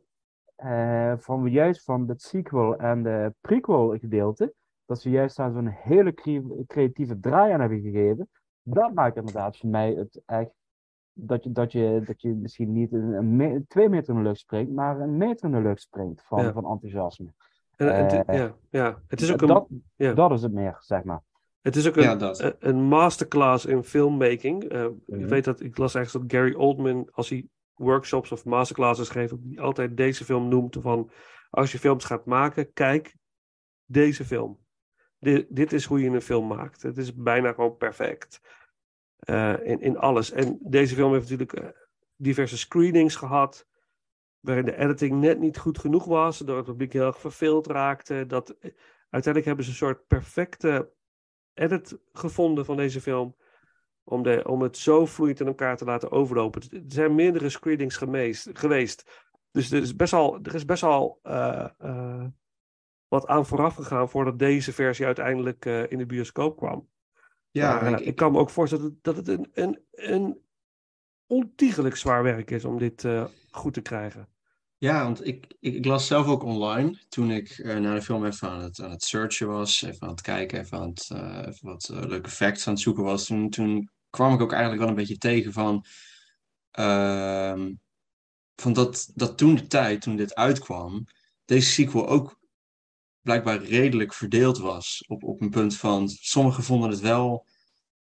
eh, 0.57 1.13
van 1.19 1.47
juist 1.51 1.85
van 1.85 2.09
het 2.09 2.23
sequel 2.23 2.77
en 2.77 3.03
de 3.03 3.35
prequel 3.41 3.99
gedeelte, 3.99 4.55
dat 4.87 5.01
ze 5.01 5.11
juist 5.11 5.37
daar 5.37 5.53
zo'n 5.53 5.67
hele 5.67 6.15
cre- 6.15 6.65
creatieve 6.67 7.21
draai 7.21 7.53
aan 7.53 7.61
hebben 7.61 7.81
gegeven, 7.81 8.29
dat 8.63 8.95
maakt 8.95 9.17
inderdaad 9.17 9.57
voor 9.57 9.69
mij 9.71 9.93
het 9.93 10.23
echt 10.27 10.51
dat 11.13 11.45
je, 11.45 11.53
dat 11.53 11.73
je, 11.73 12.03
dat 12.07 12.21
je 12.23 12.29
misschien 12.35 12.73
niet 12.73 12.93
een, 12.93 13.13
een 13.13 13.37
me- 13.37 13.65
twee 13.69 13.89
meter 13.89 14.15
in 14.15 14.23
de 14.23 14.29
lucht 14.29 14.41
springt, 14.41 14.73
maar 14.73 15.01
een 15.01 15.17
meter 15.17 15.45
in 15.49 15.55
de 15.55 15.63
lucht 15.63 15.81
springt 15.81 16.23
van, 16.27 16.43
Ja. 16.43 16.53
van 16.53 16.67
enthousiasme. 16.67 17.33
En, 17.89 18.05
het- 18.05 18.27
Eh, 18.27 18.37
ja, 18.39 18.57
ja. 18.71 19.03
Het 19.07 19.21
is 19.21 19.33
ook 19.33 19.41
een, 19.43 19.49
dat, 19.49 19.67
ja. 19.97 20.13
dat 20.13 20.33
is 20.33 20.43
het 20.43 20.53
meer, 20.53 20.77
zeg 20.81 21.03
maar. 21.05 21.23
Het 21.61 21.77
is 21.77 21.89
ook 21.89 21.97
een, 21.97 22.03
Ja, 22.03 22.35
een, 22.59 22.83
masterclass 22.83 23.67
in 23.67 23.83
filmmaking. 23.85 24.65
Eh, 24.65 24.85
Ik 24.85 24.91
Mhm. 25.07 25.27
weet 25.29 25.45
dat 25.45 25.61
ik 25.61 25.79
las 25.79 25.95
ergens 25.95 26.13
dat 26.13 26.23
Gary 26.27 26.55
Oldman, 26.55 27.09
als 27.13 27.29
hij 27.29 27.47
workshops 27.75 28.33
of 28.33 28.45
masterclasses 28.45 29.09
geeft, 29.09 29.31
dat 29.31 29.39
hij 29.49 29.63
altijd 29.65 29.97
deze 29.97 30.25
film 30.25 30.49
noemt 30.49 30.77
van 30.81 31.11
als 31.51 31.73
je 31.73 31.79
films 31.79 32.05
gaat 32.05 32.25
maken, 32.27 32.73
kijk 32.73 33.15
deze 33.85 34.25
film. 34.25 34.59
Dit, 35.19 35.47
dit 35.49 35.73
is 35.73 35.85
hoe 35.85 36.01
je 36.01 36.09
een 36.11 36.21
film 36.23 36.47
maakt. 36.47 36.83
Het 36.83 36.99
is 36.99 37.15
bijna 37.15 37.53
gewoon 37.53 37.77
perfect. 37.77 38.41
Eh, 39.17 39.55
in, 39.63 39.81
in 39.81 39.99
alles. 39.99 40.31
En 40.33 40.59
deze 40.63 40.95
film 40.95 41.13
heeft 41.13 41.31
natuurlijk 41.31 41.75
diverse 42.17 42.59
screenings 42.59 43.17
gehad. 43.17 43.67
Waarin 44.43 44.65
de 44.65 44.77
editing 44.77 45.21
net 45.21 45.39
niet 45.39 45.59
goed 45.59 45.79
genoeg 45.79 46.05
was. 46.05 46.39
Door 46.39 46.57
het 46.57 46.67
publiek 46.67 46.93
heel 46.93 47.07
erg 47.07 47.21
verveeld 47.21 47.67
raakte. 47.67 48.25
Dat, 48.27 48.51
eh, 48.51 48.71
uiteindelijk 49.11 49.45
hebben 49.45 49.65
ze 49.65 49.71
een 49.71 49.77
soort 49.77 50.07
perfecte 50.07 50.93
edit 51.55 51.99
gevonden 52.13 52.65
van 52.65 52.77
deze 52.77 53.01
film. 53.01 53.37
Om, 54.05 54.23
de, 54.23 54.43
om 54.49 54.63
het 54.63 54.77
zo 54.77 55.07
vloeiend 55.07 55.41
in 55.41 55.47
elkaar 55.47 55.77
te 55.77 55.85
laten 55.85 56.11
overlopen. 56.11 56.63
Er 56.71 56.83
zijn 56.87 57.15
meerdere 57.15 57.49
screenings 57.49 57.97
gemeest, 57.97 58.49
geweest. 58.53 59.31
Dus 59.51 59.71
er 59.71 59.83
is 59.83 59.97
best 59.97 60.13
wel, 60.13 60.39
er 60.43 60.55
is 60.55 60.65
best 60.65 60.83
eh, 60.83 61.67
eh, 61.79 62.25
wat 63.09 63.27
aan 63.27 63.47
vooraf 63.47 63.75
gegaan 63.75 64.09
voordat 64.09 64.39
deze 64.39 64.73
versie 64.73 65.07
uiteindelijk 65.07 65.65
in 65.65 65.99
de 65.99 66.07
bioscoop 66.07 66.57
kwam. 66.57 66.89
Ja, 67.51 67.75
Maar, 67.81 67.93
ik- 67.93 67.99
ik, 67.99 68.07
ik- 68.07 68.17
kan 68.17 68.33
me 68.33 68.39
ook 68.39 68.51
voorstellen 68.51 68.99
dat 69.03 69.17
het 69.17 69.29
een, 69.29 69.51
een, 69.53 69.81
een 69.91 70.41
ontiegelijk 71.33 71.97
zwaar 71.97 72.23
werk 72.23 72.51
is 72.51 72.65
om 72.65 72.79
dit 72.79 73.05
eh, 73.05 73.25
goed 73.51 73.75
te 73.75 73.81
krijgen. 73.81 74.29
Ja, 74.79 75.03
want 75.03 75.27
ik, 75.27 75.55
ik, 75.61 75.85
las 75.85 76.07
zelf 76.07 76.27
ook 76.27 76.43
online 76.43 76.99
toen 77.09 77.31
ik 77.31 77.49
eh, 77.49 77.77
naar 77.77 77.95
de 77.95 78.03
film 78.03 78.25
even 78.27 78.49
aan 78.49 78.61
het, 78.61 78.81
aan 78.81 78.91
het 78.91 79.03
searchen 79.03 79.47
was, 79.47 79.83
even 79.83 80.03
aan 80.03 80.09
het 80.09 80.21
kijken, 80.21 80.61
even, 80.61 80.79
aan 80.79 80.89
het, 80.89 81.11
eh, 81.11 81.47
even 81.47 81.67
wat 81.67 81.89
leuke 81.89 82.31
facts 82.31 82.67
aan 82.67 82.73
het 82.73 82.83
zoeken 82.83 83.05
was. 83.05 83.27
Toen, 83.27 83.51
toen 83.51 83.91
kwam 84.11 84.35
ik 84.35 84.41
ook 84.41 84.53
eigenlijk 84.53 84.81
wel 84.81 84.91
een 84.91 84.97
beetje 84.97 85.19
tegen 85.19 85.53
van, 85.53 85.85
ehm, 86.71 87.73
van 88.57 88.73
dat, 88.73 89.11
dat 89.15 89.39
toen 89.39 89.55
de 89.55 89.67
tijd, 89.67 90.01
toen 90.01 90.17
dit 90.17 90.35
uitkwam, 90.35 91.05
deze 91.45 91.71
sequel 91.71 92.09
ook 92.09 92.39
blijkbaar 93.21 93.63
redelijk 93.63 94.15
verdeeld 94.15 94.59
was. 94.59 95.05
Op, 95.07 95.25
op 95.25 95.41
een 95.41 95.51
punt 95.51 95.77
van, 95.77 96.09
sommigen 96.09 96.63
vonden 96.63 96.91
het 96.91 97.01
wel 97.01 97.47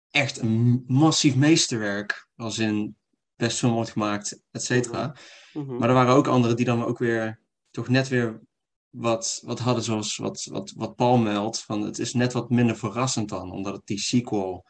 echt 0.09 0.39
een 0.39 0.83
massief 0.87 1.35
meesterwerk, 1.35 2.27
als 2.35 2.59
in 2.59 2.95
best 3.35 3.57
film 3.57 3.73
wordt 3.73 3.91
gemaakt, 3.91 4.41
et 4.51 4.63
cetera. 4.63 5.15
Mhm. 5.53 5.77
Maar 5.77 5.89
er 5.89 5.95
waren 5.95 6.13
ook 6.13 6.27
anderen 6.27 6.55
die 6.55 6.65
dan 6.65 6.83
ook 6.83 6.97
weer 6.97 7.39
toch 7.71 7.87
net 7.87 8.07
weer 8.07 8.41
wat, 8.89 9.41
wat 9.45 9.59
hadden, 9.59 9.83
zoals 9.83 10.17
wat, 10.17 10.43
wat, 10.43 10.73
wat 10.75 10.95
Paul 10.95 11.17
meldt. 11.17 11.61
Van 11.61 11.81
het 11.81 11.99
is 11.99 12.13
net 12.13 12.33
wat 12.33 12.49
minder 12.49 12.77
verrassend 12.77 13.29
dan, 13.29 13.51
omdat 13.51 13.73
het 13.73 13.85
die 13.85 13.99
sequel, 13.99 14.65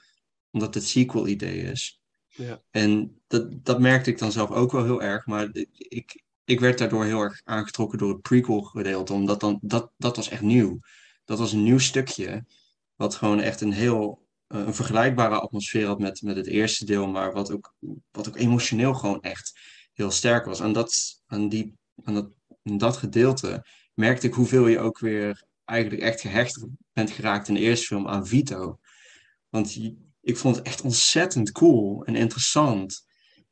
omdat 0.51 0.73
het 0.73 0.87
sequel 0.87 1.27
idee 1.27 1.61
is. 1.61 1.99
Ja. 2.27 2.61
En 2.71 3.21
dat, 3.27 3.65
dat 3.65 3.79
merkte 3.79 4.09
ik 4.09 4.17
dan 4.17 4.31
zelf 4.31 4.51
ook 4.51 4.71
wel 4.71 4.83
heel 4.83 5.01
erg. 5.01 5.25
Maar 5.25 5.49
ik, 5.71 6.23
ik 6.43 6.59
werd 6.59 6.77
daardoor 6.77 7.05
heel 7.05 7.21
erg 7.21 7.41
aangetrokken 7.43 7.97
door 7.97 8.09
het 8.09 8.21
prequel 8.21 8.61
gedeelte. 8.61 9.13
Omdat 9.13 9.39
dan, 9.39 9.59
dat, 9.61 9.91
dat 9.97 10.15
was 10.15 10.29
echt 10.29 10.41
nieuw. 10.41 10.79
Dat 11.25 11.39
was 11.39 11.51
een 11.51 11.63
nieuw 11.63 11.79
stukje. 11.79 12.45
Wat 12.95 13.15
gewoon 13.15 13.39
echt 13.39 13.61
een 13.61 13.73
heel 13.73 14.24
een 14.55 14.73
vergelijkbare 14.73 15.39
atmosfeer 15.39 15.85
had 15.85 15.99
met, 15.99 16.21
met 16.21 16.35
het 16.35 16.47
eerste 16.47 16.85
deel. 16.85 17.07
Maar 17.07 17.33
wat 17.33 17.51
ook, 17.51 17.75
wat 18.11 18.27
ook 18.27 18.37
emotioneel 18.37 18.93
gewoon 18.93 19.21
echt 19.21 19.59
heel 19.93 20.11
sterk 20.11 20.45
was. 20.45 20.59
En 20.59 20.73
dat, 20.73 21.21
aan, 21.27 21.49
die, 21.49 21.73
aan 22.03 22.13
dat, 22.13 22.29
dat 22.63 22.97
gedeelte 22.97 23.65
merkte 23.93 24.27
ik 24.27 24.33
hoeveel 24.33 24.67
je 24.67 24.79
ook 24.79 24.99
weer 24.99 25.43
eigenlijk 25.65 26.01
echt 26.01 26.21
gehecht 26.21 26.65
bent 26.93 27.11
geraakt 27.11 27.47
in 27.47 27.53
de 27.53 27.59
eerste 27.59 27.85
film 27.85 28.07
aan 28.07 28.27
Vito. 28.27 28.79
Want 29.49 29.77
ik 30.21 30.37
vond 30.37 30.55
het 30.55 30.65
echt 30.65 30.81
ontzettend 30.81 31.51
cool 31.51 32.05
en 32.05 32.15
interessant. 32.15 33.05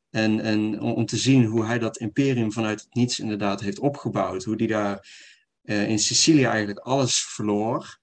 En, 0.10 0.40
en 0.40 0.82
om, 0.82 0.92
om 0.92 1.06
te 1.06 1.18
zien 1.18 1.46
hoe 1.46 1.66
hij 1.66 1.80
dat 1.80 1.98
imperium 1.98 2.52
vanuit 2.52 2.82
het 2.82 2.94
niets 2.94 3.20
inderdaad 3.20 3.62
heeft 3.62 3.80
opgebouwd. 3.80 4.44
Hoe 4.44 4.58
die 4.58 4.68
daar 4.68 5.08
eh, 5.64 5.90
in 5.90 6.00
Sicilië 6.00 6.46
eigenlijk 6.46 6.80
alles 6.80 7.24
verloor. 7.24 8.02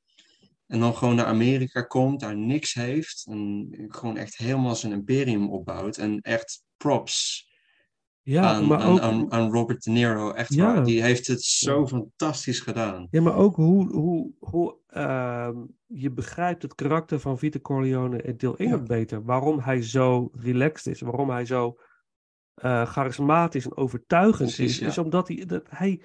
En 0.70 0.80
dan 0.80 0.94
gewoon 0.96 1.14
naar 1.14 1.24
Amerika 1.26 1.82
komt, 1.82 2.20
daar 2.20 2.36
niks 2.36 2.74
heeft. 2.74 3.26
En 3.30 3.68
gewoon 3.88 4.16
echt 4.16 4.36
helemaal 4.36 4.74
zijn 4.76 4.92
imperium 4.92 5.50
opbouwt. 5.50 5.96
En 5.96 6.20
echt 6.20 6.64
props 6.76 7.48
Ja, 8.22 8.42
aan, 8.42 8.66
maar 8.66 8.88
ook, 8.88 8.98
aan, 9.00 9.32
aan 9.32 9.50
Robert 9.52 9.82
De 9.82 9.90
Niro. 9.90 10.30
Echt 10.32 10.54
Ja. 10.54 10.74
waar. 10.74 10.84
Die 10.84 11.02
heeft 11.02 11.26
het 11.26 11.42
zo 11.42 11.86
fantastisch 11.86 12.60
gedaan. 12.60 13.06
ja, 13.10 13.20
maar 13.20 13.36
ook 13.36 13.56
hoe, 13.56 13.88
hoe, 13.92 14.30
hoe 14.38 14.76
ehm, 14.86 15.56
je 15.86 16.10
begrijpt 16.10 16.62
het 16.62 16.74
karakter 16.74 17.20
van 17.20 17.38
Vito 17.38 17.60
Corleone 17.60 18.22
in 18.22 18.36
deel 18.36 18.56
1 18.56 18.68
Ja. 18.68 18.74
ook 18.74 18.86
beter. 18.86 19.24
Waarom 19.24 19.58
hij 19.58 19.82
zo 19.82 20.30
relaxed 20.32 20.94
is, 20.94 21.00
waarom 21.00 21.30
hij 21.30 21.44
zo 21.46 21.78
eh, 22.54 22.86
charismatisch 22.86 23.64
en 23.64 23.76
overtuigend 23.76 24.54
Precies, 24.54 24.80
is. 24.80 24.86
Is 24.86 24.98
omdat 24.98 25.28
hij, 25.28 25.44
dat 25.46 25.62
hij, 25.68 26.02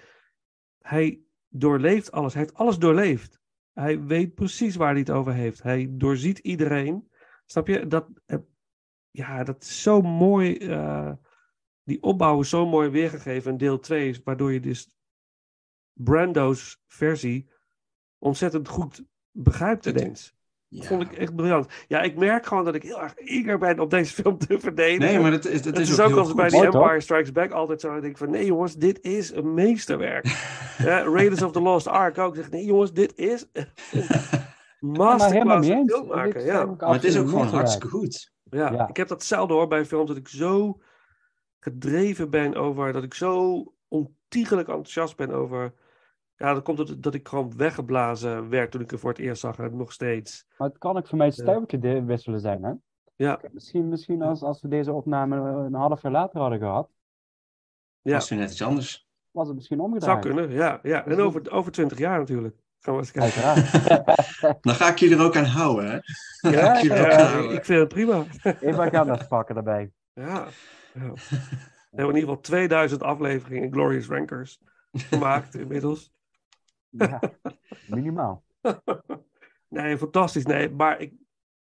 hij 0.82 1.20
doorleeft 1.50 2.12
alles. 2.12 2.34
Hij 2.34 2.42
heeft 2.42 2.56
alles 2.56 2.78
doorleefd. 2.78 3.40
Hij 3.76 4.04
weet 4.04 4.34
precies 4.34 4.76
waar 4.76 4.90
hij 4.90 5.00
het 5.00 5.10
over 5.10 5.34
heeft. 5.34 5.64
Hij 5.64 5.88
doorziet 5.92 6.38
iedereen. 6.38 7.12
Snap 7.46 7.68
je? 7.68 7.88
Dat, 7.88 8.08
eh, 8.26 8.38
ja, 9.12 9.44
dat 9.44 9.64
is 9.64 9.82
zo 9.82 10.02
mooi. 10.02 10.58
eh, 10.58 11.12
die 11.84 12.02
opbouw 12.02 12.40
is 12.40 12.50
zo 12.50 12.66
mooi 12.66 12.90
weergegeven 12.90 13.52
in 13.52 13.58
deel 13.58 13.80
2, 13.80 14.22
waardoor 14.24 14.54
je 14.54 14.60
dus 14.60 14.96
Brando's 15.94 16.82
versie 16.88 17.50
ontzettend 18.18 18.68
goed 18.68 19.04
begrijpt 19.32 19.86
ineens. 19.86 20.36
Ja. 20.68 20.84
Vond 20.84 21.02
ik 21.02 21.12
echt 21.14 21.36
briljant. 21.36 21.68
Ja, 21.88 22.02
ik 22.02 22.16
merk 22.18 22.46
gewoon 22.46 22.66
dat 22.66 22.76
ik 22.76 22.84
heel 22.84 23.02
erg 23.02 23.16
eager 23.16 23.58
ben 23.58 23.80
om 23.80 23.90
deze 23.90 24.14
film 24.14 24.38
te 24.38 24.60
verdedigen. 24.60 25.00
Nee, 25.14 25.20
maar 25.20 25.32
het, 25.32 25.46
is- 25.46 25.54
het, 25.54 25.66
Het 25.66 25.78
is, 25.80 25.90
is 25.90 26.00
ook 26.00 26.16
als 26.16 26.34
bij 26.34 26.50
toch? 26.50 26.64
Empire 26.64 27.00
Strikes 27.00 27.32
Back 27.32 27.52
altijd 27.52 27.82
zo. 27.82 27.90
denk 27.92 28.04
ik 28.04 28.18
van, 28.18 28.30
nee 28.30 28.46
jongens, 28.46 28.76
dit 28.76 29.02
is 29.02 29.34
een 29.34 29.54
meesterwerk. 29.54 30.26
ja, 30.78 31.04
Raiders 31.04 31.42
of 31.42 31.52
the 31.52 31.62
Lost 31.62 31.88
Ark 31.88 32.18
ook. 32.18 32.36
Zeg, 32.36 32.50
nee 32.50 32.66
jongens, 32.66 32.94
dit 32.94 33.14
is 33.16 33.46
masterclass 34.80 35.68
eens. 35.68 35.92
film 35.94 36.08
maken. 36.08 36.40
Ik 36.42 36.46
Ja. 36.48 36.66
Maar 36.66 36.94
het 36.94 37.04
is 37.04 37.18
ook 37.18 37.30
gewoon 37.30 37.48
hartstikke 37.48 37.88
goed. 37.88 38.34
Ja, 38.44 38.72
Ja. 38.72 38.88
ik 38.88 38.98
heb 38.98 39.08
dat 39.08 39.24
zelden 39.24 39.56
hoor 39.56 39.68
bij 39.68 39.86
films 39.86 40.08
dat 40.08 40.18
ik 40.18 40.28
zo 40.28 40.80
gedreven 41.60 42.30
ben 42.30 42.56
over, 42.56 42.94
dat 42.94 43.04
ik 43.04 43.14
zo 43.14 43.64
ontiegelijk 43.88 44.68
enthousiast 44.68 45.16
ben 45.18 45.32
over. 45.32 45.74
Ja, 46.38 46.54
dat 46.54 46.64
komt 46.64 46.78
dat, 46.78 46.96
dat 47.04 47.14
ik 47.14 47.28
gewoon 47.28 47.58
weggeblazen 47.58 48.50
werd 48.50 48.72
toen 48.72 48.82
ik 48.82 48.92
er 48.92 49.00
voor 49.00 49.10
het 49.10 49.20
eerst 49.20 49.42
zag 49.42 49.58
en 49.60 49.78
nog 49.78 49.92
steeds. 49.92 50.46
Maar 50.58 50.68
het 50.68 50.78
kan 50.78 50.98
ook 50.98 51.08
voor 51.08 51.18
mij 51.18 51.28
het 51.28 51.36
Ja. 51.36 51.44
stemmetje 51.44 51.80
de- 51.80 52.04
wisselen 52.04 52.40
zijn, 52.40 52.64
hè? 52.64 52.72
Ja, 53.16 53.40
Misschien, 53.52 53.90
misschien 53.90 54.22
als, 54.22 54.42
als 54.42 54.62
we 54.62 54.68
deze 54.68 54.94
opname 54.94 55.36
een 55.66 55.74
half 55.74 56.02
jaar 56.02 56.12
later 56.12 56.40
hadden 56.40 56.60
gehad, 56.60 56.90
ja. 58.02 58.18
Is 58.18 58.30
weer 58.30 58.40
net 58.40 58.52
iets 58.52 58.62
anders. 58.62 59.08
was 59.32 59.48
het 59.48 59.56
misschien 59.56 59.78
zou 59.78 59.90
omgedraaid. 59.92 60.22
kunnen. 60.26 60.52
Ja, 60.52 60.80
ja. 60.84 61.06
En 61.06 61.20
over, 61.20 61.52
over 61.52 61.72
20 61.72 61.98
jaar 61.98 62.20
natuurlijk. 62.20 62.56
Gaan 62.80 62.94
we 62.94 63.00
eens 63.00 63.12
kijken. 63.12 63.44
Uiteraard. 63.44 64.64
Dan 64.64 64.74
ga 64.76 64.90
ik 64.90 64.98
je 64.98 65.16
er 65.16 65.22
ook 65.24 65.36
aan 65.38 65.44
houden, 65.46 65.86
hè? 65.92 66.00
Ja, 66.50 66.76
ik 66.78 66.82
je 66.84 66.92
ook 66.92 66.98
Ja, 66.98 67.04
aan 67.04 67.12
ik, 67.12 67.28
houden. 67.34 67.56
ik 67.56 67.66
vind 67.66 67.80
het 67.80 67.88
prima. 67.88 68.24
Even 68.44 68.80
agendas 68.80 69.28
pakken 69.28 69.56
daarbij. 69.56 69.92
Ja. 70.14 70.48
ja. 70.94 71.12
We 71.14 72.02
hebben 72.02 72.16
in 72.16 72.20
ieder 72.20 72.20
geval 72.20 72.40
2000 72.40 73.04
afleveringen 73.04 73.64
in 73.64 73.74
Glorious 73.74 74.08
Rankers 74.08 74.60
gemaakt 74.92 75.56
inmiddels. 75.56 76.12
Ja, 76.98 77.20
minimaal. 77.96 78.44
nee, 79.68 79.98
fantastisch. 79.98 80.46
Nee, 80.46 80.70
maar 80.70 81.00
ik, 81.00 81.14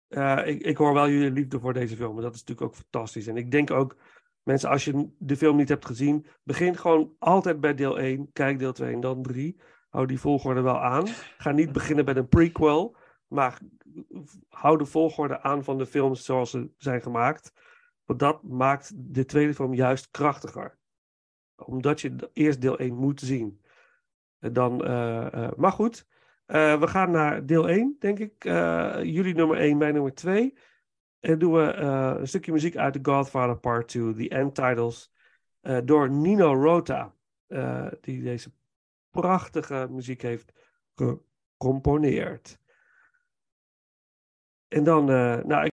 eh, 0.08 0.46
ik, 0.46 0.62
ik 0.62 0.76
hoor 0.76 0.94
wel 0.94 1.08
jullie 1.08 1.30
liefde 1.30 1.60
voor 1.60 1.72
deze 1.72 1.96
film. 1.96 2.16
En 2.16 2.22
dat 2.22 2.34
is 2.34 2.40
natuurlijk 2.40 2.68
ook 2.68 2.76
fantastisch. 2.76 3.26
En 3.26 3.36
ik 3.36 3.50
denk 3.50 3.70
ook, 3.70 3.96
mensen, 4.42 4.68
als 4.68 4.84
je 4.84 5.08
de 5.18 5.36
film 5.36 5.56
niet 5.56 5.68
hebt 5.68 5.86
gezien, 5.86 6.26
begin 6.42 6.76
gewoon 6.76 7.14
altijd 7.18 7.60
bij 7.60 7.74
deel 7.74 7.98
1. 7.98 8.32
Kijk 8.32 8.58
deel 8.58 8.72
2 8.72 8.92
en 8.92 9.00
dan 9.00 9.22
3. 9.22 9.60
Hou 9.88 10.06
die 10.06 10.20
volgorde 10.20 10.60
wel 10.60 10.80
aan. 10.80 11.06
Ga 11.38 11.50
niet 11.50 11.72
beginnen 11.72 12.04
met 12.04 12.16
een 12.16 12.28
prequel. 12.28 12.96
Maar 13.26 13.60
hou 14.48 14.78
de 14.78 14.86
volgorde 14.86 15.40
aan 15.40 15.64
van 15.64 15.78
de 15.78 15.86
films 15.86 16.24
zoals 16.24 16.50
ze 16.50 16.70
zijn 16.76 17.02
gemaakt. 17.02 17.52
Want 18.04 18.18
dat 18.18 18.42
maakt 18.42 18.92
de 18.96 19.24
tweede 19.24 19.54
film 19.54 19.74
juist 19.74 20.10
krachtiger. 20.10 20.78
Omdat 21.56 22.00
je 22.00 22.30
eerst 22.32 22.60
deel 22.60 22.78
1 22.78 22.94
moet 22.94 23.20
zien. 23.20 23.61
Dan, 24.50 24.84
eh, 24.84 25.44
eh, 25.44 25.50
maar 25.56 25.72
goed, 25.72 26.06
eh, 26.46 26.80
we 26.80 26.86
gaan 26.86 27.10
naar 27.10 27.46
deel 27.46 27.68
1, 27.68 27.96
denk 27.98 28.18
ik. 28.18 28.42
Jullie 29.04 29.34
nummer 29.34 29.60
1, 29.60 29.78
mijn 29.78 29.92
nummer 29.94 30.14
2. 30.14 30.54
En 31.20 31.38
doen 31.38 31.52
we 31.52 31.72
een 31.72 32.28
stukje 32.28 32.52
muziek 32.52 32.76
uit 32.76 32.92
The 32.92 32.98
Godfather 33.02 33.56
Part 33.56 33.88
2, 33.88 34.14
The 34.14 34.28
End 34.28 34.54
Titles, 34.54 35.12
door 35.84 36.10
Nino 36.10 36.54
Rota, 36.54 37.14
die 38.00 38.22
deze 38.22 38.52
prachtige 39.10 39.86
muziek 39.90 40.22
heeft 40.22 40.52
gecomponeerd. 40.94 42.58
En 44.68 44.84
dan, 44.84 45.04
nou, 45.46 45.71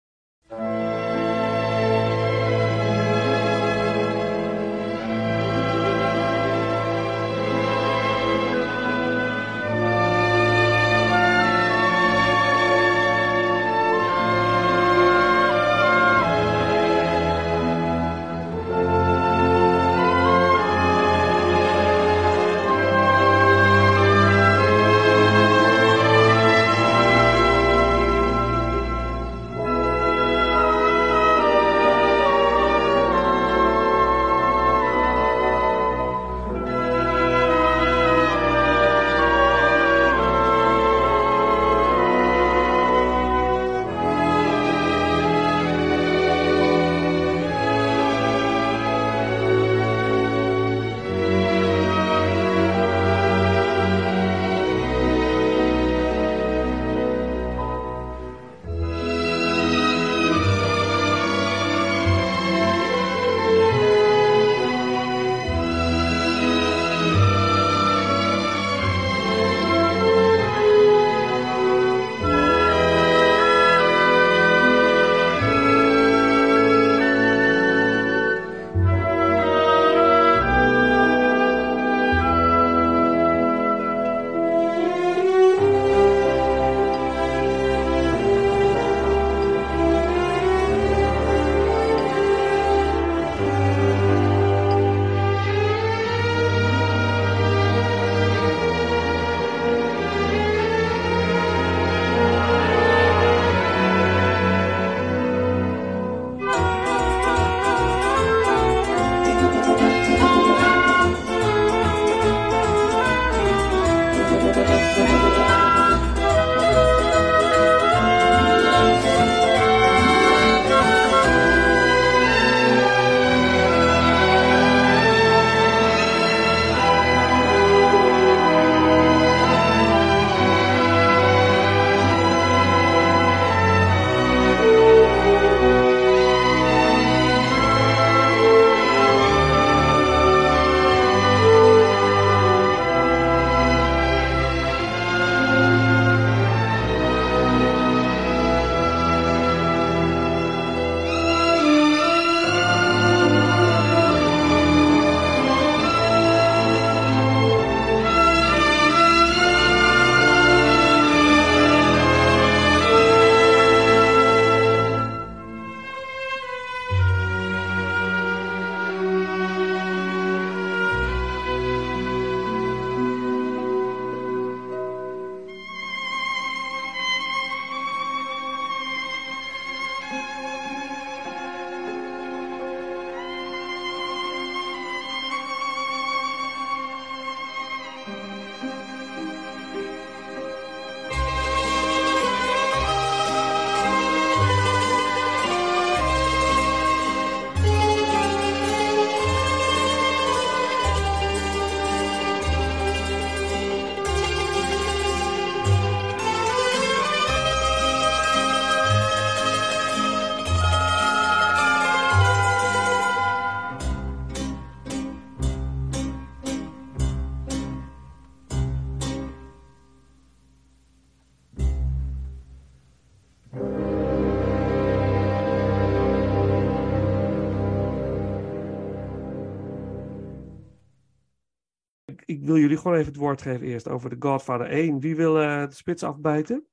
wil 232.48 232.58
jullie 232.58 232.78
gewoon 232.78 232.94
even 232.98 233.12
het 233.12 233.22
woord 233.22 233.42
geven 233.42 233.68
eerst 233.68 233.88
over 233.88 234.10
The 234.10 234.16
Godfather 234.20 234.68
1. 234.70 235.00
Wie 235.00 235.16
wil 235.16 235.42
eh, 235.42 235.68
de 235.68 235.76
spits 235.76 236.04
afbijten? 236.04 236.68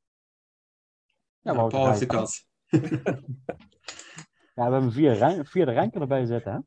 Ja, 1.40 1.54
Wouter 1.54 1.78
Paul 1.78 1.88
heeft 1.88 2.00
de 2.00 2.06
kat. 2.06 2.44
Ja, 4.54 4.66
we 4.66 4.72
hebben 4.72 4.92
vier, 4.92 5.12
rijn- 5.12 5.46
vierde 5.46 5.72
ranker 5.72 6.00
erbij 6.00 6.24
zitten, 6.24 6.52
hè? 6.52 6.58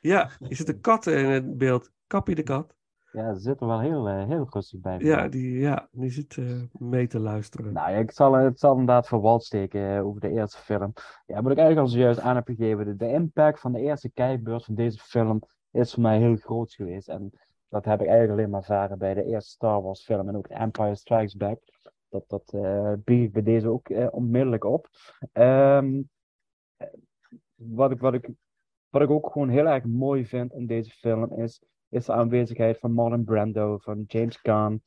Ja, 0.00 0.30
er 0.40 0.56
zit 0.56 0.68
een 0.68 0.80
kat 0.80 1.06
in 1.06 1.24
het 1.24 1.56
beeld. 1.58 1.90
Kappie 2.06 2.34
de 2.34 2.42
kat. 2.42 2.74
Ja, 3.12 3.34
ze 3.34 3.40
zitten 3.40 3.66
wel 3.66 3.80
heel, 3.80 4.08
eh, 4.08 4.26
heel 4.26 4.46
rustig 4.50 4.80
bij. 4.80 4.98
Ja, 4.98 5.28
die, 5.28 5.58
ja, 5.58 5.88
die 5.90 6.10
zit 6.10 6.36
eh, 6.36 6.62
mee 6.72 7.06
te 7.06 7.18
luisteren. 7.18 7.72
Nou, 7.72 7.90
ja, 7.90 7.96
ik 7.96 8.10
zal, 8.10 8.32
het 8.32 8.58
zal 8.58 8.70
inderdaad 8.70 9.08
voor 9.08 9.20
wal 9.20 9.40
steken 9.40 10.00
over 10.04 10.20
de 10.20 10.30
eerste 10.30 10.58
film. 10.58 10.92
Ja, 11.26 11.42
wat 11.42 11.52
ik 11.52 11.58
eigenlijk 11.58 11.78
al 11.78 11.92
zojuist 11.92 12.20
aan 12.20 12.34
heb 12.34 12.46
gegeven, 12.46 12.84
de, 12.84 12.96
de 12.96 13.08
impact 13.08 13.60
van 13.60 13.72
de 13.72 13.80
eerste 13.80 14.10
kijkbeurt 14.10 14.64
van 14.64 14.74
deze 14.74 14.98
film 14.98 15.42
is 15.70 15.92
voor 15.92 16.02
mij 16.02 16.18
heel 16.18 16.36
groot 16.36 16.72
geweest. 16.72 17.08
En 17.08 17.32
dat 17.68 17.84
heb 17.84 18.00
ik 18.00 18.06
eigenlijk 18.06 18.38
alleen 18.38 18.50
maar 18.50 18.60
ervaren 18.60 18.98
bij 18.98 19.14
de 19.14 19.24
eerste 19.24 19.50
Star 19.50 19.82
Wars 19.82 20.04
film 20.04 20.28
en 20.28 20.36
ook 20.36 20.46
Empire 20.48 20.94
Strikes 20.94 21.36
Back. 21.36 21.60
Dat, 22.08 22.28
dat 22.28 22.52
eh 22.52 22.92
bied 23.04 23.22
ik 23.24 23.32
bij 23.32 23.42
deze 23.42 23.68
ook 23.68 23.88
eh, 23.88 24.06
onmiddellijk 24.10 24.64
op. 24.64 24.88
Ehm, 25.32 26.02
eh, 26.76 26.86
wat, 27.54 27.90
ik, 27.90 28.00
wat, 28.00 28.14
ik, 28.14 28.30
wat 28.88 29.02
ik 29.02 29.10
ook 29.10 29.32
gewoon 29.32 29.48
heel 29.48 29.66
erg 29.66 29.84
mooi 29.84 30.26
vind 30.26 30.52
in 30.52 30.66
deze 30.66 30.90
film 30.90 31.32
is, 31.32 31.62
is 31.88 32.04
de 32.04 32.12
aanwezigheid 32.12 32.78
van 32.78 32.92
Marlon 32.92 33.24
Brando, 33.24 33.78
van 33.78 34.04
James 34.06 34.40
Caan. 34.40 34.80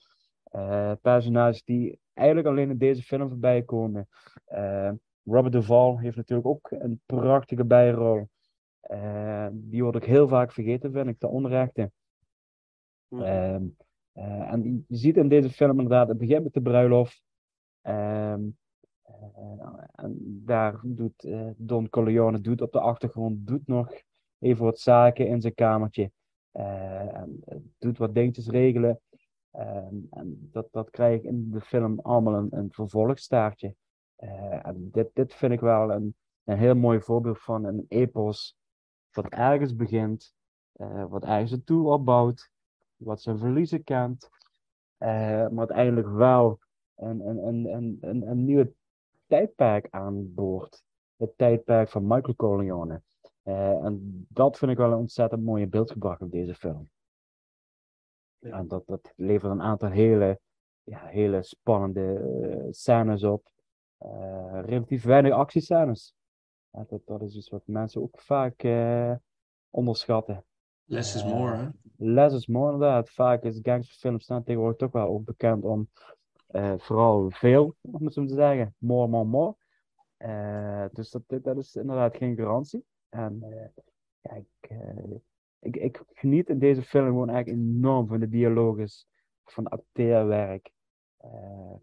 eh, 0.44 0.92
personages 1.02 1.64
die 1.64 2.00
eigenlijk 2.14 2.48
alleen 2.48 2.70
in 2.70 2.78
deze 2.78 3.02
film 3.04 3.30
voorbij 3.30 3.64
komen. 3.64 4.08
Eh, 4.46 4.92
Robert 5.24 5.54
Duvall 5.54 5.98
heeft 5.98 6.16
natuurlijk 6.18 6.48
ook 6.48 6.72
een 6.72 7.02
prachtige 7.06 7.66
bijrol. 7.66 8.30
Eh, 8.82 9.48
die 9.52 9.82
wordt 9.82 9.98
ook 9.98 10.06
heel 10.06 10.28
vaak 10.28 10.52
vergeten, 10.52 10.92
vind 10.92 11.08
ik, 11.08 11.20
te 11.20 11.28
onrechte. 11.28 11.92
Ehm, 13.10 13.64
eh, 14.12 14.52
en 14.52 14.86
je 14.88 14.98
ziet 14.98 15.18
in 15.18 15.30
deze 15.30 15.50
film 15.50 15.80
inderdaad, 15.80 16.08
het 16.08 16.18
begint 16.18 16.44
met 16.44 16.54
de 16.54 16.62
bruiloft. 16.62 17.24
Ehm, 17.82 18.42
eh, 19.02 19.84
en 19.92 20.42
daar 20.46 20.80
doet 20.84 21.24
eh, 21.24 21.50
Don 21.56 21.90
Corleone 21.90 22.42
doet 22.42 22.62
op 22.62 22.72
de 22.72 22.80
achtergrond 22.80 23.48
doet 23.48 23.68
nog 23.68 23.92
even 24.40 24.66
wat 24.66 24.80
zaken 24.80 25.28
in 25.28 25.42
zijn 25.42 25.54
kamertje. 25.54 26.12
En 26.52 27.44
doet 27.78 27.98
wat 27.98 28.14
dingetjes 28.14 28.48
regelen. 28.48 29.00
Ehm, 29.52 29.96
en 30.10 30.50
dat, 30.52 30.68
dat 30.72 30.90
krijg 30.90 31.18
ik 31.20 31.24
in 31.24 31.52
de 31.52 31.62
film 31.62 32.00
allemaal 32.00 32.34
een, 32.34 32.48
een 32.52 32.72
vervolgstaartje. 32.72 33.76
En 34.62 34.90
dit, 34.92 35.10
dit 35.14 35.34
vind 35.34 35.52
ik 35.52 35.60
wel 35.60 35.92
een, 35.92 36.16
een 36.44 36.58
heel 36.58 36.76
mooi 36.76 37.02
voorbeeld 37.02 37.40
van 37.40 37.64
een 37.64 37.86
epos 37.88 38.58
wat 39.12 39.28
ergens 39.28 39.76
begint, 39.76 40.34
wat 41.10 41.24
ergens 41.24 41.52
naartoe 41.52 41.92
opbouwt, 41.92 42.52
wat 43.00 43.22
zijn 43.22 43.38
verliezen 43.38 43.84
kent, 43.84 44.30
eh, 44.98 45.10
maar 45.48 45.58
uiteindelijk 45.58 46.08
wel 46.08 46.60
een, 46.96 47.28
een, 47.28 47.48
een, 47.48 47.66
een, 47.66 47.98
een, 48.02 48.30
een 48.30 48.46
nieuwe 48.46 48.74
tijdperk 49.28 49.88
aanboort. 49.90 50.84
Het 51.16 51.38
tijdperk 51.38 51.90
van 51.90 52.08
Michael 52.08 52.36
Corleone. 52.36 53.02
Eh, 53.44 53.84
en 53.84 54.26
dat 54.30 54.58
vind 54.58 54.72
ik 54.72 54.78
wel 54.78 54.92
een 54.92 54.98
ontzettend 54.98 55.44
mooie 55.44 55.68
beeld 55.68 55.92
gebracht 55.92 56.22
op 56.22 56.32
deze 56.32 56.56
film. 56.56 56.90
En 58.40 58.68
dat, 58.68 58.88
dat 58.88 59.14
levert 59.16 59.52
een 59.52 59.62
aantal 59.62 59.90
hele, 59.90 60.40
ja, 60.84 61.06
hele 61.06 61.44
spannende 61.44 62.14
eh, 62.14 62.68
scènes 62.70 63.24
op. 63.24 63.48
Relatief 64.52 65.04
weinig 65.04 65.34
actiescènes. 65.34 66.14
Ja, 66.72 66.86
dat, 66.88 67.02
dat 67.06 67.22
is 67.22 67.36
iets 67.36 67.50
wat 67.50 67.62
mensen 67.66 68.02
ook 68.02 68.20
vaak 68.20 68.68
onderschatten. 69.70 70.46
Less 70.90 71.16
is 71.16 71.24
more, 71.24 71.56
hè? 71.56 71.68
Less 71.98 72.36
is 72.36 72.48
more, 72.48 72.74
inderdaad. 72.74 73.10
Vaak 73.10 73.44
is 73.44 73.60
gangsterfilms 73.62 74.24
staan 74.24 74.44
tegenwoordig 74.44 74.78
toch 74.78 74.92
wel 74.92 75.08
ook 75.08 75.26
bekend 75.26 75.64
om 75.64 75.90
eh, 76.48 76.74
vooral 76.78 77.32
veel, 77.32 77.76
om 77.82 78.06
het 78.06 78.14
zo 78.14 78.26
te 78.26 78.34
zeggen. 78.34 78.76
More, 78.78 79.08
more, 79.08 79.26
more. 79.26 79.56
Eh, 80.18 80.86
dus 80.92 81.12
dat, 81.12 81.24
dat 81.44 81.58
is 81.58 81.76
inderdaad 81.76 82.16
geen 82.16 82.36
garantie. 82.36 82.86
En 83.10 83.40
eh, 83.42 83.84
ja, 84.22 84.44
ik, 85.60 85.76
ik, 85.76 86.04
geniet 86.14 86.50
in 86.50 86.60
deze 86.60 86.82
film 86.82 87.06
gewoon 87.06 87.30
eigenlijk 87.30 87.62
enorm 87.62 88.08
van 88.08 88.20
de 88.20 88.30
dialoges, 88.30 89.08
van 89.44 89.68
acteerwerk. 89.68 90.72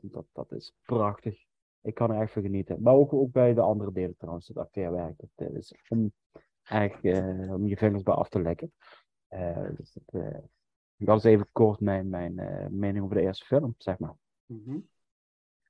Dat, 0.01 0.25
dat 0.33 0.53
is 0.53 0.75
prachtig. 0.83 1.45
Ik 1.81 1.95
kan 1.95 2.11
er 2.11 2.21
echt 2.21 2.33
van 2.33 2.43
genieten. 2.43 2.83
Maar 2.83 2.95
ook, 2.95 3.13
ook 3.13 3.33
bij 3.33 3.55
de 3.55 3.61
andere 3.61 3.93
delen 3.93 4.17
trouwens, 4.17 4.49
het 4.49 4.57
acteerwerk. 4.57 5.15
Dat 5.35 5.51
is 5.53 5.75
om, 5.89 6.13
echt, 6.67 7.05
eh, 7.05 7.53
om 7.53 7.67
je 7.67 7.77
vingers 7.77 8.03
bij 8.03 8.15
af 8.15 8.29
te 8.29 8.43
lekken. 8.43 8.73
Eh, 9.29 9.69
dus 9.77 9.93
dat, 9.93 10.23
eh, 10.23 10.39
dat 10.97 11.19
is 11.19 11.25
even 11.25 11.49
kort 11.53 11.81
mijn, 11.81 12.09
mijn 12.09 12.39
eh, 12.39 12.67
mening 12.67 13.05
over 13.05 13.17
de 13.17 13.23
eerste 13.23 13.45
film, 13.45 13.75
zeg 13.79 13.99
maar. 13.99 14.15
Mhm. 14.47 14.79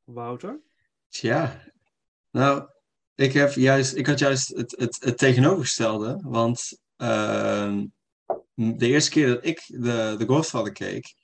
Wouter? 0.05 0.61
Tja, 1.09 1.63
nou, 2.31 2.69
ik, 3.15 3.33
heb 3.33 3.53
juist, 3.53 3.95
ik 3.95 4.07
had 4.07 4.19
juist 4.19 4.49
het, 4.49 4.75
het, 4.79 5.05
het 5.05 5.19
tegenovergestelde. 5.19 6.21
Want 6.23 6.81
ehm, 6.97 7.87
de 8.55 8.87
eerste 8.87 9.11
keer 9.11 9.27
dat 9.27 9.45
ik 9.45 9.65
de, 9.67 10.15
de 10.19 10.27
Godfather 10.27 10.73
keek, 10.73 11.15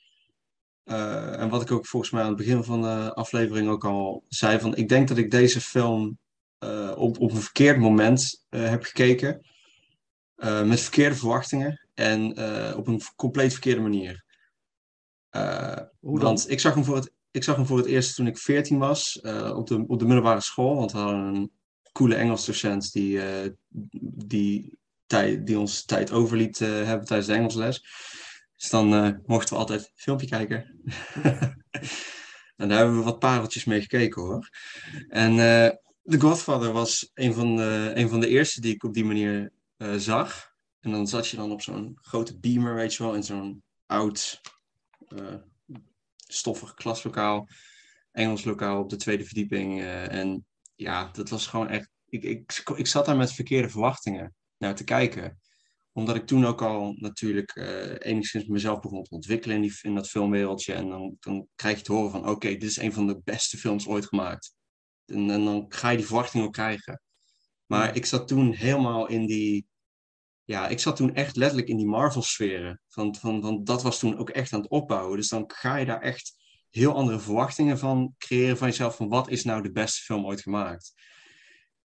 eh, 0.85 1.41
en 1.41 1.49
wat 1.49 1.63
ik 1.63 1.71
ook 1.71 1.87
volgens 1.87 2.13
mij 2.13 2.23
aan 2.23 2.29
het 2.29 2.37
begin 2.37 2.65
van 2.65 2.83
de 2.83 3.15
aflevering 3.15 3.69
ook 3.69 3.85
al 3.85 4.25
zei, 4.29 4.61
van 4.61 4.77
ik 4.77 4.89
denk 4.89 5.09
dat 5.09 5.17
ik 5.17 5.31
deze 5.31 5.61
film 5.61 6.19
eh, 6.59 6.93
op, 6.97 7.19
op 7.21 7.31
een 7.31 7.41
verkeerd 7.41 7.79
moment 7.79 8.45
eh, 8.49 8.69
heb 8.69 8.83
gekeken, 8.83 9.47
eh, 10.43 10.63
met 10.63 10.81
verkeerde 10.81 11.15
verwachtingen 11.15 11.89
en 11.95 12.35
eh, 12.35 12.77
op 12.77 12.87
een 12.87 13.01
compleet 13.17 13.53
verkeerde 13.53 13.81
manier. 13.81 14.25
Eh, 15.31 15.79
want 16.01 16.51
ik 16.51 16.61
zag, 16.61 16.75
hem 16.75 16.85
voor 16.85 16.97
het, 16.97 17.13
ik 17.31 17.45
zag 17.45 17.57
hem 17.57 17.67
voor 17.67 17.77
het 17.77 17.87
eerst 17.87 18.15
toen 18.15 18.27
ik 18.27 18.39
14 18.39 18.79
was, 18.79 19.21
op, 19.55 19.67
de, 19.67 19.85
op 19.87 19.99
de 19.99 20.05
middelbare 20.05 20.41
school. 20.41 20.77
Want 20.77 20.93
we 20.93 20.99
hadden 20.99 21.35
een 21.35 21.51
coole 21.93 22.15
Engels 22.15 22.47
docent 22.47 22.93
die, 22.93 23.21
die, 24.01 24.79
die 25.45 25.59
ons 25.59 25.85
tijd 25.85 26.13
over 26.13 26.37
liet 26.37 26.61
eh, 26.61 26.69
hebben 26.69 27.07
tijdens 27.07 27.29
de 27.29 27.35
Engelsles. 27.35 27.81
Dus 28.57 28.71
dan 28.71 29.21
mochten 29.27 29.55
we 29.55 29.61
altijd 29.61 29.81
een 29.81 29.91
filmpje 29.95 30.27
kijken. 30.27 30.81
en 32.57 32.69
daar 32.69 32.79
hebben 32.79 32.99
we 32.99 33.05
wat 33.05 33.19
pareltjes 33.19 33.65
mee 33.65 33.81
gekeken 33.81 34.23
hoor. 34.23 34.49
En 35.09 35.37
The 36.05 36.21
Godfather 36.21 36.73
was 36.73 37.11
een 37.15 37.35
van, 37.35 37.57
de, 37.57 37.91
een 37.95 38.09
van 38.09 38.21
de 38.21 38.29
eerste 38.29 38.61
die 38.61 38.75
ik 38.75 38.85
op 38.85 38.95
die 38.95 39.05
manier 39.05 39.53
eh, 39.83 39.95
zag. 39.97 40.51
En 40.81 40.91
dan 40.91 41.07
zat 41.07 41.29
je 41.29 41.37
dan 41.37 41.53
op 41.53 41.63
zo'n 41.63 41.99
grote 42.01 42.39
beamer, 42.39 42.75
weet 42.75 42.95
je 42.95 43.03
wel, 43.03 43.15
in 43.15 43.23
zo'n 43.23 43.63
oud 43.87 44.41
eh, 45.09 45.35
stoffig 46.17 46.75
klaslokaal, 46.75 47.49
Engels 48.13 48.45
lokaal 48.45 48.81
op 48.81 48.91
de 48.91 48.97
tweede 48.97 49.25
verdieping. 49.25 49.81
eh, 49.81 50.13
en 50.13 50.47
ja, 50.75 51.11
dat 51.13 51.29
was 51.29 51.47
gewoon 51.47 51.69
echt. 51.69 51.91
Ik, 52.07 52.23
ik, 52.23 52.63
ik 52.77 52.87
zat 52.87 53.07
daar 53.07 53.17
met 53.17 53.33
verkeerde 53.33 53.69
verwachtingen 53.69 54.35
naar 54.59 54.75
te 54.75 54.85
kijken. 54.85 55.41
Omdat 55.93 56.17
ik 56.17 56.27
toen 56.27 56.45
ook 56.45 56.63
al 56.63 56.93
natuurlijk 56.99 57.57
enigszins 57.99 58.47
mezelf 58.47 58.81
begon 58.81 59.03
te 59.03 59.15
ontwikkelen 59.15 59.57
in, 59.57 59.63
die, 59.63 59.79
in 59.83 59.95
dat 59.95 60.09
filmwereldje. 60.09 60.75
En 60.75 60.89
dan, 60.89 61.17
dan 61.21 61.49
krijg 61.55 61.79
je 61.79 61.85
te 61.85 61.93
horen 61.93 62.11
van: 62.11 62.29
oké, 62.29 62.49
dit 62.49 62.63
is 62.63 62.77
een 62.77 62.93
van 62.93 63.07
de 63.07 63.21
beste 63.25 63.59
films 63.59 63.87
ooit 63.87 64.07
gemaakt. 64.07 64.55
En, 65.07 65.31
en 65.31 65.45
dan 65.45 65.65
ga 65.69 65.91
je 65.91 65.97
die 65.97 66.07
verwachting 66.07 66.45
ook 66.45 66.53
krijgen. 66.53 67.01
Maar 67.67 67.97
ik 67.97 68.07
zat 68.07 68.29
toen 68.29 68.53
helemaal 68.53 69.09
in 69.09 69.27
die. 69.27 69.67
Ja, 70.53 70.69
ik 70.69 70.81
zat 70.81 70.97
toen 70.97 71.15
echt 71.15 71.37
letterlijk 71.37 71.69
in 71.69 71.77
die 71.77 71.87
Marvel-sferen. 71.87 72.81
Van, 72.89 73.17
van, 73.17 73.43
van, 73.43 73.65
dat 73.65 73.83
was 73.83 73.99
toen 73.99 74.19
ook 74.19 74.31
echt 74.31 74.53
aan 74.53 74.61
het 74.61 74.71
opbouwen. 74.71 75.17
Dus 75.17 75.29
dan 75.29 75.45
ga 75.47 75.77
je 75.77 75.87
daar 75.87 76.01
echt 76.01 76.35
heel 76.71 76.95
andere 76.95 77.21
verwachtingen 77.21 77.79
van 77.79 78.15
creëren 78.19 78.57
van 78.57 78.69
jezelf. 78.69 78.97
Van 78.97 79.09
wat 79.09 79.31
is 79.31 79.45
nou 79.45 79.63
de 79.63 79.73
beste 79.73 80.01
film 80.01 80.27
ooit 80.27 80.41
gemaakt? 80.41 80.93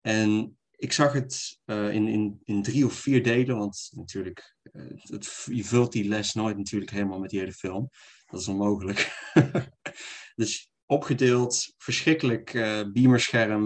En 0.01 0.59
ik 0.71 0.93
zag 0.93 1.13
het 1.13 1.61
eh, 1.65 1.91
in, 1.91 2.09
in, 2.09 2.41
in 2.45 2.63
drie 2.63 2.85
of 2.85 2.93
vier 2.93 3.23
delen. 3.23 3.57
Want 3.57 3.89
natuurlijk, 3.91 4.57
eh, 4.63 4.83
het, 5.03 5.47
je 5.51 5.65
vult 5.65 5.93
die 5.93 6.09
les 6.09 6.33
nooit 6.33 6.57
natuurlijk 6.57 6.91
helemaal 6.91 7.19
met 7.19 7.31
die 7.31 7.39
hele 7.39 7.53
film. 7.53 7.91
Dat 8.27 8.41
is 8.41 8.49
onmogelijk. 8.49 9.31
dus 10.35 10.71
opgedeeld, 10.87 11.73
verschrikkelijk 11.77 12.55
eh 12.55 12.83
beamerscherm, 12.93 13.65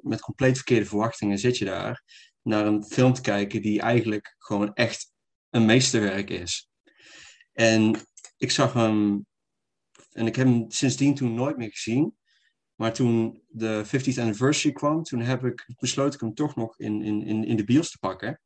met 0.00 0.20
compleet 0.20 0.56
verkeerde 0.56 0.86
verwachtingen 0.86 1.38
zit 1.38 1.58
je 1.58 1.64
daar 1.64 2.02
naar 2.42 2.66
een 2.66 2.84
film 2.84 3.12
te 3.12 3.20
kijken 3.20 3.62
die 3.62 3.80
eigenlijk 3.80 4.34
gewoon 4.38 4.74
echt 4.74 5.12
een 5.50 5.66
meesterwerk 5.66 6.30
is. 6.30 6.70
En 7.52 7.96
ik 8.36 8.50
zag 8.50 8.72
hem, 8.72 9.26
en 10.10 10.26
ik 10.26 10.36
heb 10.36 10.46
hem 10.46 10.70
sindsdien 10.70 11.14
toen 11.14 11.34
nooit 11.34 11.56
meer 11.56 11.70
gezien. 11.70 12.16
Maar 12.74 12.92
toen 12.92 13.42
de 13.48 13.84
50th 13.86 14.20
anniversary 14.20 14.74
kwam, 14.74 15.02
toen 15.02 15.20
heb 15.20 15.44
ik 15.44 15.66
besloten 15.78 16.14
ik 16.14 16.20
hem 16.20 16.34
toch 16.34 16.56
nog 16.56 16.78
in, 16.78 17.02
in, 17.02 17.44
in, 17.44 17.56
de 17.56 17.64
bios 17.64 17.90
te 17.90 17.98
pakken. 17.98 18.40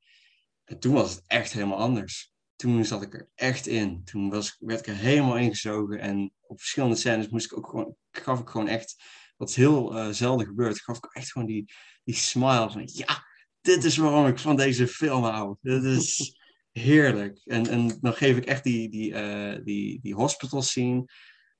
En 0.65 0.79
toen 0.79 0.93
was 0.93 1.15
het 1.15 1.25
echt 1.27 1.53
helemaal 1.53 1.79
anders. 1.79 2.35
Toen 2.57 2.85
zat 2.85 3.03
ik 3.03 3.15
er 3.15 3.29
echt 3.35 3.67
in. 3.67 4.05
Toen 4.05 4.31
was, 4.31 4.57
werd 4.59 4.81
ik 4.81 4.87
er 4.87 4.97
helemaal 4.97 5.37
ingezogen. 5.37 6.01
En 6.01 6.33
op 6.41 6.59
verschillende 6.59 6.97
scènes 6.97 7.29
moest 7.29 7.45
ik 7.45 7.59
ook 7.59 7.69
gewoon, 7.69 7.97
gaf 8.11 8.41
ik 8.41 8.49
gewoon 8.49 8.69
echt, 8.69 9.03
wat 9.37 9.55
heel 9.55 9.97
eh, 9.97 10.09
zelden 10.09 10.47
gebeurt, 10.47 10.81
gaf 10.81 10.97
ik 10.97 11.09
echt 11.13 11.33
gewoon 11.33 11.49
die, 11.49 11.73
die 12.05 12.15
smile 12.15 12.71
van, 12.71 12.89
ja, 12.93 13.25
dit 13.67 13.85
is 13.85 13.97
waarom 13.97 14.27
ik 14.27 14.39
van 14.39 14.57
deze 14.57 14.89
film 14.89 15.25
hou. 15.25 15.57
Dit 15.61 15.85
is 15.85 16.37
heerlijk. 16.73 17.41
En, 17.45 17.67
en 17.67 17.99
dan 18.01 18.13
geef 18.13 18.37
ik 18.37 18.45
echt 18.45 18.65
die, 18.65 18.89
die, 18.91 19.15
eh, 19.15 19.65
die, 19.65 20.01
die 20.01 20.15
hospital 20.15 20.63
scene. 20.63 21.05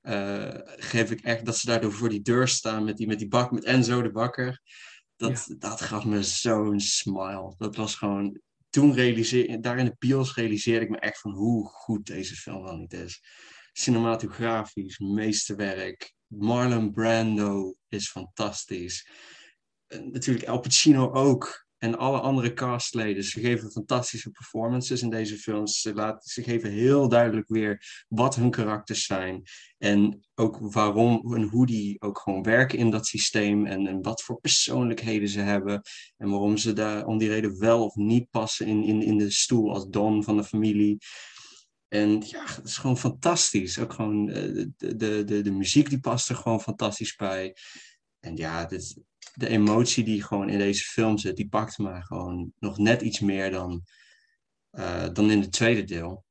eh, 0.01 0.59
geef 0.63 1.11
ik 1.11 1.21
echt 1.21 1.45
dat 1.45 1.57
ze 1.57 1.65
daardoor 1.65 1.93
voor 1.93 2.09
die 2.09 2.21
deur 2.21 2.47
staan 2.47 2.83
met 2.83 2.97
die, 2.97 3.07
met 3.07 3.19
die 3.19 3.27
bak, 3.27 3.51
met 3.51 3.63
Enzo 3.63 4.01
de 4.01 4.11
bakker. 4.11 4.61
Dat, 5.15 5.55
dat 5.57 5.81
gaf 5.81 6.05
me 6.05 6.23
zo'n 6.23 6.79
smile. 6.79 7.55
Dat 7.57 7.75
was 7.75 7.95
gewoon. 7.95 8.39
Toen 8.69 8.93
realiseer 8.93 9.61
daar 9.61 9.77
in 9.77 9.85
de 9.85 9.95
bios 9.99 10.35
realiseerde 10.35 10.85
ik 10.85 10.91
me 10.91 10.97
echt 10.99 11.19
van 11.19 11.31
hoe 11.31 11.65
goed 11.67 12.05
deze 12.05 12.35
film 12.35 12.63
wel 12.63 12.77
niet 12.77 12.93
is. 12.93 13.21
Cinematografisch, 13.73 14.97
meesterwerk. 14.99 16.13
Marlon 16.27 16.91
Brando 16.91 17.75
is 17.87 18.09
fantastisch. 18.09 19.09
Eh, 19.87 19.99
natuurlijk 19.99 20.47
Al 20.47 20.59
Pacino 20.59 21.11
ook. 21.11 21.66
En 21.77 21.97
alle 21.97 22.19
andere 22.19 22.53
castleden. 22.53 23.23
Ze 23.23 23.39
geven 23.39 23.71
fantastische 23.71 24.29
performances 24.29 25.01
in 25.01 25.09
deze 25.09 25.37
films. 25.37 25.81
Ze, 25.81 25.93
laten, 25.93 26.29
ze 26.29 26.43
geven 26.43 26.71
heel 26.71 27.09
duidelijk 27.09 27.47
weer 27.47 28.05
wat 28.07 28.35
hun 28.35 28.49
karakters 28.49 29.05
zijn. 29.05 29.43
En 29.77 30.27
ook 30.35 30.57
waarom 30.59 31.35
en 31.35 31.43
hoe 31.43 31.65
die 31.65 32.01
ook 32.01 32.19
gewoon 32.19 32.43
werken 32.43 32.77
in 32.77 32.89
dat 32.89 33.05
systeem. 33.05 33.65
En, 33.65 33.87
en 33.87 34.01
wat 34.01 34.23
voor 34.23 34.39
persoonlijkheden 34.39 35.29
ze 35.29 35.39
hebben. 35.39 35.81
En 36.17 36.29
waarom 36.29 36.57
ze 36.57 36.73
daar 36.73 37.05
om 37.05 37.17
die 37.17 37.29
reden 37.29 37.59
wel 37.59 37.83
of 37.83 37.95
niet 37.95 38.29
passen 38.29 38.65
in, 38.67 38.83
in, 38.83 39.01
in 39.01 39.17
de 39.17 39.31
stoel 39.31 39.73
als 39.73 39.87
Don 39.89 40.23
van 40.23 40.37
de 40.37 40.43
familie. 40.43 40.97
En 41.87 42.23
ja, 42.25 42.45
het 42.45 42.65
is 42.65 42.77
gewoon 42.77 42.97
fantastisch. 42.97 43.79
Ook 43.79 43.93
gewoon 43.93 44.29
eh, 44.29 44.65
de, 44.77 44.95
de, 44.95 45.23
de, 45.23 45.41
de 45.41 45.51
muziek 45.51 45.89
die 45.89 45.99
past 45.99 46.29
er 46.29 46.35
gewoon 46.35 46.61
fantastisch 46.61 47.15
bij. 47.15 47.55
En 48.19 48.35
ja, 48.35 48.65
dit, 48.65 48.97
de 49.37 49.47
emotie 49.47 50.03
die 50.03 50.23
gewoon 50.23 50.49
in 50.49 50.57
deze 50.57 50.83
film 50.83 51.17
zit, 51.17 51.35
die 51.35 51.49
pakt 51.49 51.77
me 51.77 52.01
gewoon 52.01 52.51
nog 52.59 52.77
net 52.77 53.01
iets 53.01 53.19
meer 53.19 53.51
dan, 53.51 53.83
eh, 54.69 55.07
dan 55.13 55.31
in 55.31 55.41
het 55.41 55.51
tweede 55.51 55.83
deel. 55.83 56.25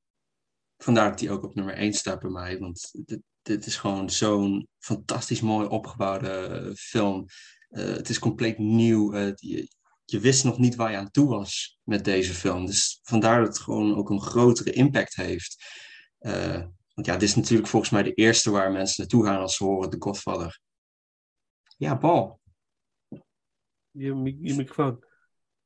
Vandaar 0.76 1.08
dat 1.08 1.18
die 1.18 1.30
ook 1.30 1.44
op 1.44 1.54
nummer 1.54 1.78
1 1.78 1.92
staat 1.92 2.20
bij 2.20 2.30
mij. 2.30 2.58
Want 2.58 2.90
dit, 2.92 3.20
dit 3.42 3.66
is 3.66 3.76
gewoon 3.76 4.10
zo'n 4.10 4.68
fantastisch 4.78 5.40
mooi 5.40 5.68
opgebouwde 5.68 6.72
film. 6.76 7.26
Eh, 7.68 7.84
het 7.84 8.08
is 8.08 8.18
compleet 8.18 8.58
nieuw. 8.58 9.12
Eh, 9.12 9.32
je, 9.34 9.68
je 10.04 10.20
wist 10.20 10.44
nog 10.44 10.58
niet 10.58 10.74
waar 10.74 10.90
je 10.90 10.96
aan 10.96 11.10
toe 11.10 11.28
was 11.28 11.78
met 11.82 12.04
deze 12.04 12.34
film. 12.34 12.66
Dus 12.66 13.00
vandaar 13.02 13.38
dat 13.38 13.48
het 13.48 13.58
gewoon 13.58 13.96
ook 13.96 14.10
een 14.10 14.22
grotere 14.22 14.72
impact 14.72 15.14
heeft. 15.14 15.64
Want 16.94 17.06
ja, 17.06 17.12
dit 17.12 17.22
is 17.22 17.34
natuurlijk 17.34 17.68
volgens 17.68 17.90
mij 17.90 18.02
de 18.02 18.14
eerste 18.14 18.50
waar 18.50 18.72
mensen 18.72 18.94
naartoe 18.98 19.24
gaan 19.24 19.40
als 19.40 19.56
ze 19.56 19.64
horen 19.64 19.90
The 19.90 19.96
Godfather. 19.98 20.60
Ja, 21.76 21.94
Paul. 21.94 22.40
Je, 23.96 24.14
mi- 24.14 24.38
je 24.40 24.54
microfoon 24.54 25.04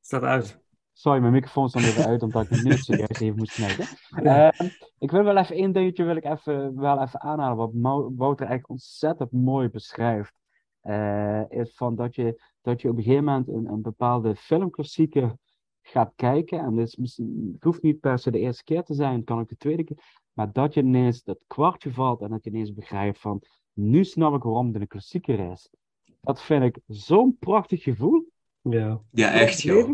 staat 0.01 0.23
uit. 0.23 0.59
Sorry, 0.93 1.19
mijn 1.19 1.33
microfoon 1.33 1.69
stond 1.69 1.85
even 1.85 2.05
uit 2.05 2.23
omdat 2.23 2.43
ik 2.43 2.49
het 2.49 2.63
nieuws 2.63 2.85
serieus 2.85 3.19
even 3.19 3.37
moest 3.37 3.53
snijden. 3.53 3.87
Ehm, 4.23 4.69
ik 4.99 5.11
wil 5.11 5.23
wel 5.23 5.37
even 5.37 5.55
één 5.55 5.71
dingetje 5.71 6.03
wil 6.03 6.15
ik 6.15 6.25
even, 6.25 6.79
wel 6.79 7.01
even 7.01 7.21
aanhalen, 7.21 7.57
wat 7.57 7.71
Wouter 8.15 8.47
echt 8.47 8.67
ontzettend 8.67 9.31
mooi 9.31 9.69
beschrijft. 9.69 10.33
Eh, 10.81 11.49
is 11.49 11.75
van 11.75 11.95
dat 11.95 12.15
je, 12.15 12.41
dat 12.61 12.81
je 12.81 12.89
op 12.89 12.97
een 12.97 13.03
gegeven 13.03 13.23
moment 13.23 13.47
een, 13.47 13.67
een 13.67 13.81
bepaalde 13.81 14.35
filmklassieker 14.35 15.35
gaat 15.81 16.13
kijken. 16.15 16.59
En 16.59 16.75
dit 16.75 16.97
misschien, 16.97 17.51
het 17.53 17.63
hoeft 17.63 17.81
niet 17.81 17.99
per 17.99 18.19
se 18.19 18.31
de 18.31 18.39
eerste 18.39 18.63
keer 18.63 18.83
te 18.83 18.93
zijn, 18.93 19.15
het 19.15 19.25
kan 19.25 19.39
ook 19.39 19.49
de 19.49 19.57
tweede 19.57 19.83
keer. 19.83 20.19
Maar 20.33 20.51
dat 20.51 20.73
je 20.73 20.81
ineens 20.81 21.23
dat 21.23 21.39
kwartje 21.47 21.91
valt 21.91 22.21
en 22.21 22.29
dat 22.29 22.43
je 22.43 22.49
ineens 22.49 22.73
begrijpt 22.73 23.19
van, 23.19 23.41
nu 23.73 24.03
snap 24.03 24.35
ik 24.35 24.43
waarom 24.43 24.71
dit 24.71 24.81
een 24.81 24.87
klassieker 24.87 25.51
is. 25.51 25.69
Dat 26.21 26.41
vind 26.41 26.63
ik 26.63 26.77
zo'n 26.87 27.37
prachtig 27.39 27.83
gevoel. 27.83 28.25
Ja. 28.61 29.01
Ja, 29.11 29.31
echt, 29.31 29.61
joh. 29.61 29.89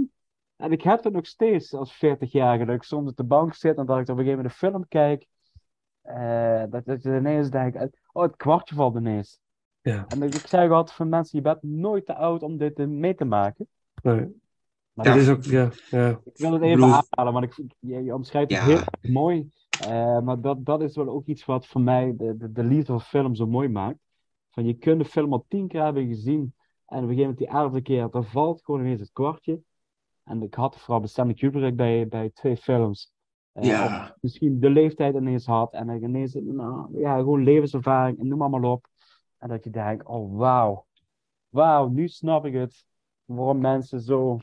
En 0.55 0.71
ik 0.71 0.81
heb 0.81 1.03
het 1.03 1.13
nog 1.13 1.25
steeds 1.27 1.73
als 1.73 1.95
40-jarige, 2.05 2.65
dat 2.65 2.75
ik 2.75 2.83
soms 2.83 3.09
op 3.09 3.15
de 3.15 3.23
bank 3.23 3.53
zit 3.53 3.77
en 3.77 3.85
dat 3.85 3.97
ik 3.97 4.01
op 4.09 4.09
een 4.09 4.23
gegeven 4.23 4.35
moment 4.35 4.53
een 4.53 4.57
film 4.69 4.87
kijk. 4.87 5.25
eh, 6.01 6.63
dat, 6.69 6.85
dat 6.85 7.03
je 7.03 7.15
ineens 7.17 7.49
denkt, 7.49 7.97
oh, 8.11 8.23
het 8.23 8.35
kwartje 8.35 8.75
valt 8.75 8.95
ineens. 8.95 9.39
Ja. 9.81 10.05
En 10.07 10.21
ik, 10.23 10.33
ik 10.35 10.47
zeg 10.47 10.69
altijd 10.71 10.95
van 10.97 11.09
mensen, 11.09 11.37
je 11.37 11.43
bent 11.43 11.63
nooit 11.63 12.05
te 12.05 12.15
oud 12.15 12.43
om 12.43 12.57
dit 12.57 12.79
eh, 12.79 12.85
mee 12.87 13.15
te 13.15 13.25
maken. 13.25 13.67
Nee. 14.03 14.15
Maar 14.93 15.05
Dat 15.05 15.13
dat- 15.13 15.15
is 15.23 15.29
ook, 15.29 15.43
ja. 15.43 15.69
ja. 15.89 16.09
ik 16.09 16.37
wil 16.37 16.51
het 16.53 16.61
even 16.61 16.83
aanhalen, 16.83 17.33
want 17.33 17.43
ik, 17.43 17.65
je, 17.79 18.03
je 18.03 18.13
omschrijft 18.13 18.51
het 18.51 18.59
Ja. 18.59 18.65
heel 18.65 19.11
mooi. 19.13 19.49
Eh, 19.87 20.19
maar 20.19 20.41
dat, 20.41 20.65
dat 20.65 20.81
is 20.81 20.95
wel 20.95 21.09
ook 21.09 21.25
iets 21.25 21.45
wat 21.45 21.67
voor 21.67 21.81
mij 21.81 22.13
de, 22.17 22.37
de, 22.37 22.51
de 22.51 22.63
liefde 22.63 22.85
van 22.91 23.01
film 23.01 23.35
zo 23.35 23.47
mooi 23.47 23.67
maakt. 23.69 23.97
Van 24.57 24.65
je 24.65 24.73
kunt 24.73 24.99
de 25.03 25.05
film 25.09 25.33
al 25.33 25.45
tien 25.47 25.67
keer 25.67 25.83
hebben 25.83 26.07
gezien. 26.07 26.53
En 26.85 26.97
op 26.97 27.09
een 27.09 27.15
gegeven 27.15 27.17
moment 27.21 27.37
die 27.37 27.47
elfde 27.47 27.81
keer, 27.81 28.09
dan 28.09 28.25
valt 28.25 28.63
gewoon 28.63 28.81
ineens 28.81 28.99
het 28.99 29.11
kwartje. 29.11 29.61
En 30.23 30.41
ik 30.41 30.53
had 30.53 30.77
vooral 30.79 31.07
Stanley 31.07 31.33
Kubrick 31.33 31.75
bij, 31.75 32.07
bij 32.07 32.29
twee 32.29 32.57
films. 32.57 33.11
eh, 33.51 33.67
Ja. 33.67 34.15
misschien 34.21 34.59
de 34.59 34.69
leeftijd 34.69 35.15
ineens 35.15 35.45
had. 35.45 35.73
En 35.73 35.89
ik 35.89 36.01
ineens, 36.01 36.33
nou, 36.33 36.99
ja, 36.99 37.17
gewoon 37.17 37.43
levenservaring 37.43 38.19
en 38.19 38.27
noem 38.27 38.37
maar, 38.37 38.49
maar 38.49 38.63
op. 38.63 38.87
En 39.37 39.49
dat 39.49 39.63
je 39.63 39.69
denkt, 39.69 40.05
oh 40.05 40.37
wauw. 40.37 40.85
Wauw, 41.49 41.87
nu 41.87 42.07
snap 42.07 42.45
ik 42.45 42.53
het. 42.53 42.85
Waarom 43.25 43.59
mensen 43.59 44.01
zo 44.01 44.37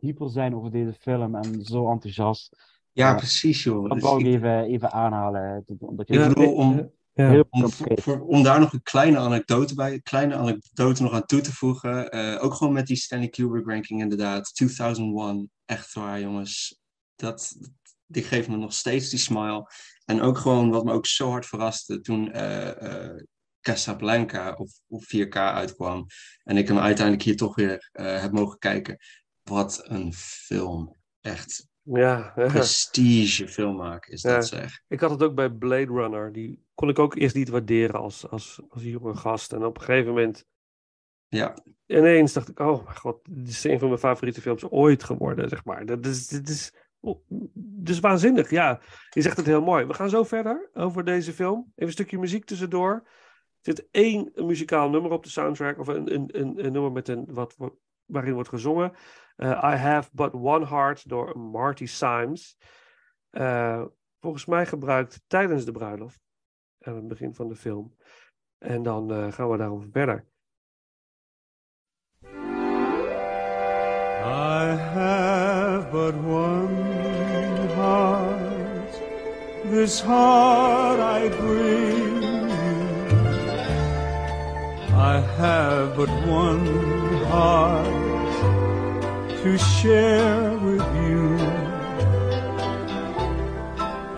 hyper 0.00 0.30
zijn 0.30 0.54
over 0.54 0.70
deze 0.70 0.92
film 0.92 1.34
en 1.34 1.62
zo 1.62 1.90
enthousiast. 1.90 2.56
Ja, 2.92 3.08
Ja. 3.10 3.14
precies, 3.14 3.62
joh. 3.62 3.82
Dat 3.82 3.92
Dus 3.92 4.02
wou 4.02 4.20
ik 4.20 4.26
even, 4.26 4.62
even 4.64 4.92
aanhalen. 4.92 5.64
Omdat 5.78 6.08
je 6.08 6.14
Ja, 6.14 6.32
om, 6.32 6.90
Ja. 7.14 7.30
heel 7.30 7.46
om, 7.50 7.60
concreet. 7.60 8.02
voor- 8.02 8.20
om 8.20 8.42
daar 8.42 8.60
nog 8.60 8.72
een 8.72 8.82
kleine 8.82 9.18
anekdote 9.18 9.74
bij, 9.74 9.92
een 9.92 10.02
kleine 10.02 10.34
anekdote 10.36 11.02
nog 11.02 11.12
aan 11.12 11.26
toe 11.26 11.40
te 11.40 11.52
voegen. 11.52 12.10
eh, 12.10 12.44
ook 12.44 12.54
gewoon 12.54 12.72
met 12.72 12.86
die 12.86 12.96
Stanley 12.96 13.28
Kubrick 13.28 13.66
ranking 13.66 14.00
inderdaad. 14.00 14.54
2001, 14.54 15.50
echt 15.64 15.92
waar 15.94 16.20
jongens. 16.20 16.80
Dat, 17.16 17.54
die 18.06 18.22
geeft 18.22 18.48
me 18.48 18.56
nog 18.56 18.72
steeds 18.72 19.10
die 19.10 19.18
smile. 19.18 19.70
En 20.04 20.20
ook 20.20 20.38
gewoon 20.38 20.70
wat 20.70 20.84
me 20.84 20.92
ook 20.92 21.06
zo 21.06 21.30
hard 21.30 21.46
verraste 21.46 22.00
toen 22.00 22.32
eh, 22.32 23.10
eh, 23.10 23.22
Casablanca 23.60 24.52
op, 24.52 24.68
op 24.86 25.02
4K 25.04 25.36
uitkwam. 25.36 26.06
En 26.42 26.56
ik 26.56 26.68
hem 26.68 26.78
uiteindelijk 26.78 27.24
hier 27.24 27.36
toch 27.36 27.54
weer 27.54 27.88
eh, 27.92 28.20
heb 28.20 28.32
mogen 28.32 28.58
kijken. 28.58 28.96
Wat 29.42 29.80
een 29.84 30.12
film. 30.14 30.96
Echt 31.20 31.66
Ja. 31.84 32.32
prestige 32.34 33.48
filmmaker 33.48 34.12
is 34.12 34.22
dat 34.22 34.46
zeg. 34.46 34.82
Ik 34.88 35.00
had 35.00 35.10
het 35.10 35.22
ook 35.22 35.34
bij 35.34 35.50
Blade 35.50 35.92
Runner. 35.92 36.32
Die 36.32 36.64
kon 36.74 36.88
ik 36.88 36.98
ook 36.98 37.14
eerst 37.14 37.34
niet 37.34 37.48
waarderen 37.48 38.00
als, 38.00 38.28
als, 38.28 38.60
als 38.68 38.82
jonge 38.82 39.14
gast. 39.14 39.52
En 39.52 39.64
op 39.64 39.76
een 39.76 39.84
gegeven 39.84 40.08
moment 40.08 40.46
Ja, 41.28 41.54
ineens 41.86 42.32
dacht 42.32 42.48
ik, 42.48 42.58
oh 42.58 42.84
mijn 42.84 42.96
god, 42.96 43.18
dit 43.30 43.48
is 43.48 43.64
een 43.64 43.78
van 43.78 43.88
mijn 43.88 44.00
favoriete 44.00 44.40
films 44.40 44.70
ooit 44.70 45.04
geworden, 45.04 45.48
zeg 45.48 45.64
maar. 45.64 45.86
Dat 45.86 46.06
is, 46.06 46.28
dit 46.28 46.48
is, 46.48 46.72
dus 47.54 48.00
waanzinnig, 48.00 48.50
ja. 48.50 48.80
Je 49.10 49.22
zegt 49.22 49.36
het 49.36 49.46
heel 49.46 49.62
mooi. 49.62 49.84
We 49.84 49.94
gaan 49.94 50.10
zo 50.10 50.24
verder 50.24 50.70
over 50.74 51.04
deze 51.04 51.32
film. 51.32 51.58
Even 51.58 51.86
een 51.86 51.92
stukje 51.92 52.18
muziek 52.18 52.44
tussendoor. 52.44 52.92
Er 52.92 53.72
zit 53.74 53.88
één 53.90 54.32
muzikaal 54.34 54.90
nummer 54.90 55.10
op 55.10 55.22
de 55.22 55.30
soundtrack, 55.30 55.78
of 55.78 55.86
een, 55.86 56.14
een, 56.14 56.40
een, 56.40 56.64
een 56.64 56.72
nummer 56.72 56.92
met 56.92 57.08
een, 57.08 57.24
wat, 57.28 57.56
waarin 58.04 58.34
wordt 58.34 58.48
gezongen. 58.48 58.92
Eh, 59.36 59.74
I 59.74 59.76
Have 59.76 60.08
But 60.12 60.34
One 60.34 60.66
Heart 60.66 61.08
door 61.08 61.38
Marty 61.38 61.86
Symes. 61.86 62.56
Eh, 63.30 63.84
volgens 64.20 64.46
mij 64.46 64.66
gebruikt 64.66 65.22
tijdens 65.26 65.64
de 65.64 65.72
bruiloft, 65.72 66.20
aan 66.80 66.94
het 66.94 67.08
begin 67.08 67.34
van 67.34 67.48
de 67.48 67.56
film. 67.56 67.94
En 68.58 68.82
dan 68.82 69.12
eh, 69.12 69.32
gaan 69.32 69.50
we 69.50 69.56
daarover 69.56 69.88
verder. 69.90 70.26
I 74.26 74.76
have 74.76 75.90
but 75.90 76.14
one 76.14 77.68
heart, 77.74 79.00
this 79.70 80.00
heart 80.00 80.98
I 80.98 81.28
bring 81.28 82.12
you. 82.50 82.84
I 84.96 85.20
have 85.36 85.94
but 85.96 86.08
one 86.26 86.64
heart 87.24 88.03
to 89.44 89.58
share 89.58 90.56
with 90.56 90.86
you. 91.04 91.36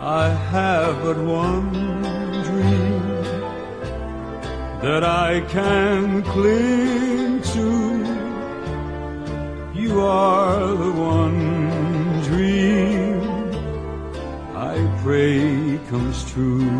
I 0.00 0.28
have 0.52 1.02
but 1.02 1.18
one 1.18 1.72
dream 2.44 3.00
that 4.84 5.02
I 5.02 5.40
can 5.48 6.22
cling 6.22 7.42
to. 7.54 7.68
You 9.74 10.00
are 10.00 10.66
the 10.84 10.92
one 10.92 12.22
dream 12.22 13.20
I 14.54 14.76
pray 15.02 15.80
comes 15.90 16.18
true. 16.30 16.70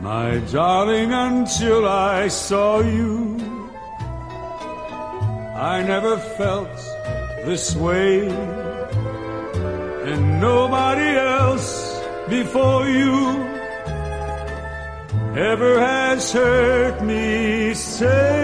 My 0.00 0.38
darling, 0.50 1.12
until 1.12 1.86
I 1.86 2.26
saw 2.26 2.80
you, 2.80 3.33
I 5.54 5.82
never 5.84 6.16
felt 6.16 6.76
this 7.44 7.76
way, 7.76 8.28
and 10.10 10.40
nobody 10.40 11.16
else 11.16 12.02
before 12.28 12.88
you 12.88 13.44
ever 15.36 15.78
has 15.78 16.32
heard 16.32 17.02
me 17.02 17.72
say, 17.74 18.34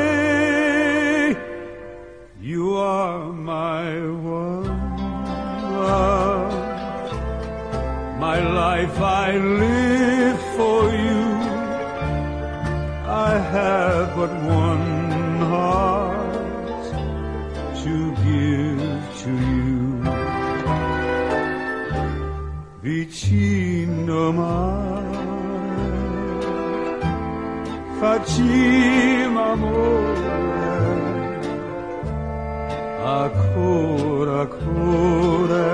You 2.41 2.77
are 2.77 3.33
my 3.33 3.91
one 4.07 4.67
love. 5.83 6.53
My 8.21 8.39
life 8.39 9.01
I 9.01 9.37
live 9.37 10.41
for 10.57 10.91
you. 10.93 11.23
I 13.27 13.39
have 13.51 14.15
but 14.15 14.31
one 14.45 14.90
Vicino 22.91 24.33
mare, 24.33 25.19
facciamo 28.01 29.43
amore, 29.53 30.29
ancora, 33.05 34.41
ancora, 34.41 35.71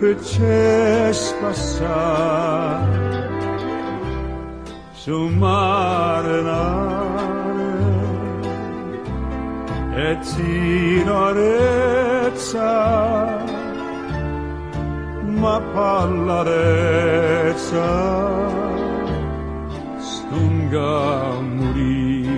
per 0.00 0.16
passare 1.40 2.08
sul 4.94 5.30
mare 5.30 6.42
nare 6.42 7.28
e 9.94 10.18
tinorezza 10.34 11.90
ma 15.40 15.56
stunga 20.10 21.40
morì. 21.58 22.28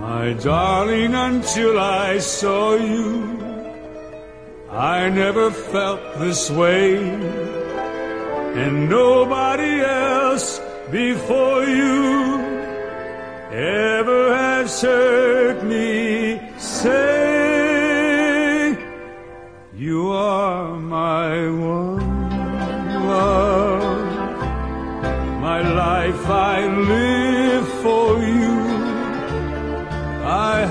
My 0.00 0.32
darling 0.34 1.14
until 1.14 1.78
I 1.78 2.18
saw 2.18 2.74
you 2.74 3.44
I 4.74 5.08
never 5.08 5.50
felt 5.52 6.00
this 6.18 6.50
way. 6.50 6.96
And 8.62 8.88
nobody 8.88 9.80
else 9.80 10.60
before 10.90 11.64
you 11.64 12.40
ever 13.52 14.34
has 14.34 14.82
heard 14.82 15.62
me 15.62 16.40
say 16.58 17.23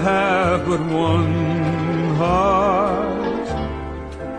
have 0.03 0.65
but 0.65 0.79
one 0.79 1.33
heart 2.15 3.47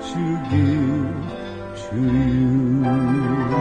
to 0.08 0.24
give 0.50 1.14
to 1.90 1.96
you 1.96 3.54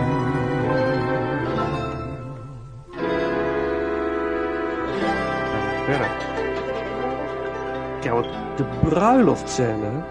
verder. 5.85 6.11
Ja, 8.03 8.13
want 8.13 8.57
de 8.57 8.65
bruiloftscène, 8.81 10.03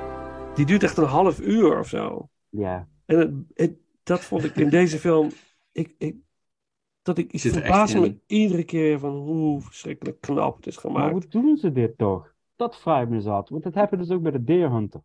die 0.55 0.67
duurt 0.67 0.83
echt 0.83 0.97
een 0.97 1.05
half 1.05 1.41
uur 1.41 1.79
of 1.79 1.89
zo. 1.89 2.29
Ja. 2.49 2.89
En 3.07 3.19
het, 3.19 3.31
het- 3.55 3.81
dat 4.03 4.21
vond 4.21 4.45
ik 4.45 4.57
in 4.57 4.69
deze 4.69 4.99
film, 4.99 5.31
ik, 5.73 5.95
ik, 5.99 6.17
dat 7.03 7.19
ik, 7.19 7.33
ik 7.33 7.41
Zit 7.41 7.55
er 7.55 7.61
verbaas 7.61 7.93
echt 7.95 8.01
me 8.01 8.19
iedere 8.27 8.65
keer 8.65 8.99
van 8.99 9.15
hoe 9.17 9.61
verschrikkelijk 9.61 10.21
knap 10.21 10.57
het 10.57 10.67
is 10.67 10.75
Maar 10.83 10.93
gemaakt. 10.93 11.13
hoe 11.13 11.43
doen 11.43 11.57
ze 11.57 11.73
dit 11.73 11.99
toch? 11.99 12.35
Dat 12.57 12.81
vraag 12.81 13.03
ik 13.03 13.09
me 13.09 13.15
eens 13.15 13.27
af. 13.27 13.49
Want 13.49 13.63
dat 13.63 13.75
hebben 13.75 13.99
dus 13.99 14.11
ook 14.11 14.23
bij 14.23 14.33
de 14.33 14.45
Deer 14.45 14.71
Hunter. 14.71 15.03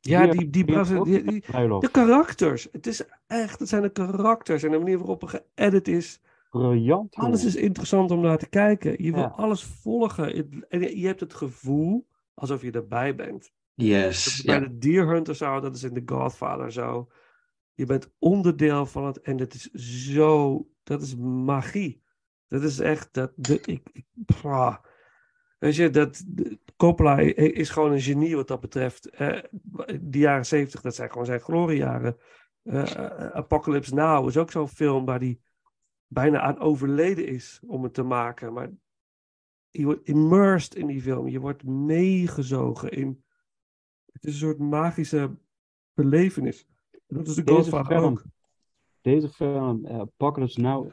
Ja, 0.00 0.26
die, 0.26 0.50
die, 0.50 0.64
Brazil- 0.64 1.04
die, 1.04 1.22
die- 1.22 1.40
de 1.80 1.88
karakters. 1.92 2.68
Het 2.72 2.86
is 2.86 3.02
echt, 3.26 3.58
het 3.58 3.68
zijn 3.68 3.82
de 3.82 3.88
karakters 3.90 4.62
en 4.62 4.70
de 4.70 4.78
manier 4.78 4.98
waarop 4.98 5.22
er 5.22 5.42
geëdit 5.54 5.88
is. 5.88 6.20
Briljant. 6.50 7.14
Alles 7.14 7.44
is 7.44 7.56
interessant 7.56 8.10
om 8.10 8.20
naar 8.20 8.38
te 8.38 8.48
kijken. 8.48 9.04
Je 9.04 9.12
wil 9.12 9.20
Ja. 9.22 9.32
alles 9.36 9.62
volgen. 9.64 10.34
En 10.68 10.80
je 10.80 10.98
je 11.00 11.06
hebt 11.06 11.20
het 11.20 11.34
gevoel 11.34 12.06
alsof 12.34 12.62
je 12.62 12.70
erbij 12.70 13.14
bent. 13.14 13.52
Yes. 13.74 14.42
Bij 14.42 14.54
Ja. 14.54 14.60
de 14.60 14.78
Deer 14.78 15.06
Hunter 15.08 15.34
zo, 15.34 15.60
dat 15.60 15.76
is 15.76 15.82
in 15.82 15.94
The 15.94 16.14
Godfather 16.14 16.72
zo. 16.72 17.08
Je 17.76 17.86
bent 17.86 18.12
onderdeel 18.18 18.86
van 18.86 19.04
het 19.04 19.20
en 19.20 19.38
het 19.38 19.54
is 19.54 19.70
zo, 20.12 20.66
dat 20.82 21.02
is 21.02 21.16
magie. 21.16 22.02
Dat 22.46 22.62
is 22.62 22.78
echt, 22.78 23.08
dat, 23.12 23.32
ik, 23.36 23.66
ik. 23.66 24.04
Weet 25.58 25.76
je, 25.76 25.90
dat, 25.90 26.24
Coppola 26.76 27.18
is 27.18 27.70
gewoon 27.70 27.92
een 27.92 28.00
genie 28.00 28.36
wat 28.36 28.48
dat 28.48 28.60
betreft. 28.60 29.08
Eh, 29.10 29.42
die 30.00 30.20
jaren 30.20 30.46
zeventig, 30.46 30.80
dat 30.80 30.94
zijn 30.94 31.10
gewoon 31.10 31.26
zijn 31.26 31.40
gloriejaren. 31.40 32.16
Eh, 32.62 32.96
eh, 32.96 33.30
Apocalypse 33.30 33.94
Now 33.94 34.28
is 34.28 34.36
ook 34.36 34.50
zo'n 34.50 34.68
film 34.68 35.04
waar 35.04 35.18
die 35.18 35.40
bijna 36.06 36.40
aan 36.40 36.58
overleden 36.58 37.26
is 37.26 37.60
om 37.66 37.82
het 37.82 37.94
te 37.94 38.02
maken. 38.02 38.52
Maar 38.52 38.70
je 39.70 39.84
wordt 39.84 40.08
immersed 40.08 40.74
in 40.74 40.86
die 40.86 41.02
film. 41.02 41.28
Je 41.28 41.40
wordt 41.40 41.64
meegezogen 41.64 42.90
in. 42.90 43.24
Het 44.12 44.24
is 44.24 44.32
een 44.32 44.38
soort 44.38 44.58
magische 44.58 45.38
belevenis. 45.94 46.66
Dat 47.06 47.26
is 47.28 47.34
de 47.34 47.64
film, 47.84 48.04
ook. 48.04 48.22
deze 49.00 49.28
film, 49.28 49.84
eh 49.84 49.98
Apocalypse 50.00 50.60
Now, 50.60 50.90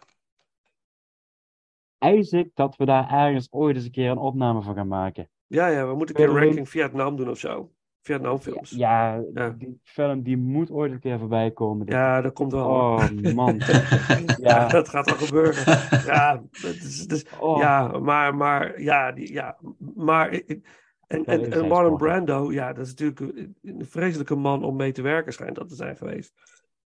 eis 1.97 2.31
ik 2.31 2.49
dat 2.53 2.75
we 2.75 2.85
daar 2.85 3.11
ergens 3.11 3.47
ooit 3.51 3.75
eens 3.75 3.85
een 3.85 3.91
keer 3.91 4.09
een 4.09 4.17
opname 4.17 4.61
van 4.61 4.75
gaan 4.75 4.87
maken. 4.87 5.29
Ja, 5.47 5.67
ja, 5.67 5.87
we 5.87 5.95
moeten 5.95 6.15
een 6.15 6.25
keer 6.25 6.35
een 6.35 6.41
ranking 6.43 6.69
Vietnam 6.69 7.15
doen 7.15 7.29
of 7.29 7.37
zo. 7.37 7.71
Vietnamfilms. 8.01 8.69
Ja, 8.69 9.23
Ja. 9.33 9.49
die 9.49 9.79
film 9.83 10.21
die 10.21 10.37
moet 10.37 10.71
ooit 10.71 10.91
een 10.91 10.99
keer 10.99 11.19
voorbij 11.19 11.51
komen. 11.51 11.87
Ja, 11.87 12.21
dat 12.21 12.33
komt 12.33 12.51
wel. 12.51 12.67
Oh 12.67 13.09
man. 13.33 13.57
ja, 13.61 14.35
Ja. 14.37 14.67
dat 14.67 14.89
gaat 14.89 15.05
wel 15.05 15.15
gebeuren. 15.27 15.63
Ja, 16.05 16.43
het 16.51 16.63
is, 16.83 16.99
het 16.99 17.11
is- 17.11 17.25
Oh. 17.39 17.57
ja 17.59 17.87
maar, 17.99 18.35
maar, 18.35 18.81
ja, 18.81 19.11
die, 19.11 19.33
ja, 19.33 19.57
maar, 19.95 20.31
ik- 20.31 20.82
en, 21.07 21.25
en, 21.25 21.67
Marlon. 21.67 21.97
Brando, 21.97 22.51
ja, 22.51 22.73
dat 22.73 22.85
is 22.85 22.93
natuurlijk 22.95 23.19
een, 23.61 23.85
vreselijke 23.85 24.35
man 24.35 24.63
om 24.63 24.75
mee 24.75 24.91
te 24.91 25.01
werken, 25.01 25.33
schijnt 25.33 25.55
dat 25.55 25.69
te 25.69 25.75
zijn 25.75 25.97
geweest. 25.97 26.33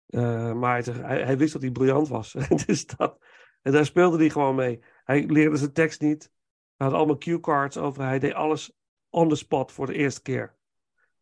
Eh, 0.06 0.52
maar 0.52 0.70
hij, 0.72 0.82
zegt- 0.82 1.00
hij, 1.00 1.22
hij 1.22 1.38
wist 1.38 1.52
dat 1.52 1.62
hij 1.62 1.70
briljant 1.70 2.08
was. 2.08 2.34
dus 2.66 2.86
dat, 2.86 3.18
en 3.62 3.72
daar 3.72 3.84
speelde 3.86 4.16
hij 4.16 4.30
gewoon 4.30 4.54
mee. 4.54 4.80
Hij 5.04 5.26
leerde 5.26 5.56
zijn 5.56 5.72
tekst 5.72 6.00
niet. 6.00 6.30
Hij 6.76 6.86
had 6.86 6.96
allemaal 6.96 7.18
cue 7.18 7.40
cards 7.40 7.76
over. 7.76 8.02
Hij 8.04 8.18
deed 8.18 8.34
alles 8.34 8.72
on 9.10 9.28
the 9.28 9.34
spot 9.34 9.72
voor 9.72 9.86
de 9.86 9.94
eerste 9.94 10.22
keer. 10.22 10.54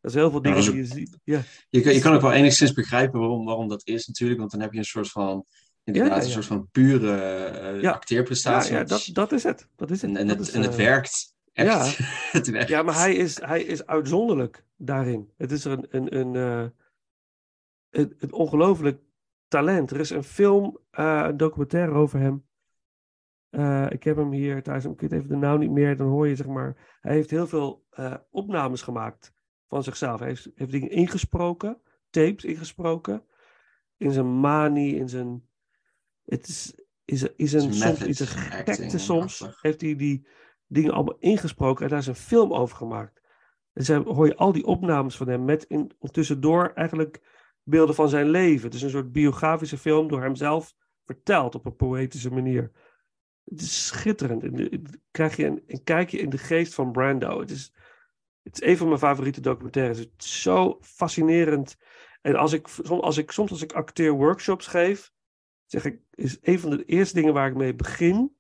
Dat 0.00 0.10
is 0.10 0.18
heel 0.18 0.30
veel 0.30 0.42
dingen 0.42 0.60
die 0.62 0.76
je 0.76 0.84
ziet. 0.84 1.18
Ja. 1.24 1.40
Je, 1.68 1.80
kan- 1.80 1.94
je 1.94 2.00
kan 2.00 2.14
ook 2.14 2.20
wel 2.20 2.32
enigszins 2.32 2.72
begrijpen 2.72 3.20
waarom, 3.20 3.44
waarom 3.44 3.68
dat 3.68 3.86
is 3.86 4.06
natuurlijk, 4.06 4.38
want 4.38 4.50
dan 4.50 4.60
heb 4.60 4.72
je 4.72 4.78
een 4.78 4.84
soort 4.84 5.10
van, 5.10 5.44
inderdaad, 5.84 6.10
Ja, 6.12 6.18
ja, 6.18 6.24
een 6.24 6.32
soort 6.32 6.44
van 6.46 6.68
pure 6.70 7.14
eh, 7.16 7.80
Ja. 7.80 7.90
acteerprestatie. 7.92 8.72
Ja, 8.72 8.78
ja, 8.78 8.84
dat, 8.84 9.08
dat 9.12 9.32
is 9.32 9.42
het. 9.42 9.68
Dat 9.76 9.90
is 9.90 10.02
het. 10.02 10.10
en, 10.10 10.16
en, 10.16 10.26
Dat 10.26 10.38
het, 10.38 10.48
is, 10.48 10.54
en 10.54 10.62
het 10.62 10.70
eh, 10.70 10.76
werkt. 10.76 11.33
Echt. 11.54 11.96
Ja. 11.96 12.66
Ja, 12.66 12.82
maar 12.82 12.94
hij 12.94 13.14
is, 13.14 13.40
hij 13.40 13.62
is 13.62 13.86
uitzonderlijk 13.86 14.64
daarin. 14.76 15.32
Het 15.36 15.50
is 15.50 15.64
een, 15.64 15.86
een, 15.90 16.16
een, 16.18 16.34
eh, 16.34 16.70
een, 17.90 18.14
een 18.18 18.32
ongelooflijk 18.32 19.02
talent. 19.48 19.90
Er 19.90 20.00
is 20.00 20.10
een 20.10 20.24
film, 20.24 20.78
eh, 20.90 21.24
een 21.26 21.36
documentaire 21.36 21.92
over 21.92 22.18
hem. 22.18 22.46
Eh, 23.50 23.86
ik 23.90 24.04
heb 24.04 24.16
hem 24.16 24.32
hier 24.32 24.62
thuis, 24.62 24.84
ik 24.84 25.00
weet 25.00 25.12
even 25.12 25.28
de 25.28 25.36
naam 25.36 25.58
niet 25.58 25.70
meer. 25.70 25.96
Dan 25.96 26.08
hoor 26.08 26.28
je 26.28 26.36
zeg 26.36 26.46
maar, 26.46 26.98
hij 27.00 27.14
heeft 27.14 27.30
heel 27.30 27.46
veel 27.46 27.86
eh, 27.90 28.14
opnames 28.30 28.82
gemaakt 28.82 29.32
van 29.68 29.82
zichzelf. 29.82 30.18
Hij 30.18 30.28
heeft, 30.28 30.50
heeft 30.54 30.70
dingen 30.70 30.90
ingesproken, 30.90 31.80
tapes 32.10 32.44
ingesproken. 32.44 33.24
In 33.96 34.10
zijn 34.10 34.40
manie, 34.40 34.96
in 34.96 35.08
zijn. 35.08 35.48
Het 36.24 36.48
is, 36.48 36.74
is, 37.04 37.22
is 37.36 37.52
een, 37.52 37.74
soms 37.74 38.02
is 38.02 38.20
een 38.20 38.26
gekte 38.26 38.98
soms. 38.98 39.56
Heeft 39.60 39.80
hij 39.80 39.96
die 39.96 40.26
dingen 40.66 40.92
allemaal 40.92 41.18
ingesproken 41.18 41.84
en 41.84 41.90
daar 41.90 41.98
is 41.98 42.06
een 42.06 42.14
film 42.14 42.52
over 42.52 42.76
gemaakt. 42.76 43.22
En 43.72 43.84
dan 43.84 44.14
hoor 44.14 44.26
je 44.26 44.36
al 44.36 44.52
die 44.52 44.64
opnames 44.64 45.16
van 45.16 45.28
hem 45.28 45.44
met 45.44 45.64
in, 45.64 45.92
tussendoor 46.00 46.72
eigenlijk 46.74 47.20
beelden 47.62 47.94
van 47.94 48.08
zijn 48.08 48.28
leven. 48.28 48.64
Het 48.64 48.74
is 48.74 48.82
een 48.82 48.90
soort 48.90 49.12
biografische 49.12 49.78
film 49.78 50.08
door 50.08 50.22
hemzelf 50.22 50.74
verteld 51.04 51.54
op 51.54 51.66
een 51.66 51.76
poëtische 51.76 52.30
manier. 52.30 52.70
Het 53.44 53.60
is 53.60 53.86
schitterend. 53.86 54.42
En 54.42 54.82
krijg 55.10 55.36
je 55.36 55.46
een, 55.46 55.62
een 55.66 55.84
kijkje 55.84 56.18
in 56.18 56.30
de 56.30 56.38
geest 56.38 56.74
van 56.74 56.92
Brando. 56.92 57.40
Het 57.40 57.50
is, 57.50 57.72
het 58.42 58.60
is 58.62 58.68
een 58.68 58.76
van 58.76 58.86
mijn 58.86 58.98
favoriete 58.98 59.40
documentaires. 59.40 59.98
Het 59.98 60.10
is 60.18 60.42
zo 60.42 60.78
fascinerend. 60.80 61.76
En 62.22 62.36
als 62.36 62.52
ik, 62.52 62.68
soms 62.68 63.02
als 63.02 63.16
ik, 63.16 63.30
soms 63.30 63.50
als 63.50 63.62
ik 63.62 63.72
acteerworkshops 63.72 64.66
geef, 64.66 65.12
zeg 65.66 65.84
ik, 65.84 66.00
is 66.10 66.38
een 66.40 66.58
van 66.58 66.70
de 66.70 66.84
eerste 66.84 67.14
dingen 67.14 67.34
waar 67.34 67.48
ik 67.48 67.56
mee 67.56 67.74
begin, 67.74 68.36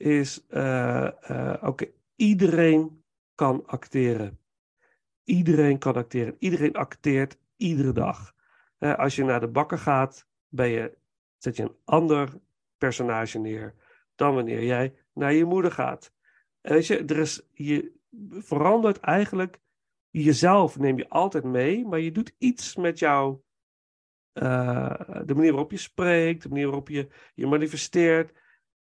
is, 0.00 0.46
eh, 0.46 1.54
oké, 1.60 1.86
iedereen 2.16 3.02
kan 3.34 3.66
acteren. 3.66 4.38
Iedereen 5.24 5.78
kan 5.78 5.94
acteren. 5.94 6.36
Iedereen 6.38 6.74
acteert 6.74 7.38
iedere 7.56 7.92
dag. 7.92 8.34
Als 8.78 9.16
je 9.16 9.24
naar 9.24 9.40
de 9.40 9.48
bakker 9.48 9.78
gaat, 9.78 10.26
ben 10.48 10.68
je, 10.68 10.96
zet 11.36 11.56
je 11.56 11.62
een 11.62 11.76
ander 11.84 12.40
personage 12.78 13.38
neer 13.38 13.74
dan 14.14 14.34
wanneer 14.34 14.64
jij 14.64 14.94
naar 15.12 15.32
je 15.32 15.44
moeder 15.44 15.72
gaat. 15.72 16.12
En 16.60 16.76
je, 16.76 17.04
er 17.04 17.18
is, 17.18 17.42
je 17.52 17.92
verandert 18.30 19.00
eigenlijk 19.00 19.60
jezelf, 20.10 20.78
neem 20.78 20.98
je 20.98 21.08
altijd 21.08 21.44
mee, 21.44 21.86
maar 21.86 22.00
je 22.00 22.12
doet 22.12 22.34
iets 22.38 22.76
met 22.76 22.98
jouw 22.98 23.42
eh, 24.32 25.00
de 25.24 25.34
manier 25.34 25.50
waarop 25.50 25.70
je 25.70 25.76
spreekt, 25.76 26.42
de 26.42 26.48
manier 26.48 26.66
waarop 26.66 26.88
je 26.88 27.08
je 27.34 27.46
manifesteert. 27.46 28.32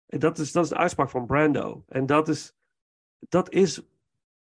Dat 0.07 0.37
is, 0.37 0.51
dat 0.51 0.63
is 0.63 0.69
de 0.69 0.77
uitspraak 0.77 1.09
van 1.09 1.25
Brando. 1.25 1.83
En 1.87 2.05
dat 2.05 2.27
is, 2.27 2.55
dat 3.19 3.51
is 3.51 3.87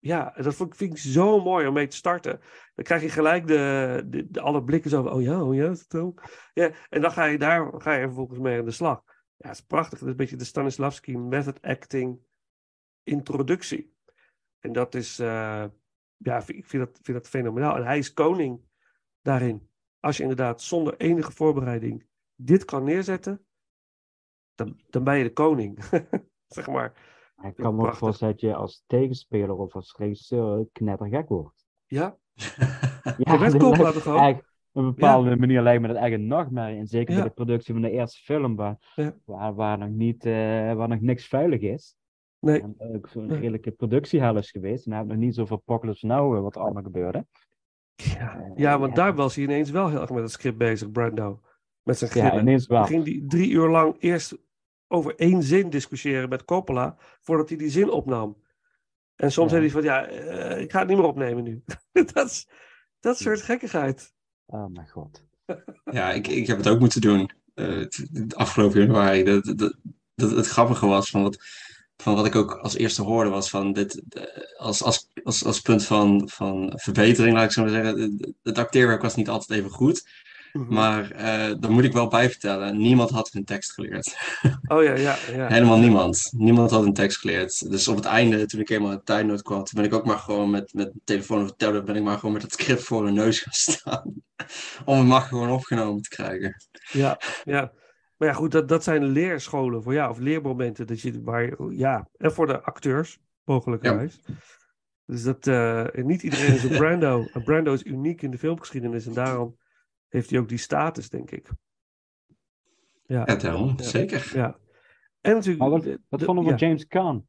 ja, 0.06 0.34
dat 0.38 0.56
vind, 0.56 0.82
ik 0.82 0.98
zo 0.98 1.42
mooi 1.42 1.68
om 1.68 1.74
mee 1.74 1.88
te 1.88 1.96
starten. 1.96 2.40
Dan 2.76 2.86
krijg 2.86 3.02
je 3.02 3.10
gelijk 3.10 3.48
de, 3.48 4.26
de, 4.30 4.42
alle 4.42 4.64
blikken 4.64 4.90
zo 4.90 5.04
van, 5.04 5.12
oh 5.12 5.22
ja, 5.22 5.44
oh 5.44 5.56
ja, 5.56 5.70
het 5.70 5.96
ook? 5.96 6.24
Ja, 6.54 6.72
en 6.90 7.02
dan 7.02 7.12
ga 7.12 7.26
je 7.26 7.38
daar 7.38 7.82
ga 7.82 7.94
je 7.94 8.06
vervolgens 8.06 8.40
mee 8.40 8.60
aan 8.60 8.66
de 8.66 8.72
slag. 8.72 9.04
Ja, 9.38 9.48
het 9.48 9.58
is 9.58 9.66
prachtig. 9.66 10.00
Dat 10.00 10.02
is 10.02 10.08
een 10.08 10.18
beetje 10.18 10.36
de 10.36 10.44
Stanislavski 10.44 11.18
method 11.18 11.62
acting 11.62 12.20
introductie. 13.04 13.94
En 14.60 14.74
dat 14.74 14.96
is, 14.96 15.20
eh, 15.20 15.66
ja, 16.18 16.44
ik 16.46 16.66
vind 16.66 16.86
dat, 16.86 17.00
vind 17.02 17.18
dat 17.18 17.30
fenomenaal. 17.30 17.76
En 17.76 17.86
hij 17.86 17.98
is 17.98 18.14
koning 18.14 18.62
daarin. 19.22 19.70
Als 20.00 20.18
je 20.18 20.24
inderdaad 20.24 20.62
zonder 20.62 20.98
enige 20.98 21.32
voorbereiding 21.32 22.06
dit 22.36 22.66
kan 22.66 22.84
neerzetten, 22.84 23.46
dan, 24.56 24.80
dan 24.90 25.04
ben 25.04 25.18
je 25.18 25.24
de 25.24 25.34
koning. 25.34 25.84
zeg 26.48 26.68
maar. 26.68 27.14
Ik 27.44 27.56
kan 27.56 27.76
me 27.76 27.88
ook 27.88 27.96
voorstellen 27.96 28.34
dat 28.34 28.42
je 28.42 28.56
als 28.56 28.84
tegenspeler 28.88 29.56
of 29.56 29.76
als 29.76 29.96
regisseur 29.98 30.68
knettergek 30.72 31.30
wordt. 31.30 31.66
Ja? 31.86 32.18
ja, 33.18 33.50
toch 33.50 34.08
ook? 34.08 34.54
Op 34.72 34.84
een 34.84 34.94
bepaalde 34.94 35.36
manier 35.36 35.62
lijkt 35.62 35.82
me 35.82 35.88
dat 35.88 35.98
echt 35.98 36.14
een 36.14 36.28
nachtmerrie. 36.28 36.80
En 36.80 36.88
zeker 36.88 37.16
bij 37.16 37.24
de 37.24 37.30
productie 37.30 37.74
van 37.74 37.82
de 37.82 37.92
eerste 37.92 38.24
film, 38.24 38.56
waar, 38.56 38.78
waar, 39.26 39.56
waar, 39.56 39.78
nog, 39.78 39.90
niet, 39.90 40.26
uh, 40.26 40.34
waar 40.74 40.88
nog 40.88 41.02
niks 41.02 41.28
veilig 41.28 41.62
is. 41.62 41.96
Nee. 42.40 42.62
En 42.62 42.76
ook 42.78 43.08
zo'n 43.08 43.30
redelijke 43.30 43.72
productiehel 43.72 44.38
is 44.38 44.52
geweest. 44.52 44.86
En 44.86 44.92
hij 44.92 45.00
heeft 45.00 45.12
nog 45.12 45.22
niet 45.22 45.36
zoveel 45.36 45.58
Apocalypse 45.58 46.06
Now, 46.06 46.42
wat 46.42 46.56
er 46.56 46.62
allemaal 46.62 46.84
gebeurde. 46.84 47.26
Ja, 47.96 48.40
uh, 48.40 48.52
ja 48.56 48.80
want 48.80 48.96
daar 48.96 49.16
was 49.16 49.36
hij 49.36 49.44
ineens 49.44 49.70
wel 49.70 49.90
heel 49.90 50.02
erg 50.02 50.10
met 50.10 50.24
het 50.24 50.32
script 50.32 50.58
bezig, 50.58 50.92
Brando. 50.92 51.42
Met 51.84 51.98
zijn 51.98 52.12
grillen. 52.12 52.34
Ja, 52.34 52.40
ineens 52.40 52.68
wel. 52.68 52.80
Dan 52.80 52.88
ging 52.88 53.04
hij 53.04 53.24
drie 53.28 53.50
uur 53.50 53.70
lang 53.70 53.96
eerst 54.00 54.38
over 54.88 55.16
één 55.16 55.44
zin 55.44 55.70
discussiëren 55.70 56.30
met 56.30 56.46
Coppola, 56.46 56.98
voordat 57.22 57.50
hij 57.50 57.58
die 57.58 57.70
zin 57.70 57.90
opnam. 57.90 58.44
En 59.16 59.32
soms 59.32 59.52
zei 59.52 59.62
hij 59.62 59.72
van, 59.72 59.84
ja, 59.84 60.12
uh, 60.12 60.62
ik 60.62 60.72
ga 60.72 60.80
het 60.80 60.88
niet 60.88 60.98
meer 60.98 61.08
opnemen 61.08 61.44
nu. 61.44 61.64
dat, 62.14 62.26
is, 62.26 62.48
dat 63.00 63.18
soort 63.18 63.42
gekkigheid. 63.42 64.14
Oh 64.46 64.68
mijn 64.68 64.90
god. 64.90 65.24
ja, 65.92 66.12
ik, 66.12 66.28
ik 66.28 66.48
heb 66.48 66.58
het 66.58 66.68
ook 66.68 66.80
moeten 66.80 67.02
doen. 67.02 67.32
Uh, 67.56 67.86
het 68.14 68.36
afgelopen 68.36 68.80
januari. 68.80 69.24
Dat, 69.24 69.44
dat, 69.46 69.78
dat, 70.16 70.32
het 70.32 70.48
grappige 70.48 70.86
was 70.86 71.10
van 71.10 71.22
wat, 71.22 71.38
van 71.98 72.16
wat 72.16 72.26
ik 72.26 72.36
ook 72.36 72.54
als 72.54 72.76
eerste 72.76 73.02
hoorde 73.02 73.30
was 73.30 73.50
van 73.50 73.74
dit, 73.74 74.02
als, 74.58 74.84
als, 74.84 75.10
als, 75.24 75.46
als 75.46 75.62
punt 75.62 75.86
van, 75.86 76.30
van 76.30 76.74
verbetering, 76.76 77.36
laat 77.36 77.46
ik 77.46 77.52
zo 77.52 77.62
maar 77.62 77.72
zeggen. 77.72 78.36
Het 78.44 78.58
acteerwerk 78.58 79.02
was 79.02 79.16
niet 79.16 79.30
altijd 79.30 79.60
even 79.60 79.72
goed. 79.72 80.08
Mhm. 80.56 80.74
Maar 80.74 81.12
uh, 81.12 81.56
daar 81.60 81.72
moet 81.72 81.84
ik 81.84 81.94
wel 81.94 82.08
bij 82.08 82.30
vertellen, 82.30 82.78
niemand 82.78 83.10
had 83.10 83.32
hun 83.32 83.46
tekst 83.46 83.72
geleerd. 83.72 84.18
Oh 84.68 84.84
ja, 84.84 84.96
ja, 84.96 85.18
ja. 85.32 85.48
Helemaal 85.48 85.78
niemand. 85.78 86.32
Niemand 86.38 86.72
had 86.72 86.86
een 86.86 86.94
tekst 86.94 87.18
geleerd. 87.18 87.72
Dus 87.72 87.88
op 87.88 87.96
het 87.96 88.06
einde, 88.06 88.46
toen 88.46 88.60
ik 88.60 88.70
eenmaal 88.70 88.92
in 88.92 89.04
tijdnood 89.04 89.42
kwam, 89.42 89.64
toen 89.64 89.82
ben 89.82 89.92
ik 89.92 89.94
ook 89.94 90.06
maar 90.06 90.18
gewoon 90.18 90.50
met, 90.50 90.74
met 90.74 90.94
de 90.94 91.00
telefoon 91.04 91.44
of 91.44 91.54
tablet, 91.56 91.86
ben 91.86 91.96
ik 91.96 92.04
maar 92.04 92.18
gewoon 92.18 92.34
met 92.34 92.42
het 92.42 92.52
script 92.52 92.84
voor 92.84 93.04
hun 93.04 93.14
neus 93.14 93.40
gaan 93.40 93.54
staan. 93.54 94.14
Om 94.86 94.98
het 94.98 95.08
maar 95.08 95.22
gewoon 95.22 95.50
opgenomen 95.50 96.02
te 96.02 96.10
krijgen. 96.10 96.56
Ja, 96.92 97.20
ja. 97.44 97.72
Maar 98.18 98.28
ja, 98.28 98.34
goed, 98.34 98.52
dat, 98.52 98.68
dat 98.68 98.84
zijn 98.84 99.06
leerscholen 99.06 99.84
voor 99.84 99.94
ja, 99.94 100.10
of 100.10 100.20
leermomenten. 100.20 100.88
Dat 100.88 101.02
je, 101.02 101.22
waar, 101.22 101.72
ja, 101.72 102.08
en 102.18 102.34
voor 102.34 102.48
de 102.48 102.62
acteurs, 102.62 103.20
mogelijkerwijs. 103.44 104.20
Ja. 104.26 104.34
Dus 105.06 105.24
dat, 105.24 105.48
uh, 105.48 105.86
niet 105.94 106.24
iedereen 106.24 106.54
is 106.54 106.64
een 106.64 106.78
Brando. 106.84 107.28
En 107.34 107.44
Brando 107.44 107.74
is 107.74 107.84
uniek 107.84 108.22
in 108.22 108.32
de 108.32 108.38
filmgeschiedenis 108.38 109.06
en 109.06 109.14
daarom 109.14 109.56
heeft 110.10 110.30
hij 110.30 110.40
ook 110.40 110.50
die 110.50 110.58
status, 110.58 111.10
denk 111.10 111.32
ik. 111.32 111.50
Ja, 113.06 113.24
ja 113.26 113.36
daarom, 113.36 113.74
ja. 113.78 113.84
zeker. 113.84 114.32
Ja. 114.34 114.58
En 115.22 115.34
natuurlijk... 115.34 115.70
Wat, 115.70 115.98
wat 116.10 116.24
vonden 116.24 116.46
we 116.46 116.56
James 116.56 116.88
Caan? 116.88 117.28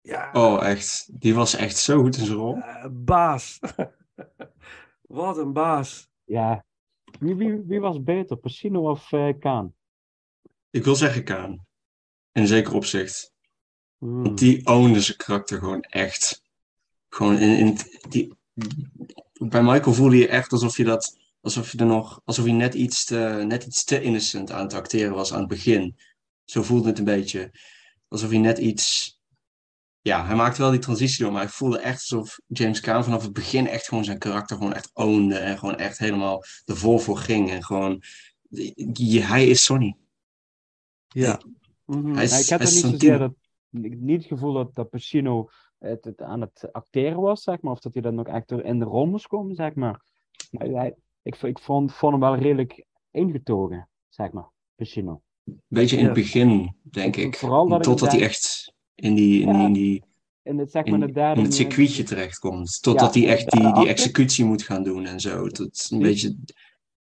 Ja. 0.00 0.30
Oh, 0.32 0.66
echt. 0.66 1.20
Die 1.20 1.34
was 1.34 1.54
echt 1.54 1.76
zo 1.76 2.02
goed 2.02 2.16
in 2.16 2.24
zijn 2.24 2.38
rol. 2.38 2.56
Uh, 2.56 2.86
baas. 2.90 3.58
wat 5.20 5.38
een 5.38 5.52
baas. 5.52 6.08
Ja. 6.24 6.64
Wie, 7.18 7.34
wie, 7.34 7.62
wie 7.66 7.80
was 7.80 8.02
beter, 8.02 8.36
Pacino 8.36 8.90
of 8.90 9.12
uh, 9.12 9.38
Caan? 9.38 9.74
Ik 10.70 10.84
wil 10.84 10.94
zeggen 10.94 11.24
Caan. 11.24 11.66
In 12.32 12.46
zeker 12.46 12.74
opzicht. 12.74 13.32
Hmm. 13.98 14.22
Want 14.22 14.38
die 14.38 14.66
ownde 14.66 15.00
zijn 15.00 15.16
karakter 15.16 15.58
gewoon 15.58 15.80
echt. 15.80 16.42
Gewoon 17.08 17.38
in, 17.38 17.58
in 17.58 17.76
die... 18.08 18.34
Bij 19.32 19.62
Michael 19.62 19.94
voelde 19.94 20.16
je 20.16 20.28
echt 20.28 20.52
alsof 20.52 20.76
je 20.76 20.84
dat 20.84 21.18
alsof 21.46 21.72
je 21.72 21.78
er 21.78 21.86
nog, 21.86 22.20
alsof 22.24 22.44
hij 22.44 22.54
net 22.54 22.74
iets 22.74 23.04
te, 23.04 23.44
net 23.46 23.64
iets 23.64 23.84
te 23.84 24.02
innocent 24.02 24.50
aan 24.50 24.62
het 24.62 24.74
acteren 24.74 25.14
was 25.14 25.32
aan 25.32 25.38
het 25.38 25.48
begin. 25.48 25.96
Zo 26.44 26.62
voelde 26.62 26.88
het 26.88 26.98
een 26.98 27.04
beetje. 27.04 27.50
Alsof 28.08 28.30
hij 28.30 28.38
net 28.38 28.58
iets. 28.58 29.14
Ja, 30.00 30.26
hij 30.26 30.36
maakte 30.36 30.60
wel 30.60 30.70
die 30.70 30.80
transitie 30.80 31.24
door, 31.24 31.32
maar 31.32 31.42
ik 31.42 31.48
voelde 31.48 31.78
echt 31.78 32.00
alsof 32.00 32.38
James 32.46 32.80
Caan 32.80 33.04
vanaf 33.04 33.22
het 33.22 33.32
begin 33.32 33.66
echt 33.66 33.88
gewoon 33.88 34.04
zijn 34.04 34.18
karakter 34.18 34.56
gewoon 34.56 34.72
echt 34.72 34.90
ownde 34.94 35.38
en 35.38 35.58
gewoon 35.58 35.76
echt 35.76 35.98
helemaal 35.98 36.44
er 36.64 36.76
vol 36.76 36.98
voor 36.98 37.16
ging. 37.16 37.50
En 37.50 37.64
gewoon, 37.64 38.02
hij 39.10 39.46
is 39.46 39.64
Sonny. 39.64 39.96
Ja. 41.08 41.40
Hij 41.86 42.24
is, 42.24 42.30
ja, 42.30 42.38
ik 42.38 42.48
heb 42.48 42.60
er 42.60 42.72
niet 42.74 42.84
zozeer 42.84 43.18
dat, 43.18 43.34
niet 43.70 44.18
het 44.18 44.26
gevoel 44.26 44.52
dat, 44.52 44.74
dat 44.74 44.90
Pacino 44.90 45.48
het, 45.78 46.04
het, 46.04 46.22
aan 46.22 46.40
het 46.40 46.68
acteren 46.72 47.20
was, 47.20 47.42
zeg 47.42 47.60
maar, 47.60 47.72
of 47.72 47.80
dat 47.80 47.92
hij 47.92 48.02
dan 48.02 48.18
ook 48.18 48.28
echt 48.28 48.50
in 48.50 48.78
de 48.78 48.84
rol 48.84 49.06
moest 49.06 49.26
komen, 49.26 49.54
zeg 49.54 49.74
maar. 49.74 50.02
maar 50.50 50.66
hij, 50.66 50.94
ik, 51.26 51.42
ik 51.42 51.58
vond, 51.58 51.94
vond 51.94 52.12
hem 52.12 52.20
wel 52.20 52.36
redelijk 52.36 52.84
ingetogen, 53.10 53.88
zeg 54.08 54.32
maar, 54.32 54.50
Pacino. 54.74 55.22
Beetje 55.68 55.96
in 55.96 56.04
het 56.04 56.14
begin, 56.14 56.76
denk 56.82 57.16
ik. 57.16 57.36
Vooral 57.36 57.68
dat 57.68 57.82
Totdat 57.82 58.12
hij 58.12 58.20
echt 58.20 58.74
in 58.94 59.14
die, 59.14 59.40
in, 59.42 59.48
Ja. 59.48 59.66
in 59.66 59.72
die 59.72 60.04
in 60.42 60.58
het, 60.58 60.70
zeg 60.70 60.84
maar, 60.84 61.00
in, 61.00 61.06
de 61.06 61.12
derde... 61.12 61.40
in 61.40 61.46
het 61.46 61.54
circuitje 61.54 62.02
terechtkomt. 62.02 62.82
Totdat 62.82 63.14
Ja, 63.14 63.20
hij 63.20 63.30
echt 63.30 63.50
die, 63.50 63.72
die 63.72 63.88
executie 63.88 64.44
moet 64.44 64.62
gaan 64.62 64.82
doen 64.82 65.06
en 65.06 65.20
zo. 65.20 65.46
Tot 65.48 65.88
een 65.90 65.98
beetje 65.98 66.36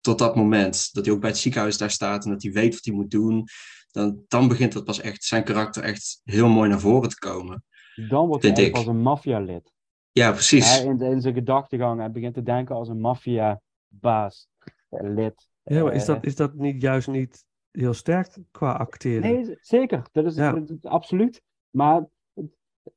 tot 0.01 0.19
dat 0.19 0.37
moment. 0.37 0.89
Dat 0.93 1.05
hij 1.05 1.15
ook 1.15 1.21
bij 1.21 1.31
het 1.31 1.39
ziekenhuis 1.39 1.79
daar 1.79 1.91
staat 1.91 2.25
en 2.25 2.31
dat 2.31 2.43
hij 2.43 2.53
weet 2.53 2.75
wat 2.75 2.85
hij 2.85 2.95
moet 2.95 3.11
doen. 3.11 3.45
Dan, 3.91 4.25
dan 4.29 4.49
begint 4.49 4.73
dat 4.73 4.85
pas 4.85 5.01
echt 5.01 5.25
zijn 5.25 5.45
karakter 5.45 5.83
echt 5.83 6.21
heel 6.25 6.49
mooi 6.49 6.69
naar 6.69 6.81
voren 6.81 7.09
te 7.09 7.19
komen. 7.19 7.65
Dan 8.09 8.27
wordt 8.27 8.43
hij 8.43 8.73
als 8.73 8.87
een 8.87 9.03
maffialid. 9.03 9.73
Ja, 10.13 10.31
precies. 10.33 10.77
Hij 10.77 10.85
in, 10.85 11.01
in 11.01 11.21
zijn 11.21 11.35
gedachtegang, 11.35 12.01
hij 12.01 12.11
begint 12.11 12.35
te 12.35 12.43
denken 12.43 12.75
als 12.75 12.89
een 12.89 13.01
maffia-baas, 13.01 13.61
eh, 14.01 15.01
lid. 15.03 15.51
Ja, 15.63 15.83
maar 15.83 15.93
is 15.93 16.09
Eh, 16.09 16.15
dat, 16.15 16.25
is 16.25 16.37
dat 16.37 16.55
niet 16.55 16.83
juist 16.83 17.09
niet 17.09 17.45
heel 17.71 17.93
sterk 17.95 18.37
qua 18.51 18.73
acteren? 18.73 19.23
Nee, 19.23 19.57
zeker. 19.61 20.03
Dat 20.13 20.25
is, 20.25 20.35
Ja. 20.35 20.63
absoluut. 20.83 21.43
Maar 21.71 22.07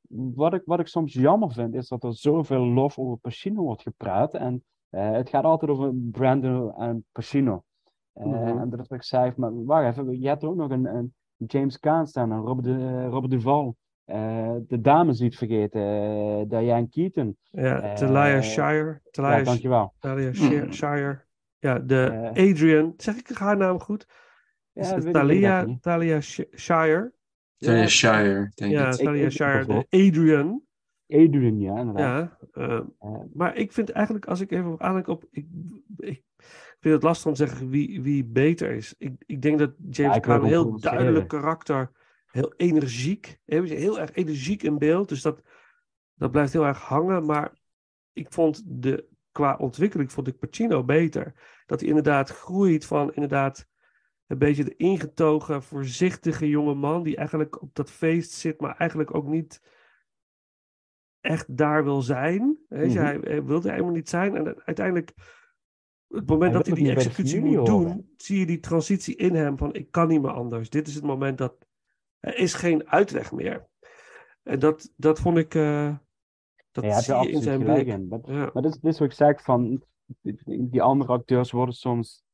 wat 0.08 0.54
ik, 0.54 0.62
wat 0.64 0.80
ik 0.80 0.86
soms 0.86 1.12
jammer 1.12 1.52
vind, 1.52 1.74
is 1.74 1.88
dat 1.88 2.04
er 2.04 2.14
zoveel 2.14 2.66
lof 2.66 2.98
over 2.98 3.16
Pacino 3.16 3.62
wordt 3.62 3.82
gepraat. 3.82 4.34
En 4.34 4.64
eh, 4.88 5.10
het 5.10 5.28
gaat 5.28 5.44
altijd 5.44 5.70
over 5.70 5.94
Brandon 5.94 6.74
en 6.74 7.04
Pacino. 7.12 7.64
Mhm. 8.12 8.58
En 8.58 8.70
dat 8.70 8.90
ik 8.90 9.02
zei, 9.02 9.32
maar 9.36 9.64
wacht 9.64 9.86
even, 9.98 10.20
je 10.20 10.28
hebt 10.28 10.44
ook 10.44 10.56
nog 10.56 10.70
een, 10.70 10.84
een 10.84 11.14
James 11.36 11.78
Caan 11.78 12.06
staan, 12.06 12.32
en 12.32 12.38
Robert, 12.38 12.66
Robert 13.12 13.30
Duval. 13.30 13.76
Eh, 14.06 14.54
de 14.66 14.80
dames 14.80 15.20
niet 15.20 15.36
vergeten, 15.36 15.80
eh, 15.80 16.48
Diane 16.60 16.88
Keaton. 16.88 17.36
Ja, 17.50 17.80
Eh, 17.82 17.92
Talia 17.94 18.42
Shire. 18.42 19.00
Talia, 19.10 19.36
Ja, 19.36 19.42
dankjewel. 19.44 19.94
Talia 19.98 20.26
Mm. 20.28 20.34
Shire. 20.34 20.72
Shire. 20.72 21.24
Ja, 21.58 21.78
de. 21.78 22.28
Adrian. 22.30 22.94
Zeg 22.96 23.16
ik 23.16 23.28
haar 23.28 23.56
naam 23.56 23.80
goed? 23.80 24.06
Ja, 24.72 24.82
Is 24.82 24.90
ik- 24.90 25.04
ik 25.04 25.12
Talia. 25.12 25.66
Talia 25.80 26.20
Sh- 26.20 26.40
Shire? 26.56 27.12
Talia 27.58 27.86
Shire, 27.86 28.50
denk 28.54 28.72
Ja, 28.72 28.86
ik. 28.88 28.92
Talia 28.94 29.20
ik- 29.20 29.26
ik 29.26 29.32
Shire. 29.32 29.64
De 29.66 29.86
Adrian. 30.06 30.62
Adrian, 31.08 31.60
ja, 31.60 31.76
inderdaad. 31.78 32.36
Ja, 32.52 32.84
maar 33.32 33.56
ik 33.56 33.72
vind 33.72 33.90
eigenlijk, 33.90 34.26
als 34.26 34.40
ik 34.40 34.50
even 34.50 34.72
op 34.72 34.80
aandenk 34.82 35.06
op. 35.08 35.24
Ik, 35.30 35.46
ik 35.96 36.22
vind 36.80 36.94
het 36.94 37.02
lastig 37.02 37.26
om 37.26 37.34
te 37.34 37.46
zeggen 37.46 37.68
wie, 37.68 38.02
wie 38.02 38.24
beter 38.24 38.70
is. 38.70 38.94
Ik, 38.98 39.12
ik 39.26 39.42
denk 39.42 39.58
dat 39.58 39.72
James 39.90 40.16
ik 40.16 40.22
Caan 40.22 40.34
wil 40.34 40.42
een 40.44 40.48
heel 40.48 40.80
duidelijk 40.80 41.28
karakter, 41.28 41.90
heel 42.36 42.54
energiek, 42.56 43.38
heel, 43.44 43.62
heel 43.62 44.00
erg 44.00 44.12
energiek 44.12 44.62
in 44.62 44.78
beeld. 44.78 45.08
Dus 45.08 45.22
dat, 45.22 45.42
dat 46.14 46.30
blijft 46.30 46.52
heel 46.52 46.66
erg 46.66 46.78
hangen. 46.78 47.24
Maar 47.26 47.58
ik 48.12 48.32
vond 48.32 48.62
de, 48.66 49.08
qua 49.32 49.56
ontwikkeling 49.56 50.12
vond 50.12 50.28
ik 50.28 50.38
Pacino 50.38 50.84
beter. 50.84 51.34
Dat 51.66 51.80
hij 51.80 51.88
inderdaad 51.88 52.30
groeit 52.30 52.84
van 52.84 53.14
inderdaad 53.14 53.66
een 54.26 54.38
beetje 54.38 54.64
de 54.64 54.76
ingetogen, 54.76 55.62
voorzichtige 55.62 56.48
jonge 56.48 56.74
man 56.74 57.02
die 57.02 57.16
eigenlijk 57.16 57.62
op 57.62 57.74
dat 57.74 57.90
feest 57.90 58.30
zit, 58.32 58.60
maar 58.60 58.76
eigenlijk 58.76 59.14
ook 59.14 59.26
niet 59.26 59.62
echt 61.20 61.56
daar 61.56 61.84
wil 61.84 62.02
zijn. 62.02 62.58
Weet 62.68 62.92
je, 62.92 62.98
Mhm. 62.98 63.06
hij, 63.06 63.18
hij 63.20 63.44
wilde 63.44 63.70
helemaal 63.70 63.92
niet 63.92 64.08
zijn. 64.08 64.36
En 64.36 64.64
uiteindelijk, 64.64 65.12
het 66.08 66.26
moment 66.26 66.52
Hij 66.52 66.62
dat 66.62 66.66
hij 66.66 66.76
die 66.76 66.90
executie 66.94 67.40
moet 67.40 67.66
doen, 67.66 68.12
zie 68.16 68.38
je 68.38 68.46
die 68.46 68.60
transitie 68.60 69.16
in 69.16 69.34
hem 69.34 69.58
van 69.58 69.74
ik 69.74 69.90
kan 69.90 70.08
niet 70.08 70.22
meer 70.22 70.30
anders. 70.30 70.70
Dit 70.70 70.88
is 70.88 70.94
het 70.94 71.04
moment 71.04 71.38
dat 71.38 71.65
er 72.26 72.38
is 72.38 72.54
geen 72.54 72.88
uitweg 72.88 73.32
meer. 73.32 73.66
En 74.42 74.58
dat, 74.58 74.92
dat 74.96 75.20
vond 75.20 75.38
ik, 75.38 75.54
eh, 75.54 75.96
dat 76.70 76.84
Ja, 76.84 77.00
zie 77.00 77.14
je 77.14 77.30
in 77.30 77.42
zijn 77.42 77.62
blik. 77.62 77.86
in. 77.86 78.08
Maar, 78.08 78.18
Ja. 78.22 78.50
maar 78.52 78.62
dit, 78.62 78.74
is- 78.74 78.80
dit 78.80 78.92
is 78.92 78.98
wat 78.98 79.08
ik 79.08 79.14
zeg 79.14 79.42
van, 79.42 79.82
die, 80.44 80.82
andere 80.82 81.12
acteurs 81.12 81.50
worden 81.50 81.74
soms 81.74 82.24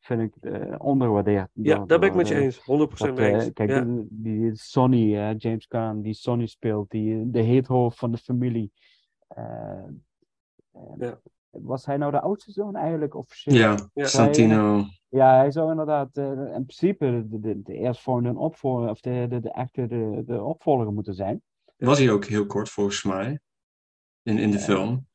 vind 0.00 0.20
ik 0.20 0.34
eh, 0.52 0.74
ondergewaardeerd. 0.78 1.48
Ja, 1.52 1.84
daar 1.84 1.98
ben 1.98 2.08
ik 2.08 2.14
met 2.14 2.28
je 2.28 2.34
eens. 2.40 2.58
100% 2.64 3.16
dat, 3.16 3.18
mee 3.18 3.32
eens. 3.34 3.52
Kijk, 3.52 3.70
Ja. 3.70 3.80
die, 3.84 4.06
die 4.10 4.54
Sonny, 4.54 5.34
James 5.36 5.66
Caan, 5.66 6.02
die 6.02 6.14
Sonny 6.14 6.46
speelt, 6.46 6.90
die, 6.90 7.30
de 7.30 7.40
heethoofd 7.40 7.98
van 7.98 8.10
de 8.10 8.18
familie. 8.18 8.72
Eh, 9.26 9.84
eh, 10.98 11.12
Was 11.60 11.86
hij 11.86 11.96
nou 11.96 12.10
de 12.12 12.20
oudste 12.20 12.52
zoon 12.52 12.76
eigenlijk 12.76 13.14
officieel? 13.14 13.56
Ja, 13.56 13.88
hij- 13.94 14.04
Santino. 14.06 14.84
Ja, 15.08 15.36
hij 15.36 15.50
zou 15.50 15.70
inderdaad 15.70 16.16
eh, 16.16 16.30
in 16.30 16.64
principe 16.66 17.26
de, 17.28 17.40
de, 17.40 17.62
de 17.62 17.74
eerstvolgende 17.74 18.38
opvolger, 18.38 18.90
of 18.90 19.00
de, 19.00 19.26
de, 19.28 19.40
de 19.40 19.50
echte 19.52 19.86
de, 19.86 20.22
de 20.26 20.42
opvolger 20.42 20.92
moeten 20.92 21.14
zijn. 21.14 21.42
Was 21.76 21.98
hij 21.98 22.10
ook 22.10 22.24
heel 22.24 22.46
kort 22.46 22.68
volgens 22.68 23.02
mij. 23.04 23.40
In, 24.22 24.38
in 24.38 24.50
de 24.50 24.56
Ja. 24.56 24.62
film. 24.62 25.06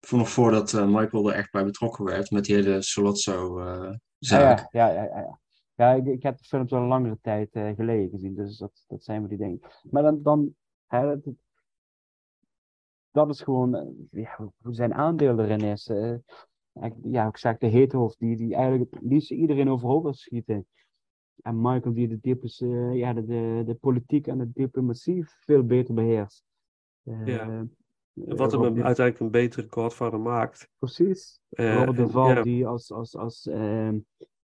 Voor 0.00 0.18
nog 0.18 0.28
voordat 0.28 0.72
eh, 0.72 0.86
Michael 0.86 1.28
er 1.30 1.34
echt 1.36 1.50
bij 1.52 1.64
betrokken 1.64 2.04
werd. 2.04 2.30
Met 2.30 2.44
die 2.44 2.54
hele 2.54 2.82
Solozzo 2.82 3.58
eh 3.60 3.66
Ja, 3.82 3.98
zaak. 4.18 4.68
ja, 4.70 4.88
ja, 4.88 5.02
ja, 5.02 5.18
ja, 5.18 5.38
ja. 5.74 5.92
Ik, 5.92 6.06
ik 6.06 6.22
heb 6.22 6.38
de 6.38 6.44
films 6.44 6.72
al 6.72 6.80
een 6.80 6.86
langere 6.88 7.18
tijd 7.22 7.48
geleden 7.52 8.10
gezien, 8.10 8.34
dus 8.34 8.58
dat, 8.58 8.84
dat 8.86 9.04
zijn 9.04 9.22
we 9.22 9.28
die 9.28 9.38
dingen. 9.38 9.60
Maar 9.90 10.02
dan, 10.02 10.22
dan 10.22 10.54
hè, 10.86 11.14
dat, 13.14 13.28
is 13.28 13.40
gewoon 13.40 13.74
eh, 13.74 13.86
ja, 14.10 14.36
hoe- 14.62 14.74
zijn 14.74 14.94
aandeel 14.94 15.38
erin 15.38 15.60
is. 15.60 15.86
eh. 15.88 16.14
Ik- 16.82 16.94
ja, 17.02 17.26
ik 17.28 17.36
zeg 17.36 17.58
de 17.58 17.66
heethoofd, 17.66 18.18
die, 18.18 18.36
die 18.36 18.54
eigenlijk 18.54 18.94
het 18.94 19.02
liefst 19.02 19.30
iedereen 19.30 19.68
overhoop 19.70 20.02
wil 20.02 20.14
schieten. 20.14 20.66
En 21.42 21.60
Michael 21.60 21.94
die 21.94 22.08
de, 22.08 22.18
diepes, 22.20 22.60
eh, 22.60 22.94
ja, 22.94 23.12
de, 23.12 23.24
de, 23.24 23.62
de 23.66 23.74
politiek 23.74 24.26
en 24.26 24.38
de 24.38 24.50
diplomatie 24.52 25.24
veel 25.26 25.62
beter 25.64 25.94
beheerst. 25.94 26.44
Eh, 27.02 27.26
Ja. 27.26 27.48
eh, 27.48 27.60
Wat 28.36 28.52
hem 28.52 28.60
Robert- 28.62 28.84
uiteindelijk 28.84 29.20
een 29.24 29.30
betere 29.30 29.66
Godfather 29.70 30.20
maakt. 30.20 30.68
Precies. 30.78 31.40
Eh, 31.48 31.76
Robert 31.84 31.96
Duval 31.96 32.28
ja. 32.28 32.42
die 32.42 32.66
als, 32.66 32.92
als, 32.92 33.16
als 33.16 33.46
ehm, 33.46 33.98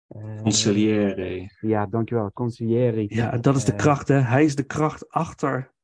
eh, 0.07 0.41
Consigliere. 0.41 1.49
Ja, 1.61 1.85
dankjewel. 1.85 2.31
Consigliere. 2.31 3.05
Ja, 3.15 3.31
en 3.31 3.41
dat 3.41 3.55
is 3.55 3.65
de 3.65 3.75
kracht, 3.75 4.07
hè. 4.07 4.15
Hij 4.19 4.43
is 4.43 4.55
de 4.55 4.63
kracht 4.65 5.09
achter... 5.09 5.75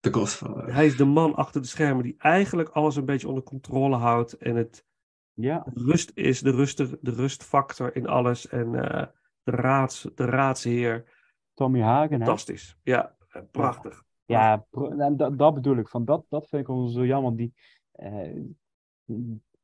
De 0.00 0.12
Godfather. 0.12 0.74
Hij 0.74 0.86
is 0.86 0.96
de 0.96 1.04
man 1.04 1.34
achter 1.34 1.60
de 1.60 1.66
schermen 1.66 2.04
die 2.04 2.14
eigenlijk 2.18 2.68
alles 2.68 2.96
een 2.96 3.04
beetje 3.04 3.28
onder 3.28 3.42
controle 3.42 3.96
houdt. 3.96 4.32
En 4.32 4.56
het 4.56 4.84
Ja. 5.32 5.66
rust 5.74 6.10
is, 6.14 6.40
de, 6.40 6.50
rust, 6.50 6.76
de 6.76 7.10
rustfactor 7.10 7.96
in 7.96 8.06
alles. 8.06 8.48
En 8.48 8.74
eh, 8.74 9.06
de, 9.42 9.50
raads, 9.50 10.08
de 10.14 10.24
raadsheer. 10.24 11.18
Tommy 11.54 11.80
Hagen, 11.80 12.10
hè? 12.20 12.24
Fantastisch. 12.24 12.76
Ja, 12.82 13.16
eh, 13.28 13.42
prachtig. 13.50 14.04
Ja, 14.24 14.66
en 14.98 15.16
dat, 15.16 15.38
dat 15.38 15.54
bedoel 15.54 15.76
ik. 15.76 15.88
Van 15.88 16.04
dat, 16.04 16.24
dat 16.28 16.48
vind 16.48 16.68
ik 16.68 16.74
zo 16.90 17.06
jammer. 17.06 17.36
Die, 17.36 17.54
eh, 17.92 18.36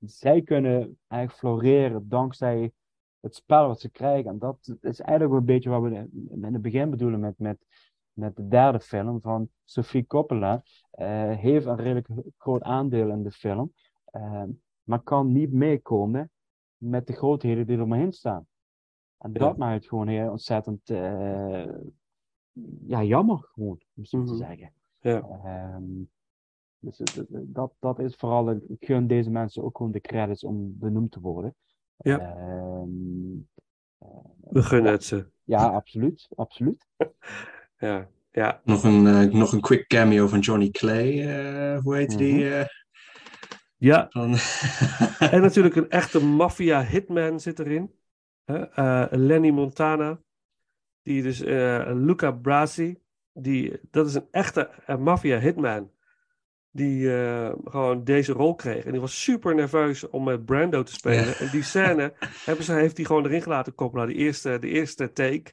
zij 0.00 0.42
kunnen 0.42 0.98
eigenlijk 1.08 1.40
floreren 1.40 2.08
dankzij 2.08 2.72
het 3.20 3.34
spel 3.34 3.66
wat 3.66 3.80
ze 3.80 3.90
krijgen. 3.90 4.30
En 4.30 4.38
dat 4.38 4.58
is 4.80 5.00
eigenlijk 5.00 5.28
wel 5.30 5.38
een 5.38 5.44
beetje 5.44 5.70
wat 5.70 5.82
we 5.82 6.08
in 6.30 6.44
het 6.52 6.62
begin 6.62 6.90
bedoelen 6.90 7.20
met, 7.20 7.38
met, 7.38 7.58
met 8.16 8.36
de 8.36 8.48
derde 8.48 8.80
film 8.80 9.20
van 9.20 9.48
Sofie 9.64 10.06
Coppola. 10.06 10.62
eh, 10.90 11.30
heeft 11.36 11.66
een 11.66 11.76
redelijk 11.76 12.08
groot 12.38 12.62
aandeel 12.62 13.08
in 13.10 13.22
de 13.22 13.30
film. 13.30 13.72
eh, 14.04 14.42
maar 14.82 15.00
kan 15.02 15.32
niet 15.32 15.52
meekomen 15.52 16.30
met 16.76 17.06
de 17.06 17.12
grootheden 17.12 17.66
die 17.66 17.76
er 17.76 17.82
omheen 17.82 18.12
staan. 18.12 18.46
En 19.18 19.32
Ja. 19.32 19.38
dat 19.38 19.56
maakt 19.56 19.74
het 19.74 19.88
gewoon 19.88 20.08
heel 20.08 20.30
ontzettend 20.30 20.90
eh, 20.90 21.64
ja, 22.86 23.02
jammer, 23.02 23.38
gewoon, 23.52 23.80
om 23.96 24.04
zo 24.04 24.22
te 24.24 24.32
Mhm. 24.32 24.36
zeggen. 24.42 24.72
Ja. 25.00 25.20
Ehm, 25.44 25.84
dus 26.78 27.00
dat, 27.30 27.72
dat 27.78 27.98
is 27.98 28.14
vooral, 28.16 28.50
ik 28.50 28.60
gun 28.84 29.06
deze 29.06 29.30
mensen 29.30 29.62
ook 29.62 29.76
gewoon 29.76 29.92
de 29.92 30.00
credits 30.00 30.44
om 30.44 30.78
benoemd 30.78 31.10
te 31.12 31.20
worden. 31.20 31.54
Ja. 31.96 32.18
Ehm, 32.18 32.88
We 34.50 34.62
gunnen 34.62 34.92
het 34.92 35.04
ze. 35.04 35.30
ja, 35.44 35.68
absoluut, 35.68 36.28
absoluut. 36.34 36.86
Ja, 37.78 38.08
ja. 38.32 38.60
Nog 38.64 38.84
een, 38.84 39.06
eh, 39.06 39.32
nog 39.32 39.52
een 39.52 39.60
quick 39.60 39.86
cameo 39.86 40.26
van 40.28 40.38
Johnny 40.38 40.70
Clay. 40.70 41.20
eh, 41.28 41.78
hoe 41.82 41.96
heet 41.96 42.18
die? 42.18 42.44
Mhm. 42.44 42.52
eh, 42.52 42.64
Ja. 43.76 44.08
En 45.30 45.40
natuurlijk 45.40 45.76
een 45.76 45.90
echte 45.90 46.24
maffia 46.24 46.84
hitman 46.84 47.40
zit 47.40 47.58
erin. 47.58 47.90
Lenny 49.10 49.50
Montana. 49.50 50.20
Die 51.02 51.22
dus, 51.22 51.38
Luca 51.94 52.30
Brasi. 52.30 52.98
Die, 53.32 53.80
dat 53.90 54.06
is 54.06 54.14
een 54.14 54.28
echte 54.30 54.70
eh, 54.86 54.96
maffia 54.96 55.38
hitman. 55.38 55.90
Die 56.70 57.08
gewoon 57.64 58.04
deze 58.04 58.32
rol 58.32 58.54
kreeg. 58.54 58.84
En 58.84 58.92
die 58.92 59.00
was 59.00 59.22
super 59.22 59.54
nerveus 59.54 60.08
om 60.08 60.24
met 60.24 60.44
Brando 60.44 60.82
te 60.82 60.92
spelen. 60.92 61.26
Ja. 61.26 61.34
En 61.34 61.48
die 61.50 61.62
scène 61.62 62.12
hebben 62.46 62.64
ze, 62.64 62.72
heeft 62.72 62.96
hij 62.96 63.06
gewoon 63.06 63.24
erin 63.24 63.42
gelaten 63.42 63.74
koppelen. 63.74 64.06
Die 64.06 64.16
eerste, 64.16 64.58
de 64.58 64.68
eerste 64.68 65.12
take. 65.12 65.52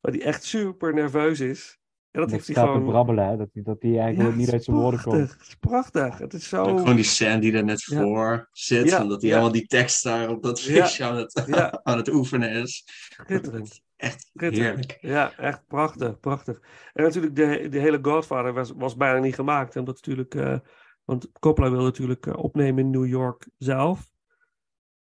Waar 0.00 0.12
die 0.12 0.22
echt 0.24 0.44
super 0.44 0.94
nerveus 0.94 1.40
is. 1.40 1.78
En 2.10 2.20
dat 2.20 2.30
Dat 2.30 2.30
heeft 2.30 2.46
hij 2.46 2.66
te 2.66 2.72
gewoon... 2.72 2.88
brabbelen, 2.88 3.26
hè, 3.28 3.36
dat 3.36 3.48
hij 3.52 3.62
dat 3.62 3.80
die 3.80 3.98
eigenlijk 3.98 4.30
Ja, 4.30 4.36
niet 4.36 4.52
uit 4.52 4.64
zijn 4.64 4.76
woorden 4.76 5.02
komt. 5.02 5.14
prachtig. 5.16 5.38
Het 5.38 5.48
is 5.48 5.54
prachtig. 5.54 6.18
Het 6.18 6.32
is 6.32 6.48
zo... 6.48 6.62
Ook 6.64 6.78
gewoon 6.78 6.94
die 6.94 7.04
scène 7.04 7.38
die 7.40 7.52
er 7.52 7.64
net 7.64 7.84
Ja. 7.84 8.00
voor 8.02 8.48
zit. 8.52 8.88
Ja, 8.88 8.98
en 9.00 9.08
dat 9.08 9.20
hij 9.20 9.30
ja. 9.30 9.36
helemaal 9.36 9.58
die 9.58 9.66
tekst 9.66 10.02
daar 10.04 10.28
op 10.30 10.42
dat 10.42 10.62
Ja, 10.62 10.72
feestje 10.82 11.04
aan, 11.04 11.16
het, 11.16 11.42
ja. 11.46 11.80
aan 11.82 11.96
het 11.96 12.08
oefenen 12.08 12.50
is. 12.50 12.82
Schitterend. 12.86 13.80
Echt 13.96 14.30
heerlijk. 14.32 14.98
Ja, 15.00 15.36
echt 15.36 15.66
prachtig, 15.66 16.20
prachtig. 16.20 16.60
En 16.92 17.02
natuurlijk, 17.02 17.36
de, 17.36 17.68
de 17.68 17.78
hele 17.78 17.98
Godfather 18.02 18.52
was, 18.52 18.72
was 18.76 18.96
bijna 18.96 19.18
niet 19.18 19.34
gemaakt. 19.34 19.76
Omdat 19.76 19.94
natuurlijk, 19.94 20.34
eh, 20.34 20.58
want 21.04 21.32
Coppola 21.38 21.70
wilde 21.70 21.84
natuurlijk 21.84 22.26
eh, 22.26 22.36
opnemen 22.36 22.84
in 22.84 22.90
New 22.90 23.06
York 23.06 23.48
zelf. 23.56 24.10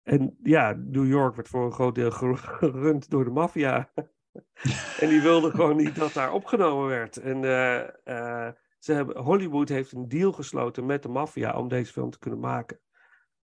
En 0.03 0.37
ja, 0.43 0.71
New 0.85 1.07
York 1.07 1.35
werd 1.35 1.47
voor 1.47 1.65
een 1.65 1.71
groot 1.71 1.95
deel 1.95 2.11
ger- 2.11 2.37
gerund 2.59 3.09
door 3.09 3.23
de 3.23 3.31
maffia. 3.31 3.91
en 5.01 5.09
die 5.09 5.21
wilden 5.21 5.51
gewoon 5.51 5.75
niet 5.75 5.95
dat 5.95 6.13
daar 6.13 6.33
opgenomen 6.33 6.87
werd. 6.87 7.17
En 7.17 7.43
eh, 7.43 7.79
eh, 8.03 8.53
ze 8.79 8.93
hebben, 8.93 9.17
Hollywood 9.17 9.69
heeft 9.69 9.91
een 9.91 10.07
deal 10.07 10.31
gesloten 10.31 10.85
met 10.85 11.03
de 11.03 11.09
maffia 11.09 11.57
om 11.57 11.67
deze 11.67 11.91
film 11.91 12.09
te 12.09 12.19
kunnen 12.19 12.39
maken. 12.39 12.79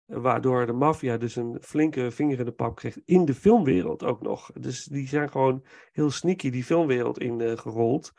Waardoor 0.04 0.66
de 0.66 0.72
maffia 0.72 1.16
dus 1.16 1.36
een 1.36 1.58
flinke 1.60 2.10
vinger 2.10 2.38
in 2.38 2.44
de 2.44 2.52
pap 2.52 2.76
kreeg 2.76 2.98
in 3.04 3.24
de 3.24 3.34
filmwereld 3.34 4.04
ook 4.04 4.20
nog. 4.20 4.52
Dus 4.52 4.84
die 4.84 5.08
zijn 5.08 5.30
gewoon 5.30 5.64
heel 5.92 6.10
sneaky 6.10 6.50
die 6.50 6.64
filmwereld 6.64 7.18
in 7.18 7.40
eh, 7.40 7.56
gerold. 7.56 8.12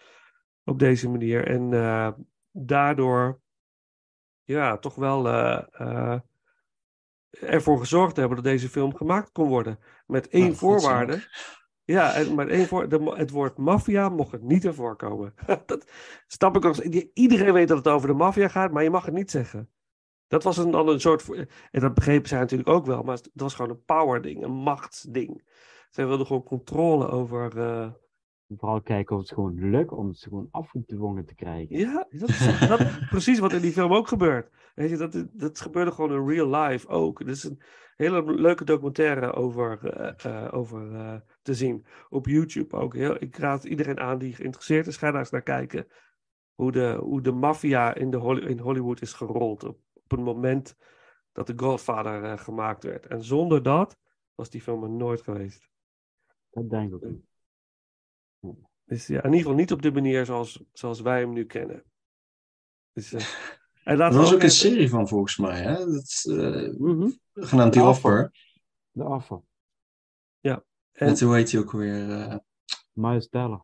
Op 0.64 0.80
deze 0.80 1.10
manier. 1.10 1.48
En 1.48 1.70
daardoor 2.52 3.42
ja, 4.44 4.78
toch 4.78 4.96
wel 4.96 5.28
ervoor 7.32 7.80
gezorgd 7.80 8.16
hebben 8.16 8.36
dat 8.36 8.46
deze 8.46 8.70
film 8.70 8.96
gemaakt 8.96 9.32
kon 9.32 9.48
worden. 9.48 9.80
Met 10.06 10.28
één 10.28 10.42
Nou, 10.42 10.56
godzijdank. 10.56 10.82
voorwaarde. 10.82 11.28
Ja, 11.92 12.34
met 12.36 12.48
één 12.48 12.68
het 13.18 13.30
woord 13.32 13.58
maffia 13.58 14.10
mocht 14.10 14.34
er 14.34 14.40
niet 14.42 14.66
in 14.66 14.74
voorkomen. 14.74 15.34
dat 15.66 15.92
snap 16.28 16.56
ik 16.56 16.64
nog. 16.64 16.82
Iedereen 17.14 17.54
weet 17.54 17.68
dat 17.68 17.78
het 17.78 17.88
over 17.88 18.08
de 18.08 18.14
maffia 18.14 18.48
gaat, 18.48 18.72
maar 18.72 18.84
je 18.84 18.90
mag 18.90 19.06
het 19.06 19.14
niet 19.14 19.32
zeggen. 19.32 19.70
Dat 20.28 20.44
was 20.44 20.58
een, 20.58 20.72
dan 20.72 20.88
een 20.88 21.00
soort. 21.02 21.30
En 21.72 21.82
dat 21.82 21.94
begrepen 21.94 22.30
zij 22.30 22.40
natuurlijk 22.40 22.70
ook 22.70 22.86
wel, 22.86 23.04
maar 23.04 23.16
het 23.16 23.30
was 23.34 23.54
gewoon 23.54 23.72
een 23.72 23.84
power 23.86 24.22
ding, 24.22 24.44
een 24.44 24.52
machtsding. 24.52 25.50
Zij 25.90 26.08
wilden 26.08 26.26
gewoon 26.26 26.44
controle 26.44 27.10
over. 27.10 27.58
eh, 27.58 27.92
Vooral 28.58 28.82
kijken 28.82 29.16
of 29.16 29.22
het 29.22 29.32
gewoon 29.32 29.70
lukt 29.70 29.92
om 29.92 30.14
ze 30.14 30.30
gewoon 30.30 30.48
afgedwongen 30.52 31.26
te 31.26 31.36
krijgen. 31.36 31.78
Ja, 31.78 32.08
dat 32.10 32.30
is 32.30 32.68
dat, 32.68 33.00
precies 33.10 33.40
wat 33.40 33.54
in 33.54 33.62
die 33.62 33.72
film 33.72 33.94
ook 33.94 34.08
gebeurt. 34.08 34.50
Weet 34.76 34.90
je, 34.90 34.98
dat, 34.98 35.26
dat 35.32 35.62
gebeurde 35.62 35.92
gewoon 35.92 36.12
in 36.12 36.28
real 36.28 36.62
life 36.62 36.88
ook. 36.88 37.20
Het 37.20 37.28
is 37.28 37.44
een 37.44 37.62
hele 37.96 38.34
leuke 38.34 38.64
documentaire 38.64 39.34
over, 39.34 39.90
eh, 39.90 40.46
eh, 40.46 40.54
over 40.54 40.96
eh, 40.96 41.16
te 41.42 41.54
zien. 41.54 41.86
Op 42.10 42.26
YouTube 42.26 42.76
ook. 42.76 42.96
Heel, 42.96 43.16
ik 43.20 43.38
raad 43.38 43.64
iedereen 43.64 44.00
aan 44.00 44.18
die 44.18 44.36
geïnteresseerd 44.36 44.88
is, 44.88 44.98
ga 44.98 45.12
daar 45.12 45.20
eens 45.20 45.30
naar 45.30 45.42
kijken. 45.42 45.88
Hoe 46.54 46.72
de, 46.72 46.98
hoe 47.02 47.22
de 47.22 47.32
maffia 47.32 47.94
in, 47.96 48.12
de 48.12 48.18
Holly- 48.18 48.46
in 48.46 48.60
Hollywood 48.60 49.02
is 49.02 49.14
gerold. 49.14 49.64
Op, 49.64 49.80
op 49.94 50.12
het 50.12 50.20
moment 50.20 50.76
dat 51.32 51.46
The 51.46 51.54
Godfather 51.56 52.38
gemaakt 52.38 52.84
werd. 52.84 53.06
En 53.08 53.24
zonder 53.24 53.64
dat 53.64 53.98
was 54.36 54.50
die 54.50 54.62
film 54.62 54.84
er 54.84 54.90
nooit 54.90 55.22
geweest. 55.22 55.70
Dat 56.50 56.70
denk 56.70 56.94
ik 56.94 57.06
ook. 57.06 57.30
Dus 58.92 59.08
ja, 59.08 59.18
in 59.18 59.24
ieder 59.24 59.40
geval 59.40 59.54
niet 59.56 59.72
op 59.72 59.82
de 59.82 59.92
manier 59.92 60.26
zoals, 60.26 60.64
zoals 60.74 61.02
wij 61.02 61.20
hem 61.20 61.34
nu 61.34 61.46
kennen. 61.46 61.84
Dus, 62.94 63.14
eh, 63.14 63.26
en 63.84 64.00
Er 64.00 64.12
we 64.12 64.18
was 64.18 64.34
ook 64.34 64.44
een 64.44 64.52
serie 64.52 64.90
van 64.90 65.08
volgens 65.08 65.38
mij. 65.38 65.62
Hè? 65.62 65.76
Dat, 65.86 66.24
eh, 66.30 66.70
Mhm. 66.78 67.10
genaamd 67.34 67.74
The 67.74 67.80
De 67.80 67.86
Offer. 67.86 68.32
De 68.92 69.04
afval. 69.04 69.46
Ja. 70.40 70.64
En 70.92 71.14
toen 71.14 71.36
heet 71.36 71.52
hij 71.52 71.62
ook 71.62 71.72
weer... 71.72 72.12
eh 72.12 72.36
Miles 72.92 73.30
Teller. 73.30 73.64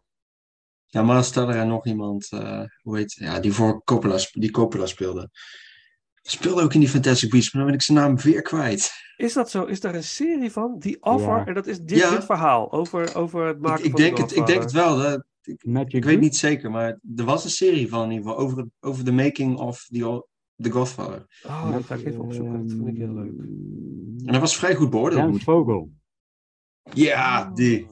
ja, 0.86 1.02
Miles 1.04 1.32
Teller 1.32 1.56
en 1.56 1.68
nog 1.68 1.86
iemand. 1.86 2.32
eh, 2.32 2.64
hoe 2.82 2.98
heet 2.98 3.14
Ja, 3.14 3.40
die 3.40 3.54
voor 3.54 3.84
Coppola, 3.84 4.18
die 4.32 4.52
Coppola 4.52 4.86
speelde. 4.86 5.30
Speelde 6.30 6.62
ook 6.62 6.74
in 6.74 6.80
die 6.80 6.90
Fantastic 6.90 7.30
Beasts, 7.30 7.52
maar 7.54 7.62
dan 7.62 7.72
ben 7.72 7.80
ik 7.80 7.86
zijn 7.86 7.98
naam 7.98 8.18
weer 8.18 8.41
kwijt. 8.41 8.91
Is 9.18 9.34
dat 9.34 9.49
zo? 9.49 9.64
Is 9.64 9.80
daar 9.80 9.95
een 9.95 10.04
serie 10.04 10.52
van? 10.52 10.76
Die 10.80 11.04
Offer? 11.04 11.38
Ja. 11.38 11.45
En 11.45 11.54
dat 11.54 11.68
is 11.68 11.80
dit, 11.80 11.98
Ja. 11.98 12.10
dit 12.10 12.26
verhaal 12.26 12.72
over, 12.72 13.16
over 13.16 13.45
het 13.45 13.56
Ik, 13.56 13.62
maken 13.62 13.84
ik, 13.86 13.91
van 13.91 13.99
denk 14.02 14.16
The 14.16 14.22
het, 14.22 14.36
ik 14.36 14.45
denk 14.45 14.62
het 14.62 14.72
wel. 14.72 14.98
hè. 14.99 15.18
Ik, 15.41 15.64
ik 15.94 16.04
weet 16.04 16.20
niet 16.20 16.36
zeker, 16.36 16.72
maar 16.72 16.99
er 17.16 17.24
was 17.26 17.44
een 17.44 17.49
serie 17.49 17.90
van 17.90 18.04
in 18.04 18.12
ieder 18.12 18.28
geval 18.30 18.44
over, 18.45 18.66
over 18.80 19.06
de 19.06 19.12
making 19.12 19.58
of 19.58 19.86
The, 19.91 20.26
The 20.56 20.72
Godfather. 20.72 21.26
Oh, 21.45 21.72
dat 21.72 21.84
ga 21.86 21.95
ik 21.95 22.06
even 22.06 22.22
opzoeken. 22.22 22.68
Dat 22.68 22.72
vind 22.78 22.88
ik 22.88 22.98
heel 22.98 23.14
leuk. 23.14 23.34
En 23.38 24.32
dat 24.32 24.40
was 24.40 24.56
vrij 24.58 24.76
goed 24.76 24.90
beoordeeld. 24.90 25.22
Dan 25.22 25.30
moet 25.30 25.40
ik- 25.40 25.45
Vogel. 25.45 25.91
Ja, 26.94 27.52
die. 27.54 27.88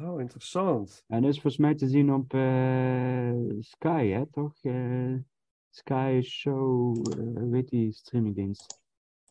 Oh, 0.00 0.20
interessant. 0.20 1.04
En 1.06 1.24
is 1.24 1.32
volgens 1.34 1.56
mij 1.56 1.74
te 1.74 1.88
zien 1.88 2.12
op 2.12 2.34
eh, 2.34 3.30
Sky, 3.60 4.06
hè, 4.08 4.26
toch? 4.26 4.52
Eh, 4.62 5.14
Sky 5.70 6.20
Show, 6.24 6.96
eh, 7.18 7.50
weet 7.50 7.68
die 7.68 7.92
streamingdienst? 7.92 8.80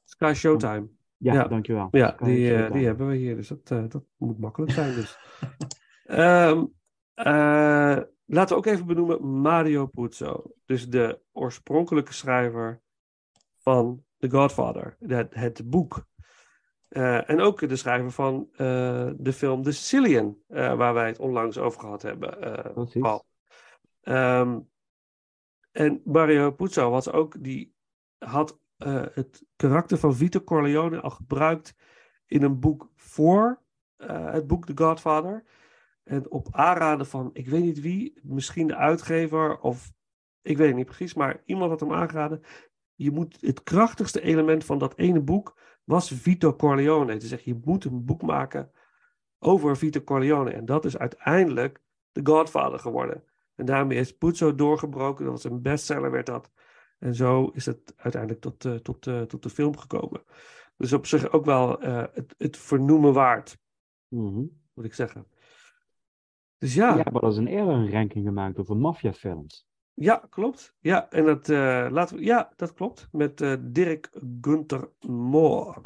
Sky 0.05 0.33
Showtime. 0.35 0.87
Ja, 1.17 1.47
dankjewel. 1.47 1.87
Ja, 1.91 2.11
Sky 2.15 2.23
die, 2.23 2.55
eh, 2.55 2.71
die 2.71 2.85
hebben 2.85 3.07
we 3.07 3.15
hier, 3.15 3.35
dus 3.35 3.47
dat, 3.47 3.71
eh, 3.71 3.83
dat 3.87 4.03
moet 4.17 4.39
makkelijk 4.39 4.71
zijn. 4.71 4.95
Dus. 4.95 5.17
Ehm, 6.03 6.65
eh, 7.13 7.97
laten 8.25 8.47
we 8.47 8.55
ook 8.55 8.65
even 8.65 8.85
benoemen 8.85 9.41
Mario 9.41 9.85
Puzo. 9.85 10.43
Dus 10.65 10.89
de 10.89 11.19
oorspronkelijke 11.31 12.13
schrijver 12.13 12.81
van 13.57 14.03
The 14.17 14.29
Godfather, 14.29 14.95
het, 14.99 15.33
het 15.33 15.69
boek. 15.69 16.07
Eh, 16.87 17.29
en 17.29 17.39
ook 17.39 17.69
de 17.69 17.75
schrijver 17.75 18.11
van 18.11 18.49
eh, 18.51 19.09
de 19.17 19.33
film 19.33 19.63
The 19.63 19.71
Sicilian, 19.71 20.37
eh, 20.47 20.75
waar 20.75 20.93
wij 20.93 21.07
het 21.07 21.19
onlangs 21.19 21.57
over 21.57 21.79
gehad 21.79 22.01
hebben, 22.01 22.41
eh, 22.41 22.73
Precies. 22.73 23.01
Paul. 23.01 23.25
Ehm, 24.01 24.59
en 25.71 26.01
Mario 26.05 26.51
Puzo 26.51 26.89
was 26.89 27.11
ook, 27.11 27.43
die 27.43 27.75
had 28.17 28.59
eh, 28.77 29.05
het 29.13 29.45
karakter 29.55 29.97
van 29.97 30.15
Vito 30.15 30.41
Corleone 30.41 30.99
al 30.99 31.09
gebruikt 31.09 31.75
in 32.25 32.43
een 32.43 32.59
boek 32.59 32.91
voor 32.95 33.61
eh, 33.95 34.31
het 34.31 34.47
boek 34.47 34.65
The 34.65 34.83
Godfather. 34.83 35.43
En 36.03 36.31
op 36.31 36.47
aanraden 36.51 37.05
van, 37.05 37.29
ik 37.33 37.47
weet 37.47 37.63
niet 37.63 37.81
wie, 37.81 38.19
misschien 38.23 38.67
de 38.67 38.75
uitgever 38.75 39.59
of 39.59 39.91
ik 40.41 40.57
weet 40.57 40.67
het 40.67 40.75
niet 40.75 40.85
precies, 40.85 41.13
maar 41.13 41.41
iemand 41.45 41.69
had 41.69 41.79
hem 41.79 41.93
aangeraden. 41.93 42.41
Je 42.95 43.11
moet 43.11 43.37
het 43.41 43.63
krachtigste 43.63 44.21
element 44.21 44.65
van 44.65 44.77
dat 44.77 44.97
ene 44.97 45.21
boek 45.21 45.59
was 45.83 46.11
Vito 46.11 46.55
Corleone. 46.55 47.17
Te 47.17 47.27
zeggen, 47.27 47.53
je 47.53 47.61
moet 47.63 47.85
een 47.85 48.05
boek 48.05 48.21
maken 48.21 48.71
over 49.39 49.77
Vito 49.77 50.01
Corleone. 50.01 50.51
En 50.51 50.65
dat 50.65 50.85
is 50.85 50.97
uiteindelijk 50.97 51.81
The 52.11 52.21
Godfather 52.23 52.79
geworden. 52.79 53.23
En 53.59 53.65
daarmee 53.65 53.97
is 53.97 54.11
Puzo 54.17 54.55
doorgebroken. 54.55 55.23
Dat 55.25 55.33
was 55.33 55.43
een 55.51 55.61
bestseller, 55.61 56.11
werd 56.11 56.25
dat. 56.25 56.51
En 56.99 57.15
zo 57.15 57.47
is 57.53 57.65
het 57.65 57.93
uiteindelijk 57.95 58.41
tot, 58.41 58.65
eh, 58.65 58.73
tot, 58.75 59.07
eh, 59.07 59.21
tot 59.21 59.43
de 59.43 59.49
film 59.49 59.77
gekomen. 59.77 60.23
Dus 60.77 60.93
op 60.93 61.05
zich 61.05 61.31
ook 61.31 61.45
wel 61.45 61.81
eh, 61.81 62.03
het, 62.13 62.35
het 62.37 62.57
vernoemen 62.57 63.13
waard, 63.13 63.57
Mhm. 64.07 64.43
moet 64.73 64.85
ik 64.85 64.93
zeggen. 64.93 65.25
Dus 66.57 66.73
ja, 66.73 66.95
Ja, 66.97 67.03
maar 67.11 67.21
dat 67.21 67.31
is 67.31 67.37
een 67.37 67.47
eerder 67.47 67.73
een 67.73 67.91
ranking 67.91 68.25
gemaakt 68.25 68.57
over 68.57 68.77
maffiafilms. 68.77 69.67
ja, 69.93 70.25
klopt. 70.29 70.75
Ja, 70.79 71.09
en 71.09 71.25
dat, 71.25 71.49
eh, 71.49 71.87
laten 71.91 72.17
we, 72.17 72.23
ja, 72.23 72.53
dat 72.55 72.73
klopt. 72.73 73.07
Met 73.11 73.41
eh, 73.41 73.53
Dirk 73.61 74.09
Gunther 74.41 74.89
Moor. 74.99 75.81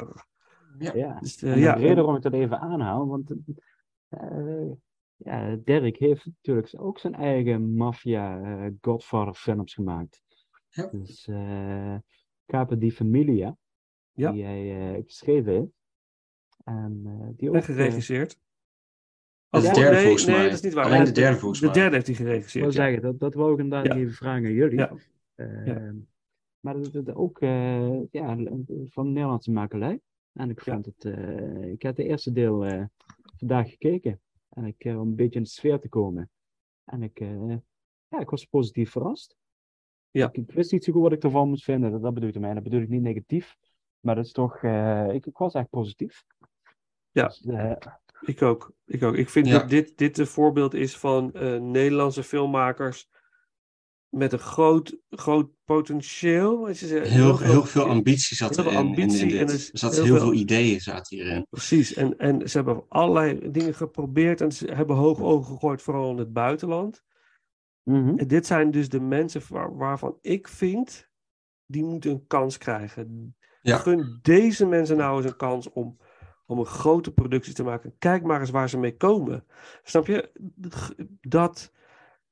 Ja. 0.78 1.18
Dus, 1.20 1.42
eh, 1.42 1.48
en 1.50 1.54
de 1.54 1.60
ja, 1.60 1.72
reden 1.72 1.88
en- 1.88 1.94
waarom 1.96 2.16
ik 2.16 2.22
dat 2.22 2.32
even 2.32 2.60
aanhaal, 2.60 3.06
want 3.08 3.30
eh, 4.08 4.70
ja, 5.24 5.56
Dirk 5.64 5.96
heeft 5.96 6.26
natuurlijk 6.26 6.72
ook 6.76 6.98
zijn 6.98 7.14
eigen 7.14 7.74
maffia 7.76 8.40
eh, 8.42 8.70
Godfather 8.80 9.34
films 9.34 9.74
gemaakt. 9.74 10.22
Ja. 10.68 10.86
Dus 10.92 11.26
eh 11.28 11.96
Capo 12.46 12.78
di 12.78 12.92
Familia, 12.92 13.56
Ja. 14.12 14.32
die 14.32 14.44
hij 14.44 14.94
eh, 14.94 15.02
geschreven 15.04 15.52
heeft. 15.52 15.72
En 16.64 17.02
eh, 17.04 17.28
die 17.36 17.48
ook... 17.48 17.54
en. 17.54 18.38
Dat 19.50 19.62
is 19.62 19.68
Oh, 19.68 19.74
de 19.74 19.80
derde 19.80 19.94
nee, 19.94 20.02
volgens 20.02 20.26
nee, 20.26 20.34
mij. 20.36 20.44
dat 20.44 20.54
is 20.54 20.60
niet 20.60 20.72
waar. 20.72 20.84
Alleen 20.84 21.04
de 21.04 21.12
derde 21.12 21.38
volgens 21.38 21.60
De 21.60 21.66
mij. 21.66 21.74
derde 21.74 21.94
heeft 21.94 22.06
hij 22.06 22.14
Ik 22.16 22.22
wil 22.22 22.30
geregisseerd. 22.30 22.64
ja. 22.64 22.70
zeggen, 22.70 23.02
dat, 23.02 23.18
dat 23.18 23.34
wou 23.34 23.52
ik 23.52 23.58
inderdaad 23.58 23.86
Ja. 23.92 24.00
even 24.00 24.12
vragen 24.14 24.44
aan 24.44 24.52
jullie. 24.52 24.78
Ja. 24.78 24.92
Ja. 25.64 25.94
Maar 26.60 26.74
dat, 26.74 26.92
dat 26.92 27.14
ook 27.14 27.40
eh, 27.40 28.02
ja, 28.10 28.36
van 28.88 29.12
Nederlandse 29.12 29.50
makelij. 29.50 30.00
En 30.32 30.50
ik 30.50 30.64
Ja. 30.64 30.72
vond 30.72 30.86
het, 30.86 31.04
eh, 31.04 31.70
ik 31.70 31.82
heb 31.82 31.96
de 31.96 32.04
eerste 32.04 32.32
deel 32.32 32.64
eh, 32.64 32.84
vandaag 33.36 33.68
gekeken. 33.70 34.20
En 34.54 34.64
ik, 34.64 34.84
eh, 34.84 35.00
om 35.00 35.08
een 35.08 35.14
beetje 35.16 35.38
in 35.38 35.44
de 35.44 35.48
sfeer 35.50 35.80
te 35.80 35.88
komen. 35.88 36.30
En 36.84 37.02
ik, 37.02 37.20
eh, 37.20 37.48
ja, 38.08 38.18
ik 38.20 38.30
was 38.30 38.44
positief 38.44 38.90
verrast. 38.90 39.36
Ja. 40.10 40.26
Ik, 40.32 40.36
ik 40.36 40.52
wist 40.52 40.72
niet 40.72 40.84
zo 40.84 40.92
goed 40.92 41.02
wat 41.02 41.12
ik 41.12 41.22
ervan 41.22 41.48
moest 41.48 41.64
vinden. 41.64 41.90
Dat, 41.90 42.02
dat 42.02 42.14
bedoel 42.14 42.28
ik 42.28 42.34
ermee. 42.34 42.54
Dat 42.54 42.62
bedoel 42.62 42.80
ik 42.80 42.88
niet 42.88 43.02
negatief. 43.02 43.56
Maar 44.00 44.14
dat 44.14 44.24
is 44.24 44.32
toch, 44.32 44.56
eh, 44.62 45.08
ik, 45.12 45.26
ik 45.26 45.36
was 45.36 45.54
echt 45.54 45.70
positief. 45.70 46.24
Ja. 47.10 47.26
Dus, 47.26 47.44
Ik 48.20 48.42
ook. 48.42 48.72
Ik 48.84 49.02
ook. 49.02 49.14
Ik 49.14 49.28
vind 49.28 49.46
Ja. 49.46 49.58
dat 49.58 49.68
dit, 49.68 49.98
dit 49.98 50.18
een 50.18 50.26
voorbeeld 50.26 50.74
is 50.74 50.96
van 50.96 51.32
eh, 51.32 51.60
Nederlandse 51.60 52.22
filmmakers 52.22 53.08
met 54.14 54.32
een 54.32 54.38
groot, 54.38 54.96
groot 55.10 55.48
potentieel. 55.64 56.66
Heel, 56.66 56.74
veel- 57.36 57.38
heel 57.38 57.64
veel 57.64 57.84
ambitie 57.88 58.36
zat 58.36 58.54
heel 58.54 58.64
veel 58.64 58.72
erin. 58.72 58.84
in- 58.86 58.90
ambitie 58.90 59.20
in, 59.22 59.28
dit. 59.28 59.40
en 59.40 59.48
er 59.54 59.68
zaten 59.72 59.96
heel 59.96 60.04
heel 60.04 60.16
veel- 60.16 60.24
veel 60.30 60.40
ideeën 60.40 60.80
zaten 60.80 61.16
hierin. 61.16 61.46
Precies. 61.50 61.94
En, 61.94 62.18
en 62.18 62.48
ze 62.48 62.56
hebben 62.56 62.84
allerlei 62.88 63.50
dingen 63.50 63.74
geprobeerd 63.74 64.40
en 64.40 64.52
ze 64.52 64.66
hebben 64.72 64.96
hoog 64.96 65.20
ogen 65.20 65.52
gegooid, 65.52 65.82
vooral 65.82 66.10
in 66.10 66.18
het 66.18 66.32
buitenland. 66.32 67.02
mhm. 67.82 68.18
En 68.18 68.26
dit 68.28 68.46
zijn 68.46 68.70
dus 68.70 68.88
de 68.88 69.00
mensen 69.00 69.42
waar- 69.48 69.76
waarvan 69.76 70.18
ik 70.20 70.48
vind, 70.48 71.08
die 71.66 71.84
moeten 71.84 72.10
een 72.10 72.26
kans 72.26 72.58
krijgen. 72.58 73.36
Ja. 73.62 73.76
Gun 73.76 74.18
deze 74.22 74.66
mensen 74.66 74.96
nou 74.96 75.16
eens 75.16 75.30
een 75.30 75.36
kans 75.36 75.70
om, 75.72 75.98
om 76.46 76.58
een 76.58 76.66
grote 76.66 77.12
productie 77.12 77.54
te 77.54 77.62
maken. 77.62 77.94
Kijk 77.98 78.22
maar 78.22 78.40
eens 78.40 78.50
waar 78.50 78.68
ze 78.68 78.78
mee 78.78 78.96
komen. 78.96 79.44
Snap 79.82 80.06
je? 80.06 80.30
Dat, 81.20 81.72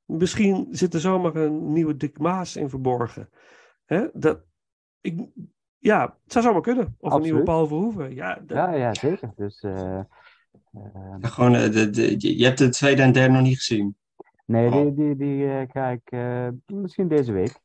misschien 0.04 0.66
zit 0.70 0.94
er 0.94 1.00
zomaar 1.00 1.34
een 1.36 1.72
nieuwe 1.72 1.96
Dick 1.96 2.18
Maas 2.18 2.56
in 2.56 2.68
verborgen. 2.68 3.28
Hè? 3.84 4.06
Dat, 4.12 4.40
ik, 5.00 5.20
ja, 5.78 6.02
het 6.22 6.32
zou 6.32 6.44
zomaar 6.44 6.60
kunnen. 6.62 6.96
Of 6.98 7.12
een 7.12 7.22
nieuwe. 7.22 7.42
Paul 7.42 7.66
Verhoeven. 7.66 8.14
Ja, 8.14 8.34
dat- 8.34 8.56
ja, 8.56 8.72
ja, 8.74 8.94
zeker. 8.94 9.32
Dus, 9.36 9.60
eh, 9.62 9.98
eh, 9.98 10.04
Ja, 11.20 11.28
gewoon, 11.28 11.54
eh, 11.54 11.72
de, 11.72 11.90
de, 11.90 12.36
je 12.38 12.44
hebt 12.44 12.58
de 12.58 12.68
tweede 12.68 13.02
en 13.02 13.12
derde 13.12 13.32
nog 13.34 13.42
niet 13.42 13.56
gezien. 13.56 13.96
Nee, 14.46 14.66
Oh. 14.66 14.72
die, 14.72 14.94
die, 14.94 15.16
die 15.16 15.50
eh, 15.50 15.68
ga 15.70 15.88
ik 15.88 16.10
eh, 16.10 16.48
misschien 16.66 17.08
deze 17.08 17.32
week. 17.32 17.60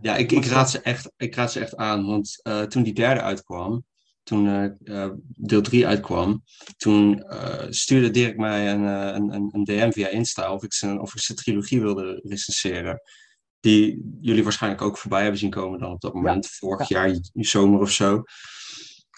Ja, 0.00 0.16
ik, 0.16 0.32
ik, 0.32 0.44
raad 0.44 0.70
ze 0.70 0.80
echt, 0.80 1.12
ik 1.16 1.34
raad 1.34 1.52
ze 1.52 1.60
echt 1.60 1.76
aan. 1.76 2.06
Want 2.06 2.40
eh, 2.42 2.62
toen 2.62 2.82
die 2.82 2.92
derde 2.94 3.20
uitkwam, 3.20 3.84
toen 4.28 4.46
eh, 4.46 5.04
eh, 5.04 5.10
deel 5.26 5.62
3 5.62 5.86
uitkwam, 5.86 6.44
toen 6.76 7.22
eh, 7.22 7.66
stuurde 7.70 8.10
Dirk 8.10 8.36
mij 8.36 8.72
een, 8.72 8.82
een, 8.82 9.50
een, 9.52 9.64
DM 9.64 9.90
via 9.90 10.08
Insta 10.08 10.52
of 10.52 10.62
ik 10.62 10.72
zijn, 10.72 11.00
of 11.00 11.14
ik 11.14 11.20
zijn 11.20 11.38
trilogie 11.38 11.80
wilde 11.80 12.20
recenseren. 12.24 13.00
Die 13.60 14.02
jullie 14.20 14.42
waarschijnlijk 14.42 14.82
ook 14.82 14.98
voorbij 14.98 15.20
hebben 15.22 15.38
zien 15.38 15.50
komen 15.50 15.78
dan 15.78 15.92
op 15.92 16.00
dat 16.00 16.14
moment, 16.14 16.46
vorig 16.46 16.88
jaar, 16.88 17.18
zomer 17.32 17.80
of 17.80 17.90
zo. 17.90 18.22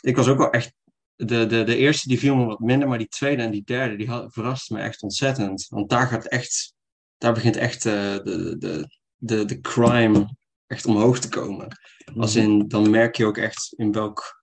Ik 0.00 0.16
was 0.16 0.28
ook 0.28 0.38
wel 0.38 0.50
echt. 0.50 0.72
De, 1.16 1.46
de, 1.46 1.64
de 1.64 1.76
eerste 1.76 2.08
die 2.08 2.18
viel 2.18 2.34
me 2.34 2.44
wat 2.44 2.60
minder, 2.60 2.88
maar 2.88 2.98
die 2.98 3.08
tweede 3.08 3.42
en 3.42 3.50
die 3.50 3.64
derde 3.64 3.96
die 3.96 4.08
had, 4.08 4.32
verraste 4.32 4.74
me 4.74 4.80
echt 4.80 5.02
ontzettend. 5.02 5.66
Want 5.68 5.90
daar 5.90 6.06
gaat 6.06 6.26
echt. 6.26 6.74
Daar 7.18 7.32
begint 7.32 7.56
echt 7.56 7.82
de, 7.82 8.20
de, 8.58 8.88
de, 9.16 9.44
de 9.44 9.60
crime 9.60 10.36
echt 10.66 10.86
omhoog 10.86 11.18
te 11.18 11.28
komen. 11.28 11.68
Als 12.16 12.34
Mhm. 12.34 12.44
in, 12.44 12.68
dan 12.68 12.90
merk 12.90 13.16
je 13.16 13.24
ook 13.24 13.36
echt 13.36 13.72
in 13.76 13.92
welk 13.92 14.39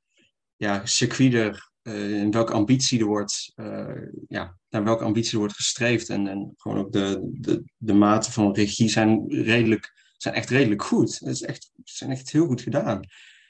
ja, 0.58 0.86
circuit 0.86 1.34
er, 1.34 1.72
eh, 1.82 2.22
in 2.22 2.32
welke 2.32 2.54
ambitie 2.54 3.00
er 3.00 3.06
wordt, 3.06 3.52
eh, 3.56 4.02
ja, 4.28 4.58
naar 4.70 4.84
welke 4.84 5.04
ambitie 5.04 5.32
er 5.32 5.38
wordt 5.38 5.56
gestreefd. 5.56 6.10
En, 6.10 6.28
en 6.28 6.54
gewoon 6.58 6.78
ook 6.78 6.92
de, 6.92 7.30
de, 7.40 7.64
de 7.78 7.94
mate 7.94 8.32
van 8.32 8.54
regie 8.54 8.90
zijn, 8.90 9.28
redelijk, 9.30 9.94
zijn 10.18 10.34
echt 10.34 10.50
redelijk 10.50 10.84
goed. 10.84 11.20
Het 11.20 11.30
is 11.30 11.42
echt, 11.42 11.72
zijn 11.84 12.12
echt 12.12 12.32
heel 12.32 12.46
goed 12.46 12.62
gedaan. 12.62 13.02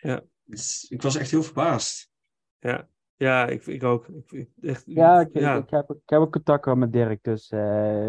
Ja. 0.02 0.24
Dus 0.44 0.86
ik 0.90 1.02
was 1.02 1.16
echt 1.16 1.32
heel 1.32 1.44
verbaasd. 1.44 2.10
ja. 2.60 2.88
ja 3.16 3.48
ik, 3.48 3.66
ik 3.66 3.84
ook. 3.84 4.08
Ik, 4.30 4.50
echt, 4.62 4.84
Ja, 4.86 5.20
ik, 5.20 5.30
ja. 5.34 5.56
Ik, 5.56 5.70
heb, 5.70 5.90
ik 5.90 6.10
heb 6.10 6.20
ook 6.20 6.32
contact 6.32 6.64
gehad 6.64 6.80
met 6.80 6.94
Dirk, 6.94 7.24
dus 7.24 7.50
eh, 7.50 8.08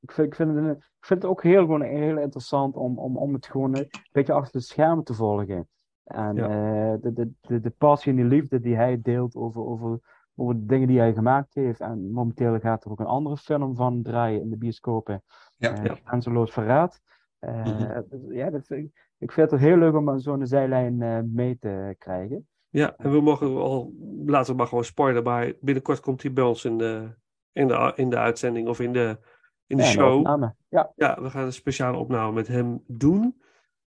ik, 0.00 0.12
vind, 0.12 0.26
ik, 0.26 0.34
vind 0.34 0.54
het, 0.54 0.76
ik 0.76 1.06
vind 1.06 1.22
het 1.22 1.30
ook 1.30 1.42
heel, 1.42 1.60
gewoon 1.60 1.82
heel 1.82 2.18
interessant 2.18 2.76
om, 2.76 2.98
om, 2.98 3.16
om 3.16 3.34
het 3.34 3.46
gewoon 3.46 3.76
een 3.76 3.90
beetje 4.12 4.32
achter 4.32 4.60
de 4.60 4.66
schermen 4.66 5.04
te 5.04 5.14
volgen. 5.14 5.68
En 6.06 6.36
Ja. 6.36 6.48
eh, 6.48 7.00
de, 7.02 7.12
de, 7.12 7.30
de, 7.40 7.60
de 7.60 7.70
passie 7.70 8.12
en 8.12 8.18
de 8.18 8.24
liefde 8.24 8.60
die 8.60 8.76
hij 8.76 9.00
deelt 9.02 9.34
over, 9.34 9.60
over, 9.66 9.98
over 10.34 10.54
de 10.54 10.66
dingen 10.66 10.88
die 10.88 10.98
hij 10.98 11.12
gemaakt 11.14 11.54
heeft. 11.54 11.80
En 11.80 12.10
momenteel 12.10 12.58
gaat 12.58 12.84
er 12.84 12.90
ook 12.90 13.00
een 13.00 13.06
andere 13.06 13.36
film 13.36 13.76
van 13.76 14.02
draaien 14.02 14.40
in 14.40 14.50
de 14.50 14.56
bioscopen. 14.56 15.22
Ja. 15.56 15.76
eh, 15.76 15.84
Ja. 15.84 15.94
Grenzeloos 16.04 16.52
Verraad. 16.52 17.00
Eh, 17.38 17.64
Mhm. 17.64 18.32
ja, 18.32 18.50
dat 18.50 18.66
vind 18.66 18.84
ik, 18.84 19.12
ik 19.18 19.32
vind 19.32 19.50
het 19.50 19.60
heel 19.60 19.76
leuk 19.76 19.94
om 19.94 20.10
aan 20.10 20.20
zo'n 20.20 20.46
zijlijn 20.46 20.96
mee 21.34 21.58
te 21.58 21.94
krijgen. 21.98 22.48
Ja, 22.68 22.94
en 22.96 23.10
we 23.10 23.20
mogen 23.20 23.56
al, 23.56 23.92
laten 24.26 24.50
we 24.52 24.56
maar 24.58 24.66
gewoon 24.66 24.84
spoilen, 24.84 25.22
maar 25.22 25.52
binnenkort 25.60 26.00
komt 26.00 26.22
hij 26.22 26.32
bij 26.32 26.44
ons 26.44 26.64
in 26.64 26.78
de, 26.78 27.08
in 27.52 27.68
de, 27.68 27.92
in 27.94 28.10
de 28.10 28.16
uitzending 28.18 28.68
of 28.68 28.80
in 28.80 28.92
de, 28.92 29.18
in 29.66 29.76
de 29.76 29.82
Ja, 29.82 29.88
show. 29.88 30.26
Ja, 30.68 30.92
Ja, 30.96 31.22
we 31.22 31.30
gaan 31.30 31.44
een 31.44 31.52
speciale 31.52 31.96
opname 31.96 32.32
met 32.32 32.48
hem 32.48 32.82
doen, 32.86 33.40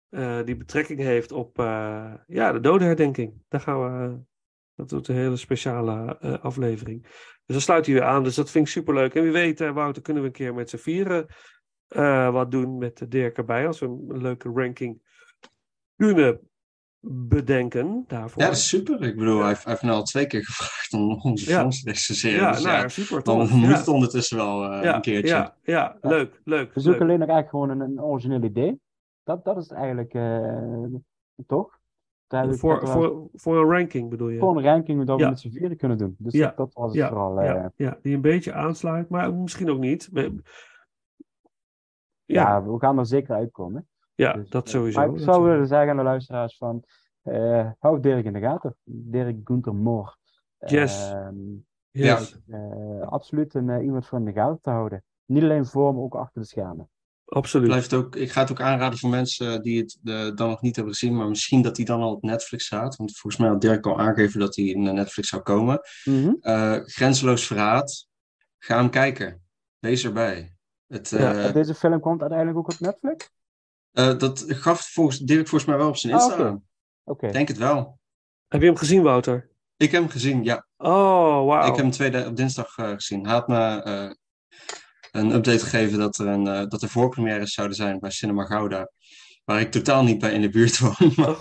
eh, 0.09 0.43
die 0.45 0.55
betrekking 0.57 0.99
heeft 0.99 1.31
op 1.31 1.59
eh, 1.59 2.13
ja, 2.27 2.51
de 2.51 2.59
dodenherdenking. 2.59 3.33
Daar 3.47 3.61
gaan 3.61 3.79
we, 3.81 4.17
dat 4.75 4.91
wordt 4.91 5.07
een 5.07 5.15
hele 5.15 5.35
speciale 5.35 6.17
eh, 6.19 6.33
aflevering. 6.43 7.01
Dus 7.45 7.55
dan 7.55 7.61
sluit 7.61 7.85
hij 7.85 7.95
weer 7.95 8.03
aan, 8.03 8.23
dus 8.23 8.35
dat 8.35 8.51
vind 8.51 8.65
ik 8.65 8.71
superleuk. 8.71 9.15
En 9.15 9.23
wie 9.23 9.31
weet, 9.31 9.61
eh, 9.61 9.71
Wouter, 9.71 10.01
kunnen 10.01 10.23
we 10.23 10.27
een 10.29 10.35
keer 10.35 10.53
met 10.53 10.69
z'n 10.69 10.77
vieren 10.77 11.25
eh, 11.87 12.31
wat 12.31 12.51
doen 12.51 12.77
met 12.77 13.05
Dirk 13.09 13.37
erbij, 13.37 13.67
als 13.67 13.79
we 13.79 13.85
een 13.85 14.21
leuke 14.21 14.49
ranking 14.53 15.01
kunnen 15.95 16.39
bedenken 17.09 18.03
daarvoor. 18.07 18.41
Ja, 18.41 18.47
dat 18.47 18.57
is 18.57 18.67
super. 18.67 19.01
Ik 19.03 19.15
bedoel, 19.15 19.39
hij, 19.39 19.47
heeft- 19.47 19.63
hij 19.63 19.71
heeft 19.71 19.83
nu 19.83 19.89
al 19.91 20.03
twee 20.03 20.27
keer 20.27 20.45
gevraagd 20.45 20.93
om 20.93 21.11
onze 21.31 21.49
Ja. 21.49 21.59
films 21.59 21.83
te 21.83 21.89
recenseren. 21.89 22.39
Ja, 22.39 22.51
dus 22.51 22.61
nou 22.63 22.75
ja, 22.75 22.81
ja, 22.81 22.87
super 22.87 23.23
dan 23.23 23.37
moet 23.49 23.69
Ja. 23.69 23.77
het 23.77 23.87
ondertussen 23.87 24.37
wel 24.37 24.71
eh, 24.71 24.83
ja, 24.83 24.95
een 24.95 25.01
keertje. 25.01 25.33
ja, 25.35 25.55
ja, 25.63 25.97
leuk, 26.01 26.41
leuk. 26.43 26.73
We 26.73 26.79
zoeken 26.79 26.91
leuk. 26.91 27.01
alleen 27.09 27.19
nog 27.19 27.29
eigenlijk 27.29 27.49
gewoon 27.49 27.69
een, 27.69 27.81
een 27.97 28.03
origineel 28.03 28.43
idee. 28.43 28.79
Dat, 29.27 29.43
dat 29.45 29.57
is 29.57 29.67
eigenlijk, 29.71 30.13
eh, 30.13 30.83
toch? 31.47 31.79
Voor, 32.27 32.81
wel- 32.81 32.91
voor, 32.91 33.27
voor 33.33 33.57
een 33.61 33.69
ranking 33.71 34.09
bedoel 34.09 34.29
je? 34.29 34.39
voor 34.39 34.57
een 34.57 34.63
ranking 34.63 35.05
dat 35.05 35.17
we 35.17 35.23
Ja. 35.23 35.29
met 35.29 35.39
z'n 35.39 35.49
vieren 35.49 35.77
kunnen 35.77 35.97
doen. 35.97 36.15
Dus 36.19 36.33
Ja, 36.33 36.53
dat, 36.55 36.73
was 36.73 36.85
het 36.85 36.95
ja, 36.95 37.07
vooral. 37.09 37.39
eh, 37.39 37.45
ja, 37.45 37.71
ja, 37.75 37.97
die 38.01 38.15
een 38.15 38.21
beetje 38.21 38.53
aansluit, 38.53 39.09
maar 39.09 39.33
misschien 39.33 39.69
ook 39.69 39.79
niet. 39.79 40.09
We- 40.11 40.41
ja. 42.25 42.41
Ja, 42.41 42.63
we 42.63 42.79
gaan 42.79 42.97
er 42.99 43.05
zeker 43.05 43.35
uitkomen. 43.35 43.87
ja, 44.15 44.33
Dus, 44.33 44.49
dat 44.49 44.65
eh, 44.65 44.71
sowieso. 44.71 44.99
Maar 44.99 45.09
ik 45.09 45.19
zou 45.19 45.43
willen 45.43 45.67
zeggen 45.67 45.89
aan 45.89 45.97
de 45.97 46.03
luisteraars 46.03 46.57
van, 46.57 46.83
eh, 47.21 47.71
hou 47.79 47.99
Dirk 47.99 48.25
in 48.25 48.33
de 48.33 48.39
gaten. 48.39 48.75
Dirk 48.83 49.37
Gunther 49.43 49.75
Moor. 49.75 50.17
Yes. 50.57 51.11
Ehm, 51.11 51.35
Yes, 51.91 52.39
absoluut 53.01 53.53
een, 53.53 53.81
iemand 53.83 54.07
voor 54.07 54.19
in 54.19 54.25
de 54.25 54.31
gaten 54.33 54.61
te 54.61 54.69
houden. 54.69 55.03
Niet 55.25 55.43
alleen 55.43 55.65
voor, 55.65 55.93
maar 55.93 56.03
ook 56.03 56.15
achter 56.15 56.41
de 56.41 56.47
schermen. 56.47 56.89
Absoluut. 57.27 57.67
Blijft 57.67 57.93
ook, 57.93 58.15
ik 58.15 58.31
ga 58.31 58.41
het 58.41 58.51
ook 58.51 58.61
aanraden 58.61 58.99
voor 58.99 59.09
mensen 59.09 59.61
die 59.61 59.81
het 59.81 59.97
eh, 60.03 60.35
dan 60.35 60.49
nog 60.49 60.61
niet 60.61 60.75
hebben 60.75 60.93
gezien, 60.93 61.15
maar 61.15 61.27
misschien 61.27 61.61
dat 61.61 61.75
die 61.75 61.85
dan 61.85 62.01
al 62.01 62.11
op 62.11 62.23
Netflix 62.23 62.65
staat. 62.65 62.95
Want 62.95 63.17
volgens 63.17 63.41
mij 63.41 63.51
had 63.51 63.61
Dirk 63.61 63.85
al 63.85 63.99
aangegeven 63.99 64.39
dat 64.39 64.55
hij 64.55 64.65
in 64.65 64.81
Netflix 64.93 65.29
zou 65.29 65.41
komen. 65.41 65.79
Eh, 66.41 66.77
Grenzeloos 66.83 67.47
Verraad. 67.47 68.07
Ga 68.59 68.77
hem 68.77 68.89
kijken. 68.89 69.41
Wees 69.79 70.03
erbij. 70.03 70.55
Het, 70.87 71.09
Ja, 71.09 71.43
eh, 71.47 71.53
Deze 71.53 71.73
film 71.73 71.99
komt 71.99 72.21
uiteindelijk 72.21 72.57
ook 72.59 72.71
op 72.71 72.79
Netflix? 72.79 73.29
dat 74.17 74.43
gaf 74.47 74.89
volgens 74.93 75.19
Dirk 75.19 75.47
volgens 75.47 75.69
mij 75.69 75.79
wel 75.79 75.87
op 75.87 75.97
zijn 75.97 76.13
Ah, 76.13 76.23
Insta. 76.25 76.59
oké. 77.03 77.31
denk 77.31 77.47
het 77.47 77.57
wel. 77.57 77.99
Heb 78.47 78.61
je 78.61 78.67
hem 78.67 78.75
gezien, 78.77 79.01
Wouter? 79.01 79.49
Ik 79.77 79.91
heb 79.91 80.01
hem 80.01 80.09
gezien, 80.11 80.43
ja. 80.43 80.67
Oh, 80.77 81.45
wauw. 81.45 81.59
Ik 81.61 81.75
heb 81.75 81.75
hem 81.77 81.91
tweede, 81.91 82.25
op 82.25 82.35
dinsdag 82.35 82.73
gezien. 82.73 83.25
Had 83.25 83.47
me 83.47 84.15
een 85.11 85.31
update 85.31 85.59
gegeven 85.59 85.99
dat 85.99 86.17
er, 86.17 86.27
een, 86.27 86.47
eh, 86.47 86.65
dat 86.67 86.81
er 86.81 86.89
voorpremières 86.89 87.53
zouden 87.53 87.75
zijn 87.77 87.99
bij 87.99 88.09
Cinema 88.11 88.43
Gouda. 88.45 88.91
Waar 89.45 89.59
ik 89.59 89.71
totaal 89.71 90.03
niet 90.03 90.19
bij 90.19 90.33
in 90.33 90.41
de 90.41 90.49
buurt 90.49 90.79
woon. 90.79 90.95
Maar, 91.15 91.35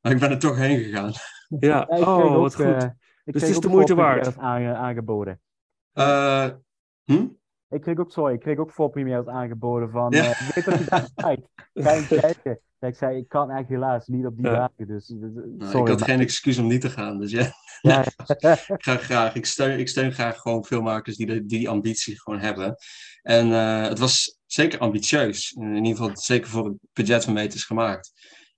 maar 0.00 0.12
ik 0.12 0.18
ben 0.18 0.30
er 0.30 0.38
toch 0.38 0.56
heen 0.56 0.78
gegaan. 0.78 1.12
Ja, 1.60 1.84
oh, 1.88 2.08
ook, 2.08 2.36
wat 2.40 2.54
goed. 2.54 2.64
eh, 2.64 2.78
Dus 3.24 3.42
het 3.42 3.50
is 3.50 3.58
de 3.60 3.68
moeite 3.68 3.94
waard. 3.94 4.38
aange- 4.38 4.74
aangeboden. 4.74 5.40
Eh, 5.92 6.48
hm? 7.04 7.26
Ik 7.68 7.80
kreeg 7.80 7.98
ook, 7.98 8.10
sorry, 8.12 8.34
ik 8.34 8.40
kreeg 8.40 8.58
ook 8.58 8.72
voorpremières 8.72 9.26
aangeboden 9.26 9.90
van, 9.90 10.10
Ja. 10.10 10.24
eh, 10.24 10.48
weet 10.54 10.64
dat 10.64 10.78
je 10.78 10.84
daar 10.84 11.08
kijkt? 11.24 11.48
Ga 11.74 11.92
je 11.92 12.04
hem 12.08 12.20
kijken? 12.20 12.60
Ik 12.80 12.94
zei, 12.96 13.16
ik 13.16 13.28
kan 13.28 13.50
eigenlijk 13.50 13.82
helaas 13.82 14.06
niet 14.06 14.26
op 14.26 14.36
die 14.36 14.46
Ja. 14.46 14.52
dagen, 14.54 14.86
dus, 14.86 15.08
Nou, 15.08 15.30
sorry. 15.58 15.80
ik 15.82 15.88
had 15.88 15.98
maar- 15.98 16.08
geen 16.08 16.20
excuus 16.20 16.58
om 16.58 16.66
niet 16.66 16.80
te 16.80 16.90
gaan. 16.90 17.18
Dus 17.18 17.30
ja, 17.30 17.52
Ja, 17.80 18.04
ik 18.68 18.84
ga 18.84 18.96
graag. 18.96 19.34
Ik 19.34 19.46
steun, 19.46 19.78
ik 19.78 19.88
steun 19.88 20.12
graag 20.12 20.36
gewoon 20.38 20.64
filmmakers 20.64 21.16
die, 21.16 21.26
de, 21.26 21.46
die 21.46 21.58
die 21.58 21.68
ambitie 21.68 22.20
gewoon 22.20 22.38
hebben. 22.38 22.76
En 23.22 23.52
eh, 23.52 23.88
het 23.88 23.98
was 23.98 24.38
zeker 24.46 24.78
ambitieus. 24.78 25.52
In 25.52 25.74
ieder 25.74 25.96
geval 25.96 26.16
zeker 26.16 26.48
voor 26.50 26.64
het 26.64 26.76
budget 26.92 27.24
waarmee 27.24 27.44
het 27.44 27.54
is 27.54 27.64
gemaakt. 27.64 28.12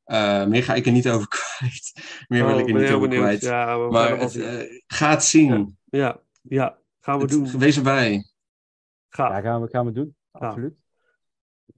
Eh, 0.05 0.47
meer 0.47 0.63
ga 0.63 0.75
ik 0.75 0.87
er 0.87 0.93
niet 0.93 1.09
over 1.09 1.29
kwijt. 1.59 1.93
Meer 2.29 2.45
wil 2.47 2.55
Oh, 2.55 2.61
ik 2.61 2.69
er 2.69 2.75
niet 2.75 2.91
over 2.91 3.09
benieuwd. 3.09 3.25
kwijt. 3.25 3.43
Ja, 3.43 3.77
maar 3.77 4.19
het, 4.19 4.31
zien. 4.33 4.43
eh, 4.43 4.81
ga 4.87 5.11
het 5.11 5.25
zien. 5.25 5.79
Ja, 5.85 6.21
ja, 6.43 6.79
gaan 7.01 7.17
we 7.17 7.23
Het- 7.23 7.31
doen. 7.31 7.59
Wees 7.59 7.77
erbij. 7.77 8.25
Gaaf. 9.09 9.31
ja, 9.33 9.41
gaan 9.41 9.61
we, 9.63 9.69
gaan 9.69 9.87
we 9.87 9.93
doen. 9.93 10.17
Ja. 10.33 10.47
Absoluut. 10.47 10.75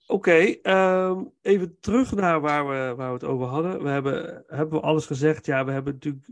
Oké, 0.07 0.33
ehm, 0.63 1.25
even 1.41 1.79
terug 1.81 2.15
naar 2.15 2.41
waar 2.41 2.69
we, 2.69 2.95
waar 2.97 3.09
we 3.09 3.15
het 3.15 3.25
over 3.25 3.47
hadden. 3.47 3.83
We 3.83 3.89
hebben, 3.89 4.45
hebben 4.47 4.81
we 4.81 4.87
alles 4.87 5.07
gezegd? 5.07 5.47
Ja, 5.47 5.65
we 5.65 5.73
hebben 5.73 5.93
natuurlijk. 5.93 6.27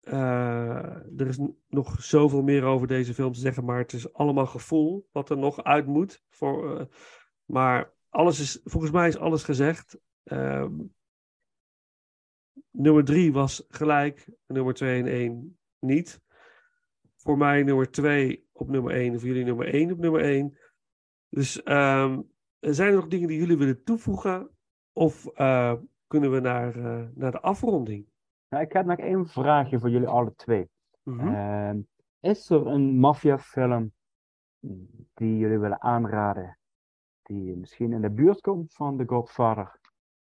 eh, 0.00 1.20
er 1.20 1.26
is 1.26 1.38
nog 1.68 2.02
zoveel 2.02 2.42
meer 2.42 2.64
over 2.64 2.86
deze 2.86 3.14
film 3.14 3.32
te 3.32 3.40
zeggen, 3.40 3.64
maar 3.64 3.78
het 3.78 3.92
is 3.92 4.12
allemaal 4.12 4.46
gevoel 4.46 5.08
wat 5.12 5.30
er 5.30 5.38
nog 5.38 5.62
uit 5.64 5.86
moet. 5.86 6.22
Voor, 6.28 6.78
eh, 6.78 6.86
maar 7.44 7.94
alles 8.08 8.40
is, 8.40 8.60
volgens 8.64 8.92
mij 8.92 9.08
is 9.08 9.18
alles 9.18 9.42
gezegd. 9.44 9.98
Ehm, 10.24 10.74
nummer 12.70 13.04
drie 13.04 13.32
was 13.32 13.64
gelijk, 13.68 14.28
nummer 14.46 14.74
twee 14.74 15.00
en 15.00 15.06
één 15.06 15.58
niet. 15.78 16.20
Voor 17.16 17.36
mij 17.38 17.62
nummer 17.62 17.90
twee 17.90 18.48
op 18.52 18.68
nummer 18.68 18.94
één, 18.94 19.18
voor 19.18 19.28
jullie 19.28 19.44
nummer 19.44 19.74
één 19.74 19.92
op 19.92 19.98
nummer 19.98 20.20
één. 20.20 20.58
Dus 21.28 21.62
ehm, 21.62 22.20
zijn 22.60 22.88
er 22.88 22.94
nog 22.94 23.08
dingen 23.08 23.28
die 23.28 23.38
jullie 23.38 23.56
willen 23.56 23.82
toevoegen? 23.84 24.50
Of 24.92 25.26
eh, 25.26 25.74
kunnen 26.06 26.30
we 26.30 26.40
naar, 26.40 26.76
eh, 26.76 27.06
naar 27.14 27.30
de 27.30 27.40
afronding? 27.40 28.06
Nou, 28.48 28.64
ik 28.64 28.72
heb 28.72 28.86
nog 28.86 28.98
één 28.98 29.26
vraagje 29.26 29.78
voor 29.78 29.90
jullie 29.90 30.08
alle 30.08 30.34
twee. 30.34 30.68
Mhm. 31.02 31.34
Ehm, 31.34 31.80
is 32.20 32.50
er 32.50 32.66
een 32.66 32.98
maffiafilm 32.98 33.92
die 35.14 35.38
jullie 35.38 35.58
willen 35.58 35.80
aanraden, 35.80 36.58
die 37.22 37.56
misschien 37.56 37.92
in 37.92 38.00
de 38.00 38.10
buurt 38.10 38.40
komt 38.40 38.74
van 38.74 38.96
The 38.96 39.04
Godfather, 39.06 39.80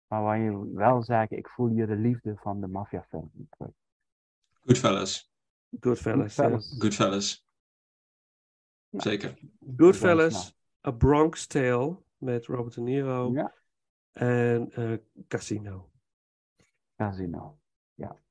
maar 0.07 0.23
waar 0.23 0.39
je 0.39 0.73
wel 0.73 1.01
zegt, 1.01 1.31
ik 1.31 1.49
voel 1.49 1.69
hier 1.69 1.87
de 1.87 1.95
liefde 1.95 2.35
van 2.35 2.61
de 2.61 2.67
maffiafilm. 2.67 3.31
Goodfellas. 4.53 5.31
Goodfellas. 5.79 6.35
Goodfellas. 6.35 6.75
Goodfellas. 6.79 7.45
Nou, 8.89 9.03
Zeker. 9.03 9.39
Goodfellas, 9.77 10.55
A 10.87 10.91
Bronx 10.91 11.47
Tale 11.47 11.97
met 12.17 12.45
Robert 12.45 12.73
De 12.75 12.81
Niro 12.81 13.31
Ja, 13.33 13.53
en 14.11 14.71
eh, 14.71 14.93
Casino. 15.27 15.89
Casino. 16.95 17.57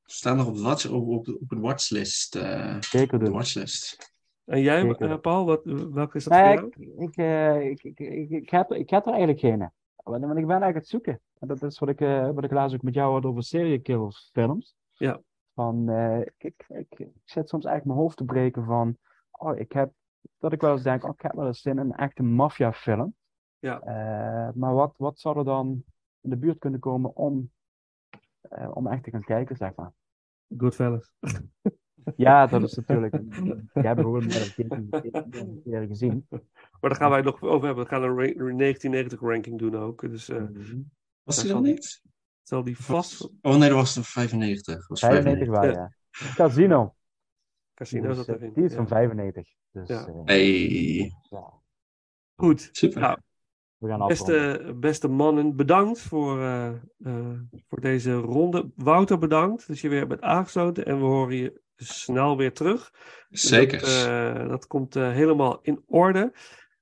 Ze 0.04 0.18
staan 0.18 0.36
nog 0.36 0.46
op, 0.48 0.54
de 0.54 0.62
watch, 0.62 0.90
op, 0.90 1.08
op, 1.08 1.28
op 1.40 1.50
het 1.50 1.58
watchlist. 1.58 2.36
eh, 2.36 2.76
Zeker 2.80 3.14
op 3.14 3.20
de 3.20 3.24
doen. 3.26 3.34
watchlist. 3.34 4.14
En 4.44 4.60
jij, 4.60 4.88
eh, 4.94 5.18
Paul, 5.18 5.44
wat, 5.44 5.60
welke 5.92 6.16
is 6.16 6.24
dat 6.24 6.32
Nee, 6.32 6.58
voor 6.58 6.72
jou? 6.78 6.96
ik, 7.02 7.08
ik, 7.08 7.16
eh, 7.16 7.60
ik, 7.70 7.82
ik, 7.82 7.98
ik, 7.98 8.30
ik 8.30 8.50
heb, 8.50 8.72
ik 8.72 8.90
heb 8.90 9.02
er 9.06 9.10
eigenlijk 9.10 9.40
geen. 9.40 9.58
Want 9.96 10.16
ik 10.16 10.20
ben 10.22 10.32
eigenlijk 10.32 10.64
aan 10.64 10.74
het 10.74 10.88
zoeken. 10.88 11.20
En 11.38 11.48
dat 11.48 11.62
is 11.62 11.78
wat 11.78 11.88
ik, 11.88 12.00
eh, 12.00 12.30
wat 12.30 12.44
ik 12.44 12.50
laatst 12.50 12.74
ook 12.76 12.82
met 12.82 12.94
jou 12.94 13.12
had 13.12 13.24
over 13.24 13.42
seriekillers 13.42 14.30
films. 14.32 14.76
Ja. 14.90 15.20
Van, 15.54 15.88
eh, 15.88 16.20
ik, 16.20 16.32
ik, 16.38 16.64
ik, 16.68 16.98
ik 16.98 17.10
zit 17.24 17.48
soms 17.48 17.64
eigenlijk 17.64 17.84
mijn 17.84 17.98
hoofd 17.98 18.16
te 18.16 18.24
breken 18.24 18.64
van, 18.64 18.96
oh, 19.30 19.58
ik 19.58 19.72
heb, 19.72 19.92
dat 20.38 20.52
ik 20.52 20.60
wel 20.60 20.72
eens 20.72 20.82
denk, 20.82 21.04
oh, 21.04 21.10
ik 21.14 21.20
heb 21.20 21.32
wel 21.32 21.46
eens 21.46 21.60
zin 21.60 21.72
in 21.78 21.84
een 21.84 21.94
echte 21.96 22.22
maffiafilm. 22.22 23.14
Ja. 23.58 23.80
Eh, 23.80 24.54
maar 24.54 24.74
wat, 24.74 24.94
wat 24.96 25.18
zou 25.20 25.38
er 25.38 25.44
dan 25.44 25.84
in 26.20 26.30
de 26.30 26.36
buurt 26.36 26.58
kunnen 26.58 26.80
komen 26.80 27.16
om, 27.16 27.50
eh, 28.40 28.70
om 28.76 28.86
echt 28.86 29.02
te 29.04 29.10
gaan 29.10 29.24
kijken, 29.24 29.56
zeg 29.56 29.74
maar. 29.74 29.92
Goodfellas. 30.56 31.12
Ja, 32.16 32.46
dat 32.46 32.62
is 32.62 32.74
natuurlijk, 32.74 33.12
hebben 33.72 34.12
we 34.12 34.20
gewoon 34.20 34.22
een 34.22 35.60
keer 35.64 35.86
gezien. 35.86 36.26
Maar 36.30 36.90
daar 36.90 36.94
gaan 36.96 37.10
wij 37.10 37.20
nog 37.20 37.42
over 37.42 37.66
hebben. 37.66 37.84
We 37.84 37.90
gaan 37.90 38.02
een 38.02 38.16
ra- 38.16 38.24
een 38.48 38.56
1990 38.58 39.20
ranking 39.20 39.58
doen 39.58 39.76
ook. 39.76 40.00
Dus 40.00 40.28
eh, 40.28 40.42
Was 41.22 41.36
daar 41.36 41.44
die 41.44 41.52
dan 41.54 41.62
niet? 41.62 42.02
zal 42.42 42.62
die 42.64 42.76
vast... 42.78 43.30
Oh 43.42 43.56
nee, 43.56 43.68
dat 43.68 43.78
was 43.78 43.94
de 43.94 44.02
95. 44.04 44.74
Dat 44.74 44.86
was 44.88 45.00
95 45.00 45.48
wel, 45.48 45.64
Ja. 45.64 45.70
ja. 45.70 45.92
Casino. 46.34 46.94
Casino 47.74 48.08
Dus, 48.08 48.16
zat 48.16 48.28
eh, 48.28 48.34
erin. 48.34 48.52
die 48.52 48.64
is 48.64 48.70
ja. 48.70 48.76
van 48.76 48.86
95. 48.88 49.48
Dus 49.72 49.88
Ja. 49.88 50.06
eh, 50.06 50.14
Hey. 50.24 51.12
ja, 51.30 51.52
Goed. 52.36 52.68
Super. 52.72 53.00
Nou, 53.00 53.18
we 53.78 53.88
gaan. 53.88 54.06
Beste, 54.06 54.72
beste 54.76 55.08
mannen, 55.08 55.56
bedankt 55.56 56.00
voor, 56.00 56.38
eh, 56.40 56.68
eh, 56.98 57.38
voor 57.68 57.80
deze 57.80 58.12
ronde. 58.14 58.70
Wouter, 58.74 59.18
bedankt 59.18 59.68
dat 59.68 59.78
je 59.78 59.88
weer 59.88 60.06
bent 60.06 60.20
aangesloten. 60.20 60.86
En 60.86 60.98
we 60.98 61.04
horen 61.04 61.36
je 61.36 61.60
snel 61.76 62.36
weer 62.36 62.52
terug. 62.52 62.90
Dus 63.28 63.42
Zeker. 63.48 63.80
Dat, 63.80 64.06
eh, 64.06 64.48
dat 64.48 64.66
komt 64.66 64.96
eh, 64.96 65.10
helemaal 65.10 65.58
in 65.62 65.82
orde. 65.86 66.32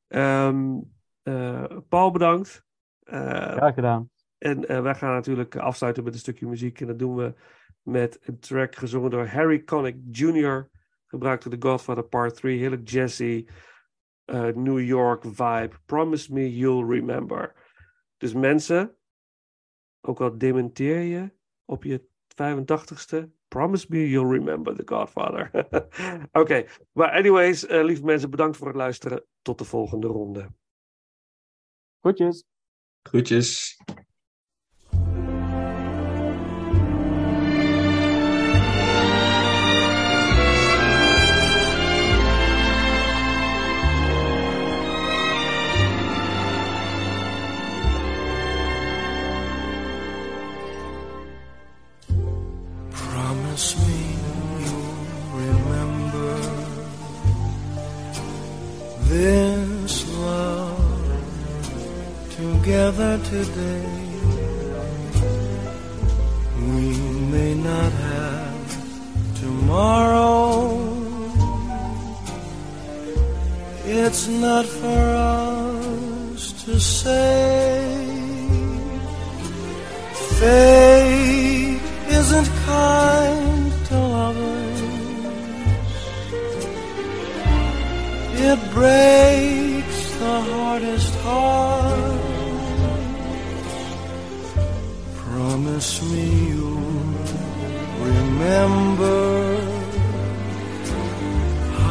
Ehm, 0.09 0.79
eh, 1.23 1.65
Paul, 1.89 2.11
bedankt. 2.11 2.65
Eh, 3.03 3.21
Graag 3.53 3.75
gedaan. 3.75 4.11
en 4.39 4.69
eh, 4.69 4.83
wij 4.83 4.95
gaan 4.95 5.15
natuurlijk 5.15 5.57
afsluiten 5.57 6.05
met 6.05 6.13
een 6.15 6.19
stukje 6.21 6.47
muziek. 6.47 6.81
En 6.81 6.87
dat 6.87 6.99
doen 6.99 7.17
we 7.17 7.35
met 7.83 8.19
een 8.23 8.39
track 8.39 8.75
gezongen 8.77 9.11
door 9.11 9.27
Harry 9.27 9.65
Connick 9.65 9.97
Jr. 10.11 10.69
Gebruikt 11.11 11.43
door 11.43 11.59
The 11.59 11.67
Godfather 11.69 12.05
Part 12.05 12.35
3. 12.35 12.59
Heerlijk 12.59 12.89
jazzy. 12.89 13.47
eh, 14.25 14.55
New 14.55 14.81
York 14.81 15.25
vibe. 15.25 15.71
Promise 15.87 16.33
me 16.33 16.57
you'll 16.57 16.87
remember. 16.87 17.55
Dus 18.17 18.33
mensen, 18.33 18.97
ook 20.01 20.21
al 20.21 20.39
dementeer 20.39 21.01
je 21.01 21.33
op 21.65 21.85
je 21.85 22.09
85ste, 22.29 23.31
promise 23.49 23.87
me 23.89 24.09
you'll 24.09 24.33
remember 24.33 24.75
The 24.77 24.83
Godfather. 24.95 25.51
Oké, 26.43 26.67
maar 26.93 27.11
anyways, 27.11 27.67
eh, 27.67 27.85
lieve 27.85 28.05
mensen, 28.05 28.31
bedankt 28.31 28.57
voor 28.57 28.67
het 28.67 28.77
luisteren. 28.77 29.25
Tot 29.43 29.59
de 29.59 29.65
volgende 29.65 30.07
ronde. 30.07 30.53
Groetjes. 32.01 32.45
Groetjes. 33.03 33.77
Together 62.91 63.19
today. 63.25 63.87
We 66.59 66.99
may 67.35 67.55
not 67.55 67.93
have 67.93 69.41
tomorrow. 69.41 70.81
It's 73.85 74.27
not 74.29 74.67
for 74.67 75.03
us 75.17 76.65
to 76.65 76.81
say. 76.81 77.97
Fate 80.39 81.81
isn't 82.19 82.49
kind 82.67 83.73
to 83.87 83.97
lovers. 84.17 84.81
It 88.49 88.61
breaks 88.75 90.01
the 90.19 90.41
hardest 90.51 91.15
heart. 91.27 92.20
Promise 95.63 96.01
me 96.11 96.27
you'll 96.49 97.17
remember 98.01 99.61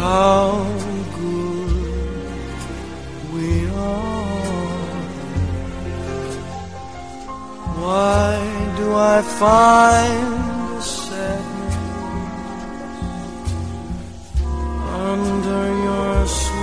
how 0.02 0.66
good 1.20 2.32
we 3.32 3.70
are. 3.70 4.44
Why 7.78 8.32
do 8.78 8.88
I 8.96 9.22
find 9.22 10.84
sadness 10.84 11.78
under 15.12 15.66
your 15.86 16.28
sweetest 16.28 16.59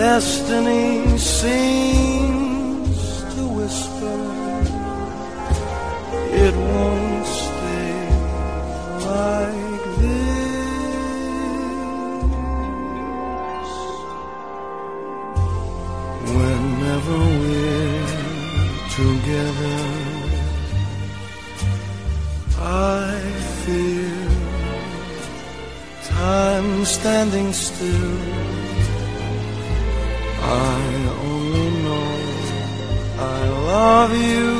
Destiny 0.00 1.18
seems 1.18 2.98
to 3.34 3.42
whisper 3.56 4.20
it 6.44 6.54
won't 6.56 7.26
stay 7.26 7.96
like 9.10 9.84
this. 10.00 10.52
Whenever 16.38 17.18
we're 17.42 18.08
together, 19.00 19.80
I 22.58 23.20
feel 23.64 24.30
time 26.08 26.86
standing 26.86 27.52
still. 27.52 28.39
Love 33.80 34.14
you, 34.14 34.50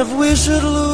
If 0.00 0.08
we 0.18 0.34
should 0.34 0.64
lose 0.64 0.91